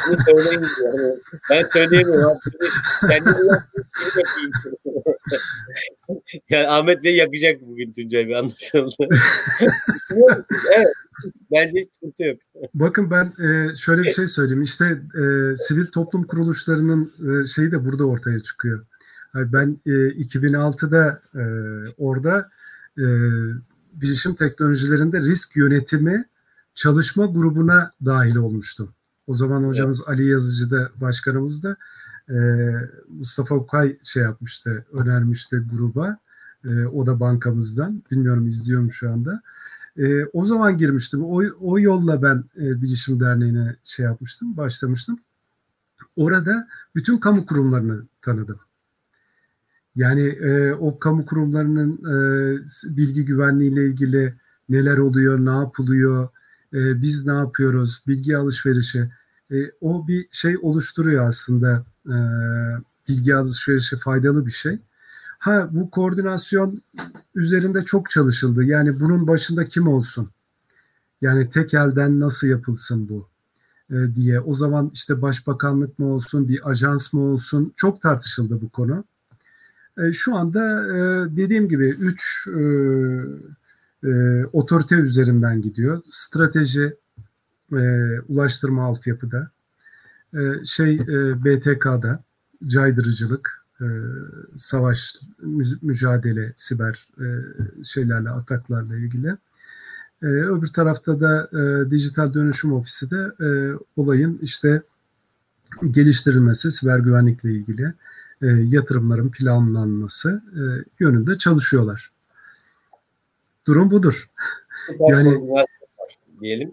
bunu 0.07 0.17
söyleyin 0.25 0.61
diyor. 0.61 0.93
Hani, 0.99 1.13
ben 1.49 1.69
söyleyemiyorum. 1.73 2.37
Yapayım. 3.01 4.51
yani 6.49 6.67
Ahmet 6.67 7.03
Bey 7.03 7.15
yakacak 7.15 7.61
bugün 7.61 7.93
Tuncay 7.93 8.27
Bey 8.27 8.37
anlaşıldı. 8.37 8.95
evet. 10.75 10.93
Bence 11.51 11.79
hiç 11.79 11.89
sıkıntı 11.89 12.23
yok. 12.23 12.39
Bakın 12.73 13.11
ben 13.11 13.25
e, 13.25 13.75
şöyle 13.75 14.03
bir 14.03 14.11
şey 14.11 14.27
söyleyeyim. 14.27 14.63
İşte 14.63 14.85
e, 15.15 15.57
sivil 15.57 15.85
toplum 15.85 16.23
kuruluşlarının 16.23 17.11
e, 17.19 17.47
şeyi 17.47 17.71
de 17.71 17.85
burada 17.85 18.07
ortaya 18.07 18.39
çıkıyor. 18.39 18.85
Ben 19.35 19.79
e, 19.85 19.89
2006'da 19.89 21.21
e, 21.35 21.43
orada 21.97 22.49
e, 22.97 23.05
bilişim 23.93 24.35
teknolojilerinde 24.35 25.19
risk 25.19 25.55
yönetimi 25.55 26.25
çalışma 26.75 27.25
grubuna 27.25 27.91
dahil 28.05 28.35
olmuştum. 28.35 28.93
O 29.27 29.33
zaman 29.33 29.63
hocamız 29.63 29.99
evet. 29.99 30.09
Ali 30.09 30.29
Yazıcı 30.29 30.71
da 30.71 30.91
başkanımız 30.95 31.63
da 31.63 31.77
e, 32.29 32.35
Mustafa 33.09 33.55
Okay 33.55 33.97
şey 34.03 34.23
yapmıştı, 34.23 34.85
önermişti 34.93 35.63
gruba. 35.71 36.17
E, 36.65 36.85
o 36.85 37.05
da 37.05 37.19
bankamızdan. 37.19 38.03
Bilmiyorum 38.11 38.47
izliyorum 38.47 38.91
şu 38.91 39.11
anda. 39.11 39.41
E, 39.97 40.25
o 40.25 40.45
zaman 40.45 40.77
girmiştim. 40.77 41.23
O, 41.23 41.41
o 41.61 41.79
yolla 41.79 42.21
ben 42.21 42.43
e, 42.57 42.81
Bilişim 42.81 43.19
Derneği'ne 43.19 43.75
şey 43.83 44.05
yapmıştım, 44.05 44.57
başlamıştım. 44.57 45.19
Orada 46.15 46.67
bütün 46.95 47.17
kamu 47.17 47.45
kurumlarını 47.45 48.03
tanıdım. 48.21 48.59
Yani 49.95 50.21
e, 50.21 50.73
o 50.73 50.99
kamu 50.99 51.25
kurumlarının 51.25 51.97
e, 51.97 52.97
bilgi 52.97 53.25
güvenliği 53.25 53.71
ile 53.71 53.85
ilgili 53.85 54.33
neler 54.69 54.97
oluyor, 54.97 55.39
ne 55.39 55.49
yapılıyor, 55.49 56.29
e, 56.73 57.01
biz 57.01 57.25
ne 57.25 57.33
yapıyoruz, 57.33 58.03
bilgi 58.07 58.37
alışverişi. 58.37 59.09
E, 59.53 59.71
o 59.81 60.07
bir 60.07 60.27
şey 60.31 60.57
oluşturuyor 60.61 61.27
aslında. 61.27 61.84
E, 62.05 62.15
bilgi 63.07 63.35
alışverişi 63.35 63.97
faydalı 63.97 64.45
bir 64.45 64.51
şey. 64.51 64.80
Ha 65.39 65.69
bu 65.71 65.89
koordinasyon 65.89 66.81
üzerinde 67.35 67.81
çok 67.81 68.09
çalışıldı. 68.09 68.63
Yani 68.63 68.99
bunun 68.99 69.27
başında 69.27 69.65
kim 69.65 69.88
olsun? 69.88 70.30
Yani 71.21 71.49
tek 71.49 71.73
elden 71.73 72.19
nasıl 72.19 72.47
yapılsın 72.47 73.09
bu 73.09 73.27
e, 73.91 74.15
diye. 74.15 74.39
O 74.39 74.55
zaman 74.55 74.91
işte 74.93 75.21
başbakanlık 75.21 75.99
mı 75.99 76.05
olsun, 76.05 76.47
bir 76.47 76.69
ajans 76.69 77.13
mı 77.13 77.21
olsun 77.21 77.73
çok 77.75 78.01
tartışıldı 78.01 78.61
bu 78.61 78.69
konu. 78.69 79.03
E, 79.97 80.13
şu 80.13 80.35
anda 80.35 80.88
e, 80.88 80.97
dediğim 81.38 81.67
gibi 81.67 81.89
üç 81.89 82.47
e, 82.47 82.61
e, 84.09 84.45
otorite 84.45 84.95
üzerinden 84.95 85.61
gidiyor. 85.61 86.01
Strateji, 86.11 86.95
e, 87.77 88.19
ulaştırma 88.21 88.83
altyapıda, 88.83 89.49
e, 90.33 90.65
şey 90.65 90.95
e, 90.95 91.43
BTK'da, 91.45 92.23
caydırıcılık, 92.67 93.63
e, 93.81 93.85
savaş, 94.57 95.15
mücadele, 95.81 96.53
siber 96.55 97.07
e, 97.19 97.25
şeylerle, 97.83 98.29
ataklarla 98.29 98.95
ilgili. 98.95 99.37
E, 100.23 100.25
öbür 100.25 100.67
tarafta 100.67 101.19
da 101.19 101.49
e, 101.51 101.91
dijital 101.91 102.33
dönüşüm 102.33 102.73
ofisi 102.73 103.11
de 103.11 103.31
e, 103.45 103.77
olayın 103.97 104.39
işte 104.41 104.81
geliştirilmesi, 105.91 106.71
siber 106.71 106.99
güvenlikle 106.99 107.51
ilgili 107.51 107.93
e, 108.41 108.47
yatırımların 108.47 109.29
planlanması 109.29 110.41
e, 110.55 110.61
yönünde 110.99 111.37
çalışıyorlar. 111.37 112.11
Durum 113.67 113.91
budur. 113.91 114.29
yani 115.09 115.39
diyelim. 116.41 116.71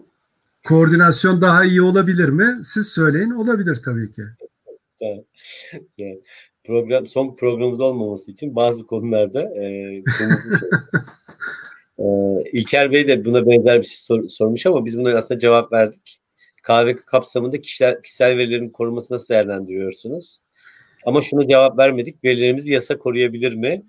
Koordinasyon 0.67 1.41
daha 1.41 1.65
iyi 1.65 1.81
olabilir 1.81 2.29
mi? 2.29 2.59
Siz 2.63 2.87
söyleyin. 2.87 3.31
Olabilir 3.31 3.75
tabii 3.85 4.11
ki. 4.11 4.21
Evet 5.01 6.23
program 6.63 7.07
son 7.07 7.35
programımız 7.35 7.81
olmaması 7.81 8.31
için 8.31 8.55
bazı 8.55 8.87
konularda 8.87 9.41
e, 9.41 9.63
şey, 10.17 10.27
e, 11.99 12.05
İlker 12.53 12.91
Bey 12.91 13.07
de 13.07 13.25
buna 13.25 13.47
benzer 13.47 13.81
bir 13.81 13.85
şey 13.85 13.97
sor, 13.97 14.27
sormuş 14.27 14.65
ama 14.65 14.85
biz 14.85 14.97
buna 14.97 15.17
aslında 15.17 15.39
cevap 15.39 15.71
verdik. 15.71 16.21
Kahve 16.63 16.95
kapsamında 16.95 17.61
kişiler, 17.61 18.03
kişisel 18.03 18.37
verilerin 18.37 18.69
korunması 18.69 19.13
nasıl 19.13 19.33
değerlendiriyorsunuz? 19.33 20.41
Ama 21.05 21.21
şunu 21.21 21.47
cevap 21.47 21.77
vermedik. 21.77 22.23
Verilerimizi 22.23 22.71
yasa 22.71 22.97
koruyabilir 22.97 23.53
mi? 23.53 23.85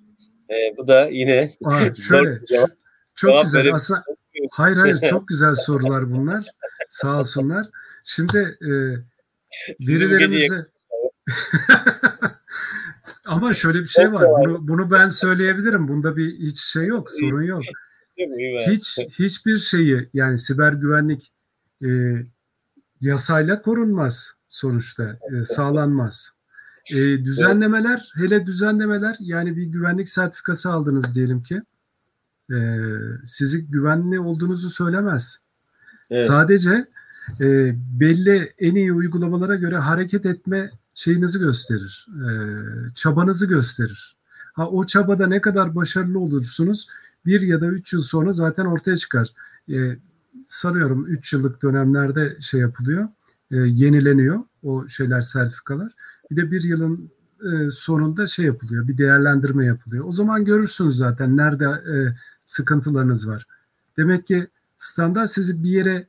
E, 0.51 0.77
bu 0.77 0.89
da 0.89 1.09
yine 1.09 1.53
Aa, 1.65 1.95
şöyle, 2.09 2.47
cevap. 2.47 2.71
Çok 3.15 3.31
cevap 3.31 3.45
güzel. 3.45 3.75
Aslında, 3.75 4.03
hayır 4.51 4.77
hayır 4.77 5.01
çok 5.11 5.29
güzel 5.29 5.55
sorular 5.55 6.11
bunlar. 6.11 6.47
Sağ 6.89 7.19
olsunlar. 7.19 7.67
Şimdi 8.05 8.59
e, 8.61 8.71
verilerimizi 9.89 10.67
Ama 13.27 13.55
şöyle 13.55 13.81
bir 13.81 13.87
şey 13.87 14.13
var. 14.13 14.29
Bunu, 14.29 14.69
bunu 14.69 14.91
ben 14.91 15.09
söyleyebilirim. 15.09 15.89
Bunda 15.89 16.17
bir 16.17 16.39
hiç 16.39 16.61
şey 16.61 16.87
yok, 16.87 17.11
sorun 17.11 17.43
yok. 17.43 17.63
Hiç 18.67 18.99
hiçbir 18.99 19.57
şeyi 19.57 20.09
yani 20.15 20.39
siber 20.39 20.73
güvenlik 20.73 21.33
e, 21.85 21.89
yasayla 23.01 23.63
korunmaz 23.63 24.35
sonuçta, 24.49 25.19
e, 25.33 25.45
sağlanmaz. 25.45 26.33
E, 26.91 26.97
düzenlemeler, 26.97 28.13
hele 28.15 28.47
düzenlemeler 28.47 29.17
yani 29.21 29.57
bir 29.57 29.65
güvenlik 29.65 30.09
sertifikası 30.09 30.73
aldınız 30.73 31.15
diyelim 31.15 31.43
ki 31.43 31.63
e, 32.53 32.89
sizi 33.25 33.67
güvenli 33.67 34.21
olduğunuzu 34.21 34.71
söylemez. 34.71 35.39
Evet. 36.11 36.27
Sadece 36.27 36.87
e, 37.41 37.75
belli 38.01 38.53
en 38.59 38.75
iyi 38.75 38.93
uygulamalara 38.93 39.57
göre 39.57 39.77
hareket 39.77 40.27
etme 40.27 40.71
şeyinizi 40.95 41.39
gösterir, 41.39 42.07
e, 42.09 42.33
çabanızı 42.95 43.47
gösterir. 43.47 44.17
Ha 44.53 44.69
o 44.69 44.87
çabada 44.87 45.27
ne 45.27 45.41
kadar 45.41 45.75
başarılı 45.75 46.19
olursunuz 46.19 46.89
bir 47.27 47.41
ya 47.41 47.61
da 47.61 47.67
üç 47.67 47.93
yıl 47.93 48.01
sonra 48.01 48.33
zaten 48.33 48.65
ortaya 48.65 48.97
çıkar. 48.97 49.29
E, 49.73 49.97
sanıyorum 50.47 51.07
üç 51.07 51.33
yıllık 51.33 51.63
dönemlerde 51.63 52.37
şey 52.41 52.61
yapılıyor, 52.61 53.09
e, 53.51 53.57
yenileniyor 53.57 54.41
o 54.63 54.89
şeyler 54.89 55.21
sertifikalar. 55.21 55.93
Bir 56.31 56.37
de 56.37 56.51
bir 56.51 56.63
yılın 56.63 57.11
e, 57.43 57.71
sonunda 57.71 58.27
şey 58.27 58.45
yapılıyor, 58.45 58.89
bir 58.89 58.99
değerlendirme 58.99 59.67
yapılıyor. 59.67 60.05
O 60.05 60.13
zaman 60.13 60.45
görürsünüz 60.45 60.97
zaten 60.97 61.37
nerede 61.37 61.65
e, 61.65 61.95
sıkıntılarınız 62.53 63.29
var. 63.29 63.47
Demek 63.97 64.27
ki 64.27 64.47
standart 64.77 65.31
sizi 65.31 65.65
bir 65.65 65.71
yere 65.71 66.07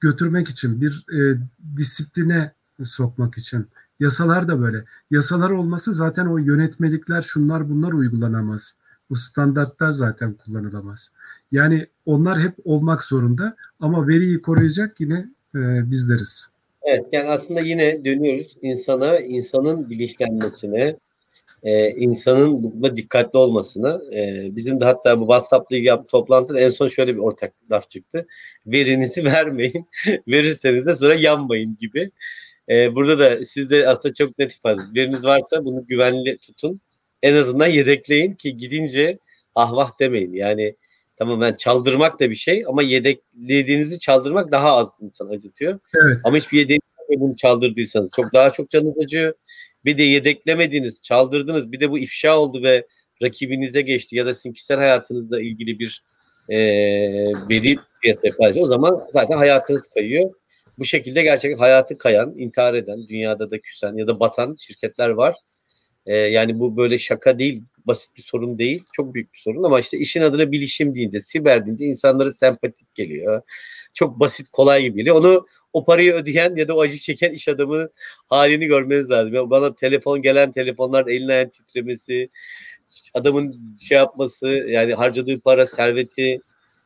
götürmek 0.00 0.48
için, 0.48 0.80
bir 0.80 1.04
e, 1.18 1.38
disipline 1.76 2.52
sokmak 2.82 3.38
için 3.38 3.66
Yasalar 4.02 4.48
da 4.48 4.60
böyle. 4.60 4.84
Yasalar 5.10 5.50
olması 5.50 5.94
zaten 5.94 6.26
o 6.26 6.38
yönetmelikler 6.38 7.22
şunlar 7.22 7.70
bunlar 7.70 7.92
uygulanamaz. 7.92 8.74
Bu 9.10 9.16
standartlar 9.16 9.92
zaten 9.92 10.32
kullanılamaz. 10.32 11.10
Yani 11.52 11.86
onlar 12.06 12.40
hep 12.40 12.52
olmak 12.64 13.02
zorunda 13.02 13.56
ama 13.80 14.08
veriyi 14.08 14.42
koruyacak 14.42 15.00
yine 15.00 15.26
e, 15.54 15.90
bizleriz. 15.90 16.48
Evet 16.82 17.06
yani 17.12 17.28
aslında 17.28 17.60
yine 17.60 18.04
dönüyoruz 18.04 18.56
insana, 18.62 19.18
insanın 19.18 19.90
bilinçlenmesine, 19.90 20.96
e, 21.62 21.90
insanın 21.90 22.62
buna 22.62 22.96
dikkatli 22.96 23.38
olmasına. 23.38 24.00
E, 24.14 24.48
bizim 24.56 24.80
de 24.80 24.84
hatta 24.84 25.20
bu 25.20 25.24
WhatsApp'la 25.24 25.76
ilgili 25.76 25.88
yaptığımız 25.88 26.10
toplantıda 26.10 26.60
en 26.60 26.68
son 26.68 26.88
şöyle 26.88 27.14
bir 27.14 27.20
ortak 27.20 27.52
laf 27.70 27.90
çıktı. 27.90 28.26
Verinizi 28.66 29.24
vermeyin, 29.32 29.88
verirseniz 30.28 30.86
de 30.86 30.94
sonra 30.94 31.14
yanmayın 31.14 31.76
gibi. 31.80 32.10
E, 32.68 32.94
burada 32.94 33.18
da 33.18 33.44
siz 33.44 33.70
de 33.70 33.88
aslında 33.88 34.14
çok 34.14 34.38
net 34.38 34.52
ifade 34.52 34.80
Biriniz 34.94 35.24
varsa 35.24 35.64
bunu 35.64 35.86
güvenli 35.86 36.38
tutun. 36.38 36.80
En 37.22 37.34
azından 37.34 37.66
yedekleyin 37.66 38.34
ki 38.34 38.56
gidince 38.56 39.18
ahvah 39.54 40.00
demeyin. 40.00 40.32
Yani 40.32 40.76
tamam 41.16 41.40
ben 41.40 41.52
çaldırmak 41.52 42.20
da 42.20 42.30
bir 42.30 42.34
şey 42.34 42.64
ama 42.68 42.82
yedeklediğinizi 42.82 43.98
çaldırmak 43.98 44.52
daha 44.52 44.76
az 44.76 44.96
insan 45.00 45.28
acıtıyor. 45.28 45.78
Evet. 45.94 46.18
Ama 46.24 46.36
hiçbir 46.36 46.58
yedeğiniz 46.58 46.82
ve 47.10 47.20
bunu 47.20 47.36
çaldırdıysanız 47.36 48.10
çok 48.16 48.34
daha 48.34 48.52
çok 48.52 48.70
canınız 48.70 48.98
acıyor. 48.98 49.34
Bir 49.84 49.98
de 49.98 50.02
yedeklemediniz, 50.02 51.02
çaldırdınız. 51.02 51.72
Bir 51.72 51.80
de 51.80 51.90
bu 51.90 51.98
ifşa 51.98 52.38
oldu 52.38 52.62
ve 52.62 52.86
rakibinize 53.22 53.80
geçti 53.80 54.16
ya 54.16 54.26
da 54.26 54.34
sizin 54.34 54.52
kişisel 54.52 54.76
hayatınızla 54.76 55.40
ilgili 55.40 55.78
bir 55.78 56.04
e, 56.48 56.58
veri 57.50 57.76
piyasaya 58.02 58.36
paylaşıyor. 58.36 58.66
O 58.66 58.68
zaman 58.68 59.02
zaten 59.12 59.36
hayatınız 59.36 59.86
kayıyor. 59.86 60.30
Bu 60.78 60.84
şekilde 60.84 61.22
gerçekten 61.22 61.58
hayatı 61.58 61.98
kayan, 61.98 62.38
intihar 62.38 62.74
eden, 62.74 63.08
dünyada 63.08 63.50
da 63.50 63.60
küsen 63.60 63.96
ya 63.96 64.06
da 64.06 64.20
batan 64.20 64.56
şirketler 64.58 65.08
var. 65.08 65.34
E, 66.06 66.16
yani 66.16 66.58
bu 66.58 66.76
böyle 66.76 66.98
şaka 66.98 67.38
değil, 67.38 67.62
basit 67.86 68.16
bir 68.16 68.22
sorun 68.22 68.58
değil. 68.58 68.84
Çok 68.92 69.14
büyük 69.14 69.32
bir 69.32 69.38
sorun 69.38 69.62
ama 69.62 69.80
işte 69.80 69.98
işin 69.98 70.22
adına 70.22 70.52
bilişim 70.52 70.94
deyince, 70.94 71.20
siber 71.20 71.66
deyince 71.66 71.84
insanlara 71.86 72.32
sempatik 72.32 72.94
geliyor. 72.94 73.42
Çok 73.94 74.20
basit, 74.20 74.48
kolay 74.48 74.82
gibi 74.82 74.96
geliyor. 74.96 75.16
Onu 75.16 75.46
o 75.72 75.84
parayı 75.84 76.12
ödeyen 76.12 76.56
ya 76.56 76.68
da 76.68 76.76
o 76.76 76.80
acı 76.80 76.96
çeken 76.96 77.32
iş 77.32 77.48
adamı 77.48 77.88
halini 78.28 78.66
görmeniz 78.66 79.10
lazım. 79.10 79.34
Yani 79.34 79.50
bana 79.50 79.74
telefon 79.74 80.22
gelen 80.22 80.52
telefonlar 80.52 81.06
elin 81.06 81.28
ayağın 81.28 81.48
titremesi, 81.48 82.28
adamın 83.14 83.76
şey 83.80 83.98
yapması 83.98 84.48
yani 84.48 84.94
harcadığı 84.94 85.40
para, 85.40 85.66
serveti, 85.66 86.38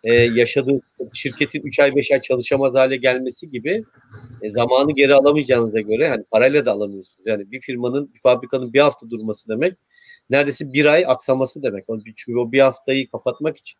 e, 0.04 0.14
yaşadığı 0.14 0.80
şirketin 1.12 1.62
3 1.62 1.80
ay 1.80 1.96
5 1.96 2.12
ay 2.12 2.20
çalışamaz 2.20 2.74
hale 2.74 2.96
gelmesi 2.96 3.48
gibi 3.48 3.84
e, 4.42 4.50
zamanı 4.50 4.92
geri 4.92 5.14
alamayacağınıza 5.14 5.80
göre 5.80 6.08
hani 6.08 6.24
parayla 6.30 6.64
da 6.64 6.72
alamıyorsunuz. 6.72 7.26
Yani 7.26 7.50
bir 7.52 7.60
firmanın, 7.60 8.14
bir 8.14 8.20
fabrikanın 8.20 8.72
bir 8.72 8.80
hafta 8.80 9.10
durması 9.10 9.48
demek 9.48 9.74
neredeyse 10.30 10.72
bir 10.72 10.86
ay 10.86 11.04
aksaması 11.06 11.62
demek. 11.62 11.84
Çünkü 12.16 12.38
o 12.38 12.52
bir 12.52 12.60
haftayı 12.60 13.10
kapatmak 13.10 13.56
için 13.56 13.78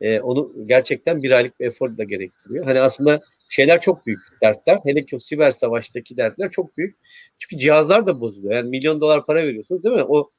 e, 0.00 0.20
onu 0.20 0.52
gerçekten 0.66 1.22
bir 1.22 1.30
aylık 1.30 1.60
bir 1.60 1.66
efor 1.66 1.98
da 1.98 2.04
gerektiriyor. 2.04 2.64
Hani 2.64 2.80
aslında 2.80 3.20
şeyler 3.48 3.80
çok 3.80 4.06
büyük 4.06 4.20
dertler. 4.42 4.78
Hele 4.84 5.06
ki 5.06 5.16
o 5.16 5.18
siber 5.18 5.50
savaştaki 5.50 6.16
dertler 6.16 6.50
çok 6.50 6.76
büyük. 6.76 6.96
Çünkü 7.38 7.56
cihazlar 7.56 8.06
da 8.06 8.20
bozuluyor. 8.20 8.54
Yani 8.54 8.70
milyon 8.70 9.00
dolar 9.00 9.26
para 9.26 9.42
veriyorsunuz 9.42 9.84
değil 9.84 9.94
mi? 9.94 10.04
O 10.08 10.30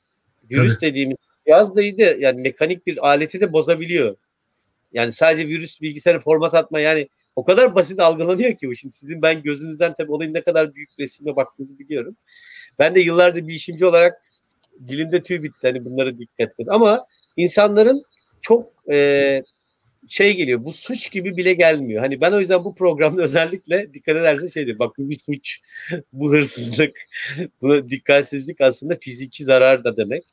virüs 0.51 0.71
evet. 0.71 0.81
dediğimiz 0.81 1.17
cihaz 1.47 1.75
da 1.75 1.81
iyi 1.81 1.97
de 1.97 2.17
yani 2.19 2.41
mekanik 2.41 2.87
bir 2.87 3.07
aleti 3.07 3.41
de 3.41 3.53
bozabiliyor. 3.53 4.15
Yani 4.93 5.11
sadece 5.11 5.47
virüs 5.47 5.81
bilgisayarı 5.81 6.19
format 6.19 6.53
atma 6.53 6.79
yani 6.79 7.09
o 7.35 7.45
kadar 7.45 7.75
basit 7.75 7.99
algılanıyor 7.99 8.55
ki 8.55 8.67
bu. 8.67 8.75
Şimdi 8.75 8.95
sizin 8.95 9.21
ben 9.21 9.43
gözünüzden 9.43 9.93
tabii 9.93 10.11
olayın 10.11 10.33
ne 10.33 10.41
kadar 10.41 10.75
büyük 10.75 10.89
resimle 10.99 11.35
baktığınızı 11.35 11.79
biliyorum. 11.79 12.15
Ben 12.79 12.95
de 12.95 12.99
yıllardır 12.99 13.47
bilişimci 13.47 13.85
olarak 13.85 14.21
dilimde 14.87 15.23
tüy 15.23 15.43
bitti 15.43 15.67
hani 15.67 15.85
bunlara 15.85 16.17
dikkat 16.17 16.39
etmez. 16.39 16.67
Ama 16.69 17.05
insanların 17.37 18.03
çok 18.41 18.71
e, 18.91 19.43
şey 20.07 20.35
geliyor 20.35 20.65
bu 20.65 20.71
suç 20.71 21.11
gibi 21.11 21.37
bile 21.37 21.53
gelmiyor. 21.53 22.01
Hani 22.01 22.21
ben 22.21 22.31
o 22.31 22.39
yüzden 22.39 22.63
bu 22.63 22.75
programda 22.75 23.21
özellikle 23.21 23.93
dikkat 23.93 24.15
ederse 24.15 24.49
şeydir. 24.49 24.79
Bak 24.79 24.97
bu 24.97 25.09
bir 25.09 25.19
suç, 25.19 25.59
bu 26.13 26.31
hırsızlık, 26.31 26.95
bu 27.61 27.89
dikkatsizlik 27.89 28.61
aslında 28.61 28.97
fiziki 29.01 29.43
zarar 29.43 29.83
da 29.83 29.97
demek. 29.97 30.23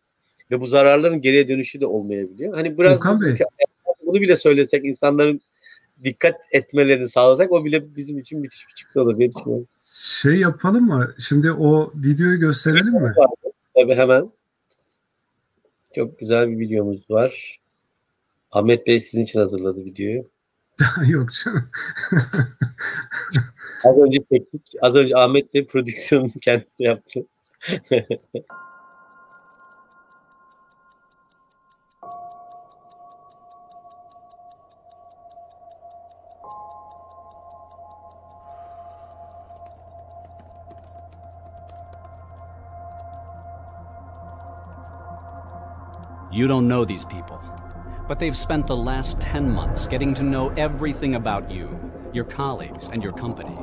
Ve 0.51 0.61
bu 0.61 0.67
zararların 0.67 1.21
geriye 1.21 1.49
dönüşü 1.49 1.81
de 1.81 1.87
olmayabiliyor. 1.87 2.55
Hani 2.55 2.79
biraz 2.79 3.01
bu, 3.01 3.37
bunu 4.07 4.21
bile 4.21 4.37
söylesek 4.37 4.85
insanların 4.85 5.41
dikkat 6.05 6.35
etmelerini 6.53 7.09
sağlasak 7.09 7.53
o 7.53 7.65
bile 7.65 7.97
bizim 7.97 8.19
için 8.19 8.41
müthiş 8.41 8.69
bir 8.69 8.75
çıktı 8.75 9.03
olur 9.03 9.19
diye 9.19 9.33
düşünüyorum. 9.33 9.67
Şey 9.95 10.35
yapalım 10.35 10.85
mı? 10.85 11.15
Şimdi 11.19 11.53
o 11.53 11.93
videoyu 11.95 12.41
gösterelim 12.41 12.95
mi? 12.95 13.13
Tabii 13.75 13.95
hemen. 13.95 14.31
Çok 15.95 16.19
güzel 16.19 16.51
bir 16.51 16.59
videomuz 16.59 17.11
var. 17.11 17.59
Ahmet 18.55 18.87
Bey 18.87 19.01
sizin 19.01 19.25
için 19.25 19.41
hazırladı 19.41 19.85
videoyu. 19.85 20.31
Yok 21.09 21.29
canım. 21.33 21.71
az 23.85 23.99
önce 23.99 24.19
teknik, 24.31 24.63
az 24.83 24.95
önce 24.95 25.17
Ahmet 25.17 25.55
Bey 25.55 25.67
prodüksiyonunu 25.67 26.31
kendisi 26.43 26.83
yaptı. 26.83 27.21
You 46.33 46.49
don't 46.49 46.69
know 46.69 46.85
these 46.85 47.05
people, 47.05 47.54
but 48.09 48.19
they've 48.19 48.37
spent 48.37 48.67
the 48.67 48.77
last 48.77 49.21
10 49.21 49.51
months 49.51 49.87
getting 49.87 50.15
to 50.15 50.23
know 50.23 50.51
everything 50.51 51.15
about 51.15 51.51
you, 51.51 51.69
your 52.13 52.25
colleagues, 52.25 52.89
and 52.93 53.03
your 53.03 53.13
company. 53.13 53.57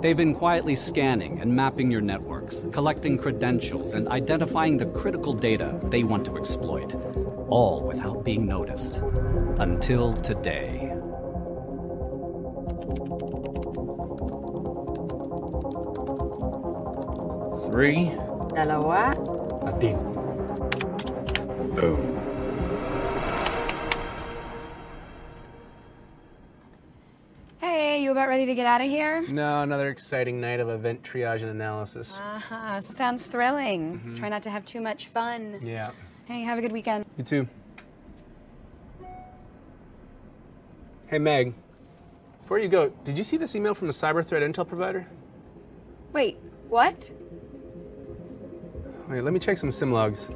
They've 0.00 0.16
been 0.16 0.34
quietly 0.34 0.76
scanning 0.76 1.40
and 1.40 1.54
mapping 1.54 1.90
your 1.90 2.00
networks, 2.00 2.62
collecting 2.70 3.18
credentials, 3.18 3.94
and 3.94 4.08
identifying 4.08 4.76
the 4.76 4.86
critical 4.86 5.32
data 5.32 5.80
they 5.84 6.04
want 6.04 6.24
to 6.26 6.36
exploit, 6.36 6.94
all 7.48 7.80
without 7.80 8.22
being 8.24 8.46
noticed. 8.46 8.98
Until 9.58 10.12
today. 10.12 10.92
Three. 17.70 18.12
Dalawa. 18.54 19.16
Atin. 19.66 19.98
Boom. 21.74 22.15
Ready 28.36 28.44
to 28.44 28.54
get 28.54 28.66
out 28.66 28.82
of 28.82 28.86
here? 28.86 29.22
No, 29.30 29.62
another 29.62 29.88
exciting 29.88 30.42
night 30.42 30.60
of 30.60 30.68
event 30.68 31.02
triage 31.02 31.40
and 31.40 31.48
analysis. 31.48 32.18
Uh-huh. 32.18 32.82
Sounds 32.82 33.24
thrilling. 33.24 33.94
Mm-hmm. 33.94 34.14
Try 34.16 34.28
not 34.28 34.42
to 34.42 34.50
have 34.50 34.62
too 34.66 34.82
much 34.82 35.06
fun. 35.06 35.58
Yeah. 35.62 35.92
Hey, 36.26 36.42
have 36.42 36.58
a 36.58 36.60
good 36.60 36.72
weekend. 36.72 37.06
You 37.16 37.24
too. 37.24 37.48
Hey, 41.06 41.18
Meg. 41.18 41.54
Before 42.42 42.58
you 42.58 42.68
go, 42.68 42.90
did 43.04 43.16
you 43.16 43.24
see 43.24 43.38
this 43.38 43.56
email 43.56 43.74
from 43.74 43.86
the 43.86 43.94
cyber 43.94 44.26
threat 44.26 44.42
intel 44.42 44.68
provider? 44.68 45.06
Wait, 46.12 46.36
what? 46.68 47.10
Wait, 49.08 49.22
let 49.22 49.32
me 49.32 49.40
check 49.40 49.56
some 49.56 49.70
sim 49.70 49.92
logs. 49.92 50.28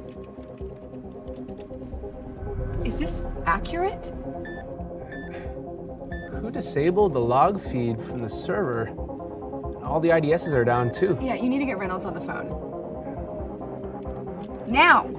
Is 2.83 2.97
this 2.97 3.27
accurate? 3.45 4.11
Who 6.39 6.49
disabled 6.49 7.13
the 7.13 7.19
log 7.19 7.61
feed 7.61 8.01
from 8.01 8.21
the 8.21 8.29
server? 8.29 8.89
All 9.83 9.99
the 9.99 10.09
IDSs 10.09 10.53
are 10.53 10.63
down 10.63 10.91
too. 10.91 11.17
Yeah, 11.21 11.35
you 11.35 11.49
need 11.49 11.59
to 11.59 11.65
get 11.65 11.77
Reynolds 11.77 12.05
on 12.05 12.13
the 12.13 12.21
phone. 12.21 12.47
Now! 14.65 15.09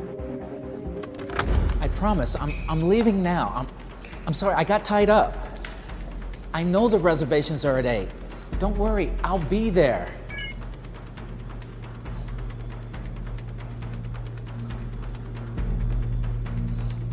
I 1.80 1.88
promise, 1.88 2.34
I'm, 2.36 2.54
I'm 2.68 2.88
leaving 2.88 3.22
now. 3.22 3.52
I'm, 3.54 3.68
I'm 4.26 4.32
sorry, 4.32 4.54
I 4.54 4.64
got 4.64 4.84
tied 4.84 5.10
up. 5.10 5.36
I 6.54 6.62
know 6.62 6.88
the 6.88 6.98
reservations 6.98 7.64
are 7.64 7.78
at 7.78 7.86
8. 7.86 8.08
Don't 8.58 8.76
worry, 8.78 9.12
I'll 9.22 9.38
be 9.38 9.68
there. 9.68 10.10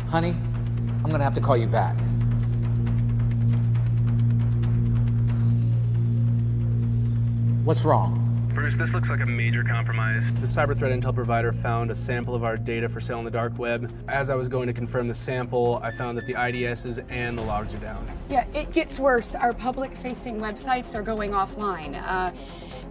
Honey, 0.08 0.30
I'm 1.04 1.10
gonna 1.10 1.22
have 1.22 1.34
to 1.34 1.40
call 1.40 1.56
you 1.56 1.66
back. 1.66 1.96
What's 7.70 7.84
wrong? 7.84 8.50
Bruce, 8.52 8.74
this 8.74 8.94
looks 8.94 9.10
like 9.10 9.20
a 9.20 9.26
major 9.26 9.62
compromise. 9.62 10.32
The 10.32 10.48
cyber 10.48 10.76
threat 10.76 10.90
intel 10.90 11.14
provider 11.14 11.52
found 11.52 11.92
a 11.92 11.94
sample 11.94 12.34
of 12.34 12.42
our 12.42 12.56
data 12.56 12.88
for 12.88 13.00
sale 13.00 13.18
on 13.18 13.24
the 13.24 13.30
dark 13.30 13.56
web. 13.60 13.92
As 14.08 14.28
I 14.28 14.34
was 14.34 14.48
going 14.48 14.66
to 14.66 14.72
confirm 14.72 15.06
the 15.06 15.14
sample, 15.14 15.78
I 15.80 15.92
found 15.92 16.18
that 16.18 16.26
the 16.26 16.34
IDSs 16.34 17.06
and 17.10 17.38
the 17.38 17.42
logs 17.42 17.72
are 17.72 17.78
down. 17.78 18.10
Yeah, 18.28 18.44
it 18.54 18.72
gets 18.72 18.98
worse. 18.98 19.36
Our 19.36 19.52
public 19.52 19.94
facing 19.94 20.40
websites 20.40 20.96
are 20.96 21.02
going 21.02 21.30
offline. 21.30 21.94
Uh, 22.04 22.32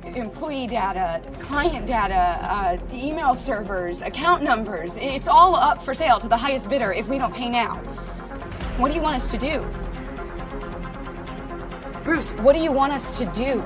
employee 0.08 0.68
data, 0.68 1.22
client 1.42 1.86
data, 1.86 2.40
uh, 2.42 2.78
email 2.94 3.36
servers, 3.36 4.02
account 4.02 4.44
numbers. 4.44 4.96
It's 4.96 5.28
all 5.28 5.58
up 5.58 5.84
for 5.84 5.94
sale 5.94 6.20
to 6.20 6.30
the 6.30 6.38
highest 6.38 6.70
bidder 6.70 6.94
if 6.94 7.06
we 7.10 7.18
don't 7.18 7.36
pay 7.36 7.50
now. 7.50 7.76
What 8.78 8.88
do 8.88 8.96
you 8.96 9.02
want 9.02 9.18
us 9.18 9.30
to 9.32 9.38
do? 9.38 9.60
Bruce, 12.06 12.32
what 12.36 12.56
do 12.56 12.62
you 12.62 12.72
want 12.72 12.94
us 12.94 13.18
to 13.18 13.26
do? 13.34 13.62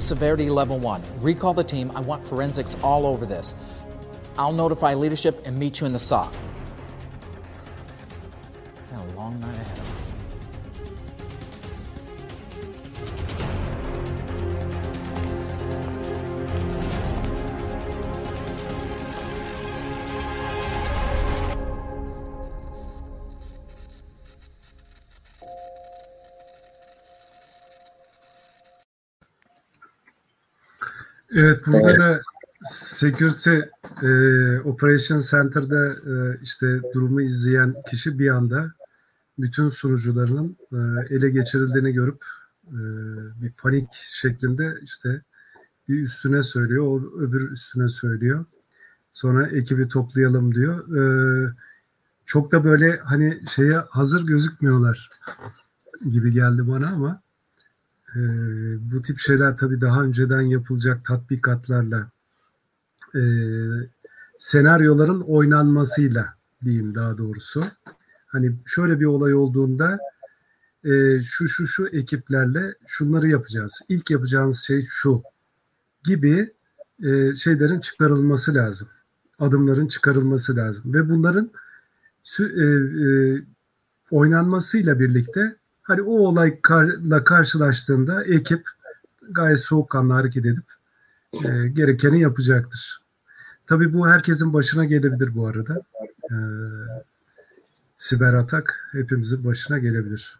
Severity 0.00 0.50
level 0.50 0.78
one. 0.78 1.02
Recall 1.18 1.54
the 1.54 1.64
team. 1.64 1.92
I 1.94 2.00
want 2.00 2.26
forensics 2.26 2.76
all 2.82 3.06
over 3.06 3.26
this. 3.26 3.54
I'll 4.38 4.52
notify 4.52 4.94
leadership 4.94 5.42
and 5.44 5.58
meet 5.58 5.80
you 5.80 5.86
in 5.86 5.92
the 5.92 5.98
SOC. 5.98 6.32
A 8.92 9.16
long 9.16 9.38
night 9.40 9.54
ahead 9.54 9.89
Evet 31.34 31.66
burada 31.66 31.98
da 31.98 32.20
Security 32.64 33.58
e, 34.02 34.10
Operation 34.60 35.18
Center'da 35.18 35.88
e, 35.88 36.38
işte 36.42 36.80
durumu 36.94 37.20
izleyen 37.20 37.74
kişi 37.90 38.18
bir 38.18 38.30
anda 38.30 38.72
bütün 39.38 39.68
sunucularının 39.68 40.56
e, 40.72 40.76
ele 41.14 41.30
geçirildiğini 41.30 41.92
görüp 41.92 42.24
e, 42.66 42.78
bir 43.42 43.52
panik 43.52 43.88
şeklinde 43.92 44.74
işte 44.82 45.22
bir 45.88 46.02
üstüne 46.02 46.42
söylüyor, 46.42 46.86
o 46.86 47.20
öbür 47.20 47.50
üstüne 47.50 47.88
söylüyor. 47.88 48.44
Sonra 49.12 49.46
ekibi 49.48 49.88
toplayalım 49.88 50.54
diyor. 50.54 50.96
E, 50.96 51.54
çok 52.26 52.52
da 52.52 52.64
böyle 52.64 52.96
hani 52.96 53.40
şeye 53.48 53.76
hazır 53.76 54.26
gözükmüyorlar 54.26 55.10
gibi 56.10 56.32
geldi 56.32 56.68
bana 56.68 56.88
ama 56.88 57.20
e, 58.16 58.20
bu 58.92 59.02
tip 59.02 59.18
şeyler 59.18 59.56
tabii 59.56 59.80
daha 59.80 60.02
önceden 60.02 60.40
yapılacak 60.40 61.04
tatbikatlarla 61.04 62.10
e, 63.14 63.22
senaryoların 64.38 65.20
oynanmasıyla 65.20 66.34
diyeyim 66.64 66.94
daha 66.94 67.18
doğrusu. 67.18 67.64
Hani 68.26 68.52
şöyle 68.66 69.00
bir 69.00 69.04
olay 69.04 69.34
olduğunda 69.34 69.98
e, 70.84 71.22
şu 71.22 71.48
şu 71.48 71.66
şu 71.66 71.86
ekiplerle 71.86 72.74
şunları 72.86 73.28
yapacağız. 73.28 73.80
İlk 73.88 74.10
yapacağımız 74.10 74.58
şey 74.58 74.82
şu 74.82 75.22
gibi 76.04 76.52
e, 77.02 77.34
şeylerin 77.34 77.80
çıkarılması 77.80 78.54
lazım. 78.54 78.88
Adımların 79.38 79.88
çıkarılması 79.88 80.56
lazım. 80.56 80.94
Ve 80.94 81.08
bunların 81.08 81.50
e, 82.40 82.42
e, 82.42 83.42
oynanmasıyla 84.10 85.00
birlikte 85.00 85.56
hani 85.90 86.02
o 86.02 86.12
olayla 86.12 87.24
karşılaştığında 87.24 88.24
ekip 88.24 88.62
gayet 89.30 89.60
soğukkanlı 89.60 90.12
hareket 90.12 90.46
edip 90.46 90.64
e, 91.34 91.68
gerekeni 91.68 92.20
yapacaktır. 92.20 93.00
Tabii 93.66 93.94
bu 93.94 94.08
herkesin 94.08 94.52
başına 94.52 94.84
gelebilir 94.84 95.34
bu 95.34 95.46
arada. 95.46 95.82
E, 96.30 96.36
siber 97.96 98.34
atak 98.34 98.88
hepimizin 98.92 99.44
başına 99.44 99.78
gelebilir. 99.78 100.36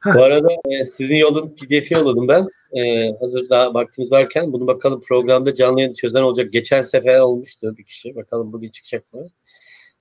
Ha. 0.00 0.14
Bu 0.14 0.22
arada 0.22 0.48
e, 0.52 0.86
sizin 0.86 1.16
yolun 1.16 1.48
pdf'i 1.48 1.94
yolladım 1.94 2.28
ben. 2.28 2.48
E, 2.72 3.12
hazır 3.20 3.48
daha 3.48 3.74
vaktimiz 3.74 4.12
varken 4.12 4.52
bunu 4.52 4.66
bakalım 4.66 5.00
programda 5.00 5.54
canlı 5.54 5.80
yayın 5.80 5.94
çözen 5.94 6.22
olacak. 6.22 6.52
Geçen 6.52 6.82
sefer 6.82 7.18
olmuştu 7.18 7.74
bir 7.78 7.84
kişi. 7.84 8.16
Bakalım 8.16 8.52
bugün 8.52 8.70
çıkacak 8.70 9.12
mı? 9.12 9.26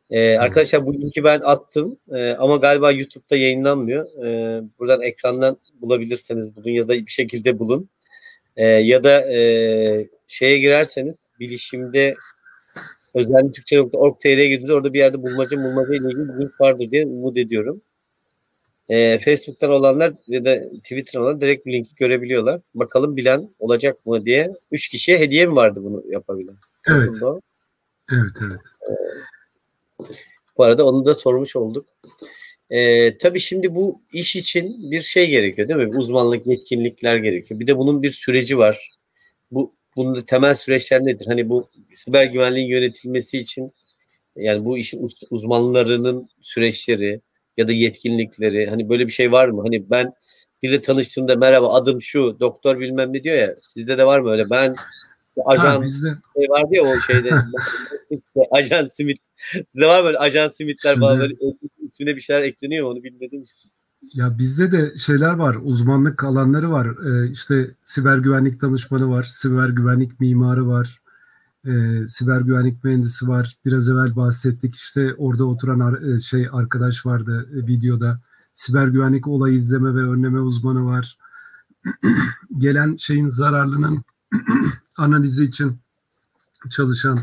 Ee. 0.10 0.38
Arkadaşlar 0.38 0.86
bu 0.86 0.94
linki 0.94 1.24
ben 1.24 1.42
attım 1.44 1.98
ee, 2.12 2.32
ama 2.32 2.56
galiba 2.56 2.92
YouTube'da 2.92 3.36
yayınlanmıyor. 3.36 4.26
Ee, 4.26 4.62
buradan 4.80 5.02
ekrandan 5.02 5.58
bulabilirseniz 5.82 6.56
bulun 6.56 6.70
ya 6.70 6.88
da 6.88 6.94
bir 6.94 7.12
şekilde 7.12 7.60
bulun. 7.60 7.90
Ee, 8.56 8.66
ya 8.66 9.04
da 9.04 9.32
e, 9.32 10.08
şeye 10.28 10.60
girerseniz 10.60 11.30
bilişimde 11.40 12.16
özellikle 13.14 13.52
Türkçe.org.tr'ye 13.52 14.48
girdiğinizde 14.48 14.74
orada 14.74 14.94
bir 14.94 15.00
yerde 15.00 15.22
bulmaca 15.24 15.58
bulmaca 15.58 15.96
ile 15.96 16.08
ilgili 16.08 16.28
bir 16.28 16.42
link 16.42 16.62
vardır 16.62 16.92
diye 16.92 17.06
umut 17.06 17.38
ediyorum. 17.38 17.82
Ee, 18.90 19.20
Facebook'tan 19.20 19.72
olanlar 19.72 20.14
ya 20.28 20.46
da 20.46 20.70
Twitter'dan 20.70 21.22
olanlar 21.22 21.42
direkt 21.42 21.66
bir 21.66 21.74
linki 21.74 21.96
görebiliyorlar. 21.96 22.62
Bakalım 22.76 23.18
bilen 23.18 23.50
olacak 23.60 24.06
mı 24.06 24.26
diye. 24.26 24.54
Üç 24.72 24.90
kişiye 24.90 25.20
hediye 25.20 25.46
mi 25.46 25.56
vardı 25.56 25.80
bunu 25.84 26.04
yapabilen? 26.10 26.56
Evet. 26.88 27.18
Evet, 28.12 28.32
evet. 28.42 28.62
Ee, 28.90 28.94
bu 30.58 30.64
arada 30.64 30.86
onu 30.86 31.06
da 31.06 31.16
sormuş 31.16 31.56
olduk. 31.56 31.86
Ee, 32.70 33.18
tabii 33.18 33.40
şimdi 33.40 33.76
bu 33.76 34.02
iş 34.14 34.36
için 34.36 34.92
bir 34.92 35.02
şey 35.02 35.30
gerekiyor 35.30 35.68
değil 35.68 35.80
mi? 35.80 35.98
Uzmanlık, 35.98 36.48
yetkinlikler 36.48 37.18
gerekiyor. 37.18 37.60
Bir 37.60 37.68
de 37.68 37.78
bunun 37.78 38.04
bir 38.04 38.12
süreci 38.12 38.58
var. 38.58 38.92
Bu 39.52 39.76
bunun 39.96 40.22
temel 40.22 40.56
süreçler 40.56 41.06
nedir? 41.06 41.26
Hani 41.28 41.50
bu 41.50 41.70
siber 41.96 42.26
güvenliğin 42.26 42.68
yönetilmesi 42.68 43.38
için 43.38 43.74
yani 44.36 44.66
bu 44.66 44.78
işin 44.78 45.08
uzmanlarının 45.30 46.30
süreçleri 46.42 47.22
ya 47.58 47.68
da 47.68 47.72
yetkinlikleri 47.72 48.70
hani 48.70 48.90
böyle 48.90 49.08
bir 49.08 49.12
şey 49.12 49.32
var 49.32 49.48
mı? 49.48 49.62
Hani 49.62 49.90
ben 49.90 50.14
biriyle 50.64 50.82
tanıştığımda 50.82 51.36
merhaba 51.36 51.74
adım 51.74 52.02
şu 52.02 52.38
doktor 52.40 52.80
bilmem 52.80 53.14
ne 53.14 53.24
diyor 53.24 53.36
ya 53.36 53.56
sizde 53.62 53.98
de 53.98 54.06
var 54.06 54.20
mı 54.20 54.32
öyle? 54.32 54.50
Ben 54.50 54.76
ajan 55.46 55.76
ha, 55.76 55.82
bizde. 55.82 56.08
şey 56.38 56.50
vardı 56.50 56.70
ya 56.72 56.82
o 56.82 57.00
şeyde 57.00 57.32
ajan 58.52 58.86
simit. 58.86 59.18
Sizde 59.68 59.88
var 59.88 60.00
mı 60.00 60.06
böyle 60.06 60.18
ajan 60.18 60.48
simitler 60.48 60.94
Şimdi, 60.94 61.00
falan 61.00 61.20
böyle 61.20 61.34
ismine 61.80 62.16
bir 62.16 62.22
şeyler 62.22 62.44
ekleniyor 62.44 62.86
mu 62.86 62.92
onu 62.92 63.04
bilmedim 63.04 63.44
işte. 63.44 63.70
Ya 64.14 64.38
bizde 64.38 64.72
de 64.72 64.98
şeyler 64.98 65.34
var, 65.34 65.58
uzmanlık 65.64 66.24
alanları 66.24 66.72
var. 66.72 66.88
Ee, 66.88 67.32
işte 67.32 67.72
siber 67.84 68.18
güvenlik 68.18 68.62
danışmanı 68.62 69.10
var, 69.10 69.24
siber 69.24 69.70
güvenlik 69.70 70.20
mimarı 70.20 70.68
var, 70.68 71.02
e, 71.66 72.08
siber 72.08 72.42
güvenlik 72.42 72.84
mühendisi 72.84 73.28
var. 73.28 73.58
Biraz 73.66 73.90
evvel 73.90 74.16
bahsettik 74.16 74.76
işte 74.76 75.14
orada 75.18 75.46
oturan 75.46 75.80
ar- 75.80 76.02
e, 76.02 76.20
şey 76.20 76.48
arkadaş 76.52 77.06
vardı 77.06 77.50
e, 77.54 77.68
videoda. 77.68 78.20
Siber 78.54 78.88
güvenlik 78.88 79.28
olay 79.28 79.56
izleme 79.56 79.96
ve 79.96 80.10
önleme 80.10 80.40
uzmanı 80.40 80.86
var. 80.86 81.18
Gelen 82.58 82.96
şeyin 82.96 83.30
zararlının 83.30 84.04
analizi 84.98 85.44
için 85.44 85.78
çalışan, 86.72 87.20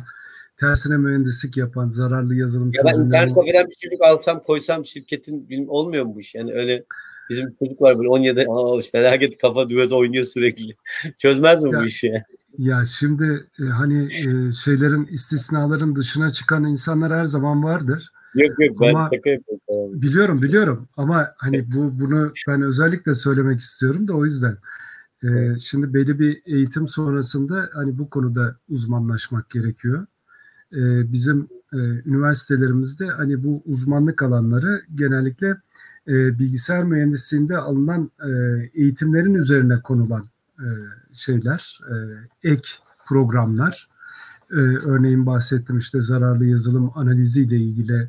tersine 0.56 0.96
mühendislik 0.96 1.56
yapan, 1.56 1.90
zararlı 1.90 2.34
yazılım 2.34 2.72
ya 2.74 2.82
ben 2.84 3.00
internet 3.00 3.34
kafeden 3.34 3.66
bir 3.68 3.74
çocuk 3.74 4.02
alsam 4.02 4.42
koysam 4.42 4.84
şirketin 4.84 5.66
olmuyor 5.66 6.04
mu 6.04 6.14
bu 6.14 6.20
iş? 6.20 6.34
Yani 6.34 6.54
öyle 6.54 6.84
bizim 7.30 7.54
çocuk 7.58 7.82
var 7.82 7.98
böyle 7.98 8.08
17 8.08 8.46
aa, 8.48 8.80
felaket 8.92 9.38
kafa 9.38 9.70
düet 9.70 9.92
oynuyor 9.92 10.24
sürekli. 10.24 10.76
Çözmez 11.18 11.60
mi 11.60 11.72
ya, 11.72 11.80
bu 11.80 11.84
işi? 11.84 12.22
Ya 12.58 12.84
şimdi 12.84 13.46
e, 13.60 13.64
hani 13.64 14.04
e, 14.04 14.52
şeylerin 14.52 15.06
istisnaların 15.06 15.96
dışına 15.96 16.30
çıkan 16.30 16.64
insanlar 16.64 17.12
her 17.12 17.24
zaman 17.24 17.64
vardır. 17.64 18.12
Yok 18.34 18.50
yok 18.58 18.80
ben 18.80 18.94
ama, 18.94 19.10
şaka 19.14 19.30
yapıyorum. 19.30 20.02
Biliyorum 20.02 20.42
biliyorum 20.42 20.88
ama 20.96 21.34
hani 21.36 21.64
bu 21.74 22.00
bunu 22.00 22.32
ben 22.48 22.62
özellikle 22.62 23.14
söylemek 23.14 23.60
istiyorum 23.60 24.08
da 24.08 24.14
o 24.14 24.24
yüzden. 24.24 24.56
Ee, 25.24 25.58
şimdi 25.60 25.94
belli 25.94 26.18
bir 26.18 26.42
eğitim 26.46 26.88
sonrasında 26.88 27.70
hani 27.74 27.98
bu 27.98 28.10
konuda 28.10 28.56
uzmanlaşmak 28.68 29.50
gerekiyor. 29.50 30.06
Ee, 30.72 31.12
bizim 31.12 31.48
e, 31.72 31.76
üniversitelerimizde 31.76 33.06
hani 33.06 33.44
bu 33.44 33.62
uzmanlık 33.66 34.22
alanları 34.22 34.82
genellikle 34.94 35.56
e, 36.08 36.38
bilgisayar 36.38 36.84
mühendisliğinde 36.84 37.58
alınan 37.58 38.10
e, 38.26 38.30
eğitimlerin 38.74 39.34
üzerine 39.34 39.80
konulan 39.80 40.24
şeyler, 41.12 41.80
ek 42.42 42.68
programlar. 43.06 43.88
E, 44.50 44.56
örneğin 44.56 45.26
bahsettim 45.26 45.78
işte 45.78 46.00
zararlı 46.00 46.46
yazılım 46.46 46.92
analiziyle 46.94 47.56
ilgili 47.56 48.08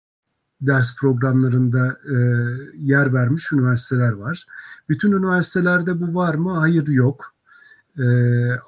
Ders 0.61 0.95
programlarında 0.95 1.97
e, 2.05 2.15
yer 2.77 3.13
vermiş 3.13 3.51
üniversiteler 3.51 4.11
var. 4.11 4.45
Bütün 4.89 5.11
üniversitelerde 5.11 6.01
bu 6.01 6.15
var 6.15 6.35
mı? 6.35 6.57
Hayır 6.57 6.87
yok. 6.87 7.33
E, 7.97 8.05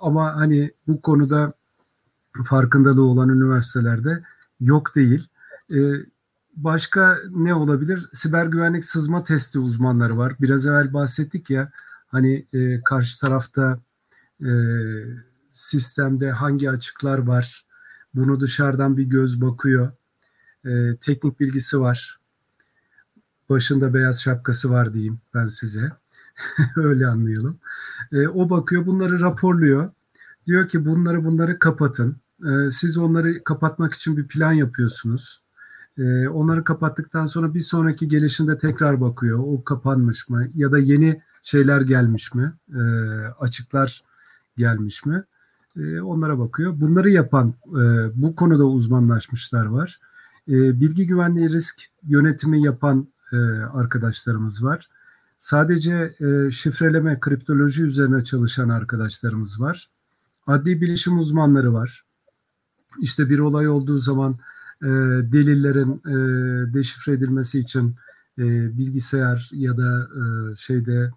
ama 0.01 0.35
hani 0.35 0.71
bu 0.87 1.01
konuda 1.01 1.53
farkındalığı 2.45 3.03
olan 3.03 3.29
üniversitelerde 3.29 4.23
yok 4.59 4.95
değil. 4.95 5.27
E, 5.71 5.77
başka 6.55 7.17
ne 7.31 7.53
olabilir? 7.53 8.09
Siber 8.13 8.45
güvenlik 8.45 8.85
sızma 8.85 9.23
testi 9.23 9.59
uzmanları 9.59 10.17
var. 10.17 10.33
Biraz 10.41 10.67
evvel 10.67 10.93
bahsettik 10.93 11.49
ya 11.49 11.71
hani 12.07 12.45
e, 12.53 12.81
karşı 12.81 13.19
tarafta 13.19 13.79
e, 14.41 14.51
sistemde 15.51 16.31
hangi 16.31 16.69
açıklar 16.69 17.17
var? 17.17 17.65
Bunu 18.15 18.39
dışarıdan 18.39 18.97
bir 18.97 19.03
göz 19.03 19.41
bakıyor 19.41 19.91
e, 20.65 20.95
teknik 21.01 21.39
bilgisi 21.39 21.79
var. 21.79 22.17
Başında 23.49 23.93
beyaz 23.93 24.21
şapkası 24.21 24.71
var 24.71 24.93
diyeyim 24.93 25.19
ben 25.33 25.47
size. 25.47 25.91
Öyle 26.75 27.07
anlayalım. 27.07 27.57
E, 28.11 28.27
o 28.27 28.49
bakıyor 28.49 28.85
bunları 28.85 29.19
raporluyor. 29.19 29.91
Diyor 30.47 30.67
ki 30.67 30.85
bunları 30.85 31.25
bunları 31.25 31.59
kapatın. 31.59 32.17
E, 32.45 32.71
siz 32.71 32.97
onları 32.97 33.43
kapatmak 33.43 33.93
için 33.93 34.17
bir 34.17 34.27
plan 34.27 34.53
yapıyorsunuz. 34.53 35.41
E, 35.97 36.27
onları 36.27 36.63
kapattıktan 36.63 37.25
sonra 37.25 37.53
bir 37.53 37.59
sonraki 37.59 38.07
gelişinde 38.07 38.57
tekrar 38.57 39.01
bakıyor. 39.01 39.39
O 39.39 39.63
kapanmış 39.63 40.29
mı? 40.29 40.47
Ya 40.55 40.71
da 40.71 40.79
yeni 40.79 41.21
şeyler 41.43 41.81
gelmiş 41.81 42.33
mi? 42.33 42.53
E, 42.69 42.81
açıklar 43.39 44.03
gelmiş 44.57 45.05
mi? 45.05 45.23
E, 45.77 46.01
onlara 46.01 46.39
bakıyor. 46.39 46.73
Bunları 46.81 47.09
yapan 47.09 47.53
e, 47.67 47.81
bu 48.15 48.35
konuda 48.35 48.63
uzmanlaşmışlar 48.63 49.65
var 49.65 49.99
e, 50.47 50.79
bilgi 50.79 51.07
güvenliği 51.07 51.49
risk 51.49 51.81
yönetimi 52.03 52.63
yapan 52.63 53.07
e, 53.33 53.37
arkadaşlarımız 53.73 54.63
var. 54.63 54.89
Sadece 55.39 56.15
e, 56.19 56.51
şifreleme, 56.51 57.19
kriptoloji 57.19 57.83
üzerine 57.83 58.23
çalışan 58.23 58.69
arkadaşlarımız 58.69 59.61
var. 59.61 59.89
Adli 60.47 60.81
bilişim 60.81 61.17
uzmanları 61.17 61.73
var. 61.73 62.03
İşte 63.01 63.29
bir 63.29 63.39
olay 63.39 63.67
olduğu 63.67 63.97
zaman 63.97 64.33
e, 64.81 64.87
delillerin 65.31 66.01
deşifre 66.73 67.13
edilmesi 67.13 67.59
için 67.59 67.95
bilgisayar 68.77 69.49
ya 69.53 69.77
da 69.77 70.07
şeyde 70.55 71.11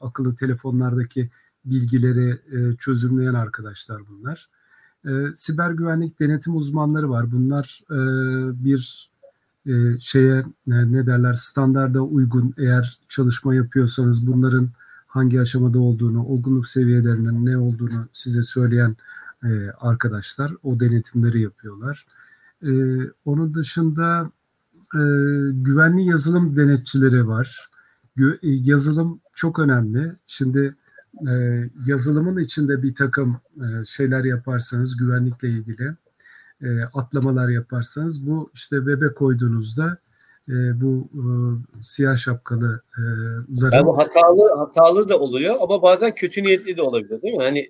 akıllı 0.00 0.34
telefonlardaki 0.34 1.30
bilgileri 1.70 2.30
e, 2.30 2.76
çözümleyen 2.76 3.34
arkadaşlar 3.34 4.02
bunlar. 4.08 4.48
E, 5.04 5.10
siber 5.34 5.70
güvenlik 5.70 6.20
denetim 6.20 6.56
uzmanları 6.56 7.10
var. 7.10 7.32
Bunlar 7.32 7.80
e, 7.90 7.98
bir 8.64 9.10
e, 9.66 10.00
şeye 10.00 10.44
ne, 10.66 10.92
ne 10.92 11.06
derler 11.06 11.34
standarda 11.34 12.00
uygun 12.00 12.54
eğer 12.58 12.98
çalışma 13.08 13.54
yapıyorsanız 13.54 14.26
bunların 14.26 14.68
hangi 15.06 15.40
aşamada 15.40 15.80
olduğunu, 15.80 16.24
olgunluk 16.24 16.66
seviyelerinin 16.66 17.46
ne 17.46 17.56
olduğunu 17.56 18.08
size 18.12 18.42
söyleyen 18.42 18.96
e, 19.44 19.70
arkadaşlar 19.80 20.52
o 20.62 20.80
denetimleri 20.80 21.40
yapıyorlar. 21.40 22.06
E, 22.62 22.70
onun 23.24 23.54
dışında 23.54 24.30
e, 24.94 25.00
güvenli 25.52 26.04
yazılım 26.04 26.56
denetçileri 26.56 27.28
var. 27.28 27.68
E, 28.18 28.24
yazılım 28.42 29.20
çok 29.34 29.58
önemli. 29.58 30.12
Şimdi 30.26 30.74
e, 31.28 31.32
yazılımın 31.86 32.42
içinde 32.42 32.82
bir 32.82 32.94
takım 32.94 33.40
e, 33.56 33.84
şeyler 33.84 34.24
yaparsanız 34.24 34.96
güvenlikle 34.96 35.48
ilgili 35.48 35.92
e, 36.62 36.68
atlamalar 36.94 37.48
yaparsanız 37.48 38.26
bu 38.26 38.50
işte 38.54 38.76
web'e 38.76 39.14
koyduğunuzda 39.14 39.98
e, 40.48 40.80
bu 40.80 41.08
e, 41.14 41.22
siyah 41.82 42.16
şapkalı 42.16 42.82
e, 42.98 43.02
uzarım. 43.52 43.74
Yani 43.74 43.86
bu 43.86 43.98
hatalı 43.98 44.56
hatalı 44.58 45.08
da 45.08 45.18
oluyor 45.18 45.56
ama 45.60 45.82
bazen 45.82 46.14
kötü 46.14 46.42
niyetli 46.42 46.76
de 46.76 46.82
olabilir 46.82 47.22
değil 47.22 47.34
mi? 47.34 47.42
Hani 47.42 47.68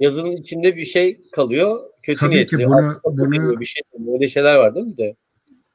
yazının 0.00 0.32
içinde 0.32 0.76
bir 0.76 0.84
şey 0.84 1.20
kalıyor 1.32 1.80
kötü 2.02 2.20
Tabii 2.20 2.34
niyetli. 2.34 2.56
Ki 2.56 2.66
bunu, 2.66 3.00
bunu, 3.04 3.60
bir 3.60 3.64
şey 3.64 3.82
böyle 3.98 4.28
şeyler 4.28 4.56
var 4.56 4.74
değil 4.74 4.86
mi 4.86 4.98
de? 4.98 5.16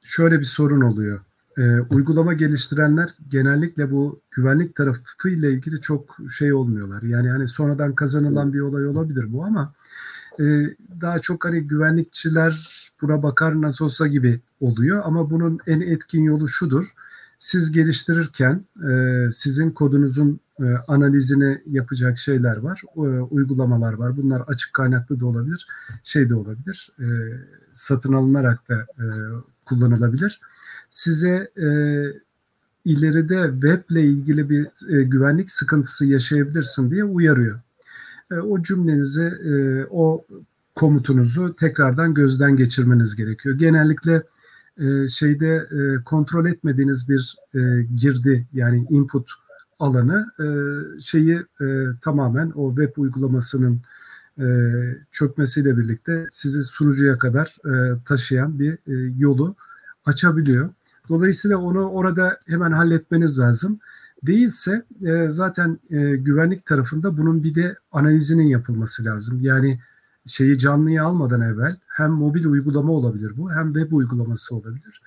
Şöyle 0.03 0.39
bir 0.39 0.45
sorun 0.45 0.81
oluyor 0.81 1.19
e, 1.57 1.79
uygulama 1.79 2.33
geliştirenler 2.33 3.09
genellikle 3.29 3.91
bu 3.91 4.19
güvenlik 4.31 4.75
tarafı 4.75 5.29
ile 5.29 5.51
ilgili 5.51 5.81
çok 5.81 6.17
şey 6.37 6.53
olmuyorlar. 6.53 7.01
Yani 7.01 7.29
hani 7.29 7.47
sonradan 7.47 7.95
kazanılan 7.95 8.53
bir 8.53 8.59
olay 8.59 8.87
olabilir 8.87 9.33
bu 9.33 9.45
ama 9.45 9.73
e, 10.39 10.43
daha 11.01 11.19
çok 11.19 11.45
hani 11.45 11.61
güvenlikçiler 11.61 12.69
buna 13.01 13.23
bakar 13.23 13.61
nasıl 13.61 13.85
olsa 13.85 14.07
gibi 14.07 14.39
oluyor 14.59 15.01
ama 15.05 15.31
bunun 15.31 15.59
en 15.67 15.81
etkin 15.81 16.23
yolu 16.23 16.47
şudur. 16.47 16.93
Siz 17.39 17.71
geliştirirken 17.71 18.65
e, 18.89 19.31
sizin 19.31 19.71
kodunuzun 19.71 20.39
e, 20.59 20.63
analizini 20.87 21.61
yapacak 21.65 22.17
şeyler 22.17 22.57
var, 22.57 22.81
e, 22.95 22.99
uygulamalar 22.99 23.93
var. 23.93 24.17
Bunlar 24.17 24.41
açık 24.41 24.73
kaynaklı 24.73 25.19
da 25.19 25.25
olabilir, 25.25 25.67
şey 26.03 26.29
de 26.29 26.35
olabilir, 26.35 26.91
e, 26.99 27.05
satın 27.73 28.13
alınarak 28.13 28.69
da 28.69 28.75
e, 28.75 29.05
kullanılabilir 29.65 30.39
size 30.89 31.51
e, 31.57 31.67
ileride 32.85 33.49
weble 33.51 34.03
ilgili 34.03 34.49
bir 34.49 34.65
e, 34.65 35.03
güvenlik 35.03 35.51
sıkıntısı 35.51 36.05
yaşayabilirsin 36.05 36.91
diye 36.91 37.03
uyarıyor. 37.03 37.59
E, 38.31 38.35
o 38.35 38.63
cümlenizi, 38.63 39.23
e, 39.23 39.85
o 39.89 40.25
komutunuzu 40.75 41.55
tekrardan 41.55 42.13
gözden 42.13 42.55
geçirmeniz 42.55 43.15
gerekiyor. 43.15 43.57
Genellikle 43.57 44.23
e, 44.77 45.07
şeyde 45.07 45.67
e, 45.71 46.03
kontrol 46.03 46.45
etmediğiniz 46.45 47.09
bir 47.09 47.35
e, 47.55 47.59
girdi 47.95 48.47
yani 48.53 48.85
input 48.89 49.31
alanı 49.79 50.31
e, 50.39 50.47
şeyi 51.01 51.35
e, 51.61 51.65
tamamen 52.01 52.51
o 52.55 52.75
web 52.75 52.97
uygulamasının 52.97 53.81
e, 54.39 54.45
çökmesiyle 55.11 55.77
birlikte 55.77 56.27
sizi 56.31 56.63
sunucuya 56.63 57.17
kadar 57.17 57.55
e, 57.65 57.99
taşıyan 58.05 58.59
bir 58.59 58.73
e, 58.73 59.13
yolu 59.17 59.55
açabiliyor. 60.05 60.69
Dolayısıyla 61.09 61.57
onu 61.57 61.89
orada 61.89 62.39
hemen 62.45 62.71
halletmeniz 62.71 63.39
lazım. 63.39 63.79
Değilse 64.23 64.83
e, 65.01 65.29
zaten 65.29 65.79
e, 65.89 66.15
güvenlik 66.15 66.65
tarafında 66.65 67.17
bunun 67.17 67.43
bir 67.43 67.55
de 67.55 67.75
analizinin 67.91 68.47
yapılması 68.47 69.05
lazım. 69.05 69.39
Yani 69.41 69.79
şeyi 70.25 70.57
canlıya 70.57 71.03
almadan 71.03 71.41
evvel 71.41 71.75
hem 71.87 72.11
mobil 72.11 72.45
uygulama 72.45 72.91
olabilir 72.93 73.31
bu 73.37 73.51
hem 73.51 73.73
web 73.73 73.91
uygulaması 73.91 74.55
olabilir. 74.55 75.01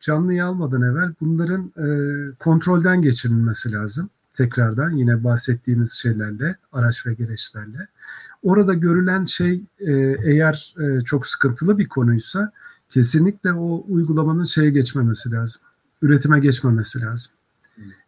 Canlıya 0.00 0.46
almadan 0.46 0.82
evvel 0.82 1.14
bunların 1.20 1.72
e, 1.76 1.86
kontrolden 2.38 3.02
geçirilmesi 3.02 3.72
lazım. 3.72 4.10
Tekrardan 4.36 4.90
yine 4.90 5.24
bahsettiğimiz 5.24 5.92
şeylerle, 5.92 6.56
araç 6.72 7.06
ve 7.06 7.14
gereçlerle. 7.14 7.86
Orada 8.42 8.74
görülen 8.74 9.24
şey 9.24 9.62
e, 9.80 9.92
eğer 10.24 10.74
e, 10.80 11.00
çok 11.00 11.26
sıkıntılı 11.26 11.78
bir 11.78 11.88
konuysa 11.88 12.52
kesinlikle 12.94 13.52
o 13.52 13.84
uygulamanın 13.88 14.44
şeye 14.44 14.70
geçmemesi 14.70 15.30
lazım. 15.30 15.62
Üretime 16.02 16.40
geçmemesi 16.40 17.00
lazım. 17.00 17.32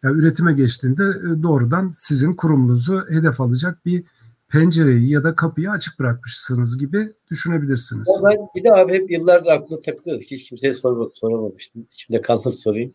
Yani 0.03 0.19
üretime 0.19 0.53
geçtiğinde 0.53 1.03
e, 1.03 1.43
doğrudan 1.43 1.89
sizin 1.89 2.33
kurumunuzu 2.33 3.05
hedef 3.09 3.41
alacak 3.41 3.85
bir 3.85 4.03
pencereyi 4.49 5.09
ya 5.09 5.23
da 5.23 5.35
kapıyı 5.35 5.71
açık 5.71 5.99
bırakmışsınız 5.99 6.77
gibi 6.77 7.13
düşünebilrsiniz. 7.31 8.07
Ya 8.23 8.29
ben 8.29 8.47
bir 8.55 8.63
de 8.63 8.73
abi 8.73 8.93
hep 8.93 9.11
yıllardır 9.11 9.49
aklıma 9.49 9.81
takılıyor. 9.81 10.21
Hiç 10.21 10.49
kimseye 10.49 10.73
sormak, 10.73 11.17
soramamıştım. 11.17 11.87
İçimde 11.93 12.21
kaldı 12.21 12.51
sorayım. 12.51 12.93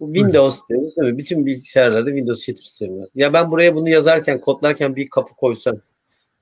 Bu 0.00 0.14
Windows 0.14 0.60
değil 0.70 0.96
mi? 0.96 1.18
Bütün 1.18 1.46
bilgisayarlarda 1.46 2.10
Windows 2.10 2.40
işletim 2.40 2.64
sistemi 2.64 2.98
var. 2.98 3.08
Ya 3.14 3.32
ben 3.32 3.50
buraya 3.50 3.74
bunu 3.74 3.88
yazarken, 3.88 4.40
kodlarken 4.40 4.96
bir 4.96 5.08
kapı 5.08 5.34
koysam 5.36 5.76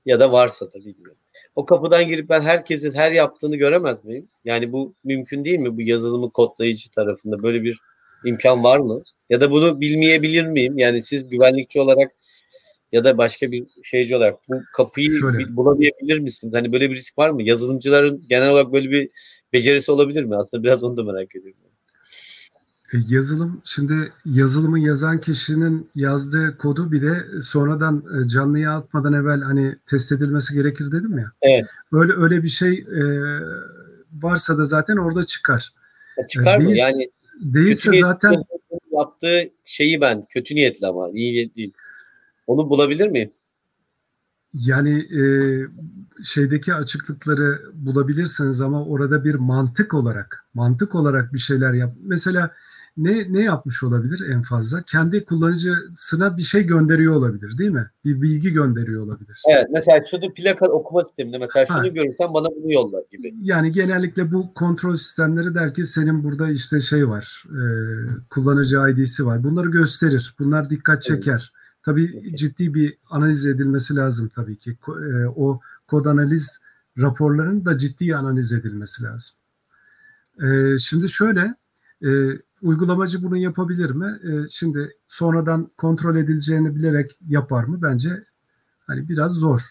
ya 0.05 0.19
da 0.19 0.31
varsa 0.31 0.65
da 0.65 0.75
bilmiyorum. 0.75 1.17
O 1.55 1.65
kapıdan 1.65 2.07
girip 2.07 2.29
ben 2.29 2.41
herkesin 2.41 2.93
her 2.93 3.11
yaptığını 3.11 3.55
göremez 3.55 4.05
miyim? 4.05 4.27
Yani 4.45 4.71
bu 4.71 4.93
mümkün 5.03 5.45
değil 5.45 5.59
mi? 5.59 5.77
Bu 5.77 5.81
yazılımı 5.81 6.31
kodlayıcı 6.31 6.91
tarafında 6.91 7.43
böyle 7.43 7.63
bir 7.63 7.79
imkan 8.25 8.63
var 8.63 8.79
mı? 8.79 9.03
Ya 9.29 9.41
da 9.41 9.51
bunu 9.51 9.81
bilmeyebilir 9.81 10.45
miyim? 10.45 10.77
Yani 10.77 11.01
siz 11.01 11.29
güvenlikçi 11.29 11.81
olarak 11.81 12.11
ya 12.91 13.03
da 13.03 13.17
başka 13.17 13.51
bir 13.51 13.65
şeyci 13.83 14.15
olarak 14.15 14.35
bu 14.49 14.61
kapıyı 14.73 15.11
Şöyle. 15.11 15.55
bulamayabilir 15.57 16.19
misiniz? 16.19 16.53
Hani 16.53 16.73
böyle 16.73 16.91
bir 16.91 16.95
risk 16.95 17.17
var 17.17 17.29
mı? 17.29 17.43
Yazılımcıların 17.43 18.23
genel 18.29 18.49
olarak 18.49 18.73
böyle 18.73 18.91
bir 18.91 19.09
becerisi 19.53 19.91
olabilir 19.91 20.23
mi? 20.23 20.35
Aslında 20.35 20.63
biraz 20.63 20.83
onu 20.83 20.97
da 20.97 21.03
merak 21.03 21.35
ediyorum. 21.35 21.59
E, 22.93 22.97
Yazılım 23.09 23.61
şimdi 23.65 24.13
yazılımı 24.25 24.79
yazan 24.79 25.19
kişinin 25.19 25.89
yazdığı 25.95 26.57
kodu 26.57 26.91
bile 26.91 27.41
sonradan 27.41 28.03
e, 28.25 28.29
canlıya 28.29 28.77
atmadan 28.77 29.13
evvel 29.13 29.41
hani 29.41 29.75
test 29.85 30.11
edilmesi 30.11 30.53
gerekir 30.53 30.91
dedim 30.91 31.17
ya. 31.17 31.31
Evet. 31.41 31.65
Öyle 31.91 32.13
öyle 32.13 32.43
bir 32.43 32.47
şey 32.47 32.73
e, 32.73 33.03
varsa 34.21 34.57
da 34.57 34.65
zaten 34.65 34.97
orada 34.97 35.25
çıkar. 35.25 35.73
Ya 36.17 36.27
çıkar 36.27 36.57
mı? 36.57 36.63
Değilse- 36.63 36.81
Yani 36.81 37.09
Değilse 37.41 37.89
kötü 37.89 38.01
zaten 38.01 38.43
yaptığı 38.91 39.43
şeyi 39.65 40.01
ben 40.01 40.25
kötü 40.29 40.55
niyetli 40.55 40.87
ama 40.87 41.09
iyi 41.09 41.33
niyetli 41.33 41.55
değil. 41.55 41.73
Onu 42.47 42.69
bulabilir 42.69 43.07
miyim? 43.07 43.31
yani 44.59 44.99
e, 44.99 45.23
şeydeki 46.23 46.73
açıklıkları 46.73 47.61
bulabilirsiniz 47.73 48.61
ama 48.61 48.85
orada 48.85 49.23
bir 49.23 49.35
mantık 49.35 49.93
olarak 49.93 50.45
mantık 50.53 50.95
olarak 50.95 51.33
bir 51.33 51.39
şeyler 51.39 51.73
yap. 51.73 51.93
Mesela 52.03 52.51
ne 52.97 53.33
ne 53.33 53.43
yapmış 53.43 53.83
olabilir 53.83 54.29
en 54.29 54.41
fazla? 54.41 54.81
Kendi 54.83 55.25
kullanıcısına 55.25 56.37
bir 56.37 56.41
şey 56.41 56.63
gönderiyor 56.63 57.15
olabilir, 57.15 57.57
değil 57.57 57.71
mi? 57.71 57.89
Bir 58.05 58.21
bilgi 58.21 58.51
gönderiyor 58.51 59.03
olabilir. 59.03 59.41
Evet. 59.51 59.65
Mesela 59.73 60.03
şunu 60.11 60.33
plaka 60.33 60.65
okuma 60.67 61.03
sisteminde 61.03 61.37
mesela 61.37 61.65
şunu 61.65 61.77
Ha. 61.77 61.87
görürsen 61.87 62.33
bana 62.33 62.47
bunu 62.55 62.73
yolla 62.73 63.01
gibi. 63.11 63.33
Yani 63.41 63.71
genellikle 63.71 64.31
bu 64.31 64.53
kontrol 64.53 64.95
sistemleri 64.95 65.55
der 65.55 65.73
ki 65.73 65.85
senin 65.85 66.23
burada 66.23 66.49
işte 66.49 66.79
şey 66.79 67.09
var, 67.09 67.43
e, 67.49 67.61
kullanıcı 68.29 68.77
ID'si 68.89 69.25
var. 69.25 69.43
Bunları 69.43 69.69
gösterir. 69.69 70.35
Bunlar 70.39 70.69
dikkat 70.69 71.01
çeker. 71.01 71.51
Tabii 71.83 72.35
ciddi 72.37 72.73
bir 72.73 72.97
analiz 73.09 73.45
edilmesi 73.45 73.95
lazım 73.95 74.29
tabii 74.35 74.55
ki. 74.55 74.77
E, 74.87 75.25
o 75.25 75.59
kod 75.87 76.05
analiz 76.05 76.59
raporlarının 76.97 77.65
da 77.65 77.77
ciddi 77.77 78.15
analiz 78.15 78.53
edilmesi 78.53 79.03
lazım. 79.03 79.35
E, 80.43 80.77
şimdi 80.77 81.09
şöyle, 81.09 81.55
e, 82.05 82.09
uygulamacı 82.61 83.23
bunu 83.23 83.37
yapabilir 83.37 83.89
mi? 83.89 84.19
E, 84.23 84.49
şimdi 84.49 84.91
sonradan 85.07 85.69
kontrol 85.77 86.15
edileceğini 86.15 86.75
bilerek 86.75 87.11
yapar 87.27 87.63
mı? 87.63 87.79
Bence 87.81 88.23
hani 88.87 89.09
biraz 89.09 89.31
zor. 89.31 89.61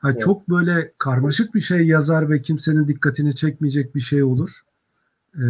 Ha, 0.00 0.10
Evet. 0.10 0.20
Çok 0.20 0.48
böyle 0.48 0.92
karmaşık 0.98 1.54
bir 1.54 1.60
şey 1.60 1.86
yazar 1.86 2.30
ve 2.30 2.42
kimsenin 2.42 2.88
dikkatini 2.88 3.34
çekmeyecek 3.34 3.94
bir 3.94 4.00
şey 4.00 4.22
olur. 4.22 4.60
Ee, 5.36 5.42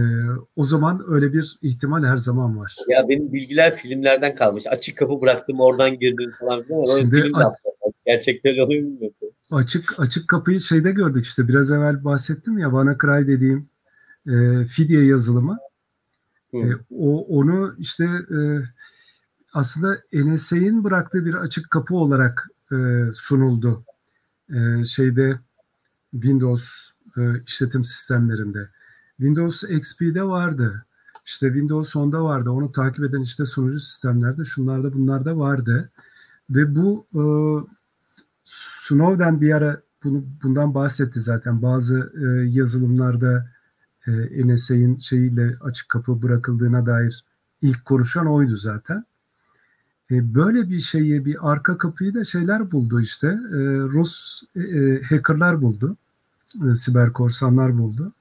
o 0.57 0.65
zaman 0.65 1.05
öyle 1.09 1.33
bir 1.33 1.59
ihtimal 1.63 2.05
her 2.05 2.17
zaman 2.17 2.59
var. 2.59 2.77
Ya 2.89 3.09
benim 3.09 3.33
bilgiler 3.33 3.77
filmlerden 3.77 4.35
kalmış. 4.35 4.67
Açık 4.67 4.99
kapı 4.99 5.21
bıraktım 5.21 5.61
oradan 5.61 5.99
girdim 5.99 6.33
falan 6.41 6.63
filan. 6.63 6.99
Şimdi 7.01 7.31
aslında. 7.35 7.75
Gerçekten 8.07 8.59
oluyor 8.59 8.83
mu. 8.83 8.99
Açık 9.51 10.01
açık 10.01 10.29
kapıyı 10.29 10.61
şeyde 10.61 10.91
gördük 10.91 11.25
işte 11.25 11.49
biraz 11.49 11.71
evvel 11.71 12.05
bahsettim 12.05 12.59
ya 12.59 12.67
WannaCry 12.67 13.27
dediğim 13.29 13.69
e, 14.27 14.65
fidye 14.65 15.05
yazılımı. 15.05 15.59
E, 16.55 16.75
o 16.91 17.39
onu 17.39 17.75
işte 17.79 18.05
e, 18.05 18.39
aslında 19.53 19.99
NSA'in 20.13 20.85
bıraktığı 20.85 21.25
bir 21.25 21.35
açık 21.35 21.71
kapı 21.71 21.97
olarak 21.97 22.49
e, 22.73 22.77
sunuldu. 23.13 23.85
E, 24.55 24.85
şeyde 24.85 25.39
Windows 26.13 26.91
e, 27.17 27.21
işletim 27.47 27.85
sistemlerinde. 27.85 28.69
Windows 29.17 29.65
XP'de 29.65 30.23
vardı. 30.23 30.85
İşte 31.27 31.47
Windows 31.47 31.95
10'da 31.95 32.25
vardı. 32.25 32.51
Onu 32.51 32.73
takip 32.73 33.05
eden 33.05 33.21
işte 33.21 33.45
sunucu 33.45 33.81
sistemlerde 33.81 34.45
şunlarda 34.45 34.93
bunlarda 34.93 35.39
vardı. 35.39 35.91
Ve 36.51 36.75
bu 36.75 37.07
e, 37.15 37.23
Snowden 38.45 39.41
bir 39.41 39.53
ara 39.53 39.81
bunu, 40.05 40.25
bundan 40.43 40.75
bahsetti 40.75 41.21
zaten. 41.21 41.63
Bazı 41.63 42.13
e, 42.23 42.51
yazılımlarda 42.51 43.49
e, 44.07 44.47
NSA'in 44.47 44.97
şeyiyle 44.97 45.57
açık 45.61 45.89
kapı 45.89 46.23
bırakıldığına 46.23 46.87
dair 46.87 47.25
ilk 47.63 47.85
konuşan 47.85 48.27
oydu 48.27 48.57
zaten. 48.57 49.05
E, 50.11 50.35
böyle 50.35 50.71
bir 50.71 50.81
şeyi, 50.81 51.25
bir 51.25 51.51
arka 51.51 51.79
kapıyı 51.79 52.15
da 52.15 52.25
şeyler 52.25 52.73
buldu 52.73 53.01
işte. 53.01 53.27
E, 53.29 53.59
Rus 53.79 54.43
e, 54.57 54.61
e, 54.61 55.03
hackerlar 55.03 55.63
buldu. 55.63 55.97
Siber 56.75 57.13
korsanlar 57.13 57.79
buldu. 57.79 58.13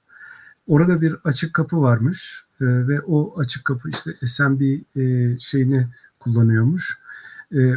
Orada 0.68 1.02
bir 1.02 1.16
açık 1.24 1.54
kapı 1.54 1.82
varmış 1.82 2.44
ve 2.62 3.02
o 3.02 3.40
açık 3.40 3.66
kapı 3.66 3.90
işte 3.90 4.28
SMB 4.28 4.62
e, 4.62 5.40
şeyini 5.40 5.88
kullanıyormuş. 6.20 7.00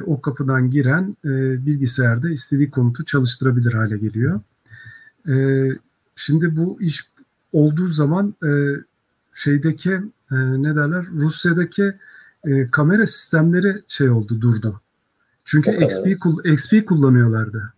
O 0.07 0.21
kapıdan 0.21 0.71
giren 0.71 1.17
bilgisayarda 1.67 2.31
istediği 2.31 2.71
komutu 2.71 3.05
çalıştırabilir 3.05 3.73
hale 3.73 3.99
geliyor. 3.99 4.41
Şimdi 6.17 6.57
bu 6.57 6.79
iş 6.81 7.12
olduğu 7.53 7.89
zaman 7.89 8.35
e, 8.45 8.51
şeydeki 9.35 9.91
e, 10.31 10.35
ne 10.37 10.77
derler 10.77 11.07
Rusya'daki 11.07 11.93
e, 12.47 12.71
kamera 12.71 13.07
sistemleri 13.07 13.83
şey 13.89 14.11
oldu 14.11 14.41
durdu. 14.41 14.81
Çünkü. 15.45 15.85
XP, 15.85 16.07
XP 16.45 16.87
kullanıyorlardı. 16.87 17.73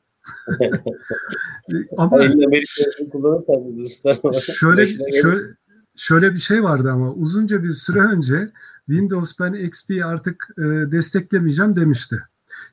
Ama 1.97 2.23
şöyle 4.41 4.87
şöyle 5.13 5.55
şöyle 5.97 6.35
bir 6.35 6.39
şey 6.39 6.63
vardı 6.63 6.93
ama 6.93 7.13
uzunca 7.13 7.63
bir 7.63 7.71
süre 7.71 8.01
önce 8.01 8.51
Windows 8.87 9.39
ben 9.41 9.53
XP'yi 9.53 10.05
artık 10.05 10.49
e, 10.59 10.63
desteklemeyeceğim 10.63 11.77
demişti. 11.77 12.23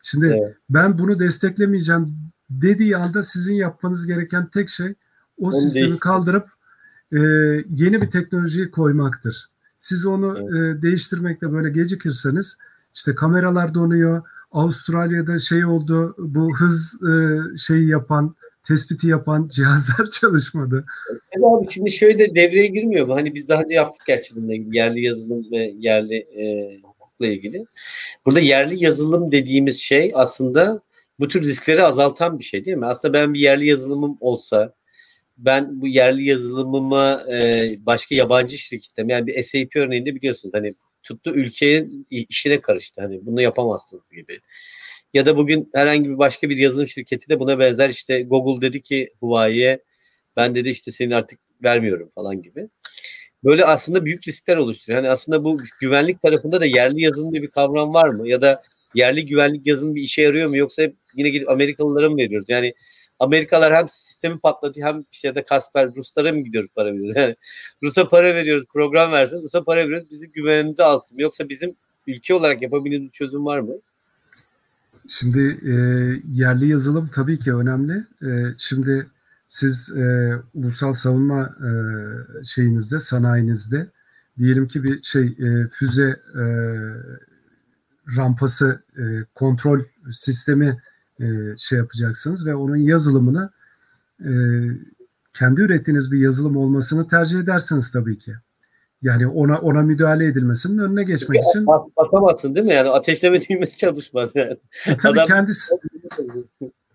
Şimdi 0.03 0.26
Evet. 0.26 0.56
ben 0.69 0.99
bunu 0.99 1.19
desteklemeyeceğim 1.19 2.06
dediği 2.49 2.98
anda 2.98 3.23
sizin 3.23 3.56
yapmanız 3.56 4.07
gereken 4.07 4.48
tek 4.48 4.69
şey 4.69 4.88
o 5.38 5.48
Onu 5.48 5.52
sistemi 5.52 5.73
değiştirmek. 5.73 6.02
kaldırıp 6.02 6.45
e, 7.14 7.20
yeni 7.70 8.02
bir 8.02 8.08
teknolojiyi 8.08 8.72
koymaktır. 8.72 9.50
Siz 9.80 10.06
onu 10.06 10.40
e, 10.40 10.82
değiştirmekte 10.82 11.52
böyle 11.52 11.70
gecikirseniz 11.70 12.58
işte 12.96 13.16
kameralar 13.16 13.74
donuyor. 13.74 14.22
Avustralya'da 14.52 15.40
şey 15.40 15.66
oldu 15.66 16.16
bu 16.18 16.56
hız 16.56 16.96
e, 17.04 17.40
şeyi 17.58 17.88
yapan 17.88 18.36
tespiti 18.68 19.08
yapan 19.08 19.50
cihazlar 19.52 20.10
çalışmadı. 20.22 20.86
Evet 21.32 21.46
abi 21.46 21.68
şimdi 21.72 21.92
şöyle 21.92 22.20
de 22.20 22.36
devreye 22.36 22.68
girmiyor 22.68 23.08
mu? 23.08 23.16
Hani 23.16 23.36
biz 23.36 23.50
daha 23.50 23.62
önce 23.62 23.76
yaptık 23.76 24.04
gerçi 24.08 24.36
bununla 24.36 24.54
ilgili 24.54 24.78
yerli 24.78 25.02
yazılım 25.02 25.52
ve 25.52 25.74
yerli 25.78 26.16
e, 26.16 26.78
hukukla 26.84 27.28
ilgili. 27.28 27.66
Burada 28.26 28.40
yerli 28.40 28.84
yazılım 28.84 29.32
dediğimiz 29.32 29.80
şey 29.80 30.12
aslında 30.14 30.82
bu 31.20 31.28
tür 31.28 31.44
riskleri 31.44 31.84
azaltan 31.84 32.40
bir 32.40 32.44
şey 32.44 32.66
değil 32.66 32.78
mi? 32.78 32.86
Aslında 32.86 33.14
ben 33.14 33.34
bir 33.34 33.40
yerli 33.40 33.68
yazılımım 33.68 34.18
olsa 34.20 34.74
ben 35.46 35.82
bu 35.82 35.88
yerli 35.88 36.24
yazılımıma 36.24 37.24
e, 37.32 37.76
başka 37.86 38.16
yabancı 38.16 38.58
şirketim 38.58 39.10
yani 39.10 39.28
bir 39.28 39.44
SAP 39.44 39.76
örneğinde 39.76 40.16
biliyorsunuz 40.16 40.54
hani 40.54 40.76
tuttu 41.04 41.32
ülkenin 41.32 42.08
işine 42.10 42.62
karıştı. 42.62 43.02
Hani 43.02 43.26
bunu 43.26 43.42
yapamazsınız 43.42 44.12
gibi. 44.12 44.40
Ya 45.14 45.26
da 45.26 45.38
bugün 45.38 45.70
herhangi 45.74 46.10
bir 46.10 46.18
başka 46.18 46.50
bir 46.50 46.58
yazılım 46.58 46.88
şirketi 46.88 47.30
de 47.30 47.40
buna 47.40 47.60
benzer 47.60 47.90
işte 47.90 48.22
Google 48.22 48.62
dedi 48.62 48.82
ki 48.82 49.14
Huawei'ye 49.20 49.84
ben 50.36 50.56
dedi 50.56 50.70
işte 50.70 50.92
seni 50.92 51.16
artık 51.16 51.40
vermiyorum 51.64 52.10
falan 52.16 52.42
gibi. 52.42 52.70
Böyle 53.44 53.66
aslında 53.66 54.06
büyük 54.06 54.28
riskler 54.28 54.58
oluşturuyor. 54.58 55.04
Yani 55.04 55.12
aslında 55.12 55.44
bu 55.44 55.62
güvenlik 55.80 56.22
tarafında 56.22 56.62
da 56.62 56.66
yerli 56.66 57.02
yazılım 57.02 57.32
diye 57.32 57.44
bir 57.44 57.50
kavram 57.52 57.94
var 57.94 58.10
mı? 58.10 58.30
Ya 58.30 58.42
da 58.42 58.64
yerli 58.96 59.26
güvenlik 59.26 59.68
yazılım 59.68 59.96
bir 59.96 60.02
işe 60.02 60.22
yarıyor 60.22 60.50
mu? 60.50 60.58
Yoksa 60.58 60.82
hep 60.82 60.96
yine 61.16 61.30
gidip 61.30 61.50
Amerikalılara 61.50 62.10
mı 62.10 62.18
veriyoruz? 62.18 62.50
Yani 62.50 62.74
Amerikalılar 63.22 63.76
hem 63.76 63.89
sistemi 63.89 64.39
patlatıyor 64.39 64.88
hem 64.88 65.06
işte 65.11 65.27
ya 65.27 65.35
da 65.35 65.45
Kasper 65.45 65.95
Ruslara 65.95 66.31
mı 66.31 66.39
gidiyoruz 66.39 66.69
para 66.76 66.93
veriyoruz? 66.93 67.15
Yani 67.15 67.35
Rus'a 67.84 68.10
para 68.10 68.35
veriyoruz 68.35 68.65
program 68.73 69.11
versin 69.11 69.41
Rus'a 69.43 69.64
para 69.64 69.80
veriyoruz 69.80 70.10
bizi 70.11 70.31
güvenimizi 70.31 70.84
alsın. 70.84 71.18
Yoksa 71.18 71.49
bizim 71.49 71.76
ülke 72.07 72.34
olarak 72.34 72.61
yapabildiğimiz 72.61 73.07
bir 73.07 73.11
çözüm 73.11 73.45
var 73.45 73.60
mı? 73.60 73.73
Şimdi 75.07 75.60
e, 75.65 75.73
yerli 76.34 76.68
yazılım 76.68 77.10
tabii 77.14 77.39
ki 77.39 77.56
önemli. 77.56 78.06
E, 78.22 78.30
şimdi 78.57 79.07
siz 79.48 79.89
e, 79.98 80.34
ulusal 80.53 80.93
savunma 80.93 81.41
e, 81.41 81.72
şeyinizde, 82.45 82.99
sanayinizde 82.99 83.88
diyelim 84.38 84.68
ki 84.68 84.84
bir 84.84 85.03
şey 85.03 85.26
e, 85.26 85.68
füze 85.68 86.19
e, 86.35 86.43
rampası 88.18 88.84
e, 88.98 89.03
kontrol 89.35 89.81
sistemi 90.11 90.77
e, 91.22 91.57
şey 91.57 91.77
yapacaksınız 91.77 92.45
ve 92.45 92.56
onun 92.56 92.76
yazılımını 92.76 93.49
e, 94.19 94.31
kendi 95.34 95.61
ürettiğiniz 95.61 96.11
bir 96.11 96.19
yazılım 96.19 96.57
olmasını 96.57 97.07
tercih 97.07 97.39
edersiniz 97.39 97.91
tabii 97.91 98.18
ki. 98.18 98.34
Yani 99.02 99.27
ona 99.27 99.57
ona 99.57 99.81
müdahale 99.81 100.26
edilmesinin 100.26 100.77
önüne 100.77 101.03
geçmek 101.03 101.43
için. 101.49 101.68
Bas, 101.68 101.81
basamazsın 101.98 102.56
değil 102.56 102.65
mi? 102.65 102.73
Yani 102.73 102.89
ateşleme 102.89 103.41
düğmesi 103.41 103.77
çalışmaz 103.77 104.31
yani. 104.35 104.57
E, 104.88 104.98
tabii 104.98 105.22
Adam... 105.22 105.27
kendisi 105.27 105.76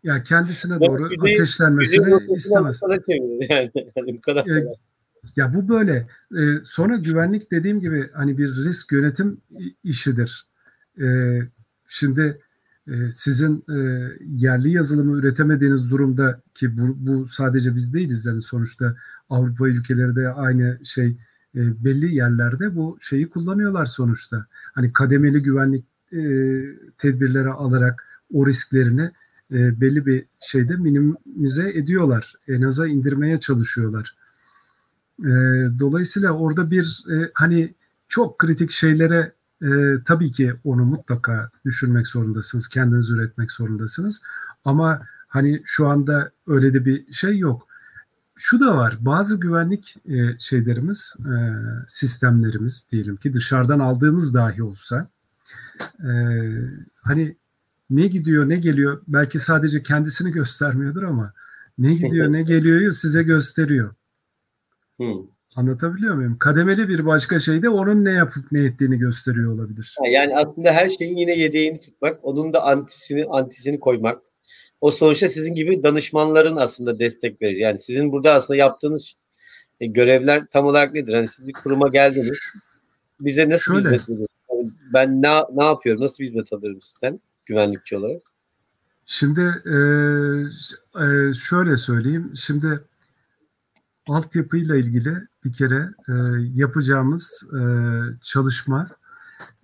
ya 0.02 0.22
kendisine 0.22 0.80
doğru 0.80 1.12
yüzey, 1.12 1.34
ateşlenmesini 1.34 2.12
yüzey 2.12 2.36
istemez. 2.36 2.80
Yani. 3.08 3.70
yani 3.96 4.16
bu 4.16 4.20
kadar 4.20 4.46
e, 4.46 4.64
ya 5.36 5.54
bu 5.54 5.68
böyle. 5.68 6.06
E, 6.32 6.42
sonra 6.62 6.96
güvenlik 6.96 7.50
dediğim 7.50 7.80
gibi 7.80 8.10
hani 8.12 8.38
bir 8.38 8.48
risk 8.48 8.92
yönetim 8.92 9.40
işidir. 9.84 10.46
E, 11.00 11.06
şimdi 11.86 12.38
sizin 13.12 13.64
e, 13.68 14.08
yerli 14.26 14.70
yazılımı 14.70 15.18
üretemediğiniz 15.18 15.90
durumda 15.90 16.40
ki 16.54 16.78
bu, 16.78 16.96
bu 16.98 17.28
sadece 17.28 17.74
biz 17.74 17.94
değiliz 17.94 18.26
yani 18.26 18.42
sonuçta 18.42 18.96
Avrupa 19.30 19.68
ülkeleri 19.68 20.16
de 20.16 20.28
aynı 20.28 20.78
şey 20.84 21.06
e, 21.54 21.84
belli 21.84 22.14
yerlerde 22.14 22.76
bu 22.76 22.98
şeyi 23.00 23.30
kullanıyorlar 23.30 23.86
sonuçta. 23.86 24.46
Hani 24.72 24.92
kademeli 24.92 25.42
güvenlik 25.42 25.84
e, 26.12 26.20
tedbirleri 26.98 27.48
alarak 27.48 28.06
o 28.32 28.46
risklerini 28.46 29.10
belli 29.50 30.06
bir 30.06 30.24
şeyde 30.40 30.76
minimize 30.76 31.70
ediyorlar. 31.70 32.34
En 32.48 32.62
aza 32.62 32.86
indirmeye 32.86 33.40
çalışıyorlar. 33.40 34.14
Dolayısıyla 35.78 36.32
orada 36.32 36.70
bir 36.70 37.04
hani 37.34 37.74
çok 38.08 38.38
kritik 38.38 38.70
şeylere 38.70 39.32
e, 39.62 39.68
tabii 40.04 40.30
ki 40.30 40.54
onu 40.64 40.84
mutlaka 40.84 41.50
düşünmek 41.64 42.06
zorundasınız. 42.06 42.68
Kendiniz 42.68 43.10
üretmek 43.10 43.52
zorundasınız. 43.52 44.20
Ama 44.64 45.02
hani 45.28 45.62
şu 45.64 45.88
anda 45.88 46.30
öyle 46.46 46.74
de 46.74 46.84
bir 46.84 47.12
şey 47.12 47.38
yok 47.38 47.66
şu 48.36 48.60
da 48.60 48.76
var. 48.76 48.96
Bazı 49.00 49.36
güvenlik 49.36 49.96
e, 50.08 50.38
şeylerimiz, 50.38 51.14
e, 51.20 51.34
sistemlerimiz 51.88 52.86
diyelim 52.90 53.16
ki 53.16 53.34
dışarıdan 53.34 53.78
aldığımız 53.78 54.34
dahi 54.34 54.62
olsa 54.62 55.08
e, 56.00 56.10
hani 57.02 57.36
ne 57.90 58.06
gidiyor 58.06 58.48
ne 58.48 58.56
geliyor 58.56 59.02
belki 59.08 59.40
sadece 59.40 59.82
kendisini 59.82 60.30
göstermiyordur 60.30 61.02
ama 61.02 61.32
ne 61.78 61.94
gidiyor 61.94 62.26
ne 62.32 62.42
geliyor 62.42 62.92
size 62.92 63.22
gösteriyor. 63.22 63.94
Hmm. 64.96 65.35
Anlatabiliyor 65.56 66.14
muyum? 66.14 66.36
Kademeli 66.38 66.88
bir 66.88 67.06
başka 67.06 67.38
şey 67.38 67.62
de 67.62 67.68
onun 67.68 68.04
ne 68.04 68.12
yapıp 68.12 68.52
ne 68.52 68.64
ettiğini 68.64 68.98
gösteriyor 68.98 69.52
olabilir. 69.52 69.94
Yani 70.10 70.36
aslında 70.36 70.72
her 70.72 70.86
şeyin 70.86 71.16
yine 71.16 71.38
yedeğini 71.38 71.80
tutmak, 71.80 72.18
onun 72.22 72.52
da 72.52 72.62
antisini 72.62 73.26
antisini 73.30 73.80
koymak 73.80 74.22
o 74.80 74.90
sonuçta 74.90 75.28
sizin 75.28 75.54
gibi 75.54 75.82
danışmanların 75.82 76.56
aslında 76.56 76.98
destek 76.98 77.42
verir. 77.42 77.56
Yani 77.56 77.78
sizin 77.78 78.12
burada 78.12 78.32
aslında 78.32 78.56
yaptığınız 78.56 79.14
e, 79.80 79.86
görevler 79.86 80.46
tam 80.46 80.66
olarak 80.66 80.94
nedir? 80.94 81.14
Hani 81.14 81.28
siz 81.28 81.46
bir 81.46 81.52
kuruma 81.52 81.88
geldiniz. 81.88 82.40
Bize 83.20 83.48
nasıl 83.48 83.74
Şöyle. 83.74 83.78
hizmet 83.78 84.08
veriyorsunuz? 84.08 84.28
Yani 84.52 84.70
ben 84.94 85.22
ne, 85.22 85.42
ne 85.52 85.64
yapıyorum? 85.64 86.02
Nasıl 86.02 86.24
hizmet 86.24 86.52
alırım 86.52 86.82
sizden 86.82 87.20
güvenlikçi 87.46 87.96
olarak? 87.96 88.22
Şimdi 89.06 89.40
e, 89.66 89.76
e, 91.02 91.34
şöyle 91.34 91.76
söyleyeyim. 91.76 92.32
Şimdi 92.36 92.80
altyapıyla 94.08 94.76
ilgili 94.76 95.26
bir 95.44 95.52
kere 95.52 95.90
e, 96.08 96.12
yapacağımız 96.54 97.44
e, 97.52 97.60
çalışma 98.22 98.86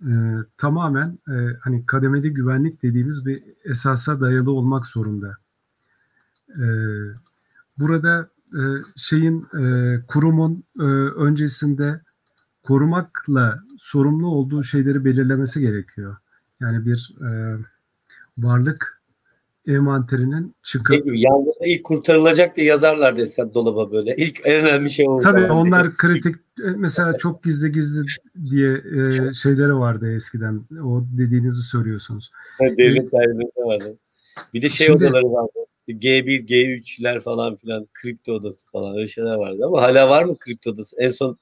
e, 0.01 0.11
tamamen 0.57 1.19
e, 1.29 1.57
hani 1.61 1.85
kademeli 1.85 2.33
güvenlik 2.33 2.83
dediğimiz 2.83 3.25
bir 3.25 3.43
esasa 3.63 4.21
dayalı 4.21 4.51
olmak 4.51 4.85
zorunda. 4.85 5.37
E, 6.49 6.65
burada 7.77 8.29
e, 8.53 8.61
şeyin 8.95 9.47
e, 9.59 9.99
kurumun 10.07 10.63
e, 10.79 10.83
öncesinde 10.83 12.01
korumakla 12.63 13.63
sorumlu 13.77 14.27
olduğu 14.27 14.63
şeyleri 14.63 15.05
belirlemesi 15.05 15.59
gerekiyor. 15.59 16.17
Yani 16.59 16.85
bir 16.85 17.15
e, 17.21 17.57
varlık 18.37 19.02
envanterinin 19.67 20.55
çıkıp... 20.63 21.05
Yani 21.05 21.45
ilk 21.65 21.83
kurtarılacak 21.83 22.55
diye 22.55 22.67
yazarlar 22.67 23.17
desen 23.17 23.53
dolaba 23.53 23.91
böyle. 23.91 24.15
İlk 24.15 24.41
en 24.43 24.55
önemli 24.55 24.89
şey 24.89 25.09
o. 25.09 25.19
Tabii 25.19 25.51
onlar 25.51 25.97
kritik. 25.97 26.35
E, 26.35 26.67
mesela 26.77 27.17
çok 27.17 27.43
gizli 27.43 27.71
gizli 27.71 28.05
diye 28.51 28.71
e, 28.73 29.33
şeyleri 29.33 29.75
vardı 29.75 30.15
eskiden. 30.15 30.61
O 30.85 31.03
dediğinizi 31.17 31.61
söylüyorsunuz. 31.61 32.31
Devlet 32.59 33.11
dairesi 33.11 33.59
vardı. 33.65 33.97
Bir 34.53 34.61
de 34.61 34.69
şey 34.69 34.87
Şimdi, 34.87 35.05
odaları 35.05 35.31
vardı. 35.31 35.51
G1, 35.87 36.45
G3'ler 36.45 37.21
falan 37.21 37.55
filan. 37.55 37.87
Kripto 37.93 38.33
odası 38.33 38.71
falan 38.71 38.95
öyle 38.95 39.07
şeyler 39.07 39.35
vardı. 39.35 39.61
Ama 39.65 39.81
hala 39.81 40.09
var 40.09 40.23
mı 40.23 40.37
kripto 40.39 40.69
odası? 40.69 40.95
En 40.99 41.09
son 41.09 41.37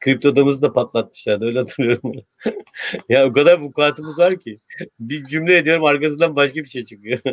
kripto 0.00 0.28
odamızı 0.28 0.62
da 0.62 0.72
patlatmışlardı. 0.72 1.44
Öyle 1.44 1.58
hatırlıyorum. 1.58 2.12
ya 3.08 3.26
o 3.26 3.32
kadar 3.32 3.58
vukuatımız 3.58 4.18
var 4.18 4.40
ki. 4.40 4.60
Bir 5.00 5.24
cümle 5.24 5.56
ediyorum 5.56 5.84
arkasından 5.84 6.36
başka 6.36 6.60
bir 6.60 6.68
şey 6.68 6.84
çıkıyor. 6.84 7.18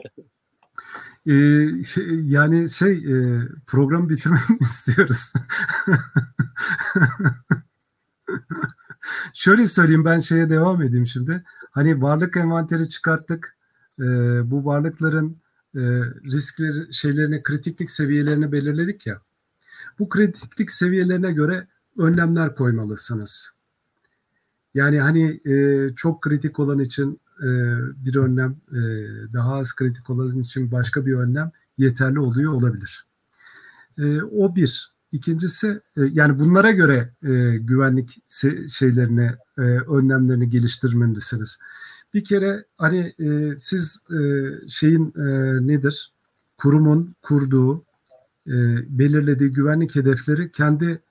Ee, 1.28 1.32
yani 2.24 2.70
şey 2.70 2.92
e, 2.92 3.42
program 3.68 4.10
bitirmemi 4.10 4.58
istiyoruz. 4.62 5.28
Şöyle 9.34 9.68
söyleyeyim 9.68 10.06
ben 10.06 10.20
şeye 10.20 10.50
devam 10.50 10.82
edeyim 10.82 11.08
şimdi. 11.08 11.44
Hani 11.72 12.02
varlık 12.02 12.38
envanteri 12.38 12.90
çıkarttık. 12.90 13.58
E, 14.00 14.04
bu 14.52 14.66
varlıkların 14.66 15.38
e, 15.76 15.82
riskleri 16.32 16.94
şeylerini 16.94 17.44
kritiklik 17.44 17.92
seviyelerini 17.92 18.52
belirledik 18.52 19.08
ya. 19.08 19.20
Bu 20.00 20.10
kritiklik 20.10 20.72
seviyelerine 20.72 21.32
göre 21.32 21.68
önlemler 21.98 22.56
koymalısınız. 22.56 23.52
Yani 24.74 25.00
hani 25.00 25.40
e, 25.46 25.90
çok 25.96 26.22
kritik 26.22 26.60
olan 26.60 26.80
için 26.80 27.20
e, 27.40 27.48
bir 28.06 28.16
önlem, 28.16 28.56
e, 28.72 28.80
daha 29.34 29.56
az 29.56 29.76
kritik 29.76 30.10
olan 30.10 30.40
için 30.40 30.72
başka 30.72 31.06
bir 31.06 31.14
önlem 31.14 31.52
yeterli 31.78 32.20
oluyor 32.20 32.54
olabilir. 32.54 33.06
E, 33.98 34.22
o 34.22 34.56
bir. 34.56 34.94
İkincisi 35.12 35.68
e, 35.98 36.02
yani 36.02 36.40
bunlara 36.40 36.72
göre 36.72 37.10
e, 37.24 37.58
güvenlik 37.58 38.20
şeylerini, 38.70 39.32
e, 39.58 39.62
önlemlerini 39.62 40.50
geliştirmelisiniz. 40.50 41.60
Bir 42.14 42.24
kere 42.24 42.66
hani 42.78 43.14
e, 43.20 43.58
siz 43.58 44.00
e, 44.12 44.20
şeyin 44.70 45.14
e, 45.18 45.28
nedir? 45.68 46.12
Kurumun 46.58 47.16
kurduğu, 47.22 47.84
e, 48.48 48.54
belirlediği 49.00 49.52
güvenlik 49.52 49.96
hedefleri 49.96 50.52
kendi 50.52 51.02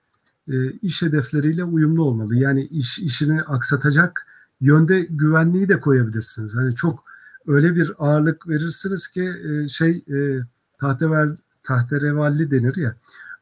e, 0.49 0.71
iş 0.73 1.03
hedefleriyle 1.03 1.65
uyumlu 1.65 2.05
olmalı. 2.05 2.37
Yani 2.37 2.65
iş 2.65 2.99
işini 2.99 3.43
aksatacak 3.43 4.27
yönde 4.61 5.01
güvenliği 5.01 5.69
de 5.69 5.81
koyabilirsiniz. 5.81 6.57
Hani 6.57 6.75
çok 6.75 7.05
öyle 7.47 7.75
bir 7.75 7.93
ağırlık 7.99 8.49
verirsiniz 8.49 9.09
ki 9.09 9.33
e, 9.45 9.69
şey 9.69 9.91
e, 9.91 10.41
tahtever 10.81 11.29
tahterevalli 11.63 12.51
denir 12.51 12.77
ya. 12.77 12.95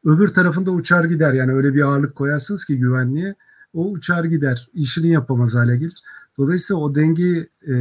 Öbür 0.05 0.27
tarafında 0.27 0.71
uçar 0.71 1.03
gider. 1.03 1.33
Yani 1.33 1.53
öyle 1.53 1.73
bir 1.73 1.81
ağırlık 1.81 2.15
koyarsınız 2.15 2.65
ki 2.65 2.77
güvenliğe 2.77 3.35
o 3.73 3.89
uçar 3.89 4.23
gider. 4.23 4.67
işini 4.73 5.07
yapamaz 5.07 5.55
hale 5.55 5.77
gelir. 5.77 6.01
Dolayısıyla 6.37 6.81
o 6.81 6.95
dengeyi 6.95 7.47
e, 7.67 7.73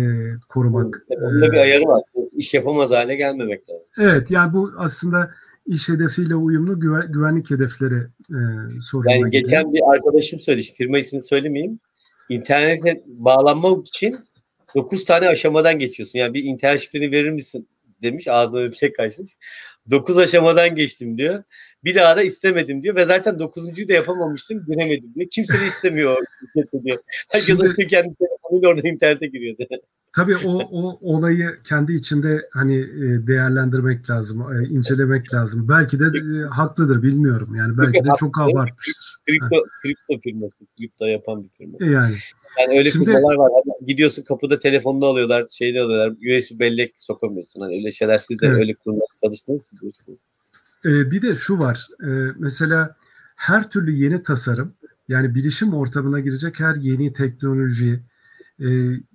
korumak. 0.48 1.02
Bunda 1.10 1.46
e, 1.46 1.52
bir 1.52 1.56
ayarı 1.56 1.84
var. 1.84 2.02
İş 2.32 2.54
yapamaz 2.54 2.90
hale 2.90 3.14
gelmemek 3.14 3.70
lazım. 3.70 3.86
Evet 3.98 4.30
yani 4.30 4.54
bu 4.54 4.72
aslında 4.76 5.30
iş 5.66 5.88
hedefiyle 5.88 6.34
uyumlu 6.34 6.80
güven, 6.80 7.12
güvenlik 7.12 7.50
hedefleri 7.50 8.06
e, 8.30 8.80
sorununa 8.80 9.12
Yani 9.12 9.30
geçen 9.30 9.66
gidiyor. 9.66 9.72
bir 9.72 9.92
arkadaşım 9.92 10.40
söyledi, 10.40 10.66
firma 10.66 10.98
ismini 10.98 11.22
söylemeyeyim. 11.22 11.80
İnternete 12.28 13.02
bağlanmak 13.06 13.88
için 13.88 14.18
9 14.74 15.04
tane 15.04 15.28
aşamadan 15.28 15.78
geçiyorsun. 15.78 16.18
Yani 16.18 16.34
bir 16.34 16.44
internet 16.44 16.80
şifreni 16.80 17.10
verir 17.10 17.30
misin 17.30 17.68
demiş. 18.02 18.28
Ağzına 18.28 18.70
bir 18.70 18.76
şey 18.76 18.92
kaçmış. 18.92 19.36
9 19.90 20.18
aşamadan 20.18 20.74
geçtim 20.74 21.18
diyor. 21.18 21.42
Bir 21.84 21.94
daha 21.94 22.16
da 22.16 22.22
istemedim 22.22 22.82
diyor 22.82 22.96
ve 22.96 23.04
zaten 23.04 23.34
9.'yu 23.34 23.88
da 23.88 23.92
yapamamıştım 23.92 24.64
giremedim 24.66 25.14
diyor. 25.14 25.28
Kimse 25.30 25.60
de 25.60 25.66
istemiyor 25.66 26.16
diyor. 26.84 26.98
Herkes 27.28 27.46
Şimdi, 27.46 27.86
kendi 27.86 28.14
telefonuyla 28.14 28.68
orada 28.68 28.88
internete 28.88 29.26
giriyordu. 29.26 29.66
Tabii 30.16 30.36
o, 30.36 30.58
o 30.70 30.98
olayı 31.00 31.58
kendi 31.64 31.92
içinde 31.92 32.48
hani 32.52 32.76
e, 32.76 33.26
değerlendirmek 33.26 34.10
lazım, 34.10 34.42
e, 34.52 34.68
incelemek 34.68 35.34
lazım. 35.34 35.68
Belki 35.68 36.00
de 36.00 36.04
e, 36.04 36.46
haklıdır 36.48 37.02
bilmiyorum. 37.02 37.54
Yani 37.54 37.78
belki 37.78 38.04
de 38.04 38.08
çok 38.18 38.38
abartmıştır. 38.38 39.16
Kripto, 39.26 39.62
kripto 39.82 40.20
firması, 40.22 40.64
kripto 40.78 41.06
yapan 41.06 41.44
bir 41.44 41.48
firma. 41.48 41.78
Yani. 41.80 42.16
Yani 42.58 42.78
öyle 42.78 42.90
Şimdi, 42.90 43.04
firmalar 43.04 43.34
var. 43.34 43.50
Hani 43.52 43.86
gidiyorsun 43.86 44.22
kapıda 44.22 44.58
telefonunu 44.58 45.04
alıyorlar, 45.04 45.46
şeyini 45.50 45.80
alıyorlar. 45.80 46.10
USB 46.10 46.60
bellek 46.60 46.92
sokamıyorsun. 46.96 47.60
Hani 47.60 47.74
öyle 47.74 47.92
şeyler 47.92 48.18
siz 48.18 48.40
de 48.40 48.46
evet. 48.46 48.56
öyle 48.56 48.74
kurumlar 48.74 49.06
çalıştınız 49.24 49.72
mı? 49.72 49.90
Ee, 50.84 51.10
bir 51.10 51.22
de 51.22 51.34
şu 51.34 51.58
var. 51.58 51.88
E, 52.02 52.08
mesela 52.38 52.96
her 53.36 53.70
türlü 53.70 53.90
yeni 53.90 54.22
tasarım, 54.22 54.74
yani 55.08 55.34
bilişim 55.34 55.74
ortamına 55.74 56.20
girecek 56.20 56.60
her 56.60 56.74
yeni 56.74 57.12
teknoloji, 57.12 58.00
e, 58.60 58.66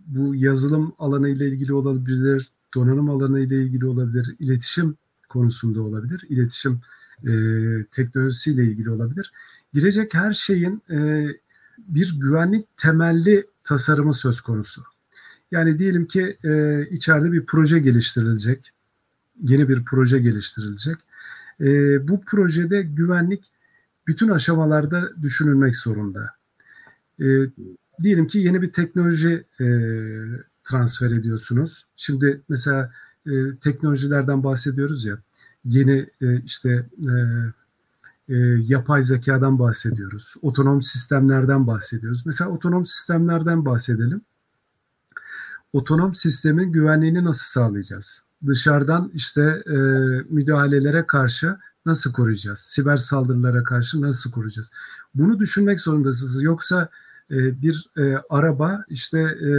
bu 0.08 0.36
yazılım 0.36 0.94
alanı 1.00 1.30
ile 1.30 1.48
ilgili 1.48 1.74
olabilir, 1.74 2.50
donanım 2.76 3.10
alanı 3.10 3.40
ile 3.40 3.64
ilgili 3.64 3.86
olabilir, 3.86 4.36
iletişim 4.40 4.96
konusunda 5.30 5.82
olabilir, 5.82 6.26
iletişim 6.30 6.82
e, 7.24 7.32
teknolojisiyle 7.92 8.64
ilgili 8.64 8.90
olabilir. 8.90 9.32
Girecek 9.74 10.14
her 10.14 10.34
şeyin 10.34 10.82
e, 10.90 11.28
bir 11.78 12.20
güvenlik 12.20 12.78
temelli 12.78 13.46
tasarımı 13.64 14.14
söz 14.14 14.42
konusu. 14.42 14.84
Yani 15.52 15.80
diyelim 15.80 16.06
ki 16.06 16.38
e, 16.44 16.84
içeride 16.92 17.32
bir 17.32 17.46
proje 17.46 17.80
geliştirilecek, 17.80 18.72
yeni 19.42 19.70
bir 19.70 19.86
proje 19.86 20.20
geliştirilecek. 20.20 20.98
E, 21.62 21.68
bu 22.08 22.22
projede 22.22 22.82
güvenlik 22.82 23.44
bütün 24.08 24.30
aşamalarda 24.30 25.12
düşünülmek 25.22 25.76
zorunda. 25.76 26.32
E, 27.20 27.26
diyelim 28.04 28.28
ki 28.28 28.40
yeni 28.40 28.62
bir 28.62 28.72
teknoloji 28.72 29.44
e, 29.60 29.66
transfer 30.64 31.12
ediyorsunuz. 31.12 31.86
Şimdi 31.96 32.42
mesela 32.50 32.92
e, 33.28 33.32
teknolojilerden 33.62 34.44
bahsediyoruz 34.44 35.06
ya, 35.06 35.18
yeni 35.66 36.10
e, 36.22 36.42
işte 36.42 36.86
e, 37.00 37.14
e, 38.30 38.36
yapay 38.68 39.04
zekadan 39.04 39.60
bahsediyoruz, 39.60 40.36
otonom 40.42 40.82
sistemlerden 40.82 41.68
bahsediyoruz. 41.68 42.26
Mesela 42.26 42.50
otonom 42.50 42.86
sistemlerden 42.86 43.66
bahsedelim. 43.66 44.22
Otonom 45.74 46.16
sistemin 46.16 46.72
güvenliğini 46.72 47.24
nasıl 47.24 47.46
sağlayacağız? 47.46 48.24
Dışarıdan 48.48 49.12
işte 49.14 49.42
e, 49.68 49.76
müdahalelere 50.30 51.08
karşı 51.08 51.58
nasıl 51.86 52.14
koruyacağız? 52.14 52.60
Siber 52.60 52.98
saldırılara 52.98 53.64
karşı 53.64 54.02
nasıl 54.02 54.32
koruyacağız? 54.32 54.72
Bunu 55.16 55.40
düşünmek 55.40 55.80
zorundasınız. 55.80 56.44
Yoksa 56.44 56.90
e, 57.32 57.62
bir 57.62 57.90
e, 57.98 58.16
araba 58.30 58.84
işte 58.90 59.20
e, 59.20 59.50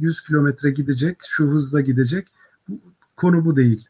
100 0.00 0.20
kilometre 0.26 0.70
gidecek, 0.70 1.16
şu 1.22 1.44
hızla 1.44 1.80
gidecek. 1.80 2.26
Bu, 2.68 2.80
konu 3.16 3.44
bu 3.44 3.56
değil. 3.56 3.86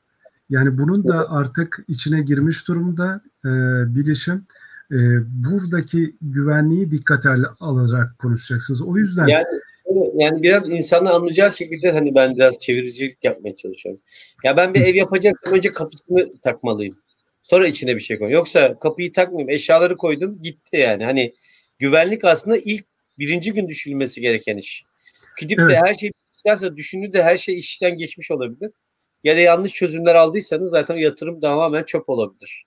Yani 0.51 0.78
bunun 0.78 1.09
da 1.09 1.30
artık 1.30 1.84
içine 1.89 2.22
girmiş 2.22 2.68
durumda 2.68 3.20
e, 3.44 3.48
bilişim. 3.94 4.44
E, 4.90 4.97
buradaki 5.44 6.14
güvenliği 6.22 6.90
dikkate 6.90 7.28
alarak 7.60 8.18
konuşacaksınız. 8.18 8.82
O 8.82 8.97
yüzden 8.97 9.26
yani 9.26 9.47
yani 10.14 10.43
biraz 10.43 10.70
insanın 10.70 11.06
anlayacağı 11.06 11.52
şekilde 11.52 11.93
hani 11.93 12.14
ben 12.14 12.36
biraz 12.36 12.59
çeviricilik 12.59 13.24
yapmaya 13.24 13.56
çalışıyorum. 13.56 14.01
Ya 14.44 14.56
ben 14.56 14.74
bir 14.74 14.80
ev 14.80 14.94
yapacaksam 14.94 15.55
önce 15.55 15.72
kapısını 15.72 16.40
takmalıyım. 16.43 16.98
Sonra 17.43 17.66
içine 17.66 17.94
bir 17.94 18.01
şey 18.01 18.18
koy. 18.18 18.32
Yoksa 18.32 18.78
kapıyı 18.78 19.12
takmayayım, 19.12 19.51
eşyaları 19.51 19.97
koydum, 19.97 20.43
gitti 20.43 20.76
yani. 20.76 21.05
Hani 21.05 21.34
güvenlik 21.78 22.24
aslında 22.24 22.56
ilk 22.56 22.84
birinci 23.22 23.52
gün 23.52 23.68
düşünülmesi 23.68 24.20
gereken 24.20 24.56
iş. 24.56 24.84
Gidip 25.38 25.58
evet. 25.58 25.70
de 25.70 25.76
her 25.76 25.94
şey 25.94 26.10
derse 26.46 26.76
düşündü 26.76 27.12
de 27.12 27.22
her 27.22 27.36
şey 27.36 27.58
işten 27.58 27.98
geçmiş 27.98 28.30
olabilir. 28.30 28.70
Ya 29.24 29.36
da 29.36 29.40
yanlış 29.40 29.72
çözümler 29.72 30.14
aldıysanız 30.14 30.70
zaten 30.70 30.96
yatırım 30.96 31.40
tamamen 31.40 31.84
çöp 31.84 32.08
olabilir. 32.08 32.66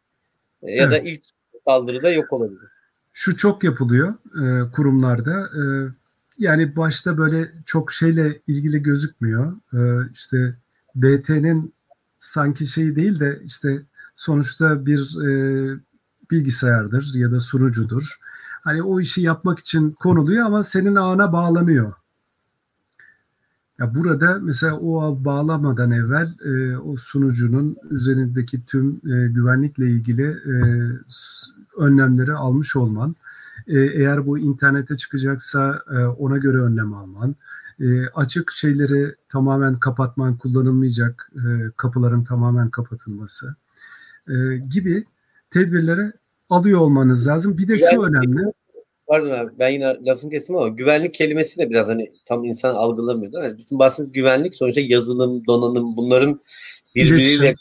E, 0.64 0.72
ya 0.72 0.84
evet. 0.84 0.91
da 0.91 1.10
ilk 1.10 1.22
saldırıda 1.65 2.11
yok 2.11 2.34
olabilir. 2.34 2.69
Şu 3.14 3.38
çok 3.38 3.64
yapılıyor 3.64 4.14
e, 4.14 4.72
kurumlarda. 4.72 5.32
E, 5.32 5.64
yani 6.38 6.76
başta 6.76 7.18
böyle 7.18 7.52
çok 7.65 7.91
şeyle 7.91 8.40
ilgili 8.48 8.84
gözükmüyor. 8.84 9.53
E, 9.73 10.10
işte 10.14 10.56
DT'nin 11.02 11.73
sanki 12.19 12.68
şey 12.68 12.95
değil 12.95 13.19
de 13.19 13.40
işte 13.45 13.82
sonuçta 14.15 14.86
bir 14.86 14.99
e, 14.99 15.30
bilgisayardır 16.32 17.11
ya 17.15 17.32
da 17.32 17.40
sunucudur. 17.40 18.19
Hani 18.66 18.84
o 18.84 19.00
işi 19.00 19.22
yapmak 19.22 19.60
için 19.60 19.92
konuluyor 19.92 20.46
ama 20.46 20.64
senin 20.64 20.96
ağına 20.96 21.34
bağlanıyor. 21.34 21.94
Ya 23.80 23.96
burada 23.96 24.40
mesela 24.42 24.80
o 24.80 25.02
ağ 25.02 25.26
bağlamadan 25.26 25.92
evvel 25.92 26.30
e, 26.46 26.78
o 26.78 26.98
sunucunun 26.98 27.78
üzerindeki 27.90 28.66
tüm 28.66 28.90
e, 28.90 29.28
güvenlikle 29.28 29.90
ilgili 29.90 30.24
e, 30.24 30.56
önlemleri 31.78 32.34
almış 32.34 32.76
olman, 32.76 33.16
e, 33.68 33.80
eğer 33.80 34.28
bu 34.28 34.40
internete 34.40 34.98
çıkacaksa 34.98 35.82
e, 35.92 35.98
ona 36.06 36.38
göre 36.38 36.58
önlem 36.58 36.94
alman, 36.94 37.36
e, 37.80 38.08
açık 38.08 38.52
şeyleri 38.52 39.16
tamamen 39.30 39.80
kapatman, 39.80 40.38
kullanılmayacak 40.38 41.32
e, 41.36 41.72
kapıların 41.78 42.24
tamamen 42.24 42.70
kapatılması 42.70 43.56
e, 44.28 44.58
gibi 44.58 45.06
tedbirlere 45.52 46.14
alıyor 46.56 46.80
olmanız 46.80 47.27
lazım. 47.27 47.57
Bir 47.57 47.68
de 47.68 47.77
şu 47.77 48.02
önemli. 48.02 48.52
Pardon 49.07 49.30
abi 49.30 49.52
ben 49.60 49.69
yine 49.69 49.98
lafını 50.06 50.32
kestim 50.32 50.56
ama 50.56 50.68
güvenlik 50.68 51.14
kelimesi 51.14 51.60
de 51.60 51.69
biraz 51.69 51.88
hani 51.88 52.11
tam 52.26 52.45
insan 52.45 52.76
algılamıyor 52.76 53.34
değil 53.34 53.44
mi? 53.44 53.57
Bizim 53.57 53.80
bahsettiğimiz 53.80 54.14
güvenlik 54.14 54.56
sonuçta 54.56 54.82
yazılım, 54.82 55.45
donanım 55.45 55.98
bunların 55.98 56.41
birbiriyle 56.95 57.56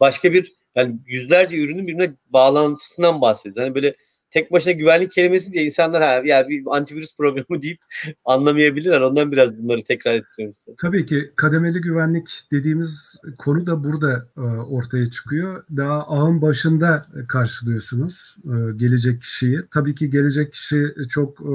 başka 0.00 0.32
bir 0.32 0.54
yani 0.74 0.96
yüzlerce 1.06 1.56
ürünün 1.56 1.86
birbirine 1.86 2.14
bağlantısından 2.30 3.20
bahsediyoruz. 3.20 3.62
Hani 3.62 3.74
böyle 3.74 3.94
tek 4.30 4.52
başına 4.52 4.72
güvenlik 4.72 5.12
kelimesi 5.12 5.52
diye 5.52 5.64
insanlar 5.64 6.02
ha 6.02 6.22
ya 6.24 6.48
bir 6.48 6.62
antivirüs 6.70 7.16
programı 7.16 7.62
deyip 7.62 7.78
anlamayabilirler. 8.24 9.00
Ondan 9.00 9.32
biraz 9.32 9.62
bunları 9.62 9.84
tekrar 9.84 10.22
size. 10.32 10.76
Tabii 10.80 11.06
ki 11.06 11.32
kademeli 11.36 11.80
güvenlik 11.80 12.42
dediğimiz 12.52 13.20
konu 13.38 13.66
da 13.66 13.84
burada 13.84 14.26
e, 14.36 14.40
ortaya 14.40 15.06
çıkıyor. 15.10 15.64
Daha 15.76 16.02
ağın 16.02 16.42
başında 16.42 17.02
karşılıyorsunuz 17.28 18.36
e, 18.44 18.76
gelecek 18.76 19.20
kişiyi. 19.20 19.62
Tabii 19.70 19.94
ki 19.94 20.10
gelecek 20.10 20.52
kişi 20.52 20.94
çok 21.08 21.40
e, 21.40 21.54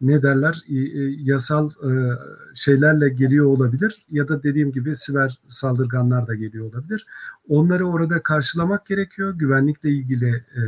ne 0.00 0.22
derler 0.22 0.64
yasal 1.24 1.70
şeylerle 2.54 3.08
geliyor 3.08 3.46
olabilir 3.46 4.06
ya 4.10 4.28
da 4.28 4.42
dediğim 4.42 4.72
gibi 4.72 4.94
siber 4.94 5.38
saldırganlar 5.48 6.26
da 6.26 6.34
geliyor 6.34 6.72
olabilir. 6.72 7.06
Onları 7.48 7.86
orada 7.88 8.22
karşılamak 8.22 8.86
gerekiyor. 8.86 9.34
Güvenlikle 9.34 9.90
ilgili 9.90 10.44
e, 10.56 10.62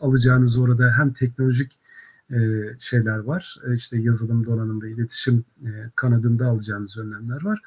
alacağınız 0.00 0.58
orada 0.58 0.92
hem 0.96 1.12
teknolojik 1.12 1.72
e, 2.30 2.36
şeyler 2.78 3.18
var. 3.18 3.56
E, 3.66 3.74
işte 3.74 3.98
yazılım 3.98 4.46
donanımda, 4.46 4.88
iletişim 4.88 5.44
e, 5.64 5.68
kanadında 5.94 6.46
alacağınız 6.46 6.98
önlemler 6.98 7.44
var. 7.44 7.60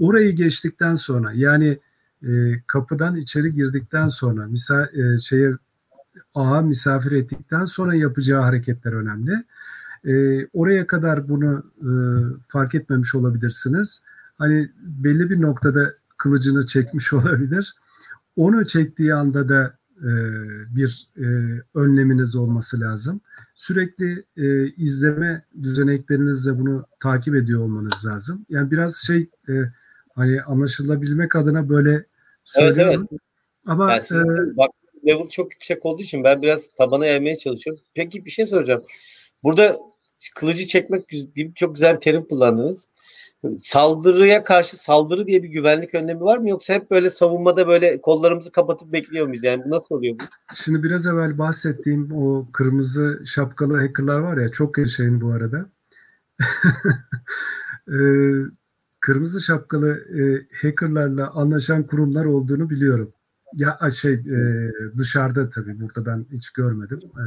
Orayı 0.00 0.36
geçtikten 0.36 0.94
sonra 0.94 1.32
yani 1.32 1.78
e, 2.22 2.60
kapıdan 2.66 3.16
içeri 3.16 3.54
girdikten 3.54 4.08
sonra 4.08 4.46
misal 4.46 4.94
e, 4.94 5.18
şeye 5.18 5.52
ağa 6.34 6.60
misafir 6.60 7.12
ettikten 7.12 7.64
sonra 7.64 7.94
yapacağı 7.94 8.42
hareketler 8.42 8.92
önemli. 8.92 9.44
E, 10.06 10.46
oraya 10.46 10.86
kadar 10.86 11.28
bunu 11.28 11.64
e, 11.80 11.90
fark 12.48 12.74
etmemiş 12.74 13.14
olabilirsiniz. 13.14 14.02
Hani 14.38 14.68
belli 14.82 15.30
bir 15.30 15.42
noktada 15.42 15.94
kılıcını 16.16 16.66
çekmiş 16.66 17.12
olabilir. 17.12 17.74
Onu 18.36 18.66
çektiği 18.66 19.14
anda 19.14 19.48
da 19.48 19.74
e, 19.98 20.10
bir 20.76 21.08
e, 21.16 21.26
önleminiz 21.74 22.36
olması 22.36 22.80
lazım. 22.80 23.20
Sürekli 23.54 24.24
e, 24.36 24.66
izleme 24.66 25.44
düzeneklerinizle 25.62 26.58
bunu 26.58 26.86
takip 27.00 27.34
ediyor 27.34 27.60
olmanız 27.60 28.06
lazım. 28.06 28.46
Yani 28.48 28.70
biraz 28.70 28.96
şey 28.96 29.30
e, 29.48 29.52
hani 30.14 30.42
anlaşılabilmek 30.42 31.36
adına 31.36 31.68
böyle 31.68 32.04
söylüyorum. 32.44 32.94
Evet, 32.94 33.08
evet. 33.12 33.20
Ama 33.66 33.92
yani 33.92 34.02
e, 34.52 34.56
bak 34.56 34.70
level 35.06 35.28
çok 35.28 35.52
yüksek 35.52 35.86
olduğu 35.86 36.02
için 36.02 36.24
ben 36.24 36.42
biraz 36.42 36.68
tabana 36.68 37.06
eğmeye 37.06 37.36
çalışıyorum. 37.36 37.82
Peki 37.94 38.24
bir 38.24 38.30
şey 38.30 38.46
soracağım. 38.46 38.82
Burada 39.42 39.78
kılıcı 40.30 40.66
çekmek 40.66 41.08
gibi 41.08 41.52
çok 41.54 41.74
güzel 41.74 41.94
bir 41.94 42.00
terim 42.00 42.24
kullandınız. 42.24 42.86
Saldırıya 43.58 44.44
karşı 44.44 44.76
saldırı 44.76 45.26
diye 45.26 45.42
bir 45.42 45.48
güvenlik 45.48 45.94
önlemi 45.94 46.20
var 46.20 46.38
mı 46.38 46.50
yoksa 46.50 46.74
hep 46.74 46.90
böyle 46.90 47.10
savunmada 47.10 47.68
böyle 47.68 48.00
kollarımızı 48.00 48.52
kapatıp 48.52 48.92
bekliyor 48.92 49.26
muyuz? 49.26 49.44
Yani 49.44 49.64
bu 49.64 49.70
nasıl 49.70 49.94
oluyor 49.94 50.14
bu? 50.14 50.24
Şimdi 50.54 50.82
biraz 50.82 51.06
evvel 51.06 51.38
bahsettiğim 51.38 52.12
o 52.12 52.46
kırmızı 52.52 53.22
şapkalı 53.26 53.76
hackerlar 53.76 54.18
var 54.18 54.36
ya 54.36 54.48
çok 54.48 54.78
yaşayın 54.78 55.20
bu 55.20 55.32
arada. 55.32 55.66
ee, 57.88 58.32
kırmızı 59.00 59.40
şapkalı 59.40 59.88
e, 59.90 60.46
hackerlarla 60.62 61.30
anlaşan 61.30 61.86
kurumlar 61.86 62.24
olduğunu 62.24 62.70
biliyorum. 62.70 63.12
Ya 63.54 63.78
şey 64.00 64.12
e, 64.12 64.70
dışarıda 64.98 65.48
tabii 65.48 65.80
burada 65.80 66.06
ben 66.06 66.26
hiç 66.32 66.50
görmedim. 66.50 67.00
E, 67.02 67.22
e, 67.22 67.26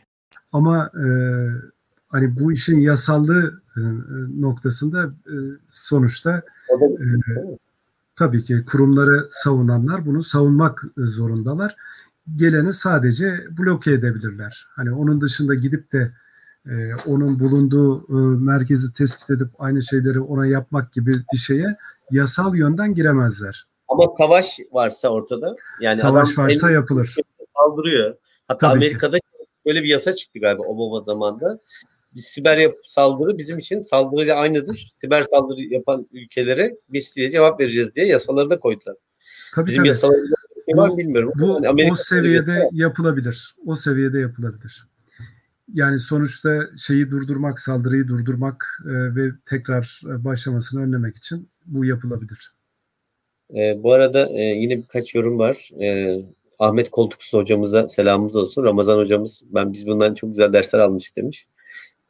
Ama 0.51 0.91
e, 0.95 1.05
hani 2.09 2.39
bu 2.39 2.51
işin 2.51 2.79
yasallığı 2.79 3.61
e, 3.77 3.81
noktasında 4.41 5.05
e, 5.05 5.35
sonuçta 5.69 6.41
e, 6.69 7.05
tabii 8.15 8.43
ki 8.43 8.65
kurumları 8.65 9.27
savunanlar 9.29 10.05
bunu 10.05 10.23
savunmak 10.23 10.83
zorundalar. 10.97 11.75
Geleni 12.35 12.73
sadece 12.73 13.43
bloke 13.59 13.91
edebilirler. 13.91 14.65
Hani 14.75 14.91
onun 14.91 15.21
dışında 15.21 15.55
gidip 15.55 15.91
de 15.91 16.11
e, 16.69 16.95
onun 17.05 17.39
bulunduğu 17.39 17.99
e, 17.99 18.43
merkezi 18.43 18.93
tespit 18.93 19.29
edip 19.29 19.47
aynı 19.59 19.83
şeyleri 19.83 20.19
ona 20.19 20.45
yapmak 20.45 20.91
gibi 20.93 21.13
bir 21.33 21.37
şeye 21.37 21.77
yasal 22.11 22.55
yönden 22.55 22.93
giremezler. 22.93 23.65
Ama 23.87 24.03
savaş 24.17 24.59
varsa 24.71 25.09
ortada 25.09 25.55
yani 25.79 25.95
Savaş 25.95 26.37
varsa 26.37 26.71
yapılır. 26.71 27.15
saldırıyor. 27.57 28.15
Hatta 28.47 28.67
Tabii 28.67 28.89
ki. 28.89 28.97
Böyle 29.65 29.83
bir 29.83 29.87
yasa 29.87 30.15
çıktı 30.15 30.39
galiba 30.39 30.63
Obama 30.63 31.03
zamanında. 31.03 31.59
Bir 32.15 32.21
siber 32.21 32.71
saldırı 32.83 33.37
bizim 33.37 33.59
için 33.59 33.81
saldırıyla 33.81 34.35
aynıdır. 34.35 34.89
Siber 34.95 35.23
saldırı 35.23 35.61
yapan 35.61 36.07
ülkelere 36.11 36.75
biz 36.89 37.15
diye 37.15 37.29
cevap 37.29 37.59
vereceğiz 37.59 37.95
diye 37.95 38.05
yasaları 38.05 38.49
da 38.49 38.59
koydular. 38.59 38.95
Tabii 39.55 39.67
bizim 39.67 39.79
tabii. 39.79 39.87
yasalarımızda 39.87 40.35
şey 40.65 40.77
var 40.77 40.89
mı 40.89 40.97
bilmiyorum. 40.97 41.33
Bu 41.35 41.59
Yani 41.63 41.91
o 41.91 41.95
seviyede 41.95 42.69
yapılabilir. 42.71 43.55
O 43.65 43.75
seviyede 43.75 44.19
yapılabilir. 44.19 44.87
Yani 45.73 45.99
sonuçta 45.99 46.69
şeyi 46.77 47.11
durdurmak, 47.11 47.59
saldırıyı 47.59 48.07
durdurmak 48.07 48.81
e, 48.85 49.15
ve 49.15 49.31
tekrar 49.45 50.01
e, 50.05 50.23
başlamasını 50.23 50.83
önlemek 50.83 51.15
için 51.15 51.49
bu 51.65 51.85
yapılabilir. 51.85 52.53
Ee, 53.55 53.83
bu 53.83 53.93
arada 53.93 54.29
e, 54.29 54.41
yine 54.41 54.77
birkaç 54.77 55.15
yorum 55.15 55.39
var. 55.39 55.69
Ee, 55.81 56.21
Ahmet 56.61 56.91
Koltuksuz 56.91 57.33
hocamıza 57.33 57.87
selamımız 57.87 58.35
olsun. 58.35 58.63
Ramazan 58.63 58.97
hocamız 58.97 59.43
ben 59.45 59.73
biz 59.73 59.87
bundan 59.87 60.13
çok 60.13 60.29
güzel 60.29 60.53
dersler 60.53 60.79
almıştık 60.79 61.17
demiş. 61.17 61.47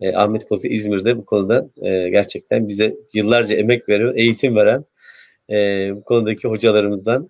Ee, 0.02 0.16
Ahmet 0.16 0.46
Koltuk 0.46 0.72
İzmir'de 0.72 1.18
bu 1.18 1.26
konuda 1.26 1.70
e, 1.82 2.10
gerçekten 2.10 2.68
bize 2.68 2.96
yıllarca 3.14 3.56
emek 3.56 3.90
veren, 3.90 4.14
eğitim 4.16 4.56
veren 4.56 4.86
e, 5.50 5.56
bu 5.96 6.04
konudaki 6.04 6.48
hocalarımızdan 6.48 7.30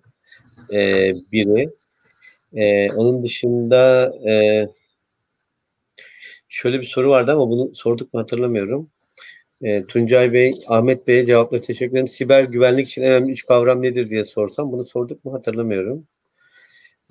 e, 0.72 1.12
biri. 1.32 1.70
E, 2.54 2.92
onun 2.92 3.24
dışında 3.24 4.12
e, 4.28 4.66
şöyle 6.48 6.80
bir 6.80 6.86
soru 6.86 7.10
vardı 7.10 7.32
ama 7.32 7.50
bunu 7.50 7.74
sorduk 7.74 8.14
mu 8.14 8.20
hatırlamıyorum. 8.20 8.90
E, 9.62 9.84
Tuncay 9.86 10.32
Bey, 10.32 10.52
Ahmet 10.66 11.08
Bey'e 11.08 11.24
cevapla 11.24 11.60
teşekkür 11.60 11.92
ederim. 11.92 12.08
Siber 12.08 12.44
güvenlik 12.44 12.88
için 12.88 13.02
önemli 13.02 13.32
üç 13.32 13.46
kavram 13.46 13.82
nedir 13.82 14.10
diye 14.10 14.24
sorsam 14.24 14.72
bunu 14.72 14.84
sorduk 14.84 15.24
mu 15.24 15.32
hatırlamıyorum. 15.32 16.06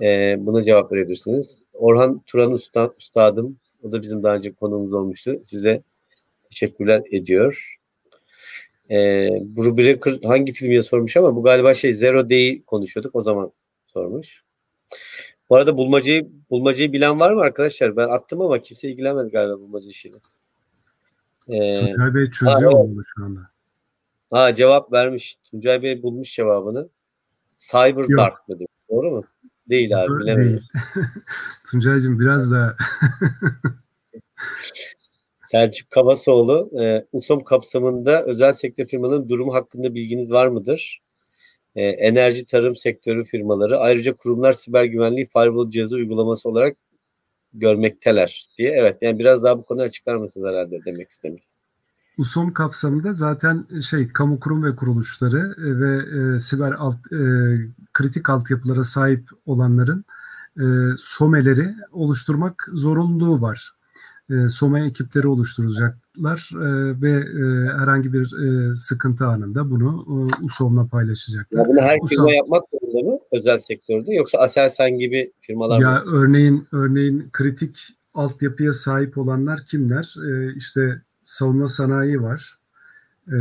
E, 0.01 0.37
buna 0.39 0.63
cevap 0.63 0.91
verebilirsiniz. 0.91 1.61
Orhan 1.73 2.21
Turan 2.25 2.51
Usta, 2.51 2.93
Üstadım, 2.99 3.57
o 3.83 3.91
da 3.91 4.01
bizim 4.01 4.23
daha 4.23 4.35
önce 4.35 4.53
konuğumuz 4.53 4.93
olmuştu. 4.93 5.41
Size 5.45 5.81
teşekkürler 6.49 7.03
ediyor. 7.11 7.77
E, 8.89 9.29
Bruce 9.41 9.77
Breaker 9.77 10.19
hangi 10.23 10.51
film 10.51 10.69
diye 10.69 10.83
sormuş 10.83 11.17
ama 11.17 11.35
bu 11.35 11.43
galiba 11.43 11.73
şey 11.73 11.93
Zero 11.93 12.29
Day'i 12.29 12.63
konuşuyorduk 12.63 13.15
o 13.15 13.21
zaman 13.21 13.51
sormuş. 13.87 14.43
Bu 15.49 15.55
arada 15.55 15.77
bulmacayı 15.77 16.29
bulmacayı 16.49 16.93
bilen 16.93 17.19
var 17.19 17.33
mı 17.33 17.41
arkadaşlar? 17.41 17.97
Ben 17.97 18.07
attım 18.07 18.41
ama 18.41 18.59
kimse 18.59 18.89
ilgilenmedi 18.89 19.31
galiba 19.31 19.59
bulmaca 19.59 19.89
işiyle. 19.89 20.15
Ee, 21.47 21.75
Tuncay 21.75 22.15
Bey 22.15 22.25
çözüyor 22.25 22.71
ha, 22.71 22.83
mu 22.83 23.01
şu 23.15 23.25
anda? 23.25 23.39
Ha 24.31 24.53
cevap 24.53 24.93
vermiş. 24.93 25.37
Tuncay 25.51 25.83
Bey 25.83 26.03
bulmuş 26.03 26.35
cevabını. 26.35 26.89
Cyber 27.57 28.09
Yok. 28.09 28.17
Dark 28.17 28.49
mı 28.49 28.59
diyor. 28.59 28.69
Doğru 28.89 29.11
mu? 29.11 29.23
Değil 29.71 29.97
abi 29.97 30.19
bilemedim. 30.19 30.59
Tuncay'cığım 31.71 32.19
biraz 32.19 32.51
da 32.51 32.77
Selçuk 35.39 35.89
Kavasoğlu, 35.89 36.71
e, 36.81 37.05
USOM 37.11 37.43
kapsamında 37.43 38.25
özel 38.25 38.53
sektör 38.53 38.85
firmaların 38.85 39.29
durumu 39.29 39.53
hakkında 39.53 39.95
bilginiz 39.95 40.31
var 40.31 40.47
mıdır? 40.47 41.01
E, 41.75 41.83
enerji, 41.83 42.45
tarım 42.45 42.75
sektörü 42.75 43.23
firmaları 43.23 43.79
ayrıca 43.79 44.15
kurumlar 44.15 44.53
siber 44.53 44.83
güvenliği 44.83 45.25
firewall 45.25 45.69
cihazı 45.69 45.95
uygulaması 45.95 46.49
olarak 46.49 46.77
görmekteler 47.53 48.49
diye. 48.57 48.71
Evet 48.71 48.97
yani 49.01 49.19
biraz 49.19 49.43
daha 49.43 49.57
bu 49.57 49.65
konuyu 49.65 49.87
açıklar 49.87 50.15
mısınız 50.15 50.47
herhalde 50.47 50.79
demek 50.85 51.09
istemiş. 51.09 51.50
USOM 52.17 52.53
kapsamında 52.53 53.13
zaten 53.13 53.65
şey 53.81 54.07
kamu 54.07 54.39
kurum 54.39 54.63
ve 54.63 54.75
kuruluşları 54.75 55.55
e, 55.57 55.79
ve 55.79 56.19
e, 56.35 56.39
siber 56.39 56.71
alt, 56.71 56.95
e, 57.13 57.17
kritik 57.93 58.29
altyapılara 58.29 58.83
sahip 58.83 59.29
olanların 59.45 60.05
e, 60.57 60.65
SOME'leri 60.97 61.75
oluşturmak 61.91 62.67
zorunluluğu 62.73 63.41
var. 63.41 63.71
E, 64.29 64.49
SOME 64.49 64.85
ekipleri 64.85 65.27
oluşturacaklar 65.27 66.49
e, 66.53 67.01
ve 67.01 67.11
e, 67.11 67.73
herhangi 67.79 68.13
bir 68.13 68.33
e, 68.43 68.75
sıkıntı 68.75 69.25
anında 69.25 69.69
bunu 69.69 70.05
e, 70.07 70.45
USOM'la 70.45 70.85
paylaşacaklar. 70.85 71.59
Ya 71.59 71.65
bunu 71.67 71.81
her 71.81 71.97
USOM- 71.97 72.07
firma 72.07 72.31
yapmak 72.31 72.63
zorunda 72.71 73.11
mı 73.11 73.19
özel 73.31 73.57
sektörde 73.59 74.13
yoksa 74.13 74.37
Aselsan 74.37 74.91
gibi 74.97 75.31
firmalar 75.41 75.81
Ya 75.81 75.91
mı? 75.91 76.03
örneğin 76.11 76.67
örneğin 76.71 77.29
kritik 77.31 77.77
altyapıya 78.13 78.73
sahip 78.73 79.17
olanlar 79.17 79.65
kimler? 79.65 80.15
Ee, 80.27 80.53
işte 80.55 81.01
savunma 81.31 81.67
sanayi 81.67 82.21
var, 82.21 82.57
ee, 83.27 83.35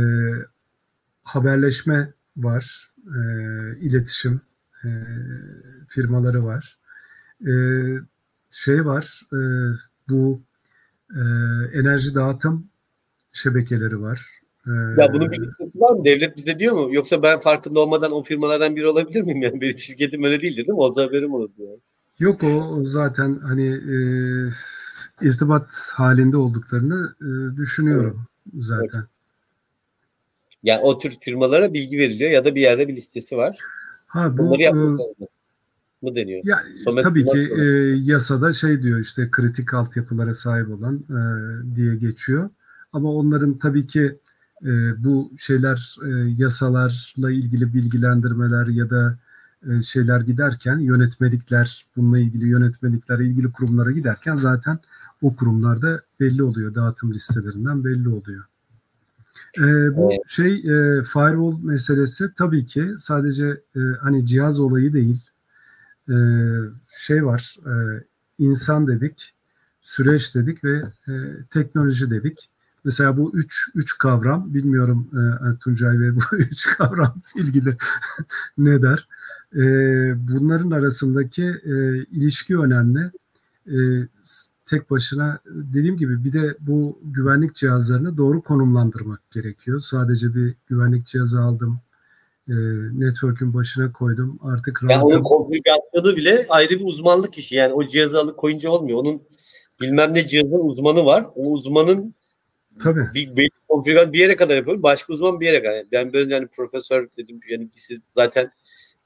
haberleşme 1.23 2.13
var, 2.37 2.91
ee, 3.07 3.79
iletişim 3.79 4.41
ee, 4.85 4.89
firmaları 5.87 6.45
var, 6.45 6.77
Ee, 7.47 7.51
şey 8.51 8.85
var, 8.85 9.21
ee, 9.33 9.37
bu 10.09 10.41
ee, 11.15 11.19
enerji 11.79 12.15
dağıtım 12.15 12.67
şebekeleri 13.33 14.01
var. 14.01 14.27
Ya 14.97 15.13
bunun 15.13 15.31
bir 15.31 15.41
listesi 15.41 15.79
var 15.79 15.91
mı? 15.91 16.05
Devlet 16.05 16.37
bize 16.37 16.59
diyor 16.59 16.75
mu? 16.75 16.95
Yoksa 16.95 17.23
ben 17.23 17.39
farkında 17.39 17.79
olmadan 17.79 18.11
o 18.11 18.23
firmalardan 18.23 18.75
biri 18.75 18.87
olabilir 18.87 19.21
miyim? 19.21 19.41
Yani 19.41 19.61
benim 19.61 19.79
şirketim 19.79 20.23
öyle 20.23 20.41
değildi 20.41 20.57
değil 20.57 20.67
mi? 20.67 20.75
Olsa 20.75 21.01
haberim 21.01 21.33
olurdu 21.33 21.53
yani. 21.57 21.79
Yok 22.19 22.43
o, 22.43 22.47
o 22.47 22.83
zaten 22.83 23.39
hani 23.39 23.67
e, 23.67 23.95
irtibat 25.21 25.91
halinde 25.93 26.37
olduklarını 26.37 27.15
e, 27.21 27.57
düşünüyorum 27.57 28.21
evet. 28.53 28.63
zaten. 28.63 28.99
Evet. 28.99 29.07
Yani 30.63 30.81
o 30.81 30.99
tür 30.99 31.17
firmalara 31.19 31.73
bilgi 31.73 31.97
veriliyor 31.97 32.31
ya 32.31 32.45
da 32.45 32.55
bir 32.55 32.61
yerde 32.61 32.87
bir 32.87 32.95
listesi 32.95 33.37
var. 33.37 33.57
Ha 34.07 34.37
bu 34.37 34.37
Bunları 34.37 34.63
e, 34.63 34.71
mı 36.01 36.15
deniyor? 36.15 36.41
Ya, 36.43 36.63
tabii 37.03 37.25
ki 37.25 37.51
e, 37.59 37.63
yasada 38.11 38.53
şey 38.53 38.81
diyor 38.81 38.99
işte 38.99 39.31
kritik 39.31 39.73
altyapılara 39.73 40.33
sahip 40.33 40.69
olan 40.69 40.95
e, 40.95 41.21
diye 41.75 41.95
geçiyor. 41.95 42.49
Ama 42.93 43.13
onların 43.13 43.57
tabii 43.57 43.87
ki 43.87 44.17
e, 44.65 45.03
bu 45.03 45.31
şeyler 45.37 45.97
e, 46.05 46.09
yasalarla 46.37 47.31
ilgili 47.31 47.73
bilgilendirmeler 47.73 48.67
ya 48.67 48.89
da 48.89 49.17
e, 49.69 49.81
şeyler 49.81 50.21
giderken 50.21 50.79
yönetmelikler 50.79 51.85
bununla 51.95 52.19
ilgili 52.19 52.47
yönetmelikler 52.49 53.19
ilgili 53.19 53.51
kurumlara 53.51 53.91
giderken 53.91 54.35
zaten 54.35 54.79
o 55.21 55.35
kurumlarda 55.35 56.01
belli 56.19 56.43
oluyor 56.43 56.75
dağıtım 56.75 57.13
listelerinden 57.13 57.83
belli 57.83 58.09
oluyor. 58.09 58.43
E, 59.57 59.97
bu 59.97 60.11
evet. 60.11 60.21
şey 60.27 60.53
e, 60.53 61.03
firewall 61.03 61.63
meselesi 61.63 62.33
tabii 62.37 62.65
ki 62.65 62.93
sadece 62.97 63.61
e, 63.75 63.79
hani 64.01 64.25
cihaz 64.25 64.59
olayı 64.59 64.93
değil 64.93 65.21
e, 66.09 66.15
şey 66.97 67.25
var 67.25 67.57
e, 67.65 68.03
insan 68.39 68.87
dedik 68.87 69.33
süreç 69.81 70.35
dedik 70.35 70.63
ve 70.63 70.83
e, 71.07 71.13
teknoloji 71.53 72.11
dedik. 72.11 72.49
Mesela 72.83 73.17
bu 73.17 73.31
üç, 73.33 73.67
üç 73.75 73.97
kavram, 73.97 74.53
bilmiyorum 74.53 75.07
e, 75.13 75.57
Tuncay 75.59 75.99
Bey 75.99 76.15
bu 76.15 76.21
üç 76.37 76.67
kavram 76.77 77.21
ilgili 77.35 77.77
ne 78.57 78.81
der? 78.81 79.07
E, 79.55 79.63
bunların 80.27 80.71
arasındaki 80.71 81.43
e, 81.43 82.03
ilişki 82.03 82.57
önemli. 82.57 83.11
E, 83.67 83.77
tek 84.71 84.91
başına 84.91 85.39
dediğim 85.45 85.97
gibi 85.97 86.23
bir 86.23 86.33
de 86.33 86.55
bu 86.59 86.99
güvenlik 87.03 87.55
cihazlarını 87.55 88.17
doğru 88.17 88.41
konumlandırmak 88.41 89.31
gerekiyor. 89.31 89.79
Sadece 89.79 90.35
bir 90.35 90.53
güvenlik 90.67 91.05
cihazı 91.05 91.41
aldım, 91.41 91.79
e, 92.49 92.53
network'ün 92.93 93.53
başına 93.53 93.91
koydum. 93.91 94.39
Artık 94.43 94.79
yani 94.89 95.03
onun 95.03 95.23
konfigürasyonu 95.23 96.15
bile 96.15 96.45
ayrı 96.49 96.69
bir 96.69 96.85
uzmanlık 96.85 97.37
işi. 97.37 97.55
Yani 97.55 97.73
o 97.73 97.87
cihazı 97.87 98.19
alıp 98.19 98.37
koyunca 98.37 98.69
olmuyor. 98.69 98.97
Onun 98.97 99.21
bilmem 99.81 100.13
ne 100.13 100.27
cihazın 100.27 100.67
uzmanı 100.67 101.05
var. 101.05 101.25
O 101.35 101.51
uzmanın 101.51 102.15
Tabii. 102.83 103.07
Bir, 103.13 103.35
bir 103.35 103.51
konfigürasyon 103.67 104.13
bir 104.13 104.19
yere 104.19 104.35
kadar 104.35 104.57
yapıyor. 104.57 104.83
Başka 104.83 105.13
uzman 105.13 105.39
bir 105.39 105.45
yere 105.45 105.63
kadar. 105.63 105.85
Ben 105.91 106.13
böyle 106.13 106.33
yani 106.33 106.47
profesör 106.47 107.07
dedim 107.17 107.39
yani 107.49 107.69
siz 107.75 107.99
zaten 108.15 108.51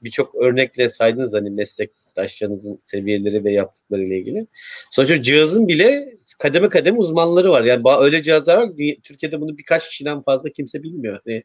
birçok 0.06 0.34
örnekle 0.34 0.88
saydınız 0.88 1.34
hani 1.34 1.50
meslektaşlarınızın 1.50 2.78
seviyeleri 2.82 3.44
ve 3.44 3.52
yaptıkları 3.52 4.04
ile 4.04 4.18
ilgili. 4.18 4.46
Sonuçta 4.90 5.22
cihazın 5.22 5.68
bile 5.68 6.16
kademe 6.38 6.68
kademe 6.68 6.98
uzmanları 6.98 7.50
var. 7.50 7.64
Yani 7.64 7.82
öyle 8.00 8.22
cihazlar 8.22 8.56
var 8.56 8.68
Türkiye'de 9.02 9.40
bunu 9.40 9.58
birkaç 9.58 9.88
kişiden 9.88 10.22
fazla 10.22 10.50
kimse 10.50 10.82
bilmiyor. 10.82 11.20
Yani, 11.26 11.42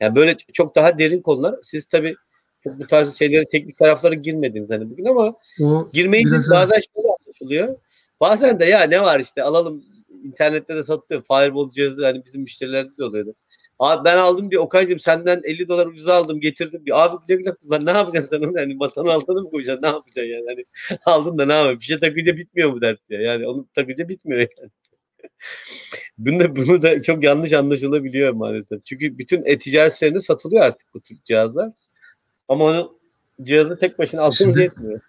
yani 0.00 0.14
böyle 0.14 0.36
çok 0.52 0.76
daha 0.76 0.98
derin 0.98 1.22
konular. 1.22 1.54
Siz 1.62 1.86
tabii 1.88 2.14
bu 2.66 2.86
tarz 2.86 3.18
şeylere 3.18 3.44
teknik 3.44 3.76
taraflara 3.76 4.14
girmediniz 4.14 4.70
hani 4.70 4.90
bugün 4.90 5.04
ama 5.04 5.34
o 5.60 5.90
girmeyince 5.92 6.36
bazen 6.50 6.80
şöyle 6.94 7.08
anlaşılıyor. 7.20 7.76
Bazen 8.20 8.60
de 8.60 8.64
ya 8.64 8.82
ne 8.82 9.02
var 9.02 9.20
işte 9.20 9.42
alalım 9.42 9.84
internette 10.24 10.76
de 10.76 10.82
satılıyor. 10.82 11.22
Firewall 11.22 11.70
cihazı 11.70 12.04
hani 12.04 12.24
bizim 12.24 12.42
müşterilerde 12.42 12.96
de 12.98 13.04
oluyordu. 13.04 13.34
Abi 13.80 14.04
ben 14.04 14.16
aldım 14.16 14.50
bir 14.50 14.56
Okan'cığım 14.56 14.98
senden 14.98 15.40
50 15.44 15.68
dolar 15.68 15.86
ucuza 15.86 16.14
aldım 16.14 16.40
getirdim. 16.40 16.86
Bir 16.86 17.04
abi 17.04 17.16
güle 17.28 17.38
güle 17.38 17.54
kullan 17.54 17.86
ne 17.86 17.90
yapacaksın 17.90 18.36
sen 18.36 18.46
onu 18.46 18.60
yani 18.60 18.74
masanın 18.74 19.08
altına 19.08 19.40
mı 19.40 19.50
koyacaksın 19.50 19.82
ne 19.82 19.86
yapacaksın 19.86 20.30
yani 20.32 20.44
hani 20.48 20.64
aldın 21.06 21.38
da 21.38 21.46
ne 21.46 21.52
yapacaksın 21.52 21.80
bir 21.80 21.84
şey 21.84 21.98
takınca 21.98 22.36
bitmiyor 22.36 22.72
bu 22.72 22.80
dert 22.80 23.08
diye 23.08 23.22
yani 23.22 23.48
onu 23.48 23.68
takınca 23.74 24.08
bitmiyor 24.08 24.40
yani. 24.40 24.70
bunu 26.18 26.40
da, 26.40 26.56
bunu 26.56 26.82
da 26.82 27.02
çok 27.02 27.24
yanlış 27.24 27.52
anlaşılabiliyor 27.52 28.32
maalesef. 28.32 28.84
Çünkü 28.84 29.18
bütün 29.18 29.44
e-ticaret 29.44 30.24
satılıyor 30.24 30.62
artık 30.62 30.94
bu 30.94 31.00
tür 31.00 31.16
cihazlar. 31.24 31.72
Ama 32.48 32.64
onu 32.64 32.98
cihazı 33.42 33.78
tek 33.78 33.98
başına 33.98 34.22
alsanız 34.22 34.56
yetmiyor. 34.56 35.00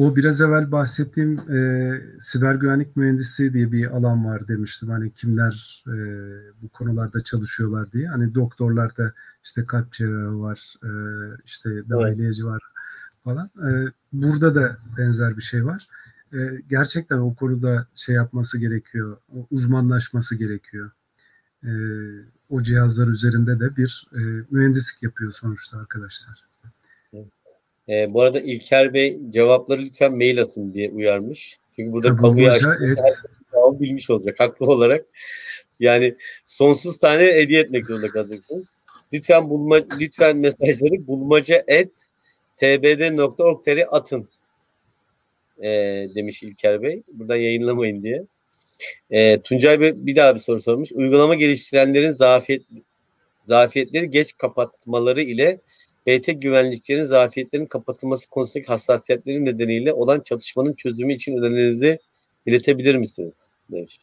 O 0.00 0.16
biraz 0.16 0.40
evvel 0.40 0.72
bahsettiğim 0.72 1.38
e, 1.38 2.00
siber 2.20 2.54
güvenlik 2.54 2.96
mühendisliği 2.96 3.52
diye 3.52 3.72
bir 3.72 3.96
alan 3.96 4.24
var 4.24 4.48
demiştim. 4.48 4.88
Hani 4.88 5.10
kimler 5.10 5.84
e, 5.86 5.94
bu 6.62 6.68
konularda 6.68 7.24
çalışıyorlar 7.24 7.92
diye. 7.92 8.08
Hani 8.08 8.34
doktorlarda 8.34 9.12
işte 9.44 9.66
kalp 9.66 9.92
cerrahı 9.92 10.40
var, 10.40 10.74
e, 10.84 10.90
işte 11.44 11.88
dahiliyeci 11.88 12.46
var 12.46 12.62
falan. 13.24 13.46
E, 13.46 13.92
burada 14.12 14.54
da 14.54 14.78
benzer 14.98 15.36
bir 15.36 15.42
şey 15.42 15.64
var. 15.64 15.88
E, 16.32 16.38
gerçekten 16.68 17.18
o 17.18 17.34
konuda 17.34 17.86
şey 17.94 18.14
yapması 18.14 18.58
gerekiyor, 18.58 19.16
uzmanlaşması 19.50 20.36
gerekiyor. 20.36 20.90
E, 21.64 21.70
o 22.48 22.62
cihazlar 22.62 23.08
üzerinde 23.08 23.60
de 23.60 23.76
bir 23.76 24.08
e, 24.14 24.20
mühendislik 24.50 25.02
yapıyor 25.02 25.32
sonuçta 25.32 25.78
arkadaşlar. 25.78 26.49
E, 27.88 28.14
bu 28.14 28.22
arada 28.22 28.40
İlker 28.40 28.94
Bey 28.94 29.18
cevapları 29.30 29.82
lütfen 29.82 30.16
mail 30.16 30.42
atın 30.42 30.74
diye 30.74 30.90
uyarmış. 30.90 31.58
Çünkü 31.76 31.92
burada 31.92 32.16
kamuya 32.16 32.52
açtık. 32.52 32.80
Cevabı 33.52 33.80
bilmiş 33.80 34.10
olacak 34.10 34.40
haklı 34.40 34.66
olarak. 34.66 35.06
Yani 35.80 36.16
sonsuz 36.46 36.98
tane 36.98 37.22
hediye 37.22 37.60
etmek 37.60 37.86
zorunda 37.86 38.08
kalacaksınız. 38.08 38.66
Lütfen 39.12 39.50
bulma, 39.50 39.76
lütfen 40.00 40.36
mesajları 40.36 41.06
bulmaca 41.06 41.64
et 41.66 41.90
tbd.org.tr 42.56 43.96
atın 43.96 44.28
e, 45.58 45.68
demiş 46.14 46.42
İlker 46.42 46.82
Bey. 46.82 47.02
Buradan 47.12 47.36
yayınlamayın 47.36 48.02
diye. 48.02 48.24
E, 49.10 49.40
Tuncay 49.40 49.80
Bey 49.80 49.92
bir 49.96 50.16
daha 50.16 50.34
bir 50.34 50.40
soru 50.40 50.60
sormuş. 50.60 50.92
Uygulama 50.92 51.34
geliştirenlerin 51.34 52.10
zafiyet, 52.10 52.62
zafiyetleri 53.44 54.10
geç 54.10 54.36
kapatmaları 54.36 55.22
ile 55.22 55.60
BT 56.06 56.32
güvenliklerin 56.32 57.04
zafiyetlerin 57.04 57.66
kapatılması 57.66 58.30
konusundaki 58.30 58.66
hassasiyetlerin 58.66 59.44
nedeniyle 59.44 59.92
olan 59.92 60.20
çatışmanın 60.20 60.72
çözümü 60.72 61.14
için 61.14 61.36
önerinizi 61.36 61.98
iletebilir 62.46 62.94
misiniz? 62.94 63.54
Demiş. 63.70 64.00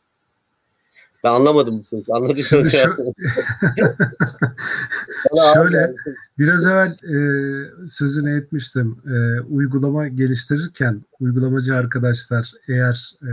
Ben 1.24 1.30
anlamadım 1.30 1.80
bu 1.80 1.84
soruyu. 1.84 2.06
Anladıysanız 2.10 2.74
şu... 2.74 2.98
Şöyle 5.54 5.94
biraz 6.40 6.66
evvel 6.66 6.90
e, 6.90 7.88
sözünü 7.88 8.38
etmiştim. 8.38 8.98
E, 9.06 9.42
uygulama 9.42 10.08
geliştirirken 10.08 11.02
uygulamacı 11.20 11.76
arkadaşlar 11.76 12.52
eğer 12.68 13.16
e, 13.22 13.30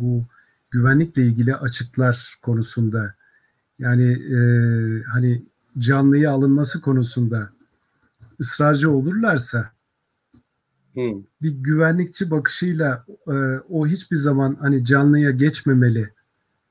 bu 0.00 0.24
güvenlikle 0.70 1.22
ilgili 1.22 1.56
açıklar 1.56 2.34
konusunda 2.42 3.14
yani 3.78 4.12
e, 4.12 4.38
hani 5.02 5.42
canlıya 5.78 6.32
alınması 6.32 6.80
konusunda 6.80 7.50
ısrarcı 8.40 8.90
olurlarsa 8.90 9.70
hmm. 10.94 11.22
bir 11.42 11.50
güvenlikçi 11.50 12.30
bakışıyla 12.30 13.04
e, 13.26 13.32
o 13.68 13.86
hiçbir 13.86 14.16
zaman 14.16 14.56
hani 14.60 14.84
canlıya 14.84 15.30
geçmemeli 15.30 16.10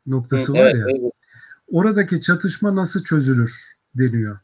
noktası 0.07 0.53
hmm, 0.53 0.59
var 0.59 0.65
evet, 0.65 0.75
ya. 0.75 0.85
Evet. 0.89 1.11
Oradaki 1.71 2.21
çatışma 2.21 2.75
nasıl 2.75 3.03
çözülür 3.03 3.77
deniyor. 3.95 4.39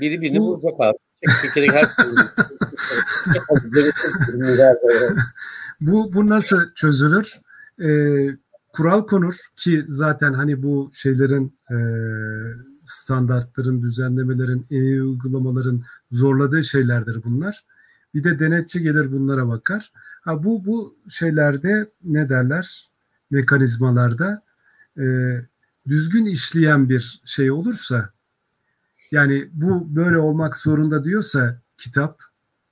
Biri 0.00 0.20
birini 0.20 0.38
Bu... 0.38 0.62
bulacak 0.62 0.80
abi. 0.80 0.98
her 1.72 1.88
bu, 5.80 6.12
bu 6.12 6.28
nasıl 6.28 6.74
çözülür? 6.74 7.40
Ee, 7.80 8.36
kural 8.72 9.06
konur 9.06 9.36
ki 9.56 9.84
zaten 9.86 10.32
hani 10.32 10.62
bu 10.62 10.90
şeylerin 10.94 11.58
e, 11.70 11.76
standartların, 12.84 13.82
düzenlemelerin, 13.82 14.66
e 14.70 15.02
uygulamaların 15.02 15.82
zorladığı 16.12 16.64
şeylerdir 16.64 17.24
bunlar. 17.24 17.64
Bir 18.14 18.24
de 18.24 18.38
denetçi 18.38 18.80
gelir 18.80 19.12
bunlara 19.12 19.48
bakar. 19.48 19.92
Ha 20.22 20.44
bu 20.44 20.66
bu 20.66 20.94
şeylerde 21.08 21.88
ne 22.04 22.28
derler? 22.28 22.86
Mekanizmalarda 23.30 24.42
e, 24.98 25.36
düzgün 25.88 26.26
işleyen 26.26 26.88
bir 26.88 27.20
şey 27.24 27.50
olursa 27.50 28.10
yani 29.10 29.48
bu 29.52 29.96
böyle 29.96 30.18
olmak 30.18 30.56
zorunda 30.56 31.04
diyorsa 31.04 31.58
kitap 31.78 32.20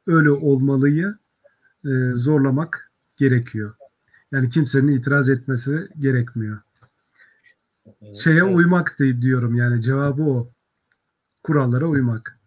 öyle 0.07 0.31
olmalıyı 0.31 1.15
e, 1.85 2.12
zorlamak 2.15 2.91
gerekiyor. 3.16 3.74
Yani 4.32 4.49
kimsenin 4.49 4.93
itiraz 4.93 5.31
etmesi 5.31 5.89
gerekmiyor. 5.99 6.59
Şeye 8.25 8.45
uymak 8.45 8.97
diyorum 9.21 9.55
yani 9.57 9.83
cevabı 9.83 10.23
o. 10.23 10.49
Kurallara 11.43 11.87
uymak. 11.87 12.41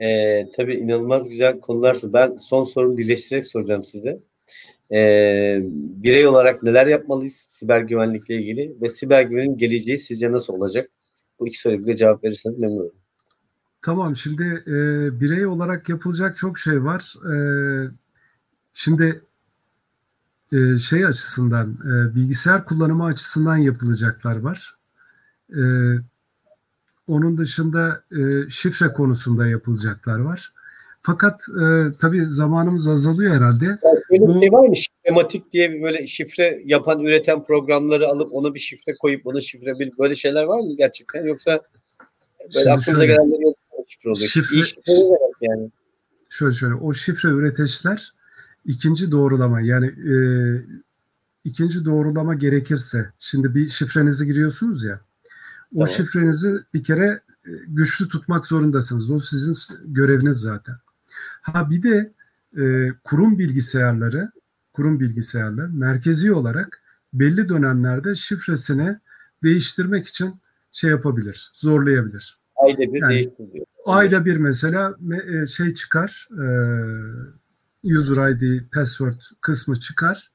Ee, 0.00 0.46
tabii 0.56 0.74
inanılmaz 0.74 1.28
güzel 1.28 1.60
konular. 1.60 1.98
Ben 2.02 2.36
son 2.36 2.64
sorumu 2.64 2.98
birleştirerek 2.98 3.46
soracağım 3.46 3.84
size. 3.84 4.20
Ee, 4.92 5.58
birey 6.02 6.26
olarak 6.26 6.62
neler 6.62 6.86
yapmalıyız 6.86 7.34
siber 7.34 7.80
güvenlikle 7.80 8.34
ilgili 8.34 8.76
ve 8.80 8.88
siber 8.88 9.22
güvenin 9.22 9.56
geleceği 9.56 9.98
sizce 9.98 10.32
nasıl 10.32 10.54
olacak? 10.54 10.90
Bu 11.40 11.46
iki 11.48 11.60
soruya 11.60 11.86
bir 11.86 11.96
cevap 11.96 12.24
verirseniz 12.24 12.58
memnun 12.58 12.76
olurum. 12.76 12.98
Tamam 13.82 14.16
şimdi 14.16 14.42
e, 14.66 14.74
birey 15.20 15.46
olarak 15.46 15.88
yapılacak 15.88 16.36
çok 16.36 16.58
şey 16.58 16.84
var. 16.84 17.14
E, 17.32 17.34
şimdi 18.72 19.22
e, 20.52 20.78
şey 20.78 21.06
açısından, 21.06 21.70
e, 21.70 22.14
bilgisayar 22.14 22.64
kullanımı 22.64 23.04
açısından 23.04 23.56
yapılacaklar 23.56 24.36
var. 24.36 24.74
E, 25.50 25.62
onun 27.08 27.38
dışında 27.38 28.02
e, 28.12 28.50
şifre 28.50 28.92
konusunda 28.92 29.46
yapılacaklar 29.46 30.18
var. 30.18 30.52
Fakat 31.02 31.48
e, 31.48 31.64
tabii 31.98 32.26
zamanımız 32.26 32.88
azalıyor 32.88 33.36
herhalde. 33.36 33.64
Yani 33.64 34.00
böyle 34.10 34.34
bir 34.34 34.40
şey 34.40 34.52
var 34.52 34.68
mı? 34.68 34.76
Şifrematik 34.76 35.52
diye 35.52 35.72
bir 35.72 35.82
böyle 35.82 36.06
şifre 36.06 36.62
yapan, 36.64 37.04
üreten 37.04 37.44
programları 37.44 38.08
alıp 38.08 38.34
ona 38.34 38.54
bir 38.54 38.58
şifre 38.58 38.94
koyup 38.96 39.26
ona 39.26 39.40
şifre 39.40 39.78
bir 39.78 39.92
böyle 39.98 40.14
şeyler 40.14 40.44
var 40.44 40.60
mı 40.60 40.76
gerçekten? 40.76 41.26
Yoksa 41.26 41.60
böyle 42.54 42.70
aklınıza 42.70 42.92
şöyle, 42.92 43.06
gelenler 43.06 43.40
yok 43.40 43.56
şifre 43.88 44.10
oluyor? 44.10 44.28
şifre- 44.28 44.62
şifre 44.62 44.92
yani? 45.40 45.70
Şöyle 46.30 46.54
şöyle 46.54 46.74
o 46.74 46.92
şifre 46.92 47.28
üreticiler 47.28 48.12
ikinci 48.68 49.10
doğrulama 49.10 49.60
yani 49.60 49.86
e, 49.86 50.16
ikinci 51.44 51.84
doğrulama 51.84 52.34
gerekirse 52.34 53.10
şimdi 53.20 53.54
bir 53.54 53.68
şifrenizi 53.68 54.26
giriyorsunuz 54.26 54.84
ya 54.84 55.00
o 55.74 55.84
Tamam. 55.84 55.88
şifrenizi 55.88 56.58
bir 56.74 56.84
kere 56.84 57.20
e, 57.46 57.50
güçlü 57.68 58.08
tutmak 58.08 58.46
zorundasınız. 58.46 59.10
O 59.10 59.18
sizin 59.18 59.56
göreviniz 59.86 60.36
zaten. 60.36 60.74
Ha 61.42 61.70
bir 61.70 61.82
de 61.82 62.12
e, 62.62 62.92
kurum 63.04 63.38
bilgisayarları 63.38 64.30
kurum 64.72 65.00
bilgisayarlar 65.00 65.66
merkezi 65.66 66.32
olarak 66.32 66.80
belli 67.12 67.48
dönemlerde 67.48 68.14
şifresini 68.14 68.96
değiştirmek 69.42 70.06
için 70.06 70.34
şey 70.72 70.90
yapabilir, 70.90 71.50
zorlayabilir. 71.54 72.38
Ayda 72.56 72.78
bir 72.92 73.00
Yani 73.00 73.14
değiştiriyor. 73.14 73.66
Ayda 73.86 74.24
bir 74.24 74.36
mesela 74.36 74.94
me- 75.06 75.42
e, 75.42 75.46
şey 75.46 75.74
çıkar, 75.74 76.28
e, 76.32 76.44
user 77.84 78.30
ID, 78.30 78.62
password 78.74 79.20
kısmı 79.40 79.80
çıkar. 79.80 80.30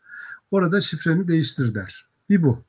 Orada 0.51 0.81
şifreni 0.81 1.27
değiştir 1.27 1.75
der. 1.75 2.05
Bir 2.29 2.43
bu. 2.43 2.63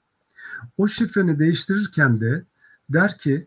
O 0.79 0.89
şifreni 0.89 1.39
değiştirirken 1.39 2.21
de 2.21 2.43
der 2.89 3.19
ki 3.19 3.47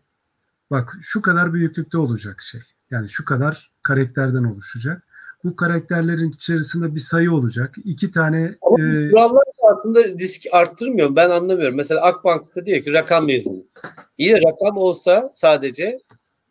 bak 0.70 0.96
şu 1.00 1.22
kadar 1.22 1.54
büyüklükte 1.54 1.98
olacak 1.98 2.42
şey. 2.42 2.60
Yani 2.90 3.08
şu 3.08 3.24
kadar 3.24 3.70
karakterden 3.82 4.44
oluşacak. 4.44 5.02
Bu 5.44 5.56
karakterlerin 5.56 6.32
içerisinde 6.32 6.94
bir 6.94 7.00
sayı 7.00 7.32
olacak. 7.32 7.74
İki 7.84 8.10
tane 8.10 8.54
Ama 8.62 8.80
e, 8.80 9.10
kurallar 9.10 9.46
da 9.46 9.76
aslında 9.76 10.04
risk 10.04 10.42
arttırmıyor. 10.52 11.16
Ben 11.16 11.30
anlamıyorum. 11.30 11.76
Mesela 11.76 12.02
Akbank'ta 12.02 12.66
diyor 12.66 12.82
ki 12.82 12.92
rakam 12.92 13.28
yazınız. 13.28 13.74
İyi 14.18 14.34
rakam 14.34 14.76
olsa 14.76 15.30
sadece 15.34 16.00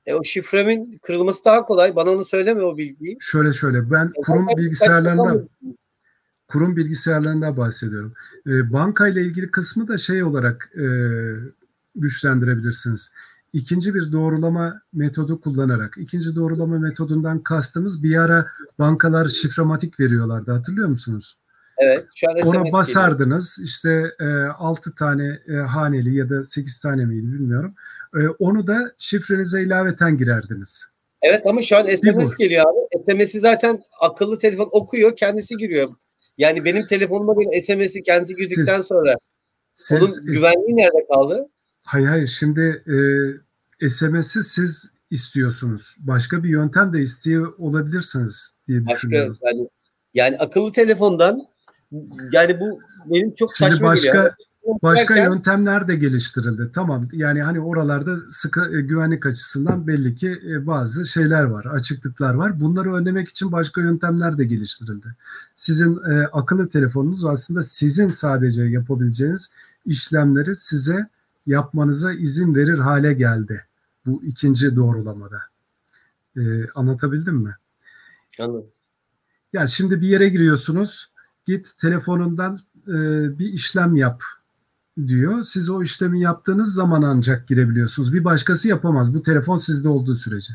e, 0.07 0.13
o 0.13 0.23
şifremin 0.23 0.97
kırılması 1.03 1.45
daha 1.45 1.65
kolay. 1.65 1.95
Bana 1.95 2.09
onu 2.11 2.25
söyleme 2.25 2.61
o 2.63 2.77
bilgiyi. 2.77 3.17
şöyle 3.19 3.53
şöyle 3.53 3.91
ben 3.91 4.05
E, 4.05 4.21
kurum 4.25 4.45
zaten 4.49 4.57
bilgisayarlarında 4.63 5.23
rakam- 5.23 5.47
kurum 6.47 6.75
bilgisayarlarından 6.77 7.57
bahsediyorum. 7.57 8.13
E, 8.47 8.73
banka 8.73 9.07
ile 9.07 9.21
ilgili 9.21 9.51
kısmı 9.51 9.87
da 9.87 9.97
şey 9.97 10.23
olarak 10.23 10.69
e, 10.77 10.85
güçlendirebilirsiniz. 11.95 13.11
İkinci 13.53 13.95
bir 13.95 14.11
doğrulama 14.11 14.81
metodu 14.93 15.41
kullanarak. 15.41 15.95
İkinci 15.97 16.35
doğrulama 16.35 16.79
metodundan 16.79 17.39
kastımız 17.39 18.03
bir 18.03 18.15
ara 18.17 18.47
bankalar 18.79 19.27
şifrematik 19.27 19.99
veriyorlardı 19.99 20.51
hatırlıyor 20.51 20.87
musunuz? 20.87 21.37
Evet. 21.77 22.05
Şu 22.15 22.29
an 22.29 22.35
Ona 22.35 22.55
geliyor. 22.57 22.73
basardınız 22.73 23.59
işte 23.63 24.11
e, 24.19 24.25
6 24.57 24.95
tane 24.95 25.39
e, 25.47 25.53
haneli 25.53 26.15
ya 26.15 26.29
da 26.29 26.43
8 26.43 26.79
tane 26.81 27.05
miydi 27.05 27.33
bilmiyorum. 27.33 27.73
E, 28.21 28.29
onu 28.39 28.67
da 28.67 28.91
şifrenize 28.97 29.63
ilaveten 29.63 30.17
girerdiniz. 30.17 30.85
Evet 31.21 31.41
ama 31.45 31.61
şu 31.61 31.77
an 31.77 31.87
SMS 31.87 32.35
geliyor 32.35 32.65
abi. 32.65 33.03
SMS'i 33.03 33.39
zaten 33.39 33.83
akıllı 34.01 34.39
telefon 34.39 34.69
okuyor, 34.71 35.15
kendisi 35.15 35.57
giriyor. 35.57 35.89
Yani 36.37 36.65
benim 36.65 36.87
telefonuma 36.87 37.39
bir 37.39 37.61
SMS'i 37.61 38.03
kendisi 38.03 38.35
Siz- 38.35 38.49
girdikten 38.49 38.81
sonra 38.81 39.15
Siz, 39.73 39.97
onun 40.01 40.25
güvenliği 40.25 40.75
nerede 40.75 41.07
kaldı? 41.07 41.49
Hayır 41.83 42.07
hayır 42.07 42.27
şimdi 42.27 42.83
e, 43.81 43.89
SMS'i 43.89 44.43
siz 44.43 44.91
istiyorsunuz. 45.11 45.95
Başka 45.99 46.43
bir 46.43 46.49
yöntem 46.49 46.93
de 46.93 47.01
istiyor 47.01 47.53
olabilirsiniz 47.57 48.53
diye 48.67 48.85
Başka 48.85 48.95
düşünüyorum. 48.95 49.37
yani 49.41 49.69
yani 50.13 50.37
akıllı 50.37 50.71
telefondan 50.71 51.47
yani 52.31 52.59
bu 52.59 52.79
benim 53.05 53.33
çok 53.33 53.55
Şimdi 53.55 53.71
saçma 53.71 53.87
başka 53.87 54.07
geliyor. 54.07 54.33
Başka 54.83 55.15
Derken- 55.15 55.31
yöntemler 55.31 55.87
de 55.87 55.95
geliştirildi. 55.95 56.71
Tamam 56.73 57.07
yani 57.13 57.41
hani 57.41 57.59
oralarda 57.59 58.17
sıkı 58.29 58.77
e, 58.77 58.81
güvenlik 58.81 59.25
açısından 59.25 59.87
belli 59.87 60.15
ki 60.15 60.41
e, 60.47 60.67
bazı 60.67 61.05
şeyler 61.05 61.43
var, 61.43 61.65
açıklıklar 61.65 62.33
var. 62.33 62.59
Bunları 62.59 62.93
önlemek 62.93 63.29
için 63.29 63.51
başka 63.51 63.81
yöntemler 63.81 64.37
de 64.37 64.45
geliştirildi. 64.45 65.07
Sizin 65.55 65.99
e, 66.11 66.27
akıllı 66.27 66.69
telefonunuz 66.69 67.25
aslında 67.25 67.63
sizin 67.63 68.09
sadece 68.09 68.63
yapabileceğiniz 68.63 69.51
işlemleri 69.85 70.55
size 70.55 71.07
yapmanıza 71.45 72.13
izin 72.13 72.55
verir 72.55 72.79
hale 72.79 73.13
geldi. 73.13 73.65
Bu 74.05 74.23
ikinci 74.23 74.75
doğrulamada. 74.75 75.41
E, 76.37 76.69
anlatabildim 76.75 77.35
mi? 77.35 77.55
Anladım. 78.39 78.69
Yani 79.53 79.69
şimdi 79.69 80.01
bir 80.01 80.07
yere 80.07 80.29
giriyorsunuz. 80.29 81.09
Git 81.45 81.77
telefonundan 81.77 82.57
e, 82.87 82.93
bir 83.39 83.53
işlem 83.53 83.95
yap 83.95 84.23
diyor. 85.07 85.43
Siz 85.43 85.69
o 85.69 85.83
işlemi 85.83 86.21
yaptığınız 86.21 86.73
zaman 86.73 87.01
ancak 87.01 87.47
girebiliyorsunuz. 87.47 88.13
Bir 88.13 88.23
başkası 88.23 88.67
yapamaz. 88.67 89.13
Bu 89.13 89.23
telefon 89.23 89.57
sizde 89.57 89.89
olduğu 89.89 90.15
sürece. 90.15 90.53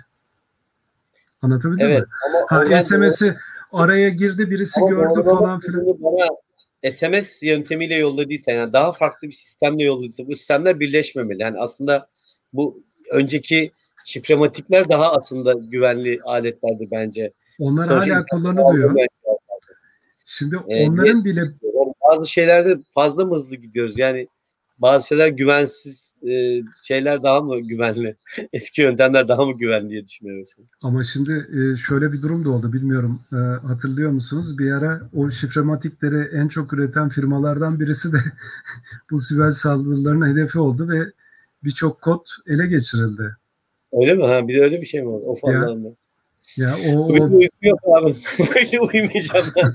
Anlatabildim 1.42 1.86
Evet 1.86 2.00
mi? 2.00 2.06
ama 2.48 2.68
Ha, 2.70 2.80
SMS'i 2.80 3.36
araya 3.72 4.08
girdi 4.08 4.50
birisi 4.50 4.80
ama 4.80 4.90
gördü 4.90 5.22
falan 5.24 5.60
filan. 5.60 5.84
Bana 5.86 6.26
SMS 6.90 7.42
yöntemiyle 7.42 7.94
yolladıysa 7.94 8.52
yani 8.52 8.72
daha 8.72 8.92
farklı 8.92 9.28
bir 9.28 9.32
sistemle 9.32 9.84
yolladıysa 9.84 10.26
bu 10.26 10.34
sistemler 10.34 10.80
birleşmemeli. 10.80 11.42
Yani 11.42 11.58
aslında 11.58 12.08
bu 12.52 12.82
önceki 13.10 13.72
şifrematikler 14.04 14.88
daha 14.88 15.12
aslında 15.12 15.52
güvenli 15.52 16.20
aletlerdi 16.24 16.88
bence. 16.90 17.32
Onlar 17.58 17.84
Sonuçta 17.84 18.14
hala 18.14 18.26
kullanılıyor. 18.26 18.96
Şimdi 20.24 20.56
Ee, 20.68 20.88
onların 20.88 21.24
bile 21.24 21.40
Yani 21.40 21.91
bazı 22.10 22.28
şeylerde 22.28 22.78
fazla 22.94 23.24
mı 23.24 23.34
hızlı 23.34 23.56
gidiyoruz? 23.56 23.98
Yani 23.98 24.28
bazı 24.78 25.06
şeyler 25.06 25.28
güvensiz 25.28 26.16
e, 26.28 26.62
şeyler 26.82 27.22
daha 27.22 27.40
mı 27.40 27.60
güvenli? 27.60 28.16
Eski 28.52 28.80
yöntemler 28.80 29.28
daha 29.28 29.44
mı 29.44 29.52
güvenli 29.58 29.90
diye 29.90 30.06
düşünüyorum. 30.06 30.46
Ama 30.82 31.04
şimdi 31.04 31.32
e, 31.32 31.76
şöyle 31.76 32.12
bir 32.12 32.22
durum 32.22 32.44
da 32.44 32.50
oldu. 32.50 32.72
Bilmiyorum 32.72 33.20
e, 33.32 33.36
hatırlıyor 33.66 34.10
musunuz? 34.10 34.58
Bir 34.58 34.72
ara 34.72 35.00
o 35.16 35.30
şifrematikleri 35.30 36.36
en 36.36 36.48
çok 36.48 36.72
üreten 36.72 37.08
firmalardan 37.08 37.80
birisi 37.80 38.12
de 38.12 38.18
bu 39.10 39.20
siber 39.20 39.50
saldırıların 39.50 40.32
hedefi 40.32 40.58
oldu 40.58 40.88
ve 40.88 41.04
birçok 41.64 42.02
kod 42.02 42.26
ele 42.46 42.66
geçirildi. 42.66 43.36
Öyle 43.92 44.14
mi? 44.14 44.26
Ha, 44.26 44.48
bir 44.48 44.54
de 44.54 44.62
öyle 44.64 44.80
bir 44.80 44.86
şey 44.86 45.02
mi 45.02 45.08
var? 45.08 45.20
Of 45.20 45.44
Allah'ım. 45.44 45.84
ya. 45.84 45.92
Ya 46.56 46.76
o, 46.94 47.08
Bugün 47.08 47.22
o 47.22 47.36
uyku 47.36 47.56
yok 47.62 47.80
abi. 47.96 48.14
Böyle 48.38 48.80
uyumayacağım 48.80 49.46
ben. 49.56 49.74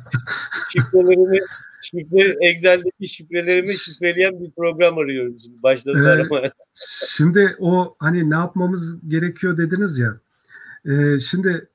şifrelerimi, 0.70 1.40
şifre, 1.82 2.36
Excel'deki 2.42 3.08
şifrelerimi 3.08 3.74
şifreleyen 3.78 4.44
bir 4.44 4.52
program 4.52 4.98
arıyorum 4.98 5.40
şimdi. 5.44 5.64
Başladı 5.64 6.04
Ee, 6.06 6.08
aramaya. 6.08 6.52
Şimdi 7.08 7.56
o 7.60 7.96
hani 8.00 8.30
ne 8.30 8.36
yapmamız 8.36 9.10
gerekiyor 9.10 9.58
dediniz 9.58 10.00
ya. 10.00 10.18
Ee, 10.86 11.20
şimdi 11.20 11.68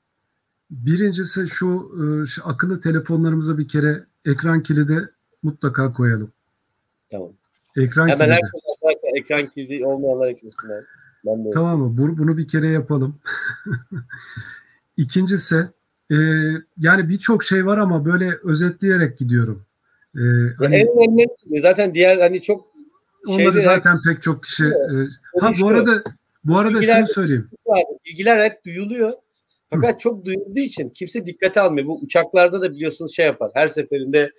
birincisi 0.70 1.46
şu, 1.48 1.92
e, 2.02 2.26
şu 2.26 2.48
akıllı 2.48 2.80
telefonlarımıza 2.80 3.58
bir 3.58 3.68
kere 3.68 4.04
ekran 4.24 4.62
kilidi 4.62 5.08
mutlaka 5.42 5.92
koyalım. 5.92 6.32
Tamam. 7.10 7.28
Ekran 7.76 8.08
Hemen 8.08 8.28
kilidi. 8.28 9.18
ekran 9.18 9.46
kilidi 9.46 9.86
olmayanlar 9.86 10.28
eklesin. 10.28 10.58
Ben, 10.68 10.84
ben 11.26 11.44
de. 11.44 11.50
Tamam 11.50 11.78
mı? 11.80 11.98
Bu- 11.98 12.18
Bunu 12.18 12.38
bir 12.38 12.48
kere 12.48 12.68
yapalım. 12.70 13.14
İkincisi 14.96 15.66
e, 16.10 16.16
yani 16.78 17.08
birçok 17.08 17.44
şey 17.44 17.66
var 17.66 17.78
ama 17.78 18.04
böyle 18.04 18.38
özetleyerek 18.42 19.18
gidiyorum. 19.18 19.62
E, 20.16 20.20
Ya 20.20 20.50
hani 20.58 20.76
en 20.76 20.86
önemli 20.88 21.60
zaten 21.60 21.94
diğer 21.94 22.18
hani 22.18 22.42
çok 22.42 22.72
onları 23.26 23.44
şeyde- 23.44 23.60
zaten 23.60 23.98
pek 24.08 24.22
çok 24.22 24.42
kişi 24.42 24.64
e, 24.64 24.94
ha 25.40 25.52
bu 25.60 25.68
arada 25.68 26.02
bu 26.44 26.58
arada 26.58 26.80
Bilgiler- 26.80 26.94
şunu 26.96 27.06
söyleyeyim. 27.06 27.48
bilgiler 28.06 28.44
hep 28.50 28.64
duyuluyor. 28.64 29.12
Fakat 29.70 30.00
çok 30.00 30.24
duyulduğu 30.24 30.60
için 30.60 30.88
kimse 30.90 31.26
dikkate 31.26 31.60
almıyor. 31.60 31.86
Bu 31.86 31.98
uçaklarda 32.00 32.60
da 32.62 32.72
biliyorsunuz 32.72 33.14
şey 33.16 33.26
yapar. 33.26 33.50
Her 33.54 33.68
seferinde 33.68 34.32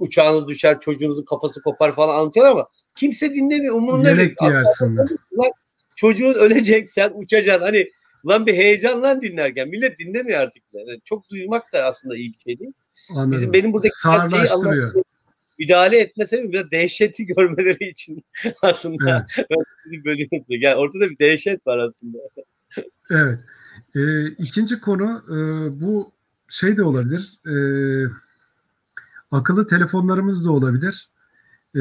uçağınız 0.00 0.48
düşer, 0.48 0.80
çocuğunuzun 0.80 1.24
kafası 1.24 1.62
kopar 1.62 1.94
falan 1.94 2.14
anlatıyorlar 2.18 2.52
ama 2.52 2.68
kimse 2.96 3.30
dinlemiyor. 3.34 3.74
Umurunda 3.74 4.10
Yelek 4.10 4.40
değil. 4.40 4.52
Lan 5.38 5.50
çocuğun 5.96 6.34
ölecek, 6.34 6.90
sen 6.90 7.12
uçacaksın. 7.14 7.64
Hani 7.64 7.90
lan 8.28 8.46
bir 8.46 8.54
heyecan 8.54 9.02
lan 9.02 9.22
dinlerken. 9.22 9.68
Millet 9.68 9.98
dinlemiyor 9.98 10.40
artık. 10.40 10.62
Yani 10.72 11.00
çok 11.04 11.30
duymak 11.30 11.72
da 11.72 11.84
aslında 11.84 12.16
iyi 12.16 12.32
bir 12.32 12.38
şey 12.38 12.58
değil. 12.58 12.72
Anladım. 13.10 13.32
Bizim 13.32 13.52
benim 13.52 13.72
buradaki 13.72 13.92
şeyi 14.02 14.14
Sağırlaştırıyor. 14.14 14.82
anlatmaya- 14.86 15.04
müdahale 15.58 15.98
etme 15.98 16.26
sebebi 16.26 16.52
biraz 16.52 16.70
dehşeti 16.70 17.26
görmeleri 17.36 17.88
için 17.90 18.24
aslında. 18.62 19.26
Sizi 19.84 20.04
bölüyorum. 20.04 20.44
Yani 20.48 20.76
ortada 20.76 21.10
bir 21.10 21.18
dehşet 21.18 21.66
var 21.66 21.78
aslında. 21.78 22.18
Evet. 23.10 23.38
Ee, 23.94 24.26
ikinci 24.28 24.80
konu 24.80 25.22
e, 25.28 25.36
bu 25.80 26.12
şey 26.48 26.76
de 26.76 26.82
olabilir. 26.82 27.32
E, 27.46 27.54
Akıllı 29.30 29.66
telefonlarımız 29.66 30.44
da 30.44 30.52
olabilir. 30.52 31.08
E, 31.74 31.80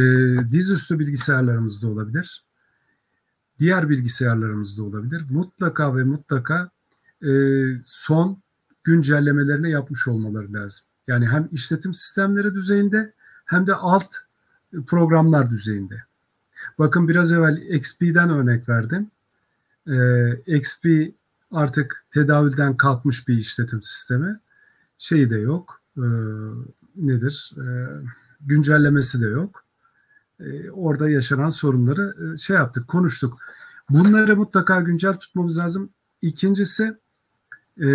dizüstü 0.51 0.99
bilgisayarlarımız 0.99 1.83
da 1.83 1.87
olabilir. 1.87 2.43
Diğer 3.59 3.89
bilgisayarlarımız 3.89 4.77
da 4.77 4.83
olabilir. 4.83 5.23
Mutlaka 5.29 5.95
ve 5.95 6.03
mutlaka 6.03 6.69
e, 7.21 7.31
son 7.85 8.37
güncellemelerini 8.83 9.71
yapmış 9.71 10.07
olmaları 10.07 10.53
lazım. 10.53 10.85
Yani 11.07 11.27
hem 11.27 11.49
işletim 11.51 11.93
sistemleri 11.93 12.53
düzeyinde 12.53 13.13
hem 13.47 13.67
de 13.67 13.75
alt 13.75 14.15
programlar 14.87 15.49
düzeyinde. 15.49 16.03
Bakın 16.79 17.07
biraz 17.07 17.31
evvel 17.31 17.57
XP'den 17.57 18.29
örnek 18.29 18.69
verdim. 18.69 19.11
Ee, 19.87 20.57
XP 20.57 20.87
artık 21.51 22.05
tedavülden 22.11 22.77
kalkmış 22.77 23.27
bir 23.27 23.37
işletim 23.37 23.83
sistemi. 23.83 24.39
Şeyi 24.97 25.29
de 25.29 25.37
yok. 25.37 25.81
E, 25.97 26.05
nedir? 26.95 27.53
E, 27.57 27.65
güncellemesi 28.41 29.21
de 29.21 29.27
yok. 29.27 29.63
E, 30.39 30.69
orada 30.69 31.09
yaşanan 31.09 31.49
sorunları 31.49 32.33
e, 32.33 32.37
şey 32.37 32.55
yaptık, 32.55 32.87
konuştuk. 32.87 33.37
Bunları 33.89 34.35
mutlaka 34.37 34.81
güncel 34.81 35.13
tutmamız 35.13 35.57
lazım. 35.57 35.89
İkincisi 36.21 36.97
e, 37.81 37.87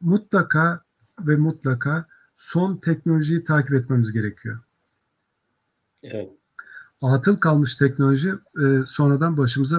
mutlaka 0.00 0.80
ve 1.20 1.36
mutlaka 1.36 2.06
son 2.36 2.76
teknolojiyi 2.76 3.44
takip 3.44 3.74
etmemiz 3.74 4.12
gerekiyor. 4.12 4.58
Evet. 6.04 6.28
Atıl 7.02 7.36
kalmış 7.36 7.76
teknoloji 7.76 8.28
e, 8.30 8.64
sonradan 8.86 9.36
başımıza 9.36 9.76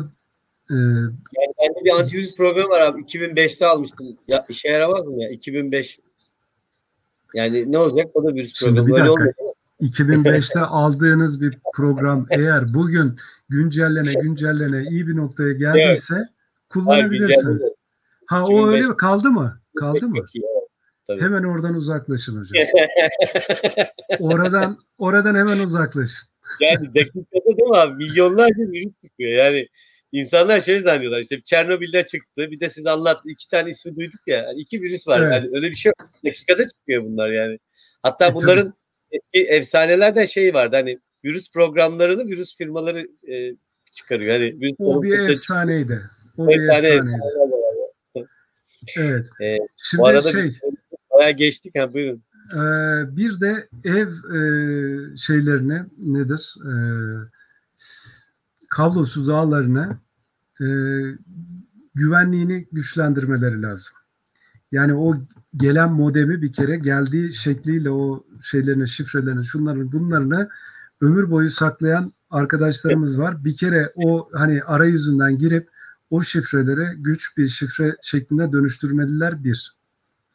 e, 0.69 0.73
Yani 0.73 1.13
bende 1.61 1.85
bir 1.85 1.99
antivirüs 1.99 2.35
programı 2.37 2.69
var 2.69 2.81
abi. 2.81 3.01
2005'te 3.01 3.65
almıştım. 3.65 4.17
Ya 4.27 4.45
işe 4.49 4.69
yaramaz 4.69 5.05
mı 5.05 5.23
ya? 5.23 5.29
2005. 5.29 5.99
Yani 7.33 7.71
ne 7.71 7.77
olacak? 7.77 8.07
O 8.13 8.23
da 8.23 8.33
virüs 8.35 8.53
Şimdi 8.53 8.75
programı. 8.75 8.87
bir 8.87 8.93
Öyle 8.93 9.03
dakika. 9.03 9.13
olmuyor. 9.13 9.33
değil 9.39 10.19
mi? 10.19 10.25
2005'te 10.25 10.59
aldığınız 10.65 11.41
bir 11.41 11.57
program 11.73 12.25
eğer 12.29 12.73
bugün 12.73 13.15
güncellene 13.49 14.13
güncellene 14.13 14.83
iyi 14.89 15.07
bir 15.07 15.17
noktaya 15.17 15.53
geldiyse 15.53 16.13
Hayır, 16.15 16.27
kullanabilirsiniz. 16.69 17.45
güncelleme. 17.45 17.75
Ha 18.25 18.43
o 18.45 18.49
2005 18.51 18.73
öyle 18.75 18.87
mi? 18.87 18.97
Kaldı 18.97 19.29
mı? 19.31 19.59
Kaldı 19.75 20.07
mı? 20.07 20.17
Tabii. 21.07 21.21
Hemen 21.21 21.43
oradan 21.43 21.75
uzaklaşın 21.75 22.39
hocam. 22.39 22.65
Oradan 24.19 24.77
oradan 24.97 25.35
hemen 25.35 25.59
uzaklaşın. 25.59 26.29
yani 26.59 26.87
dakikada 26.95 27.57
değil 27.57 27.69
mi 27.69 27.77
abi? 27.77 27.95
Milyonlarca 28.05 28.71
virüs 28.71 28.93
çıkıyor. 29.05 29.31
Yani 29.31 29.67
insanlar 30.11 30.59
şey 30.59 30.79
zannediyorlar 30.79 31.19
işte 31.19 31.41
Çernobil'de 31.41 32.05
çıktı. 32.05 32.51
Bir 32.51 32.59
de 32.59 32.69
siz 32.69 32.85
anlattı. 32.85 33.29
iki 33.29 33.47
tane 33.49 33.69
ismi 33.69 33.95
duyduk 33.95 34.19
ya. 34.27 34.37
Yani 34.37 34.59
iki 34.59 34.81
virüs 34.81 35.07
var. 35.07 35.19
Evet. 35.21 35.33
Yani 35.33 35.49
öyle 35.53 35.69
bir 35.69 35.75
şey 35.75 35.91
yok. 35.99 36.09
Dakikada 36.25 36.67
çıkıyor 36.67 37.03
bunlar 37.03 37.29
yani. 37.29 37.59
Hatta 38.03 38.27
E, 38.27 38.33
bunların 38.33 38.73
eski 39.11 39.47
efsanelerden 39.49 40.25
şey 40.25 40.53
vardı. 40.53 40.75
Hani 40.75 40.99
virüs 41.25 41.51
programlarını 41.51 42.27
virüs 42.27 42.57
firmaları 42.57 43.07
e, 43.31 43.55
çıkarıyor. 43.91 44.33
Hani 44.33 44.59
virüs 44.61 44.75
O 44.79 45.03
bir 45.03 45.19
efsaneydi. 45.19 46.01
O 46.37 46.47
bir 46.47 46.53
Efsane 46.53 46.77
efsaneydi. 46.77 47.07
de 47.07 47.21
var 47.21 47.75
ya. 48.15 48.25
Evet. 48.97 49.25
Ee, 49.41 49.57
bu 49.59 49.67
Şimdi 49.77 50.03
arada 50.03 50.31
şey 50.31 50.43
biz 50.43 50.59
bayağı 51.15 51.31
geçtik. 51.31 51.79
Ha, 51.79 51.93
buyurun. 51.93 52.23
Ee, 52.53 53.17
bir 53.17 53.39
de 53.39 53.69
ev 53.83 54.07
e, 54.07 55.17
şeylerini 55.17 55.83
nedir? 55.97 56.55
E, 56.65 56.73
kablosuz 58.69 59.29
ağlarını 59.29 59.97
e, 60.61 60.67
güvenliğini 61.95 62.67
güçlendirmeleri 62.71 63.61
lazım. 63.61 63.95
Yani 64.71 64.93
o 64.93 65.15
gelen 65.57 65.91
modemi 65.91 66.41
bir 66.41 66.53
kere 66.53 66.75
geldiği 66.77 67.33
şekliyle 67.33 67.89
o 67.89 68.23
şeylerini, 68.41 68.87
şifrelerini, 68.87 69.45
şunların 69.45 69.91
bunlarını 69.91 70.49
ömür 71.01 71.31
boyu 71.31 71.49
saklayan 71.49 72.13
arkadaşlarımız 72.29 73.19
var. 73.19 73.45
Bir 73.45 73.57
kere 73.57 73.91
o 73.95 74.29
hani 74.33 74.63
arayüzünden 74.63 75.37
girip 75.37 75.69
o 76.09 76.21
şifreleri 76.21 76.95
güç 76.97 77.37
bir 77.37 77.47
şifre 77.47 77.95
şeklinde 78.01 78.51
dönüştürmeliler 78.51 79.43
bir. 79.43 79.74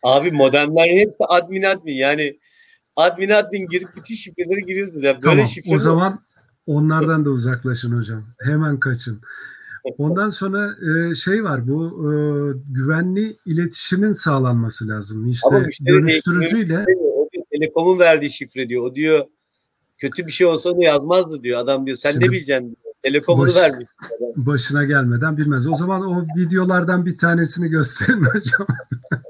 Abi 0.03 0.33
modemlerin 0.33 0.99
hepsi 0.99 1.17
admin 1.29 1.63
admin. 1.63 1.95
Yani 1.95 2.39
admin 2.97 3.29
admin 3.31 3.67
girip 3.69 3.89
bütün 3.97 4.15
şifreleri 4.15 4.67
giriyorsunuz. 4.67 5.03
Ya. 5.05 5.13
Böyle 5.15 5.21
Tamam. 5.21 5.47
şifre 5.47 5.71
O 5.71 5.75
mi? 5.75 5.81
zaman 5.81 6.21
onlardan 6.67 7.25
da 7.25 7.31
uzaklaşın 7.31 7.97
hocam. 7.99 8.25
Hemen 8.41 8.81
kaçın. 8.81 9.21
Ondan 9.99 10.29
sonra 10.29 10.71
e, 11.11 11.15
şey 11.15 11.45
var 11.45 11.69
bu 11.69 11.85
e, 11.87 12.13
güvenli 12.71 13.37
iletişimin 13.47 14.13
sağlanması 14.13 14.89
lazım. 14.89 15.27
İşte 15.27 15.49
dönüştürücüyle 15.87 16.85
telekomun 17.53 17.99
verdiği 17.99 18.31
şifre 18.31 18.69
diyor. 18.69 18.83
O 18.83 18.95
diyor 18.95 19.25
kötü 19.99 20.27
bir 20.27 20.33
şey 20.33 20.47
olsa 20.47 20.71
onu 20.71 20.83
yazmazdı 20.85 21.43
diyor. 21.43 21.59
Adam 21.61 21.87
diyor 21.87 21.97
sen 21.97 22.11
Şimdi 22.11 22.25
ne 22.25 22.31
bileceksin 22.31 22.65
diyor. 22.67 22.95
Telekomunu 23.03 23.47
baş- 23.47 23.57
vermiş. 23.57 23.89
başına 24.37 24.85
gelmeden 24.85 25.37
bilmez. 25.37 25.69
O 25.69 25.75
zaman 25.75 26.03
o 26.03 26.27
videolardan 26.37 27.07
bir 27.07 27.19
tanesini 27.19 27.69
gösterin 27.69 28.25
hocam. 28.25 28.67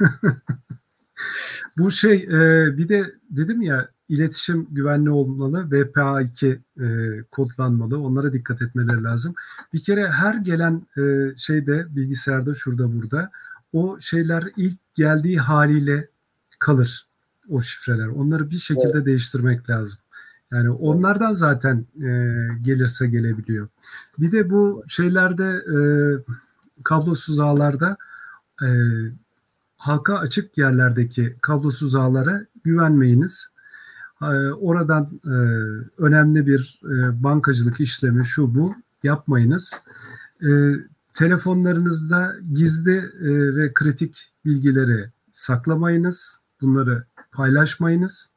Bu 1.78 1.90
şey 1.90 2.16
e, 2.16 2.76
bir 2.76 2.88
de 2.88 3.14
dedim 3.30 3.62
ya 3.62 3.88
iletişim 4.08 4.66
güvenli 4.70 5.10
olmalı. 5.10 5.68
VPA2 5.70 6.58
e, 6.80 7.22
kodlanmalı. 7.22 8.00
Onlara 8.00 8.32
dikkat 8.32 8.62
etmeleri 8.62 9.02
lazım. 9.02 9.34
Bir 9.72 9.80
kere 9.80 10.10
her 10.10 10.34
gelen 10.34 10.82
e, 10.98 11.36
şeyde 11.36 11.86
bilgisayarda 11.96 12.54
şurada 12.54 12.92
burada 12.92 13.30
o 13.72 14.00
şeyler 14.00 14.44
ilk 14.56 14.94
geldiği 14.94 15.38
haliyle 15.38 16.08
kalır 16.58 17.06
o 17.48 17.60
şifreler. 17.60 18.06
Onları 18.06 18.50
bir 18.50 18.58
şekilde 18.58 19.04
değiştirmek 19.04 19.70
lazım. 19.70 19.98
Yani 20.52 20.70
onlardan 20.70 21.32
zaten 21.32 21.86
e, 21.96 22.10
gelirse 22.62 23.08
gelebiliyor. 23.08 23.68
Bir 24.18 24.32
de 24.32 24.50
bu 24.50 24.84
şeylerde 24.88 25.44
e, 25.44 25.78
kablosuz 26.84 27.40
ağlarda 27.40 27.96
e, 28.62 28.68
halka 29.82 30.18
açık 30.18 30.58
yerlerdeki 30.58 31.36
kablosuz 31.40 31.94
ağlara 31.94 32.46
güvenmeyiniz. 32.64 33.48
E, 34.22 34.26
oradan 34.52 35.20
e, 35.24 35.36
önemli 35.98 36.46
bir 36.46 36.80
e, 36.84 37.22
bankacılık 37.22 37.80
işlemi 37.80 38.24
şu 38.24 38.54
bu 38.54 38.74
yapmayınız. 39.02 39.74
E, 40.42 40.48
telefonlarınızda 41.14 42.36
gizli 42.52 42.96
e, 42.96 43.56
ve 43.56 43.72
kritik 43.74 44.28
bilgileri 44.44 45.10
saklamayınız. 45.32 46.38
Bunları 46.60 47.04
paylaşmayınız. 47.32 48.30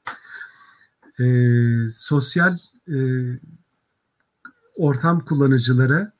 E, 1.19 1.25
sosyal 1.89 2.57
ortam 4.75 5.25
kullanıcılara 5.25 6.11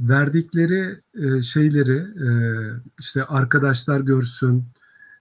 verdikleri 0.00 0.96
e, 1.14 1.42
şeyleri 1.42 1.98
e, 1.98 2.28
işte 3.00 3.24
arkadaşlar 3.24 4.00
görsün, 4.00 4.64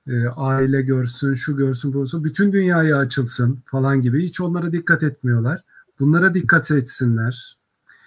e, 0.08 0.28
aile 0.28 0.82
görsün, 0.82 1.34
şu 1.34 1.58
görsün, 1.58 1.94
bu 1.94 2.00
görsün, 2.00 2.24
bütün 2.24 2.52
dünyaya 2.52 2.98
açılsın 2.98 3.60
falan 3.66 4.02
gibi 4.02 4.24
hiç 4.24 4.42
onlara 4.42 4.72
dikkat 4.72 5.04
etmiyorlar. 5.04 5.62
Bunlara 6.00 6.34
dikkat 6.34 6.72
etsinler. 6.72 7.58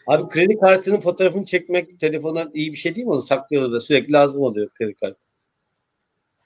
Abi 0.07 0.29
kredi 0.29 0.59
kartının 0.61 1.01
fotoğrafını 1.01 1.45
çekmek 1.45 2.01
telefondan 2.01 2.51
iyi 2.55 2.73
bir 2.73 2.77
şey 2.77 2.95
değil 2.95 3.07
mi? 3.07 3.13
Onu 3.13 3.23
saklıyorlar 3.23 3.73
da 3.73 3.81
sürekli 3.81 4.13
lazım 4.13 4.43
oluyor 4.43 4.69
kredi 4.69 4.95
kartı. 4.95 5.19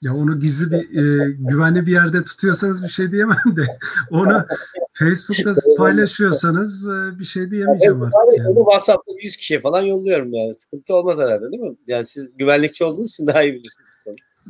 Ya 0.01 0.15
onu 0.15 0.39
gizli 0.39 0.71
bir 0.71 0.77
e, 0.77 1.35
güvenli 1.39 1.85
bir 1.85 1.91
yerde 1.91 2.23
tutuyorsanız 2.23 2.83
bir 2.83 2.87
şey 2.87 3.11
diyemem 3.11 3.55
de 3.55 3.77
onu 4.11 4.45
Facebook'ta 4.99 5.53
paylaşıyorsanız 5.77 6.87
e, 6.87 7.19
bir 7.19 7.25
şey 7.25 7.51
diyemeyeceğim 7.51 8.01
Ben 8.01 8.05
artık. 8.05 8.37
Yani. 8.37 8.49
onu 8.49 8.59
WhatsApp'ta 8.59 9.11
100 9.21 9.37
kişiye 9.37 9.61
falan 9.61 9.81
yolluyorum 9.81 10.33
yani. 10.33 10.53
Sıkıntı 10.53 10.95
olmaz 10.95 11.17
herhalde 11.17 11.51
değil 11.51 11.63
mi? 11.63 11.75
Yani 11.87 12.05
siz 12.05 12.37
güvenlikçi 12.37 12.83
olduğunuz 12.83 13.09
için 13.09 13.27
daha 13.27 13.43
iyi 13.43 13.53
bilirsiniz. 13.53 13.89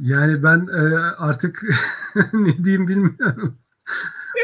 Yani 0.02 0.44
ben 0.44 0.68
e, 0.68 0.98
artık 1.18 1.62
ne 2.34 2.64
diyeyim 2.64 2.88
bilmiyorum. 2.88 3.58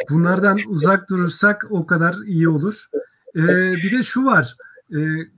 Bunlardan 0.10 0.60
uzak 0.68 1.10
durursak 1.10 1.68
o 1.70 1.86
kadar 1.86 2.16
iyi 2.26 2.50
olur. 2.50 2.86
E, 3.36 3.42
bir 3.74 3.98
de 3.98 4.04
şu 4.04 4.26
var. 4.26 4.56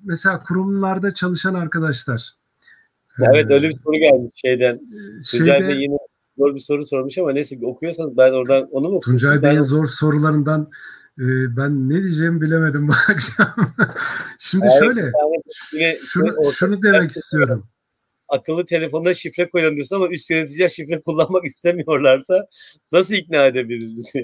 Mesela 0.04 0.40
kurumlarda 0.40 1.14
çalışan 1.14 1.54
arkadaşlar. 1.54 2.34
Evet 3.20 3.52
öyle 3.52 3.70
bir 3.70 3.78
soru 3.84 3.96
gelmiş 3.96 4.32
şeyden. 4.36 4.80
Şeyde, 5.24 5.74
yine 5.74 5.98
zor 6.38 6.56
bir 6.56 6.60
soru 6.60 6.86
sormuş 6.86 7.18
ama 7.18 7.32
neyse 7.32 7.60
okuyorsanız 7.64 8.18
ben 8.18 8.32
oradan 8.32 8.68
onu 8.72 8.90
mu? 8.90 9.00
Tuncay 9.00 9.36
Ben- 9.36 9.42
Bey'in 9.44 9.62
zor 9.62 9.86
sorularından 9.86 10.70
e, 11.20 11.26
ben 11.58 11.90
ne 11.90 12.04
diyeceğimi 12.04 12.42
bilemedim 12.42 12.88
bu 12.88 12.92
akşam. 13.10 13.56
Şimdi 14.40 14.66
Evet, 14.72 14.80
şöyle, 14.80 15.12
yani 15.80 15.98
şunu, 16.08 16.52
şunu 16.54 16.84
demek 16.84 17.12
istiyorum. 17.12 17.68
akıllı 18.28 18.66
telefonda 18.66 19.14
şifre 19.14 19.50
koyalım 19.50 19.76
diyorsun 19.76 19.96
ama 19.96 20.08
üst 20.08 20.30
yöneticiler 20.30 20.70
şifre 20.70 21.02
kullanmak 21.02 21.46
istemiyorlarsa 21.46 22.48
nasıl 22.92 23.14
ikna 23.16 23.46
edebiliriz? 23.46 24.14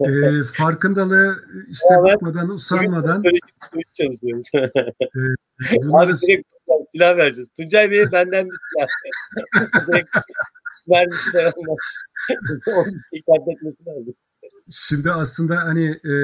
E, 0.00 0.42
farkındalı 0.54 1.36
işte 1.68 1.88
Evet. 1.94 2.04
bakmadan, 2.14 2.48
usanmadan 2.48 3.22
çalışıyoruz. 3.94 4.46
bunları 5.82 6.10
Abi 6.10 6.12
direkt 6.26 6.48
silah 6.92 7.16
vereceğiz. 7.16 7.48
Tuncay 7.56 7.90
Bey'e 7.90 8.12
benden 8.12 8.46
bir 8.48 8.56
silah. 8.74 8.86
direkt 10.88 10.88
vergisi 10.88 11.32
de 11.32 11.52
dikkat 13.12 13.48
etmesi. 13.48 13.84
Şimdi 14.70 15.10
aslında 15.10 15.56
hani 15.56 15.90
e, 15.90 16.14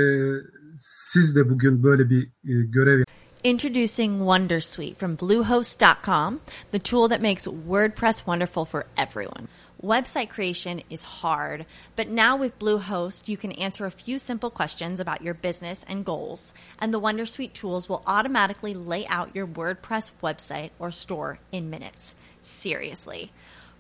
siz 0.79 1.37
de 1.37 1.49
bugün 1.49 1.83
böyle 1.83 2.11
bir 2.11 2.23
e, 2.23 2.63
görev 2.63 3.05
Introducing 3.45 4.19
Wondersuite 4.19 4.97
from 4.97 5.15
Bluehost.com, 5.15 6.41
the 6.73 6.81
tool 6.81 7.09
that 7.09 7.21
makes 7.21 7.47
WordPress 7.47 8.27
wonderful 8.27 8.65
for 8.65 8.87
everyone. 8.97 9.47
Website 9.81 10.31
creation 10.31 10.83
is 10.91 11.03
hard, 11.03 11.67
but 11.95 12.09
now 12.09 12.35
with 12.35 12.59
Bluehost, 12.59 13.29
you 13.29 13.37
can 13.37 13.53
answer 13.53 13.87
a 13.87 13.91
few 13.91 14.19
simple 14.19 14.51
questions 14.51 14.99
about 14.99 15.23
your 15.23 15.35
business 15.35 15.85
and 15.87 16.05
goals, 16.05 16.55
and 16.81 16.93
the 16.93 17.01
Wondersuite 17.01 17.53
tools 17.53 17.89
will 17.89 18.03
automatically 18.07 18.75
lay 18.75 19.07
out 19.07 19.37
your 19.37 19.47
WordPress 19.47 20.11
website 20.23 20.71
or 20.81 20.91
store 20.91 21.39
in 21.53 21.71
minutes. 21.71 22.17
Seriously. 22.43 23.31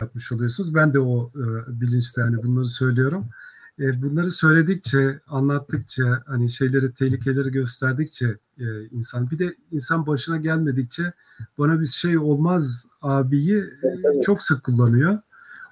Yapmış 0.00 0.32
oluyorsunuz. 0.32 0.74
Ben 0.74 0.94
de 0.94 1.00
o 1.00 1.30
e, 1.36 1.80
bilinçte 1.80 2.22
hani 2.22 2.42
bunları 2.42 2.66
söylüyorum. 2.66 3.26
E, 3.80 4.02
bunları 4.02 4.30
söyledikçe, 4.30 5.20
anlattıkça, 5.28 6.22
hani 6.26 6.50
şeyleri, 6.50 6.92
tehlikeleri 6.92 7.50
gösterdikçe 7.50 8.36
e, 8.58 8.64
insan, 8.90 9.30
bir 9.30 9.38
de 9.38 9.54
insan 9.72 10.06
başına 10.06 10.36
gelmedikçe 10.36 11.12
bana 11.58 11.80
bir 11.80 11.86
şey 11.86 12.18
olmaz 12.18 12.86
abiyi 13.02 13.58
e, 13.58 14.20
çok 14.20 14.42
sık 14.42 14.64
kullanıyor. 14.64 15.18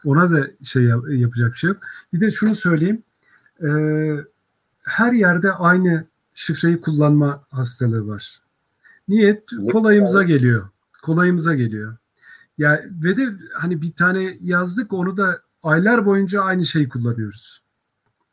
Ona 0.05 0.31
da 0.31 0.47
şey 0.63 0.83
yap, 0.83 1.05
yapacak 1.09 1.53
bir 1.53 1.59
şey 1.59 1.69
yok. 1.69 1.79
Bir 2.13 2.21
de 2.21 2.31
şunu 2.31 2.55
söyleyeyim. 2.55 3.03
E, 3.63 3.69
her 4.83 5.13
yerde 5.13 5.53
aynı 5.53 6.07
şifreyi 6.35 6.81
kullanma 6.81 7.43
hastalığı 7.51 8.09
var. 8.09 8.41
Niyet 9.09 9.43
kolayımıza 9.73 10.23
geliyor. 10.23 10.69
Kolayımıza 11.03 11.55
geliyor. 11.55 11.97
Ya 12.59 12.85
ve 13.05 13.17
de 13.17 13.29
hani 13.55 13.83
bir 13.83 13.93
tane 13.93 14.37
yazdık 14.41 14.93
onu 14.93 15.17
da 15.17 15.41
aylar 15.63 16.07
boyunca 16.07 16.43
aynı 16.43 16.65
şeyi 16.65 16.89
kullanıyoruz. 16.89 17.63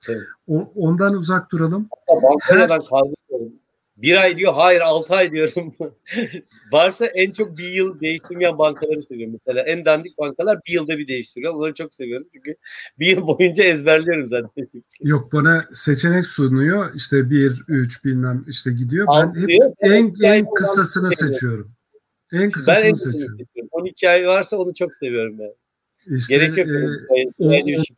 Evet. 0.07 0.23
O, 0.47 0.71
ondan 0.75 1.13
uzak 1.13 1.51
duralım. 1.51 1.87
Hatta 2.07 2.69
ben 2.69 2.85
kaldırıyorum. 2.85 3.53
Bir 3.97 4.21
ay 4.21 4.37
diyor, 4.37 4.53
hayır 4.53 4.81
altı 4.81 5.13
ay 5.13 5.31
diyorum. 5.31 5.73
Varsa 6.71 7.05
en 7.05 7.31
çok 7.31 7.57
bir 7.57 7.71
yıl 7.71 7.99
değiştirmeyen 7.99 8.57
bankaları 8.57 9.03
seviyorum. 9.03 9.39
Mesela 9.45 9.65
en 9.65 9.85
dandik 9.85 10.17
bankalar 10.17 10.59
bir 10.67 10.73
yılda 10.73 10.97
bir 10.97 11.07
değiştiriyor. 11.07 11.53
Onları 11.53 11.73
çok 11.73 11.93
seviyorum 11.93 12.27
çünkü 12.33 12.55
bir 12.99 13.07
yıl 13.07 13.27
boyunca 13.27 13.63
ezberliyorum 13.63 14.27
zaten. 14.27 14.67
Yok 15.01 15.33
bana 15.33 15.65
seçenek 15.73 16.25
sunuyor. 16.25 16.91
İşte 16.95 17.29
bir, 17.29 17.63
üç 17.67 18.05
bilmem 18.05 18.45
işte 18.47 18.71
gidiyor. 18.71 19.07
Ben 19.07 19.27
Altı 19.27 19.39
hep 19.39 19.49
diyor, 19.49 19.71
en, 19.79 20.13
en 20.23 20.53
kısasını 20.53 21.09
seçiyorum. 21.09 21.33
seçiyorum. 21.33 21.71
En 22.33 22.39
Ben 22.41 22.49
kısasını 22.51 22.85
en 22.89 22.93
seçiyorum. 22.93 23.37
seçiyorum. 23.39 23.69
12 23.71 24.09
ay 24.09 24.27
varsa 24.27 24.57
onu 24.57 24.73
çok 24.73 24.95
seviyorum 24.95 25.39
ben. 25.39 25.53
İşte, 26.17 26.35
Gerek 26.37 26.57
yok. 26.57 26.67
e, 26.67 27.25
o- 27.39 27.53
Yuşa. 27.69 27.93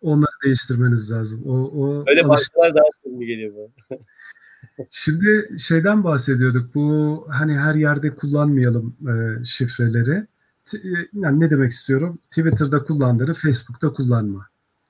onları 0.00 0.30
değiştirmeniz 0.44 1.10
lazım. 1.12 1.42
O, 1.46 1.52
o 1.52 2.04
Öyle 2.08 2.28
bankalar 2.28 2.74
daha 2.74 2.84
sevimli 3.04 3.26
geliyor 3.26 3.52
bana. 3.56 3.98
Şimdi 4.90 5.48
şeyden 5.58 6.04
bahsediyorduk. 6.04 6.74
Bu 6.74 7.26
hani 7.30 7.56
her 7.58 7.74
yerde 7.74 8.10
kullanmayalım 8.14 8.96
e, 9.08 9.44
şifreleri. 9.44 10.26
T- 10.66 10.78
e, 10.78 11.08
yani 11.12 11.40
ne 11.40 11.50
demek 11.50 11.70
istiyorum? 11.70 12.18
Twitter'da 12.30 12.82
kullandığını 12.84 13.34
Facebook'ta 13.34 13.92
kullanma. 13.92 14.46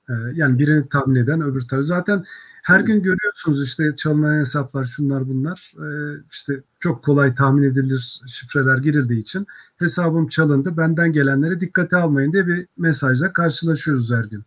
E, 0.09 0.13
yani 0.33 0.59
birini 0.59 0.89
tahmin 0.89 1.15
eden 1.15 1.41
öbür 1.41 1.67
tarafı. 1.67 1.85
Zaten 1.85 2.23
her 2.63 2.79
gün 2.79 3.03
görüyorsunuz 3.03 3.63
işte 3.63 3.95
çalınan 3.95 4.39
hesaplar 4.39 4.85
şunlar 4.85 5.27
bunlar. 5.29 5.73
E, 5.77 5.87
işte 6.31 6.61
çok 6.79 7.03
kolay 7.03 7.35
tahmin 7.35 7.63
edilir 7.63 8.21
şifreler 8.27 8.77
girildiği 8.77 9.21
için 9.21 9.47
hesabım 9.77 10.27
çalındı. 10.27 10.77
Benden 10.77 11.11
gelenleri 11.11 11.61
dikkate 11.61 11.97
almayın 11.97 12.33
diye 12.33 12.47
bir 12.47 12.65
mesajla 12.77 13.33
karşılaşıyoruz 13.33 14.11
her 14.11 14.23
gün. 14.23 14.43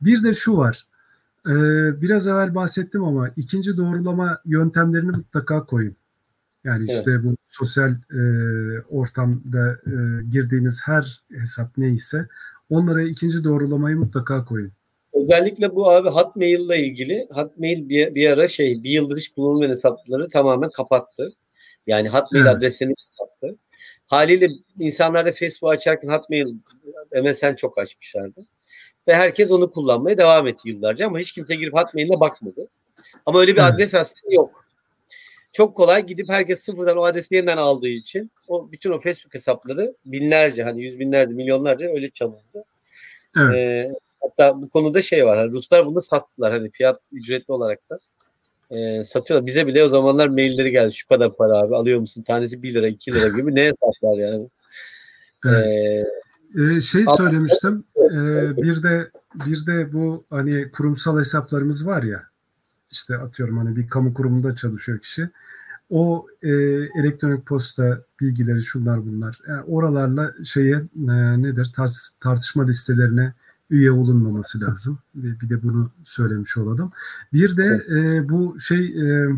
Bir 0.00 0.24
de 0.24 0.34
şu 0.34 0.56
var. 0.56 0.86
Ee, 1.46 1.52
biraz 2.02 2.26
evvel 2.26 2.54
bahsettim 2.54 3.04
ama 3.04 3.28
ikinci 3.36 3.76
doğrulama 3.76 4.38
yöntemlerini 4.44 5.10
mutlaka 5.10 5.64
koyun. 5.64 5.96
Yani 6.64 6.86
Evet. 6.90 6.98
işte 6.98 7.24
bu 7.24 7.36
sosyal 7.48 7.90
e, 7.90 8.22
ortamda 8.80 9.72
e, 9.86 10.22
girdiğiniz 10.30 10.80
her 10.84 11.20
hesap 11.32 11.78
neyse 11.78 12.28
onlara 12.70 13.02
ikinci 13.02 13.44
doğrulamayı 13.44 13.96
mutlaka 13.96 14.44
koyun. 14.44 14.72
Özellikle 15.22 15.74
bu 15.74 15.90
abi 15.90 16.08
Hotmail 16.08 16.60
ile 16.60 16.78
ilgili 16.78 17.26
Hotmail 17.30 17.88
bir, 17.88 18.14
bir 18.14 18.30
ara 18.30 18.48
şey 18.48 18.82
bir 18.82 18.90
yıldır 18.90 19.16
hiç 19.16 19.28
kullanılmayan 19.28 19.70
hesapları 19.70 20.28
tamamen 20.28 20.70
kapattı. 20.70 21.32
Yani 21.86 22.08
Hotmail 22.08 22.46
Evet. 22.46 22.56
adresini 22.56 22.94
kapattı. 23.18 23.56
Haliyle 24.06 24.48
insanlar 24.78 25.26
da 25.26 25.32
Facebook 25.32 25.72
açarken 25.72 26.08
Hotmail 26.08 26.54
MSN 27.22 27.54
çok 27.54 27.78
açmışlardı. 27.78 28.46
Ve 29.08 29.14
herkes 29.14 29.50
onu 29.50 29.70
kullanmaya 29.70 30.18
devam 30.18 30.46
etti 30.46 30.68
yıllarca 30.68 31.06
ama 31.06 31.18
hiç 31.18 31.32
kimse 31.32 31.54
girip 31.54 31.74
Hotmail'e 31.74 32.20
bakmadı. 32.20 32.68
Ama 33.26 33.40
öyle 33.40 33.52
bir 33.52 33.60
Evet. 33.60 33.72
adres 33.74 33.94
aslında 33.94 34.34
yok. 34.34 34.64
Çok 35.52 35.76
kolay 35.76 36.06
gidip 36.06 36.28
herkes 36.28 36.60
sıfırdan 36.60 36.96
o 36.96 37.02
adresi 37.02 37.34
yeniden 37.34 37.56
aldığı 37.56 37.88
için 37.88 38.30
o 38.48 38.72
bütün 38.72 38.90
o 38.90 38.98
Facebook 38.98 39.34
hesapları 39.34 39.94
binlerce 40.06 40.62
hani 40.62 40.82
yüz 40.82 40.98
binlerce 40.98 41.32
milyonlarca 41.32 41.86
öyle 41.86 42.10
çalındı. 42.10 42.64
Evet. 43.38 43.54
Ee, 43.56 43.92
hatta 44.22 44.62
bu 44.62 44.68
konuda 44.68 45.02
şey 45.02 45.26
var. 45.26 45.38
Hani 45.38 45.52
Ruslar 45.52 45.86
bunu 45.86 46.02
sattılar. 46.02 46.52
Hani 46.52 46.70
fiyat 46.70 47.00
ücretli 47.12 47.52
olarak 47.52 47.78
da 47.90 47.98
e, 48.70 49.04
satıyorlar. 49.04 49.46
Bize 49.46 49.66
bile 49.66 49.84
o 49.84 49.88
zamanlar 49.88 50.28
mailleri 50.28 50.70
geldi. 50.70 50.92
Şu 50.94 51.08
kadar 51.08 51.36
para 51.36 51.56
abi 51.58 51.76
alıyor 51.76 52.00
musun? 52.00 52.22
Tanesi 52.22 52.62
1 52.62 52.74
lira 52.74 52.88
2 52.88 53.12
lira 53.12 53.28
gibi. 53.28 53.54
Ne 53.54 53.62
hesaplar 53.64 54.18
yani? 54.18 54.48
Evet. 55.46 55.66
Ee, 55.66 56.04
Ee, 56.58 56.80
şey 56.80 57.04
söylemiştim. 57.16 57.84
ee, 57.96 58.56
bir 58.56 58.82
de 58.82 59.10
bir 59.46 59.66
de 59.66 59.92
bu 59.92 60.24
hani 60.30 60.70
kurumsal 60.70 61.18
hesaplarımız 61.18 61.86
var 61.86 62.02
ya. 62.02 62.22
işte 62.90 63.16
atıyorum 63.16 63.58
hani 63.58 63.76
bir 63.76 63.88
kamu 63.88 64.14
kurumunda 64.14 64.54
çalışıyor 64.56 64.98
kişi. 64.98 65.28
O 65.90 66.26
e, 66.42 66.48
elektronik 67.00 67.46
posta 67.46 67.98
bilgileri 68.20 68.62
şunlar 68.62 69.06
bunlar. 69.06 69.40
Yani 69.48 69.62
oralarla 69.62 70.32
şeye 70.44 70.74
e, 71.08 71.42
nedir 71.42 71.72
tartışma 72.20 72.66
listelerine 72.66 73.32
üye 73.72 73.92
olunmaması 73.92 74.60
lazım. 74.60 74.98
Bir 75.14 75.48
de 75.48 75.62
bunu 75.62 75.90
söylemiş 76.04 76.56
olalım. 76.56 76.92
Bir 77.32 77.56
de 77.56 77.86
e, 77.90 78.28
bu 78.28 78.60
şey 78.60 78.86
e, 78.86 79.28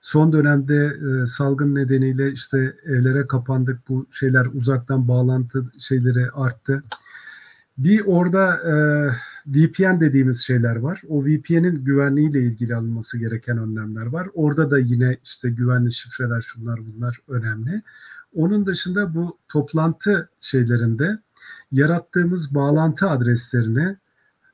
son 0.00 0.32
dönemde 0.32 0.96
e, 1.22 1.26
salgın 1.26 1.74
nedeniyle 1.74 2.32
işte 2.32 2.76
evlere 2.84 3.26
kapandık. 3.26 3.88
Bu 3.88 4.06
şeyler 4.10 4.46
uzaktan 4.54 5.08
bağlantı 5.08 5.64
şeyleri 5.78 6.30
arttı. 6.30 6.82
Bir 7.78 8.02
orada 8.06 8.56
e, 8.56 8.74
VPN 9.46 10.00
dediğimiz 10.00 10.40
şeyler 10.40 10.76
var. 10.76 11.02
O 11.08 11.24
VPN'in 11.24 11.84
güvenliğiyle 11.84 12.42
ilgili 12.42 12.74
alınması 12.74 13.18
gereken 13.18 13.58
önlemler 13.58 14.06
var. 14.06 14.28
Orada 14.34 14.70
da 14.70 14.78
yine 14.78 15.16
işte 15.24 15.50
güvenli 15.50 15.92
şifreler 15.92 16.40
şunlar 16.40 16.80
bunlar 16.86 17.18
önemli. 17.28 17.82
Onun 18.34 18.66
dışında 18.66 19.14
bu 19.14 19.38
toplantı 19.48 20.28
şeylerinde 20.40 21.18
yarattığımız 21.74 22.54
bağlantı 22.54 23.10
adreslerini 23.10 23.96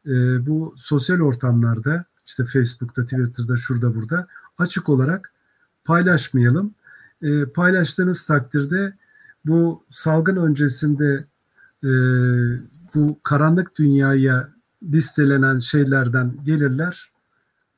e, 0.07 0.47
bu 0.47 0.74
sosyal 0.76 1.20
ortamlarda 1.20 2.05
işte 2.26 2.44
Facebook'ta, 2.44 3.02
Twitter'da, 3.05 3.57
şurada 3.57 3.94
burada 3.94 4.26
açık 4.58 4.89
olarak 4.89 5.32
paylaşmayalım. 5.84 6.74
E, 7.23 7.44
paylaştığınız 7.44 8.26
takdirde 8.26 8.92
bu 9.47 9.82
salgın 9.90 10.36
öncesinde 10.36 11.24
e, 11.84 11.90
bu 12.94 13.18
karanlık 13.23 13.78
dünyaya 13.78 14.49
listelenen 14.82 15.58
şeylerden 15.58 16.32
gelirler. 16.47 17.10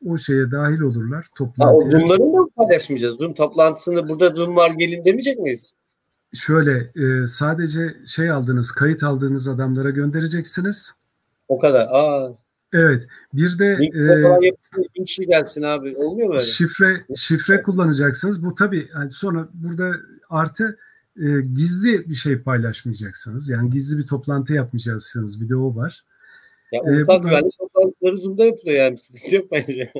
O 0.06 0.18
şeye 0.18 0.50
dahil 0.50 0.80
olurlar. 0.80 1.26
Toplantıya. 1.34 1.90
Zoom'ları 1.90 2.20
da 2.20 2.48
paylaşmayacağız? 2.56 3.16
Zoom 3.16 3.34
toplantısında 3.34 4.08
burada 4.08 4.28
Zoom 4.28 4.56
var 4.56 4.70
gelin 4.70 5.04
demeyecek 5.04 5.38
miyiz? 5.38 5.66
Şöyle 6.34 6.90
e, 6.94 7.26
sadece 7.26 7.96
şey 8.06 8.30
aldığınız, 8.30 8.70
kayıt 8.70 9.02
aldığınız 9.02 9.48
adamlara 9.48 9.90
göndereceksiniz. 9.90 10.92
O 11.48 11.58
kadar. 11.58 11.88
Aa. 11.90 12.32
Evet. 12.72 13.06
Bir 13.34 13.58
de 13.58 13.78
e, 14.98 15.04
kişi 15.04 15.26
gelsin 15.26 15.62
abi. 15.62 15.96
Olmuyor 15.96 16.28
mu 16.28 16.34
öyle? 16.34 16.44
Şifre 16.44 17.04
şifre 17.16 17.62
kullanacaksınız. 17.62 18.44
Bu 18.44 18.54
tabii 18.54 18.88
yani 18.94 19.10
sonra 19.10 19.48
burada 19.54 19.92
artı 20.30 20.78
e, 21.16 21.40
gizli 21.40 22.08
bir 22.08 22.14
şey 22.14 22.38
paylaşmayacaksınız. 22.38 23.48
Yani 23.48 23.70
gizli 23.70 23.98
bir 23.98 24.06
toplantı 24.06 24.52
yapmayacaksınız. 24.52 25.40
Bir 25.40 25.48
de 25.48 25.56
o 25.56 25.76
var. 25.76 26.04
Ya 26.72 26.82
ulusal 26.82 27.16
ee, 27.16 27.28
güvenlik 27.28 27.58
toplantıları 27.58 28.18
Zoom'da 28.18 28.44
yapılıyor 28.44 28.84
yani. 28.84 28.98
Sıkıntı 28.98 29.34
yok 29.34 29.52
bence. 29.52 29.92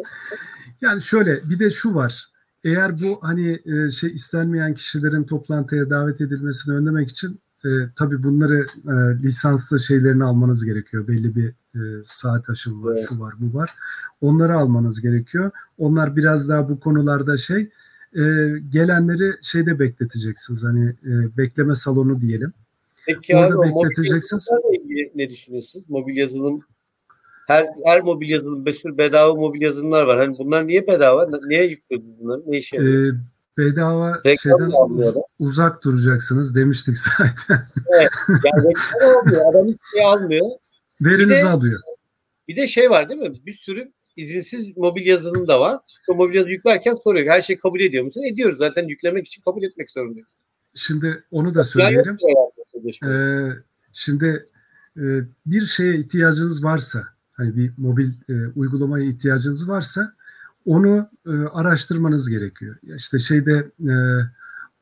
yani 0.80 1.02
şöyle 1.02 1.40
bir 1.50 1.58
de 1.58 1.70
şu 1.70 1.94
var. 1.94 2.30
Eğer 2.64 3.02
bu 3.02 3.18
hani 3.22 3.60
e, 3.66 3.90
şey 3.90 4.12
istenmeyen 4.12 4.74
kişilerin 4.74 5.24
toplantıya 5.24 5.90
davet 5.90 6.20
edilmesini 6.20 6.74
önlemek 6.74 7.08
için 7.08 7.38
e, 7.64 7.68
tabii 7.96 8.22
bunları 8.22 8.66
e, 8.86 9.22
lisanslı 9.22 9.80
şeylerini 9.80 10.24
almanız 10.24 10.64
gerekiyor. 10.64 11.08
Belli 11.08 11.36
bir 11.36 11.48
e, 11.48 11.80
saat 12.04 12.50
aşımı 12.50 12.84
var, 12.84 12.92
evet. 12.92 13.06
şu 13.08 13.20
var, 13.20 13.34
bu 13.40 13.58
var. 13.58 13.74
Onları 14.20 14.54
almanız 14.54 15.00
gerekiyor. 15.00 15.50
Onlar 15.78 16.16
biraz 16.16 16.48
daha 16.48 16.68
bu 16.68 16.80
konularda 16.80 17.36
şey 17.36 17.68
e, 18.14 18.22
gelenleri 18.72 19.32
şeyde 19.42 19.78
bekleteceksiniz. 19.78 20.64
Hani 20.64 20.88
e, 20.88 21.36
bekleme 21.36 21.74
salonu 21.74 22.20
diyelim. 22.20 22.52
Peki 23.06 23.36
Orada 23.36 23.58
abi, 23.58 23.68
bekleteceksiniz. 23.68 24.48
Ilgili 24.72 25.12
ne 25.14 25.30
düşünüyorsunuz? 25.30 25.84
Mobil 25.88 26.16
yazılım 26.16 26.62
her 27.50 27.68
her 27.84 28.00
mobil 28.00 28.28
yazılım 28.28 28.66
bir 28.66 28.72
sürü 28.72 28.98
bedava 28.98 29.34
mobil 29.34 29.60
yazılımlar 29.62 30.02
var. 30.02 30.18
Hani 30.18 30.38
bunlar 30.38 30.66
niye 30.66 30.86
bedava? 30.86 31.28
Niye 31.46 31.64
yüklüyorsunuz 31.64 32.20
bunları? 32.20 32.42
Ne 32.46 32.56
işe 32.56 32.76
yarıyor? 32.76 33.14
Ee, 33.14 33.18
bedava 33.58 34.16
Reklam 34.16 34.36
şeyden 34.36 34.72
uz, 34.96 35.14
uzak 35.38 35.84
duracaksınız 35.84 36.54
demiştik 36.54 36.98
zaten. 37.18 37.66
evet. 37.98 38.10
Yani 38.28 38.68
reklam 38.68 39.18
almıyor. 39.18 39.50
Adam 39.50 39.68
hiç 39.68 39.78
şey 39.92 40.04
almıyor. 40.04 40.46
Verinizi 41.00 41.48
alıyor. 41.48 41.80
Bir 42.48 42.56
de 42.56 42.66
şey 42.66 42.90
var 42.90 43.08
değil 43.08 43.20
mi? 43.20 43.32
Bir 43.46 43.52
sürü 43.52 43.92
izinsiz 44.16 44.76
mobil 44.76 45.06
yazılım 45.06 45.48
da 45.48 45.60
var. 45.60 45.78
O 46.08 46.14
mobil 46.14 46.34
yazılım 46.34 46.52
yüklerken 46.52 46.94
soruyor. 46.94 47.26
Her 47.26 47.40
şeyi 47.40 47.58
kabul 47.58 47.80
ediyor 47.80 48.04
musun? 48.04 48.22
Ediyoruz. 48.32 48.58
Zaten 48.58 48.88
yüklemek 48.88 49.26
için 49.26 49.42
kabul 49.42 49.62
etmek 49.62 49.90
zorundayız. 49.90 50.36
Şimdi 50.74 51.24
onu 51.30 51.54
da 51.54 51.64
söyleyelim. 51.64 52.18
Ee, 53.04 53.52
şimdi 53.92 54.46
e, 54.96 55.02
bir 55.46 55.66
şeye 55.66 55.96
ihtiyacınız 55.96 56.64
varsa 56.64 57.04
hani 57.40 57.56
bir 57.56 57.72
mobil 57.78 58.10
e, 58.28 58.46
uygulamaya 58.56 59.04
ihtiyacınız 59.04 59.68
varsa 59.68 60.12
onu 60.66 61.08
e, 61.26 61.30
araştırmanız 61.30 62.28
gerekiyor. 62.28 62.76
İşte 62.96 63.18
şeyde 63.18 63.70
e, 63.88 63.94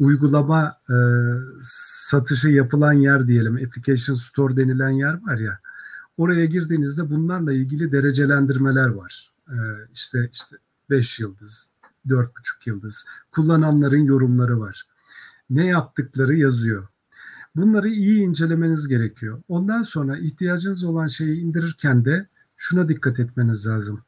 uygulama 0.01 0.77
e, 0.91 0.97
satışı 1.62 2.49
yapılan 2.49 2.93
yer 2.93 3.27
diyelim, 3.28 3.55
application 3.55 4.17
store 4.17 4.57
denilen 4.57 4.91
yer 4.91 5.27
var 5.27 5.39
ya. 5.39 5.59
Oraya 6.17 6.45
girdiğinizde 6.45 7.11
bunlarla 7.11 7.53
ilgili 7.53 7.93
derecelendirmeler 7.93 8.89
var. 8.89 9.33
E, 9.49 9.57
işte 9.95 10.31
işte 10.33 10.57
5 10.91 11.20
yıldız, 11.20 11.70
4,5 12.07 12.28
yıldız. 12.67 13.07
Kullananların 13.33 14.05
yorumları 14.05 14.61
var. 14.61 14.87
Ne 15.51 15.67
yaptıkları 15.67 16.37
yazıyor. 16.37 16.89
Bunları 17.57 17.89
iyi 17.89 18.20
incelemeniz 18.20 18.89
gerekiyor. 18.89 19.43
Ondan 19.49 19.83
sonra 19.83 20.19
ihtiyacınız 20.19 20.85
olan 20.85 21.07
şeyi 21.07 21.41
indirirken 21.41 22.05
de 22.05 22.27
şuna 22.59 22.89
dikkat 22.89 23.20
etmeniz 23.20 23.67
lazım. 23.67 24.01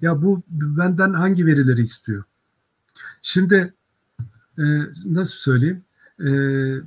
Ya 0.00 0.22
bu 0.22 0.42
benden 0.50 1.12
hangi 1.12 1.46
verileri 1.46 1.82
istiyor? 1.82 2.24
Şimdi 3.22 3.72
e, 4.58 4.62
nasıl 5.04 5.34
söyleyeyim? 5.34 5.82
E, 6.20 6.26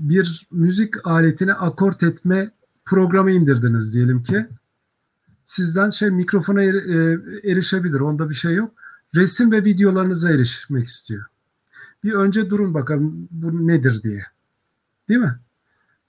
bir 0.10 0.48
müzik 0.52 1.08
aletine 1.08 1.54
akort 1.54 2.04
etme 2.04 2.52
programı 2.86 3.32
indirdiniz 3.32 3.94
diyelim 3.94 4.24
ki. 4.24 4.46
Sizden 5.46 5.90
şey 5.90 6.10
mikrofona 6.10 6.64
er, 6.64 6.74
e, 6.74 7.20
erişebilir. 7.52 8.00
Onda 8.00 8.30
bir 8.30 8.36
şey 8.36 8.54
yok. 8.54 8.74
Resim 9.16 9.52
ve 9.52 9.66
videolarınıza 9.66 10.30
erişmek 10.30 10.88
istiyor. 10.88 11.26
Bir 12.04 12.14
önce 12.14 12.50
durun 12.50 12.74
bakalım 12.74 13.28
bu 13.32 13.68
nedir 13.68 14.04
diye. 14.04 14.24
Değil 15.10 15.20
mi? 15.20 15.36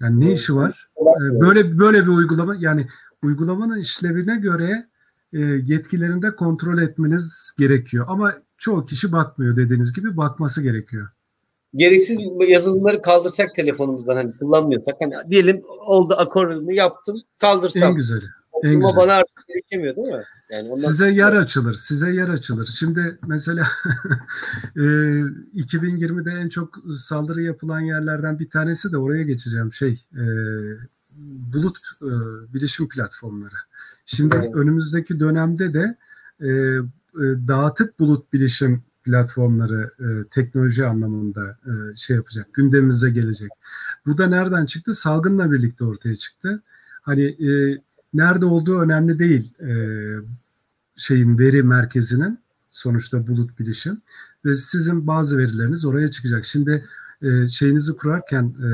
Yani 0.01 0.21
ne 0.21 0.33
işi 0.33 0.55
var? 0.55 0.89
E, 0.99 1.41
böyle 1.41 1.79
böyle 1.79 2.03
bir 2.03 2.09
uygulama 2.09 2.57
yani 2.59 2.89
uygulamanın 3.23 3.79
işlevine 3.79 4.37
göre 4.37 4.87
yetkilerinde 5.39 6.37
kontrol 6.37 6.79
etmeniz 6.79 7.53
gerekiyor. 7.59 8.07
Ama 8.09 8.35
çoğu 8.59 8.85
kişi 8.85 9.13
bakmıyor 9.13 9.57
dediğiniz 9.57 9.93
gibi 9.93 10.17
bakması 10.17 10.63
gerekiyor. 10.63 11.09
Gereksiz 11.75 12.19
yazılımları 12.49 13.03
kaldırsak 13.03 13.55
telefonumuzdan 13.55 14.17
hani 14.17 14.33
kullanmıyorsak 14.37 14.97
hani 15.01 15.15
diyelim 15.31 15.63
oldu 15.87 16.15
akorumu 16.19 16.73
yaptım 16.73 17.17
kaldırsam. 17.39 17.83
En 17.83 17.95
güzeli. 17.95 18.25
En 18.63 18.81
güzel. 18.81 18.97
bana 18.97 19.13
artık 19.13 19.49
gerekemiyor 19.49 19.97
değil 19.97 20.09
mi? 20.09 20.25
Yani 20.51 20.65
ondan 20.65 20.75
size 20.75 21.05
sonra... 21.05 21.09
yer 21.11 21.33
açılır. 21.33 21.75
Size 21.75 22.11
yer 22.11 22.29
açılır. 22.29 22.67
Şimdi 22.67 23.19
mesela 23.27 23.67
e, 24.77 24.81
2020'de 24.81 26.31
en 26.31 26.49
çok 26.49 26.79
saldırı 26.99 27.43
yapılan 27.43 27.81
yerlerden 27.81 28.39
bir 28.39 28.51
tanesi 28.51 28.93
de 28.93 28.99
oraya 28.99 29.23
geçeceğim. 29.23 29.73
Şey 29.73 30.05
e, 30.13 30.25
bulut 31.53 31.79
e, 32.03 32.11
bilişim 32.55 32.89
platformları. 32.89 33.57
Şimdi 34.17 34.37
evet. 34.37 34.55
önümüzdeki 34.55 35.21
dönemde 35.21 35.75
de 35.75 35.97
e, 36.41 36.49
e, 36.49 36.79
dağıtık 37.49 38.01
bulut 38.01 38.33
bilişim 38.33 38.83
platformları 39.05 39.91
e, 40.01 40.29
teknoloji 40.29 40.87
anlamında 40.87 41.57
e, 41.67 41.97
şey 41.97 42.17
yapacak, 42.17 42.55
gündemimize 42.55 43.11
gelecek. 43.11 43.51
Bu 44.07 44.19
da 44.19 44.27
nereden 44.27 44.67
çıktı? 44.67 44.95
Salgınla 44.95 45.53
birlikte 45.53 45.85
ortaya 45.85 46.17
çıktı. 46.17 46.63
Hani 47.03 47.23
e, 47.23 47.81
nerede 48.15 48.45
olduğu 48.45 48.81
önemli 48.81 49.19
değil 49.19 49.55
e, 49.61 49.73
şeyin 50.97 51.39
veri 51.39 51.63
merkezinin 51.63 52.39
sonuçta 52.71 53.27
bulut 53.27 53.59
bilişim 53.59 54.03
ve 54.45 54.55
sizin 54.55 55.07
bazı 55.07 55.39
verileriniz 55.39 55.85
oraya 55.85 56.09
çıkacak. 56.09 56.45
Şimdi 56.45 56.85
e, 57.23 57.49
şeyinizi 57.49 57.97
kurarken 57.97 58.55
e, 58.63 58.69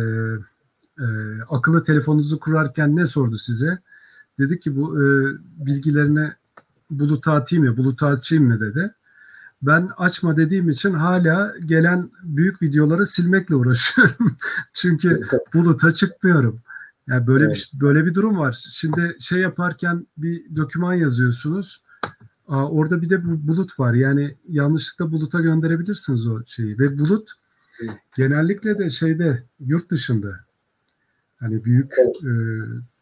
e, 1.03 1.07
akıllı 1.51 1.85
telefonunuzu 1.85 2.39
kurarken 2.39 2.97
ne 2.97 3.07
sordu 3.07 3.39
size? 3.39 3.79
Dedi 4.39 4.61
ki 4.61 4.77
bu 4.77 5.03
e, 5.03 5.05
bilgilerini 5.67 6.33
buluta 6.91 7.33
atayım 7.33 7.65
ya, 7.65 7.77
buluta 7.77 8.07
açayım 8.07 8.45
mı 8.45 8.61
dedi. 8.61 8.95
Ben 9.63 9.91
açma 9.97 10.37
dediğim 10.37 10.69
için 10.69 10.95
hala 10.95 11.55
gelen 11.67 12.11
büyük 12.23 12.63
videoları 12.63 13.07
silmekle 13.07 13.55
uğraşıyorum. 13.55 14.37
Çünkü 14.75 15.23
buluta 15.55 15.95
çıkmıyorum. 15.95 16.61
Yani 17.07 17.27
böyle 17.27 17.45
evet. 17.45 17.71
bir 17.75 17.81
böyle 17.81 18.07
bir 18.07 18.15
durum 18.15 18.39
var. 18.39 18.67
Şimdi 18.71 19.17
şey 19.21 19.41
yaparken 19.41 20.07
bir 20.17 20.57
doküman 20.57 20.95
yazıyorsunuz. 20.95 21.83
Aa, 22.49 22.71
orada 22.71 23.03
bir 23.03 23.11
de 23.11 23.25
bu 23.25 23.49
bulut 23.49 23.81
var. 23.81 23.95
Yani 23.95 24.35
yanlışlıkla 24.49 25.13
buluta 25.13 25.41
gönderebilirsiniz 25.41 26.27
o 26.27 26.45
şeyi. 26.47 26.79
Ve 26.79 26.99
bulut 26.99 27.33
genellikle 28.17 28.79
de 28.79 28.91
şeyde 28.91 29.43
yurt 29.61 29.91
dışında 29.91 30.41
hani 31.37 31.65
büyük 31.65 31.93
e, 31.99 32.33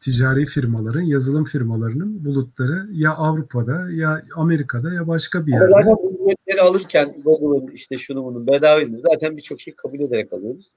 ticari 0.04 0.46
firmaların, 0.46 1.00
yazılım 1.00 1.44
firmalarının 1.44 2.24
bulutları 2.24 2.86
ya 2.92 3.14
Avrupa'da 3.14 3.90
ya 3.90 4.22
Amerika'da 4.36 4.94
ya 4.94 5.08
başka 5.08 5.46
bir 5.46 5.52
yerde. 5.52 5.68
Zaten 5.70 5.96
bu 6.02 6.10
hizmetleri 6.12 6.60
alırken 6.60 7.14
Google'ın 7.24 7.74
işte 7.74 7.98
şunu 7.98 8.24
bunun 8.24 8.46
bedava 8.46 8.80
zaten 9.10 9.36
birçok 9.36 9.60
şey 9.60 9.74
kabul 9.74 10.00
ederek 10.00 10.32
alıyoruz. 10.32 10.70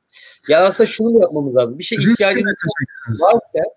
Ya 0.48 0.66
aslında 0.66 0.88
şunu 0.88 1.22
yapmamız 1.22 1.56
lazım? 1.56 1.80
Bir 1.80 1.84
şey 1.84 1.98
ihtiyacımız 1.98 2.56
varsa, 3.08 3.70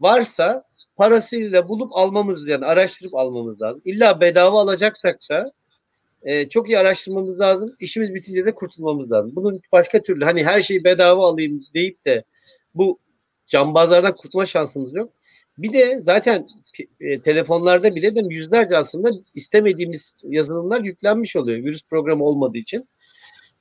varsa 0.00 0.64
parasıyla 0.96 1.68
bulup 1.68 1.92
almamız 1.92 2.48
yani 2.48 2.64
araştırıp 2.64 3.14
almamız 3.14 3.62
lazım. 3.62 3.82
İlla 3.84 4.20
bedava 4.20 4.60
alacaksak 4.60 5.18
da 5.30 5.52
e, 6.22 6.48
çok 6.48 6.68
iyi 6.68 6.78
araştırmamız 6.78 7.40
lazım. 7.40 7.76
İşimiz 7.80 8.14
bitince 8.14 8.46
de 8.46 8.54
kurtulmamız 8.54 9.12
lazım. 9.12 9.32
Bunun 9.34 9.60
başka 9.72 10.02
türlü 10.02 10.24
hani 10.24 10.44
her 10.44 10.60
şeyi 10.60 10.84
bedava 10.84 11.26
alayım 11.26 11.62
deyip 11.74 12.06
de 12.06 12.24
bu 12.74 12.98
cambazlardan 13.52 14.16
kurtulma 14.16 14.46
şansımız 14.46 14.94
yok. 14.94 15.12
Bir 15.58 15.72
de 15.72 16.00
zaten 16.02 16.46
e, 17.00 17.20
telefonlarda 17.20 17.94
bile 17.94 18.16
de 18.16 18.20
yüzlerce 18.30 18.76
aslında 18.76 19.10
istemediğimiz 19.34 20.14
yazılımlar 20.22 20.80
yüklenmiş 20.80 21.36
oluyor. 21.36 21.58
Virüs 21.58 21.82
programı 21.82 22.24
olmadığı 22.24 22.58
için. 22.58 22.88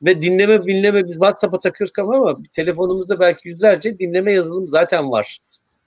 Ve 0.01 0.21
dinleme 0.21 0.63
dinleme 0.63 1.07
biz 1.07 1.13
WhatsApp'a 1.13 1.59
takıyoruz 1.59 1.91
kafa 1.91 2.15
ama 2.15 2.39
telefonumuzda 2.53 3.19
belki 3.19 3.49
yüzlerce 3.49 3.99
dinleme 3.99 4.31
yazılım 4.31 4.67
zaten 4.67 5.11
var. 5.11 5.39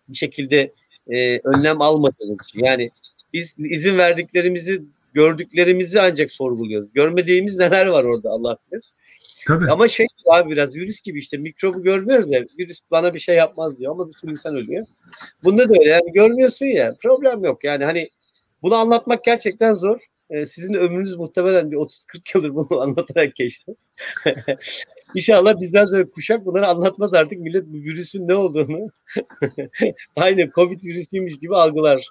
Bir 0.08 0.16
şekilde 0.16 0.73
e, 1.08 1.41
önlem 1.44 1.81
almadığımız 1.81 2.47
için. 2.49 2.65
Yani 2.65 2.91
biz 3.33 3.57
izin 3.58 3.99
verdiklerimizi 3.99 4.83
gördüklerimizi 5.15 6.00
ancak 6.00 6.31
sorguluyoruz. 6.31 6.92
Görmediğimiz 6.92 7.57
neler 7.57 7.86
var 7.86 8.05
orada 8.05 8.31
Allah 8.31 8.57
bilir. 8.73 8.84
Tabii. 9.47 9.70
Ama 9.70 9.89
şey 9.89 10.06
abi 10.31 10.50
biraz 10.50 10.74
virüs 10.74 11.00
gibi 11.00 11.18
işte 11.18 11.36
mikrobu 11.36 11.82
görmüyoruz 11.82 12.26
ya 12.28 12.44
virüs 12.58 12.81
bana 12.90 13.14
bir 13.14 13.18
şey 13.18 13.36
yapmaz 13.36 13.78
diyor 13.78 13.92
ama 13.92 14.08
bir 14.08 14.12
sürü 14.12 14.31
insan 14.31 14.56
ölüyor. 14.56 14.86
Bunda 15.44 15.68
da 15.68 15.73
öyle 15.81 15.90
yani 15.90 16.12
görmüyorsun 16.12 16.66
ya 16.66 16.97
problem 17.02 17.44
yok 17.44 17.64
yani 17.64 17.84
hani 17.84 18.10
bunu 18.62 18.74
anlatmak 18.74 19.24
gerçekten 19.24 19.74
zor. 19.74 19.98
Ee, 20.31 20.47
sizin 20.47 20.74
ömrünüz 20.74 21.16
muhtemelen 21.16 21.70
bir 21.70 21.76
30-40 21.76 22.20
yıldır 22.34 22.55
bunu 22.55 22.81
anlatarak 22.81 23.36
geçti. 23.36 23.74
İnşallah 25.14 25.60
bizden 25.60 25.86
sonra 25.86 26.10
kuşak 26.10 26.47
bunları 26.47 26.66
anlatmaz 26.66 27.14
artık 27.14 27.39
millet 27.39 27.66
bu 27.66 27.76
virüsün 27.76 28.28
ne 28.28 28.34
olduğunu 28.34 28.90
aynı 30.16 30.50
Covid 30.50 30.84
virüsüymüş 30.84 31.39
gibi 31.39 31.56
algılar. 31.56 32.10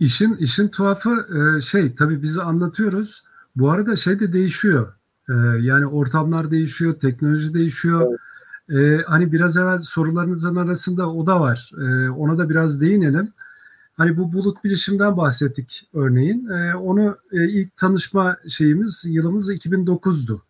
İşin 0.00 0.36
işin 0.36 0.68
tuhafı 0.68 1.10
e, 1.10 1.60
şey 1.60 1.94
tabii 1.94 2.22
bizi 2.22 2.42
anlatıyoruz. 2.42 3.22
Bu 3.56 3.70
arada 3.70 3.96
şey 3.96 4.20
de 4.20 4.32
değişiyor. 4.32 4.94
E, 5.28 5.32
yani 5.60 5.86
ortamlar 5.86 6.50
değişiyor, 6.50 6.94
teknoloji 6.94 7.54
değişiyor. 7.54 8.18
Evet. 8.68 9.04
Hani 9.06 9.32
biraz 9.32 9.56
evvel 9.56 9.78
sorularınızın 9.78 10.56
arasında 10.56 11.10
o 11.12 11.26
da 11.26 11.40
var. 11.40 11.70
E, 11.78 12.10
ona 12.10 12.38
da 12.38 12.50
biraz 12.50 12.80
değinelim. 12.80 13.28
Hani 13.96 14.18
bu 14.18 14.32
bulut 14.32 14.64
bilişimden 14.64 15.16
bahsettik 15.16 15.88
örneğin. 15.94 16.48
Onu 16.74 17.16
ilk 17.32 17.76
tanışma 17.76 18.36
şeyimiz 18.48 19.04
yılımız 19.08 19.50
2009'du. 19.50 20.42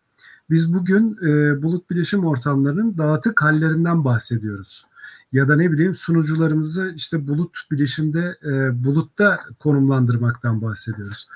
Biz 0.49 0.73
bugün 0.73 1.17
bulut 1.63 1.89
bilişim 1.89 2.25
ortamlarının 2.25 2.97
dağıtık 2.97 3.41
hallerinden 3.41 4.05
bahsediyoruz 4.05 4.85
ya 5.33 5.47
da 5.47 5.55
ne 5.55 5.71
bileyim 5.71 5.93
sunucularımızı 5.93 6.93
işte 6.95 7.27
bulut 7.27 7.57
bilişimde 7.71 8.37
e, 8.43 8.83
bulutta 8.83 9.39
konumlandırmaktan 9.59 10.61
bahsediyoruz. 10.61 11.27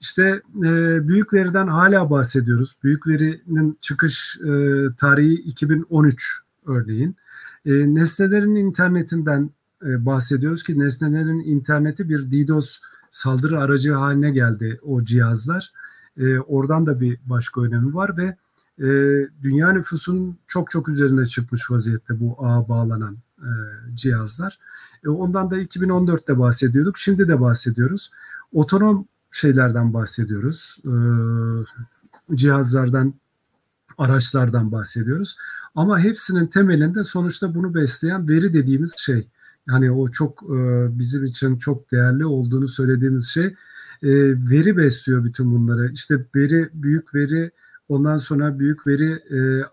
İşte 0.00 0.42
e, 0.56 1.08
büyük 1.08 1.32
veriden 1.32 1.66
hala 1.66 2.10
bahsediyoruz. 2.10 2.76
Büyük 2.84 3.06
verinin 3.08 3.78
çıkış 3.80 4.38
e, 4.40 4.50
tarihi 4.98 5.34
2013 5.34 6.40
örneğin. 6.66 7.16
E, 7.66 7.70
nesnelerin 7.94 8.54
internetinden 8.54 9.50
e, 9.82 10.06
bahsediyoruz 10.06 10.62
ki 10.62 10.78
nesnelerin 10.78 11.40
interneti 11.40 12.08
bir 12.08 12.30
DDoS 12.30 12.78
saldırı 13.10 13.60
aracı 13.60 13.92
haline 13.92 14.30
geldi 14.30 14.80
o 14.82 15.04
cihazlar. 15.04 15.72
E, 16.18 16.38
oradan 16.38 16.86
da 16.86 17.00
bir 17.00 17.18
başka 17.26 17.60
önemi 17.60 17.94
var 17.94 18.16
ve 18.16 18.36
e, 18.78 18.86
dünya 19.42 19.72
nüfusunun 19.72 20.36
çok 20.48 20.70
çok 20.70 20.88
üzerine 20.88 21.26
çıkmış 21.26 21.70
vaziyette 21.70 22.20
bu 22.20 22.46
ağa 22.46 22.68
bağlanan 22.68 23.16
e, 23.38 23.50
cihazlar. 23.94 24.58
E, 25.04 25.08
ondan 25.08 25.50
da 25.50 25.58
2014'te 25.58 26.38
bahsediyorduk. 26.38 26.98
Şimdi 26.98 27.28
de 27.28 27.40
bahsediyoruz. 27.40 28.10
Otonom 28.52 29.06
şeylerden 29.34 29.94
bahsediyoruz. 29.94 30.78
E, 30.84 30.94
cihazlardan, 32.36 33.14
araçlardan 33.98 34.72
bahsediyoruz. 34.72 35.36
Ama 35.74 36.00
hepsinin 36.00 36.46
temelinde 36.46 37.04
sonuçta 37.04 37.54
bunu 37.54 37.74
besleyen 37.74 38.28
veri 38.28 38.52
dediğimiz 38.54 38.98
şey. 38.98 39.26
Yani 39.68 39.90
o 39.90 40.08
çok 40.10 40.42
bizim 40.98 41.24
için 41.24 41.58
çok 41.58 41.92
değerli 41.92 42.26
olduğunu 42.26 42.68
söylediğimiz 42.68 43.26
şey 43.26 43.54
veri 44.50 44.76
besliyor 44.76 45.24
bütün 45.24 45.52
bunları. 45.52 45.92
İşte 45.92 46.18
veri, 46.36 46.68
büyük 46.74 47.14
veri, 47.14 47.50
ondan 47.88 48.16
sonra 48.16 48.58
büyük 48.58 48.86
veri 48.86 49.22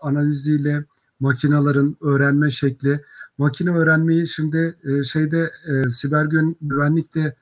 analiziyle 0.00 0.84
makinaların 1.20 1.96
öğrenme 2.00 2.50
şekli, 2.50 3.00
makine 3.38 3.70
öğrenmeyi 3.70 4.26
şimdi 4.26 4.74
e, 4.84 5.04
şeyde 5.04 5.50
e, 5.66 5.90
siber 5.90 6.24
güvenlikte 6.60 7.34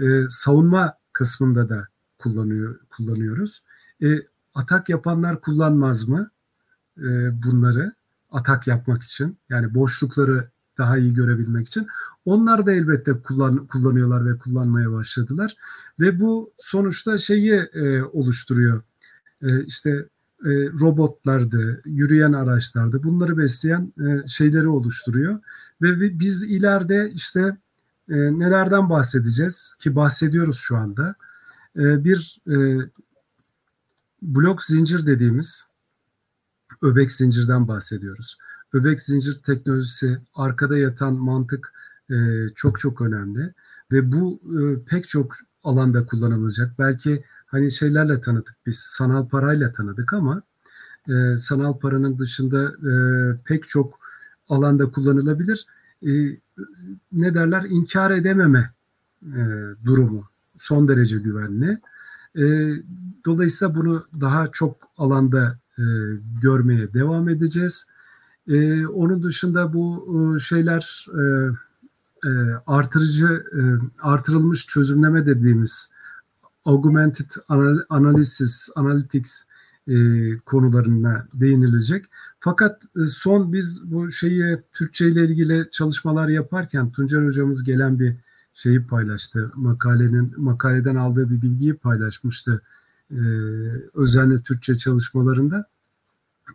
e, 0.00 0.04
savunma 0.28 0.94
kısmında 1.18 1.68
da 1.68 1.88
kullanıyor 2.18 2.78
kullanıyoruz. 2.90 3.62
E, 4.02 4.06
atak 4.54 4.88
yapanlar 4.88 5.40
kullanmaz 5.40 6.08
mı 6.08 6.30
e, 6.98 7.02
bunları 7.42 7.92
atak 8.30 8.66
yapmak 8.66 9.02
için 9.02 9.36
yani 9.48 9.74
boşlukları 9.74 10.48
daha 10.78 10.98
iyi 10.98 11.14
görebilmek 11.14 11.66
için 11.66 11.86
onlar 12.24 12.66
da 12.66 12.72
elbette 12.72 13.12
kullan, 13.12 13.66
kullanıyorlar 13.66 14.26
ve 14.26 14.38
kullanmaya 14.38 14.92
başladılar 14.92 15.56
ve 16.00 16.20
bu 16.20 16.50
sonuçta 16.58 17.18
şeyi 17.18 17.52
e, 17.52 18.02
oluşturuyor 18.02 18.82
e, 19.42 19.64
işte 19.64 19.90
e, 20.44 20.50
robotlardı, 20.80 21.82
yürüyen 21.84 22.32
araçlardı. 22.32 23.02
Bunları 23.02 23.38
besleyen 23.38 23.92
e, 24.00 24.28
şeyleri 24.28 24.68
oluşturuyor. 24.68 25.38
Ve 25.82 26.20
biz 26.20 26.42
ileride 26.42 27.10
işte 27.14 27.56
e, 28.08 28.14
nelerden 28.14 28.90
bahsedeceğiz 28.90 29.74
ki 29.78 29.96
bahsediyoruz 29.96 30.56
şu 30.56 30.76
anda. 30.76 31.14
E, 31.76 32.04
bir 32.04 32.40
e, 32.48 32.56
blok 34.22 34.62
zincir 34.62 35.06
dediğimiz 35.06 35.66
öbek 36.82 37.10
zincirden 37.10 37.68
bahsediyoruz. 37.68 38.38
Öbek 38.72 39.00
zincir 39.00 39.42
teknolojisi 39.42 40.18
arkada 40.34 40.78
yatan 40.78 41.14
mantık 41.14 41.72
e, 42.10 42.14
çok 42.54 42.80
çok 42.80 43.00
önemli 43.00 43.54
ve 43.92 44.12
bu 44.12 44.40
e, 44.44 44.84
pek 44.84 45.08
çok 45.08 45.34
alanda 45.64 46.06
kullanılacak. 46.06 46.72
Belki 46.78 47.24
hani 47.46 47.70
şeylerle 47.70 48.20
tanıdık 48.20 48.56
biz 48.66 48.78
sanal 48.78 49.28
parayla 49.28 49.72
tanıdık 49.72 50.12
ama 50.12 50.42
e, 51.08 51.38
sanal 51.38 51.78
paranın 51.78 52.18
dışında 52.18 52.72
e, 52.90 52.92
pek 53.44 53.68
çok 53.68 53.98
alanda 54.48 54.86
kullanılabilir. 54.90 55.66
E, 56.06 56.10
ne 57.12 57.34
derler 57.34 57.62
inkar 57.62 58.10
edememe 58.10 58.70
e, 59.22 59.40
durumu 59.84 60.24
son 60.58 60.88
derece 60.88 61.18
güvenli. 61.18 61.78
E, 62.36 62.44
dolayısıyla 63.26 63.74
bunu 63.74 64.04
daha 64.20 64.48
çok 64.52 64.76
alanda 64.98 65.58
e, 65.78 65.82
görmeye 66.42 66.92
devam 66.92 67.28
edeceğiz. 67.28 67.86
E, 68.48 68.86
onun 68.86 69.22
dışında 69.22 69.72
bu 69.72 70.06
e, 70.36 70.40
şeyler 70.40 71.06
e, 71.14 71.22
e, 72.28 72.30
artırıcı 72.66 73.44
e, 73.52 73.60
artırılmış 74.02 74.66
çözümleme 74.66 75.26
dediğimiz 75.26 75.90
augmented 76.64 77.30
analysis, 77.88 78.68
analytics 78.76 79.42
e, 79.88 79.94
konularına 80.38 81.26
değinilecek. 81.34 82.04
Fakat 82.40 82.82
e, 82.84 83.06
son 83.06 83.52
biz 83.52 83.92
bu 83.92 84.12
şeyi 84.12 84.58
Türkçe 84.72 85.08
ile 85.08 85.24
ilgili 85.24 85.68
çalışmalar 85.70 86.28
yaparken 86.28 86.90
Tuncer 86.90 87.26
hocamız 87.26 87.64
gelen 87.64 87.98
bir 87.98 88.14
şeyi 88.54 88.86
paylaştı. 88.86 89.52
Makalenin 89.54 90.34
makaleden 90.36 90.96
aldığı 90.96 91.30
bir 91.30 91.42
bilgiyi 91.42 91.74
paylaşmıştı. 91.74 92.62
E, 93.10 93.20
özenli 93.94 94.42
Türkçe 94.42 94.74
çalışmalarında. 94.74 95.64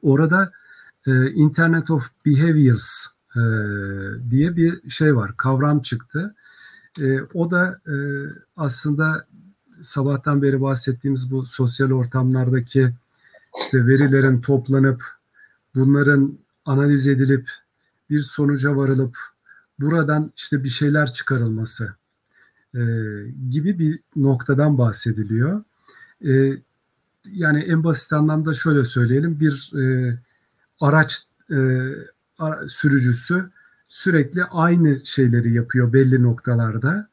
Orada 0.02 0.52
e, 1.08 1.32
Internet 1.32 1.92
of 1.92 2.10
Behaviors 2.26 3.06
e, 3.36 3.42
diye 4.30 4.56
bir 4.56 4.90
şey 4.90 5.16
var. 5.16 5.32
Kavram 5.38 5.82
çıktı. 5.82 6.36
E, 7.02 7.22
o 7.22 7.52
da 7.52 7.80
e, 7.88 7.96
aslında 8.58 9.26
sabahtan 9.82 10.42
beri 10.42 10.62
bahsettiğimiz 10.62 11.32
bu 11.32 11.46
sosyal 11.46 11.92
ortamlardaki 11.92 12.94
işte 13.62 13.88
verilerin 13.88 14.42
toplanıp 14.42 15.04
bunların 15.76 16.38
analiz 16.66 17.08
edilip 17.08 17.50
bir 18.10 18.20
sonuca 18.20 18.76
varılıp 18.76 19.18
buradan 19.80 20.32
işte 20.38 20.64
bir 20.64 20.70
şeyler 20.70 21.14
çıkarılması 21.14 21.94
e, 22.76 22.82
gibi 23.50 23.80
bir 23.80 24.00
noktadan 24.16 24.78
bahsediliyor. 24.78 25.64
E, 26.26 26.32
yani 27.26 27.64
en 27.64 27.84
basit 27.84 28.14
anlamda 28.14 28.54
şöyle 28.54 28.86
söyleyelim 28.86 29.40
bir 29.40 29.72
e, 29.80 30.18
araç 30.80 31.24
e, 31.52 31.90
sürücüsü 32.68 33.50
sürekli 33.88 34.44
aynı 34.44 35.06
şeyleri 35.06 35.54
yapıyor 35.54 35.94
belli 35.94 36.24
noktalarda. 36.24 37.08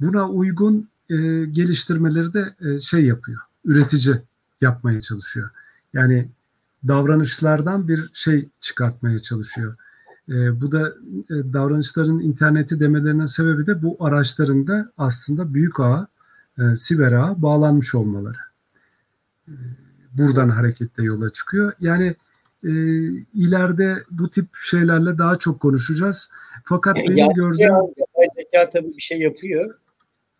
Buna 0.00 0.28
uygun 0.28 0.88
e, 1.10 1.16
geliştirmeleri 1.44 2.32
de 2.34 2.54
e, 2.60 2.80
şey 2.80 3.04
yapıyor, 3.04 3.40
üretici 3.64 4.22
yapmaya 4.60 5.00
çalışıyor. 5.00 5.50
Yani 5.94 6.28
davranışlardan 6.88 7.88
bir 7.88 8.10
şey 8.12 8.48
çıkartmaya 8.60 9.18
çalışıyor. 9.18 9.76
E, 10.28 10.60
bu 10.60 10.72
da 10.72 10.88
e, 11.30 11.52
davranışların 11.52 12.20
interneti 12.20 12.80
demelerinin 12.80 13.24
sebebi 13.24 13.66
de 13.66 13.82
bu 13.82 13.96
araçların 14.00 14.66
da 14.66 14.92
aslında 14.98 15.54
büyük 15.54 15.80
ağa, 15.80 16.06
e, 16.58 16.76
siber 16.76 17.12
ağa 17.12 17.42
bağlanmış 17.42 17.94
olmaları. 17.94 18.38
E, 19.48 19.52
buradan 20.18 20.48
hareketle 20.48 21.04
yola 21.04 21.30
çıkıyor. 21.30 21.72
Yani 21.80 22.14
e, 22.64 22.70
ileride 23.34 24.04
bu 24.10 24.30
tip 24.30 24.46
şeylerle 24.54 25.18
daha 25.18 25.36
çok 25.36 25.60
konuşacağız. 25.60 26.30
Fakat 26.64 26.96
benim 26.96 27.16
Yani 27.16 27.34
gördüğüm... 27.34 27.72
Yapay 27.96 28.26
zeka 28.36 28.70
tabii 28.70 28.96
bir 28.96 29.02
şey 29.02 29.18
yapıyor. 29.18 29.74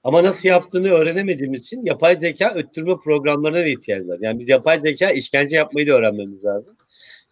Ama 0.06 0.24
nasıl 0.24 0.48
yaptığını 0.48 0.88
öğrenemediğimiz 0.88 1.60
için 1.60 1.84
yapay 1.84 2.16
zeka 2.16 2.54
öttürme 2.54 2.96
programlarına 3.04 3.58
da 3.58 3.66
ihtiyaç 3.66 4.06
var. 4.06 4.18
Yani 4.20 4.38
biz 4.38 4.48
yapay 4.48 4.78
zeka 4.78 5.10
işkence 5.10 5.56
yapmayı 5.56 5.86
da 5.86 5.92
öğrenmemiz 5.92 6.44
lazım. 6.44 6.76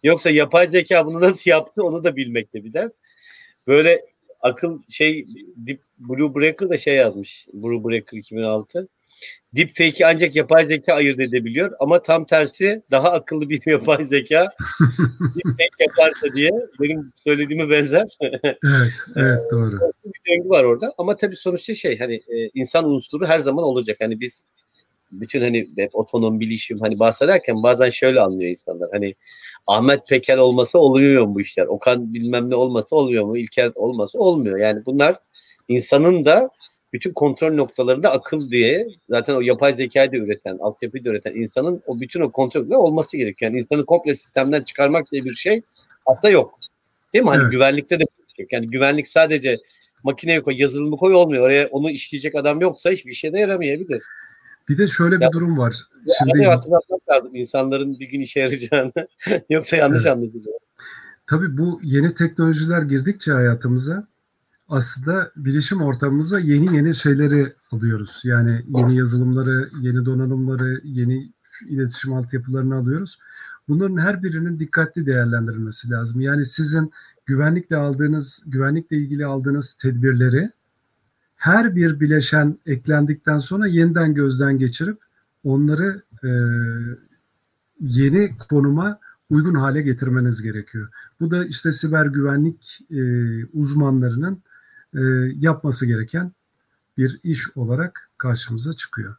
Yoksa 0.03 0.29
yapay 0.29 0.67
zeka 0.67 1.05
bunu 1.05 1.21
nasıl 1.21 1.51
yaptı 1.51 1.83
onu 1.83 2.03
da 2.03 2.15
bilmekte 2.15 2.63
bir 2.63 2.73
dert. 2.73 2.93
Böyle 3.67 4.05
akıl 4.41 4.81
şey 4.89 5.25
Deep 5.55 5.81
Blue 5.99 6.35
Breaker 6.35 6.69
da 6.69 6.77
şey 6.77 6.95
yazmış. 6.95 7.47
Blue 7.53 7.83
Breaker 7.83 8.17
2006. 8.17 8.87
Deepfake'i 9.55 10.05
ancak 10.05 10.35
yapay 10.35 10.65
zeka 10.65 10.93
ayırt 10.93 11.19
edebiliyor 11.19 11.71
ama 11.79 12.01
tam 12.01 12.25
tersi 12.25 12.83
daha 12.91 13.11
akıllı 13.11 13.49
bir 13.49 13.61
yapay 13.71 14.03
zeka 14.03 14.49
deepfake 15.35 15.69
yaparsa 15.79 16.35
diye 16.35 16.51
benim 16.81 17.13
söylediğime 17.15 17.69
benzer. 17.69 18.17
Evet, 18.43 18.93
evet 19.15 19.51
doğru. 19.51 19.79
bir 20.05 20.31
döngü 20.31 20.49
var 20.49 20.63
orada 20.63 20.93
ama 20.97 21.17
tabii 21.17 21.35
sonuçta 21.35 21.75
şey 21.75 21.99
hani 21.99 22.15
e, 22.15 22.49
insan 22.53 22.89
unsuru 22.89 23.25
her 23.25 23.39
zaman 23.39 23.63
olacak. 23.63 23.97
Hani 23.99 24.19
biz 24.19 24.45
bütün 25.11 25.41
hani 25.41 25.67
hep 25.77 25.95
otonom 25.95 26.39
bilişim 26.39 26.79
hani 26.79 26.99
bahsederken 26.99 27.63
bazen 27.63 27.89
şöyle 27.89 28.21
anlıyor 28.21 28.51
insanlar. 28.51 28.89
Hani 28.91 29.15
Ahmet 29.67 30.07
Peker 30.07 30.37
olmasa 30.37 30.79
oluyor 30.79 31.25
mu 31.25 31.35
bu 31.35 31.41
işler? 31.41 31.65
Okan 31.65 32.13
bilmem 32.13 32.49
ne 32.49 32.55
olmasa 32.55 32.95
oluyor 32.95 33.25
mu? 33.25 33.37
İlker 33.37 33.71
olmasa 33.75 34.19
olmuyor. 34.19 34.59
Yani 34.59 34.85
bunlar 34.85 35.15
insanın 35.67 36.25
da 36.25 36.49
bütün 36.93 37.13
kontrol 37.13 37.53
noktalarında 37.53 38.11
akıl 38.11 38.51
diye 38.51 38.87
zaten 39.09 39.35
o 39.35 39.41
yapay 39.41 39.73
zekayı 39.73 40.11
da 40.11 40.17
üreten, 40.17 40.57
altyapıyı 40.57 41.05
da 41.05 41.09
üreten 41.09 41.33
insanın 41.35 41.81
o 41.85 41.99
bütün 41.99 42.21
o 42.21 42.31
kontrolde 42.31 42.75
olması 42.75 43.17
gerekiyor. 43.17 43.51
Yani 43.51 43.59
insanı 43.61 43.85
komple 43.85 44.15
sistemden 44.15 44.61
çıkarmak 44.63 45.11
diye 45.11 45.23
bir 45.25 45.33
şey 45.35 45.61
aslında 46.05 46.29
yok. 46.31 46.59
Değil 47.13 47.23
mi? 47.23 47.29
Hani 47.29 47.41
Evet. 47.41 47.51
güvenlikte 47.51 47.99
de 47.99 48.03
yok. 48.39 48.53
Yani 48.53 48.67
güvenlik 48.67 49.07
sadece 49.07 49.59
makineye 50.03 50.41
koy, 50.41 50.61
yazılımı 50.61 50.97
koy 50.97 51.13
olmuyor. 51.13 51.45
Oraya 51.45 51.67
onu 51.67 51.89
işleyecek 51.91 52.35
adam 52.35 52.61
yoksa 52.61 52.89
hiçbir 52.89 53.13
şeyde 53.13 53.39
yaramayabilir. 53.39 54.01
Bir 54.69 54.77
de 54.77 54.87
şöyle 54.87 55.15
bir 55.19 55.21
Ya- 55.21 55.31
durum 55.31 55.57
var. 55.57 55.75
Şimdi 56.17 56.31
Şimdi 56.35 56.45
hatırlatmak 56.45 57.09
lazım 57.09 57.35
insanların 57.35 57.99
bir 57.99 58.05
gün 58.09 58.19
işe 58.21 58.39
yarayacağını. 58.39 58.91
Yoksa 59.49 59.77
yanlış 59.77 60.05
anlaşılıyor. 60.05 60.59
tabii 61.27 61.57
bu 61.57 61.79
yeni 61.83 62.13
teknolojiler 62.15 62.81
girdikçe 62.81 63.31
hayatımıza 63.31 64.07
aslında 64.69 65.31
bilişim 65.35 65.81
ortamımıza 65.81 66.39
yeni 66.39 66.75
yeni 66.75 66.95
şeyleri 66.95 67.53
alıyoruz. 67.71 68.21
Yani 68.23 68.61
yeni 68.67 68.97
yazılımları, 68.97 69.69
yeni 69.81 70.05
donanımları, 70.05 70.81
yeni 70.83 71.29
iletişim 71.67 72.13
altyapılarını 72.13 72.75
alıyoruz. 72.75 73.19
Bunların 73.67 73.97
her 73.97 74.23
birinin 74.23 74.59
dikkatli 74.59 75.05
değerlendirilmesi 75.05 75.89
lazım. 75.89 76.21
Yani 76.21 76.45
sizin 76.45 76.91
güvenlikle 77.25 77.75
aldığınız, 77.75 78.43
güvenlikle 78.47 78.97
ilgili 78.97 79.25
aldığınız 79.25 79.73
tedbirleri 79.73 80.49
her 81.35 81.75
bir 81.75 81.99
bileşen 81.99 82.57
eklendikten 82.65 83.37
sonra 83.37 83.67
yeniden 83.67 84.13
gözden 84.13 84.57
geçirip 84.59 84.97
onları 85.43 86.01
e, 86.23 86.29
yeni 87.81 88.31
konuma 88.49 88.99
uygun 89.29 89.55
hale 89.55 89.81
getirmeniz 89.81 90.41
gerekiyor. 90.41 90.89
Bu 91.19 91.31
da 91.31 91.45
işte 91.45 91.71
siber 91.71 92.05
güvenlik 92.05 92.79
e, 92.91 93.01
uzmanlarının 93.45 94.39
e, 94.95 95.01
yapması 95.39 95.85
gereken 95.85 96.31
bir 96.97 97.19
iş 97.23 97.57
olarak 97.57 98.11
karşımıza 98.17 98.73
çıkıyor. 98.73 99.15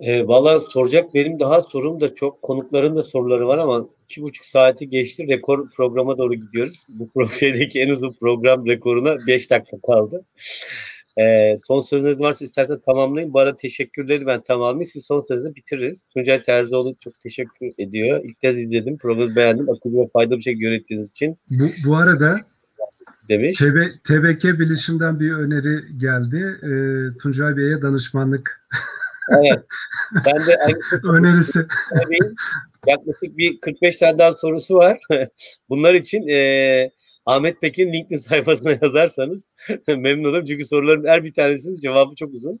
E, 0.00 0.26
Valla 0.26 0.60
soracak 0.60 1.14
benim 1.14 1.40
daha 1.40 1.60
sorum 1.60 2.00
da 2.00 2.14
çok. 2.14 2.42
Konukların 2.42 2.96
da 2.96 3.02
soruları 3.02 3.48
var 3.48 3.58
ama 3.58 3.88
iki 4.04 4.22
buçuk 4.22 4.46
saati 4.46 4.88
geçti. 4.90 5.28
Rekor 5.28 5.70
programa 5.70 6.18
doğru 6.18 6.34
gidiyoruz. 6.34 6.86
Bu 6.88 7.10
projedeki 7.14 7.80
en 7.80 7.88
uzun 7.88 8.12
program 8.12 8.66
rekoruna 8.66 9.26
beş 9.26 9.50
dakika 9.50 9.76
kaldı. 9.86 10.24
E, 11.18 11.56
son 11.66 11.80
sözleriniz 11.80 12.20
varsa 12.20 12.44
istersen 12.44 12.80
tamamlayın. 12.86 13.32
Bu 13.32 13.38
arada 13.40 13.56
teşekkürleri 13.56 14.26
ben 14.26 14.40
tamamlayayım. 14.40 14.84
Siz 14.84 15.06
son 15.06 15.20
sözle 15.20 15.54
bitiririz. 15.54 16.08
Tuncay 16.14 16.42
Terzioğlu 16.42 16.96
çok 17.00 17.20
teşekkür 17.20 17.70
ediyor. 17.78 18.24
İlk 18.24 18.40
kez 18.40 18.58
izledim. 18.58 18.98
Programı 18.98 19.36
beğendim. 19.36 19.70
Akıllı 19.70 20.02
ve 20.02 20.08
faydalı 20.12 20.38
bir 20.38 20.42
şey 20.42 20.66
öğrettiğiniz 20.66 21.08
için 21.08 21.36
Bu, 21.50 21.64
bu 21.86 21.96
arada 21.96 22.40
demiş. 23.28 23.58
TB, 23.58 23.76
TBK 24.04 24.44
Bilişim'den 24.44 25.20
bir 25.20 25.32
öneri 25.32 25.98
geldi. 25.98 26.58
E, 26.62 26.70
Tuncay 27.18 27.56
Bey'e 27.56 27.82
danışmanlık 27.82 28.66
Evet. 29.30 29.64
Ben 30.26 30.46
de 30.46 30.56
aynı 30.56 30.78
önerisi. 31.16 31.66
Bey'in 32.10 32.34
yaklaşık 32.86 33.36
bir 33.36 33.60
45 33.60 33.96
tane 33.96 34.18
daha 34.18 34.32
sorusu 34.32 34.74
var. 34.74 34.98
Bunlar 35.68 35.94
için 35.94 36.28
e, 36.28 36.90
Ahmet 37.26 37.60
Pekin 37.60 37.92
LinkedIn 37.92 38.16
sayfasına 38.16 38.78
yazarsanız 38.82 39.52
memnun 39.88 40.28
olurum. 40.28 40.44
Çünkü 40.44 40.64
soruların 40.64 41.08
her 41.08 41.24
bir 41.24 41.34
tanesinin 41.34 41.80
cevabı 41.80 42.14
çok 42.14 42.34
uzun. 42.34 42.60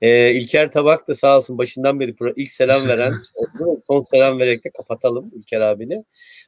E, 0.00 0.30
İlker 0.30 0.72
Tabak 0.72 1.08
da 1.08 1.14
sağ 1.14 1.36
olsun 1.36 1.58
başından 1.58 2.00
beri 2.00 2.14
ilk 2.36 2.52
selam 2.52 2.88
veren, 2.88 3.14
son 3.86 4.04
selam 4.10 4.38
vererek 4.38 4.64
de 4.64 4.70
kapatalım 4.70 5.30
İlker 5.34 5.60
abini. 5.60 6.04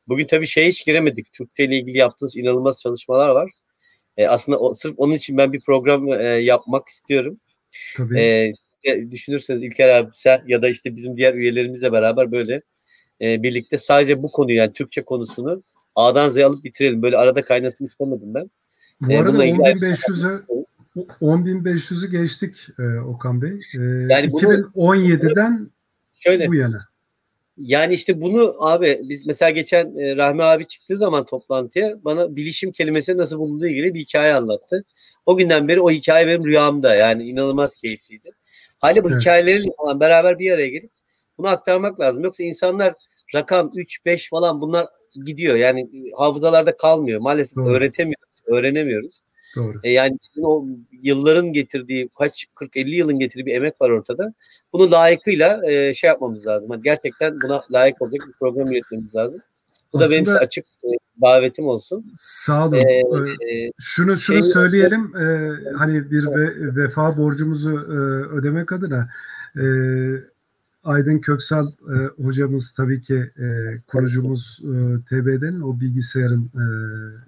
Bugün 0.09 0.27
tabii 0.27 0.47
şeye 0.47 0.69
hiç 0.69 0.85
giremedik. 0.85 1.33
Türkçe 1.33 1.65
ile 1.65 1.77
ilgili 1.77 1.99
yaptığınız 1.99 2.37
inanılmaz 2.37 2.81
çalışmalar 2.81 3.29
var. 3.29 3.51
E, 4.17 4.27
aslında 4.27 4.59
o, 4.59 4.75
sırf 4.75 4.95
onun 4.97 5.13
için 5.15 5.37
ben 5.37 5.53
bir 5.53 5.61
program 5.67 6.13
e, 6.13 6.25
yapmak 6.25 6.89
istiyorum. 6.89 7.41
Tabii. 7.97 8.21
Ee, 8.21 8.53
düşünürseniz 9.11 9.63
İlker 9.63 9.89
abi 9.89 10.11
sen 10.15 10.43
ya 10.47 10.63
da 10.63 10.69
işte 10.69 10.97
bizim 10.97 11.17
diğer 11.17 11.35
üyelerimizle 11.35 11.93
beraber 11.93 12.33
böyle 12.33 12.63
e, 13.23 13.43
birlikte 13.43 13.79
sadece 13.79 14.23
bu 14.23 14.33
konuyu 14.33 14.57
yani 14.57 14.73
Türkçe 14.73 15.05
konusunu 15.05 15.63
A'dan 15.95 16.31
Z'ye 16.31 16.47
alıp 16.47 16.65
bitirelim. 16.65 17.03
Böyle 17.03 17.17
arada 17.17 17.43
kaynasın 17.43 17.85
istemedim 17.85 18.35
ben. 18.35 18.51
Bu 19.01 19.13
e, 19.13 19.17
arada 19.19 19.29
bununla 19.29 19.45
ilgili- 19.45 19.63
10.500'ü 21.21 21.25
10.500'ü 21.25 22.11
geçtik 22.11 22.55
e, 22.79 23.01
Okan 23.01 23.43
Bey. 23.43 23.51
E, 23.75 23.79
Yani 24.09 24.33
bunu- 24.33 24.43
2017'den 24.53 25.71
Şöyle 26.15 26.49
bu 26.49 26.55
yana. 26.55 26.85
yani 27.59 27.95
işte 27.95 28.21
bunu 28.21 28.55
abi 28.59 29.01
biz 29.03 29.27
mesela 29.27 29.51
geçen 29.51 29.97
e, 29.97 30.17
Rahmi 30.17 30.43
abi 30.43 30.67
çıktığı 30.67 30.97
zaman 30.97 31.25
toplantıya 31.27 32.05
bana 32.05 32.37
bilişim 32.37 32.73
kelimesi 32.73 33.17
nasıl 33.17 33.39
bulunduğu 33.39 33.67
ilgili 33.67 33.95
bir 33.95 34.01
hikaye 34.01 34.35
anlattı. 34.35 34.85
O 35.27 35.37
günden 35.37 35.69
beri 35.69 35.81
o 35.81 35.91
hikaye 35.91 36.27
benim 36.27 36.45
rüyamda 36.47 36.95
yani 36.95 37.23
inanılmaz 37.25 37.77
keyifliydi. 37.77 38.31
Hali 38.79 39.05
bu 39.05 39.11
Evet. 39.11 39.21
hikayeleri 39.21 39.63
falan 39.77 40.01
beraber 40.01 40.39
bir 40.39 40.51
araya 40.51 40.69
gelip 40.69 40.91
bunu 41.39 41.47
aktarmak 41.49 42.01
lazım. 42.01 42.25
Yoksa 42.25 42.43
insanlar 42.45 42.95
rakam 43.35 43.73
3 43.75 44.05
5 44.05 44.29
falan 44.31 44.61
bunlar 44.61 44.87
gidiyor. 45.25 45.57
Yani 45.57 45.89
hafızalarda 46.17 46.77
kalmıyor. 46.77 47.21
Maalesef 47.21 47.57
Doğru. 47.57 47.69
öğretemiyoruz, 47.69 48.29
öğrenemiyoruz. 48.47 49.21
Doğru. 49.59 49.81
E 49.85 49.91
yani 49.91 50.19
o 50.43 50.67
yılların 51.03 51.53
getirdiği 51.53 52.09
kaç 52.19 52.47
40-50 52.57 52.89
yılın 52.95 53.19
getirdiği 53.19 53.47
bir 53.47 53.55
emek 53.55 53.81
var 53.81 53.91
ortada. 53.91 54.35
Bunu 54.73 54.91
layıkıyla 54.91 55.71
e, 55.71 55.95
şey 55.95 56.09
yapmamız 56.09 56.47
lazım. 56.47 56.71
Hani 56.71 56.83
gerçekten 56.83 57.41
buna 57.41 57.63
layık 57.73 58.03
olacak 58.03 58.29
bir 58.29 58.33
program 58.33 58.73
üretmemiz 58.73 59.15
lazım. 59.15 59.41
Bu 59.93 60.01
da 60.01 60.05
benim 60.11 60.13
Aslında- 60.23 60.31
size 60.31 60.39
açık 60.39 60.65
e, 60.85 60.89
davetim 61.23 61.67
olsun. 61.67 62.13
Sağ 62.17 62.67
olun. 62.69 62.75
Ee, 62.77 62.81
Ee, 62.81 63.67
e, 63.67 63.71
şunu 63.79 64.17
şunu 64.17 64.43
şey- 64.43 64.43
söyleyelim. 64.43 65.17
e, 65.17 65.55
hani 65.77 66.11
bir 66.11 66.27
ve- 66.27 66.77
vefa 66.77 67.17
borcumuzu 67.17 67.71
e, 67.71 67.95
ödemek 68.37 68.73
adına 68.73 69.09
e, 69.57 69.65
Aydın 70.85 71.19
Köksal 71.19 71.67
e, 71.67 72.23
hocamız 72.25 72.73
tabii 72.73 73.01
ki 73.01 73.15
e, 73.39 73.47
kurucumuz 73.87 74.61
e, 74.65 74.71
TB'den 75.09 75.61
o 75.61 75.81
bilgisayarın 75.81 76.45
e, 76.55 76.65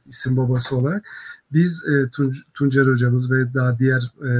isim 0.06 0.36
babası 0.36 0.76
olarak 0.76 1.04
biz 1.52 1.84
e, 1.86 1.90
Tunc- 1.90 2.42
Tuncer 2.54 2.86
hocamız 2.86 3.32
ve 3.32 3.54
daha 3.54 3.78
diğer 3.78 4.02
e, 4.22 4.30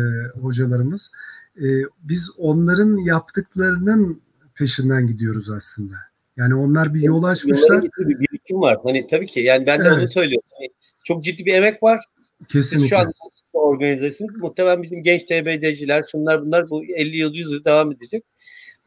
hocalarımız 0.40 1.10
e, 1.56 1.66
biz 2.02 2.30
onların 2.39 2.97
yaptıklarının 2.97 4.20
peşinden 4.55 5.06
gidiyoruz 5.06 5.50
aslında. 5.50 5.94
Yani 6.36 6.55
onlar 6.55 6.94
bir 6.94 7.00
yol 7.00 7.22
açmışlar. 7.22 7.82
Bir 7.82 8.20
birikim 8.20 8.60
var. 8.60 8.78
Hani 8.84 9.06
tabii 9.06 9.26
ki 9.26 9.40
yani 9.40 9.66
ben 9.66 9.84
de 9.84 9.89
Evet. 9.89 9.98
onu 9.98 10.10
söylüyorum. 10.10 10.48
Hani 10.58 10.68
çok 11.05 11.24
ciddi 11.24 11.47
bir 11.47 11.55
emek 11.55 11.82
var. 11.82 12.00
Siz 12.39 12.48
Kesinlikle. 12.48 12.89
şu 12.89 12.98
an 12.98 13.12
organizasınız. 13.52 14.36
Muhtemelen 14.36 14.82
bizim 14.82 15.02
genç 15.02 15.24
TBD'ciler, 15.24 16.05
şunlar 16.12 16.42
bunlar 16.42 16.70
bu 16.70 16.84
50 16.84 17.16
yıl 17.16 17.34
100 17.34 17.52
yıl 17.52 17.64
devam 17.64 17.92
edecek. 17.92 18.24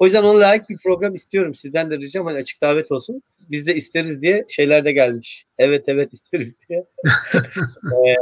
O 0.04 0.06
yüzden 0.06 0.24
ona 0.24 0.40
layık 0.40 0.70
bir 0.70 0.78
program 0.78 1.14
istiyorum. 1.14 1.54
Sizden 1.54 1.92
de 1.92 1.98
ricam 1.98 2.26
hani 2.26 2.38
açık 2.38 2.62
davet 2.62 2.92
olsun. 2.92 3.24
Biz 3.50 3.68
de 3.68 3.76
isteriz 3.76 4.22
diye 4.22 4.46
şeyler 4.50 4.86
de 4.86 4.92
gelmiş. 4.92 5.46
Evet 5.58 5.84
evet 5.88 6.14
isteriz 6.14 6.56
diye. 6.70 6.86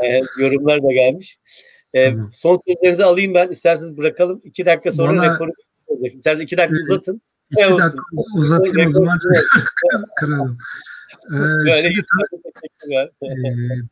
Ee, 0.03 0.21
yorumlar 0.37 0.83
da 0.83 0.91
gelmiş. 0.91 1.39
Tamam. 1.95 2.29
son 2.33 2.61
sözlerinizi 2.67 3.05
alayım 3.05 3.33
ben. 3.33 3.49
İsterseniz 3.49 3.97
bırakalım. 3.97 4.41
İki 4.43 4.65
dakika 4.65 4.91
sonra 4.91 5.17
Bana- 5.17 5.33
rekoru 5.33 5.51
İsterseniz 6.03 6.43
iki 6.43 6.57
dakika 6.57 6.77
Ee, 6.77 6.81
uzatın. 6.81 7.21
İki 7.51 7.61
dakika 7.61 7.91
uzatayım 8.35 8.87
o 8.87 8.91
zaman 8.91 9.19
kıralım. 10.19 10.57
Ee, 11.29 11.33
Böyle 11.33 11.81
şimdi. 11.81 12.01
Ee, 12.93 13.09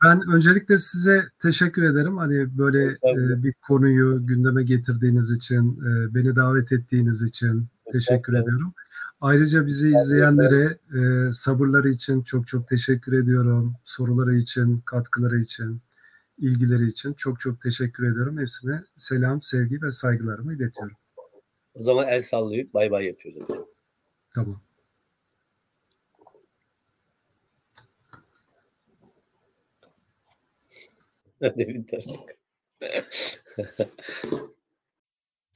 ben 0.04 0.22
öncelikle 0.34 0.78
size 0.78 1.24
teşekkür 1.42 1.84
ederim. 1.84 2.18
Hani 2.18 2.58
böyle 2.58 2.86
e, 2.86 3.44
bir 3.44 3.54
konuyu 3.68 4.26
gündeme 4.28 4.64
getirdiğiniz 4.64 5.32
için, 5.32 5.80
e, 5.80 6.16
beni 6.16 6.36
davet 6.36 6.72
ettiğiniz 6.72 7.24
için 7.24 7.68
teşekkür 7.92 8.34
ediyorum. 8.34 8.74
Ayrıca 9.22 9.66
bizi 9.66 9.90
izleyenlere 9.90 10.78
e, 10.94 11.32
sabırları 11.32 11.90
için 11.90 12.22
çok 12.22 12.48
çok 12.48 12.68
teşekkür 12.68 13.14
ediyorum. 13.14 13.76
Soruları 13.84 14.36
için, 14.36 14.80
katkıları 14.80 15.40
için, 15.40 15.82
ilgileri 16.38 16.88
için 16.88 17.14
çok 17.14 17.40
çok 17.40 17.62
teşekkür 17.62 18.12
ediyorum. 18.12 18.40
Hepsine 18.40 18.84
selam, 18.98 19.42
sevgi 19.42 19.82
ve 19.82 19.92
saygılarımı 19.92 20.54
iletiyorum. 20.54 20.96
O 21.74 21.84
zaman 21.84 22.08
el 22.08 22.22
sallayıp 22.22 22.74
bay 22.74 22.92
bay 22.92 23.06
yapıyoruz. 23.06 23.48
Tamam. 24.36 24.62